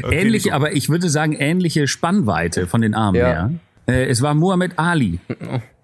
okay, 0.04 0.22
ähnlich, 0.22 0.54
aber 0.54 0.74
ich 0.74 0.89
würde 0.89 1.10
sagen, 1.10 1.34
ähnliche 1.34 1.88
Spannweite 1.88 2.68
von 2.68 2.82
den 2.82 2.93
Armen 2.93 3.18
ja. 3.18 3.28
her. 3.28 3.52
Äh, 3.88 4.06
es 4.08 4.22
war 4.22 4.34
Muhammad 4.34 4.72
Ali. 4.78 5.20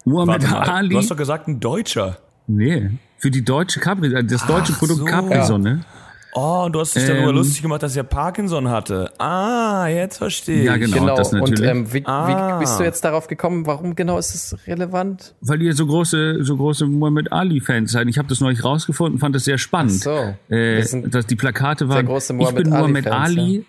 Muhammad 0.06 0.50
Warte, 0.50 0.72
Ali. 0.72 0.90
Du 0.90 0.98
hast 0.98 1.12
doch 1.12 1.18
gesagt, 1.18 1.48
ein 1.48 1.60
Deutscher. 1.60 2.18
Nee, 2.48 2.90
für 3.18 3.32
die 3.32 3.46
deutsche 3.46 3.80
Capri, 3.80 4.12
das 4.26 4.46
deutsche 4.48 4.74
Ach 4.74 4.80
Produkt 4.80 5.00
so. 5.00 5.06
Capri-Sonne. 5.06 5.70
Ja. 5.70 6.02
Oh, 6.34 6.70
du 6.72 6.80
hast 6.80 6.96
dich 6.96 7.04
ähm, 7.04 7.18
darüber 7.18 7.34
lustig 7.34 7.62
gemacht, 7.62 7.84
dass 7.84 7.96
er 7.96 8.04
Parkinson 8.04 8.70
hatte. 8.70 9.12
Ah, 9.18 9.88
jetzt 9.88 10.18
verstehe 10.18 10.62
ich. 10.62 10.66
Ja, 10.66 10.78
genau, 10.78 11.00
genau. 11.00 11.16
das 11.18 11.32
natürlich. 11.32 11.60
Und 11.60 11.68
ähm, 11.68 11.94
wie, 11.94 12.06
ah. 12.06 12.56
wie 12.56 12.60
bist 12.62 12.80
du 12.80 12.84
jetzt 12.84 13.04
darauf 13.04 13.28
gekommen? 13.28 13.66
Warum 13.66 13.96
genau 13.96 14.18
ist 14.18 14.34
es 14.34 14.56
relevant? 14.66 15.36
Weil 15.42 15.62
ihr 15.62 15.74
so 15.74 15.86
große, 15.86 16.44
so 16.44 16.56
große 16.56 16.86
Muhammad 16.86 17.32
Ali-Fans 17.32 17.92
seid. 17.92 18.08
Ich 18.08 18.18
habe 18.18 18.30
das 18.30 18.40
neulich 18.40 18.64
rausgefunden, 18.64 19.20
fand 19.20 19.36
das 19.36 19.44
sehr 19.44 19.58
spannend. 19.58 20.06
Ach 20.08 20.36
so. 20.50 20.56
Äh, 20.56 20.84
dass 21.10 21.28
die 21.28 21.36
Plakate 21.36 21.90
waren. 21.90 22.06
Große 22.06 22.34
ich 22.40 22.52
bin 22.52 22.70
Muhammad 22.70 23.08
Ali, 23.08 23.40
Ali 23.40 23.56
ja. 23.58 23.64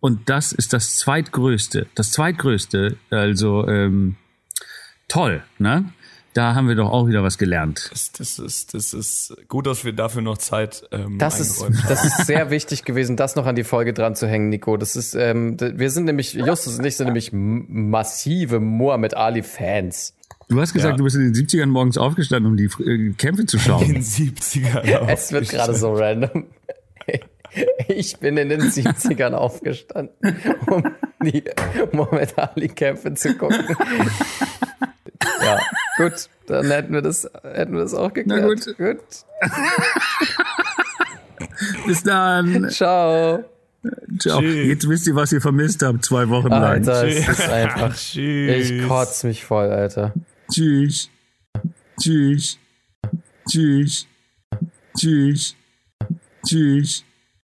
Und 0.00 0.28
das 0.28 0.52
ist 0.52 0.72
das 0.72 0.96
zweitgrößte. 0.96 1.86
Das 1.94 2.10
zweitgrößte, 2.10 2.96
also 3.10 3.66
ähm, 3.66 4.16
toll, 5.08 5.42
ne? 5.58 5.86
Da 6.34 6.54
haben 6.54 6.68
wir 6.68 6.74
doch 6.74 6.90
auch 6.90 7.08
wieder 7.08 7.22
was 7.22 7.38
gelernt. 7.38 7.88
Das, 7.90 8.12
das, 8.12 8.38
ist, 8.38 8.74
das 8.74 8.92
ist 8.92 9.34
gut, 9.48 9.66
dass 9.66 9.86
wir 9.86 9.94
dafür 9.94 10.20
noch 10.20 10.36
Zeit 10.36 10.86
ähm, 10.92 11.16
das 11.16 11.40
ist, 11.40 11.64
das 11.88 12.04
ist 12.04 12.26
sehr 12.26 12.50
wichtig 12.50 12.84
gewesen, 12.84 13.16
das 13.16 13.36
noch 13.36 13.46
an 13.46 13.56
die 13.56 13.64
Folge 13.64 13.94
dran 13.94 14.14
zu 14.14 14.28
hängen, 14.28 14.50
Nico. 14.50 14.76
Das 14.76 14.96
ist, 14.96 15.14
ähm, 15.14 15.56
wir 15.58 15.90
sind 15.90 16.04
nämlich, 16.04 16.34
Justus 16.34 16.78
und 16.78 16.84
ich 16.84 16.98
sind 16.98 17.06
nämlich 17.06 17.30
massive 17.32 18.60
Muhammad 18.60 19.16
Ali-Fans. 19.16 20.12
Du 20.48 20.60
hast 20.60 20.74
gesagt, 20.74 20.92
ja. 20.92 20.96
du 20.98 21.04
bist 21.04 21.16
in 21.16 21.32
den 21.32 21.34
70ern 21.34 21.66
morgens 21.66 21.96
aufgestanden, 21.96 22.52
um 22.52 22.56
die 22.58 22.68
äh, 22.84 23.14
Kämpfe 23.14 23.46
zu 23.46 23.58
schauen. 23.58 23.86
In 23.86 23.94
den 23.94 24.02
70ern. 24.02 24.80
es 25.08 25.32
wird 25.32 25.48
gerade 25.48 25.74
so 25.74 25.94
random. 25.94 26.44
Ich 27.88 28.18
bin 28.18 28.36
in 28.36 28.48
den 28.48 28.62
70ern 28.62 29.32
aufgestanden, 29.32 30.36
um 30.66 30.84
die 31.22 31.44
Muhammad 31.92 32.38
Ali-Kämpfe 32.38 33.14
zu 33.14 33.34
gucken. 33.36 33.76
Ja, 35.42 35.58
gut, 35.96 36.28
dann 36.46 36.66
hätten 36.70 36.92
wir 36.92 37.02
das, 37.02 37.30
hätten 37.42 37.74
wir 37.74 37.80
das 37.80 37.94
auch 37.94 38.12
geklärt. 38.12 38.40
Na 38.40 38.46
gut. 38.48 38.76
gut. 38.76 38.98
Bis 41.86 42.02
dann. 42.02 42.68
Ciao. 42.70 43.44
Ciao. 44.18 44.40
Tschüss. 44.40 44.66
Jetzt 44.66 44.88
wisst 44.88 45.06
ihr, 45.06 45.14
was 45.14 45.32
ihr 45.32 45.40
vermisst 45.40 45.82
habt, 45.82 46.04
zwei 46.04 46.28
Wochen 46.28 46.48
lang. 46.48 46.62
Alter, 46.62 47.06
es 47.06 47.28
ist 47.28 47.48
einfach. 47.48 47.94
Tschüss. 47.94 48.70
Ich 48.70 48.88
kotz 48.88 49.24
mich 49.24 49.44
voll, 49.44 49.70
Alter. 49.70 50.12
Tschüss. 50.50 51.10
Tschüss. 52.00 52.58
Tschüss. 53.48 54.06
Tschüss. 54.96 55.54
Tschüss. 56.46 57.05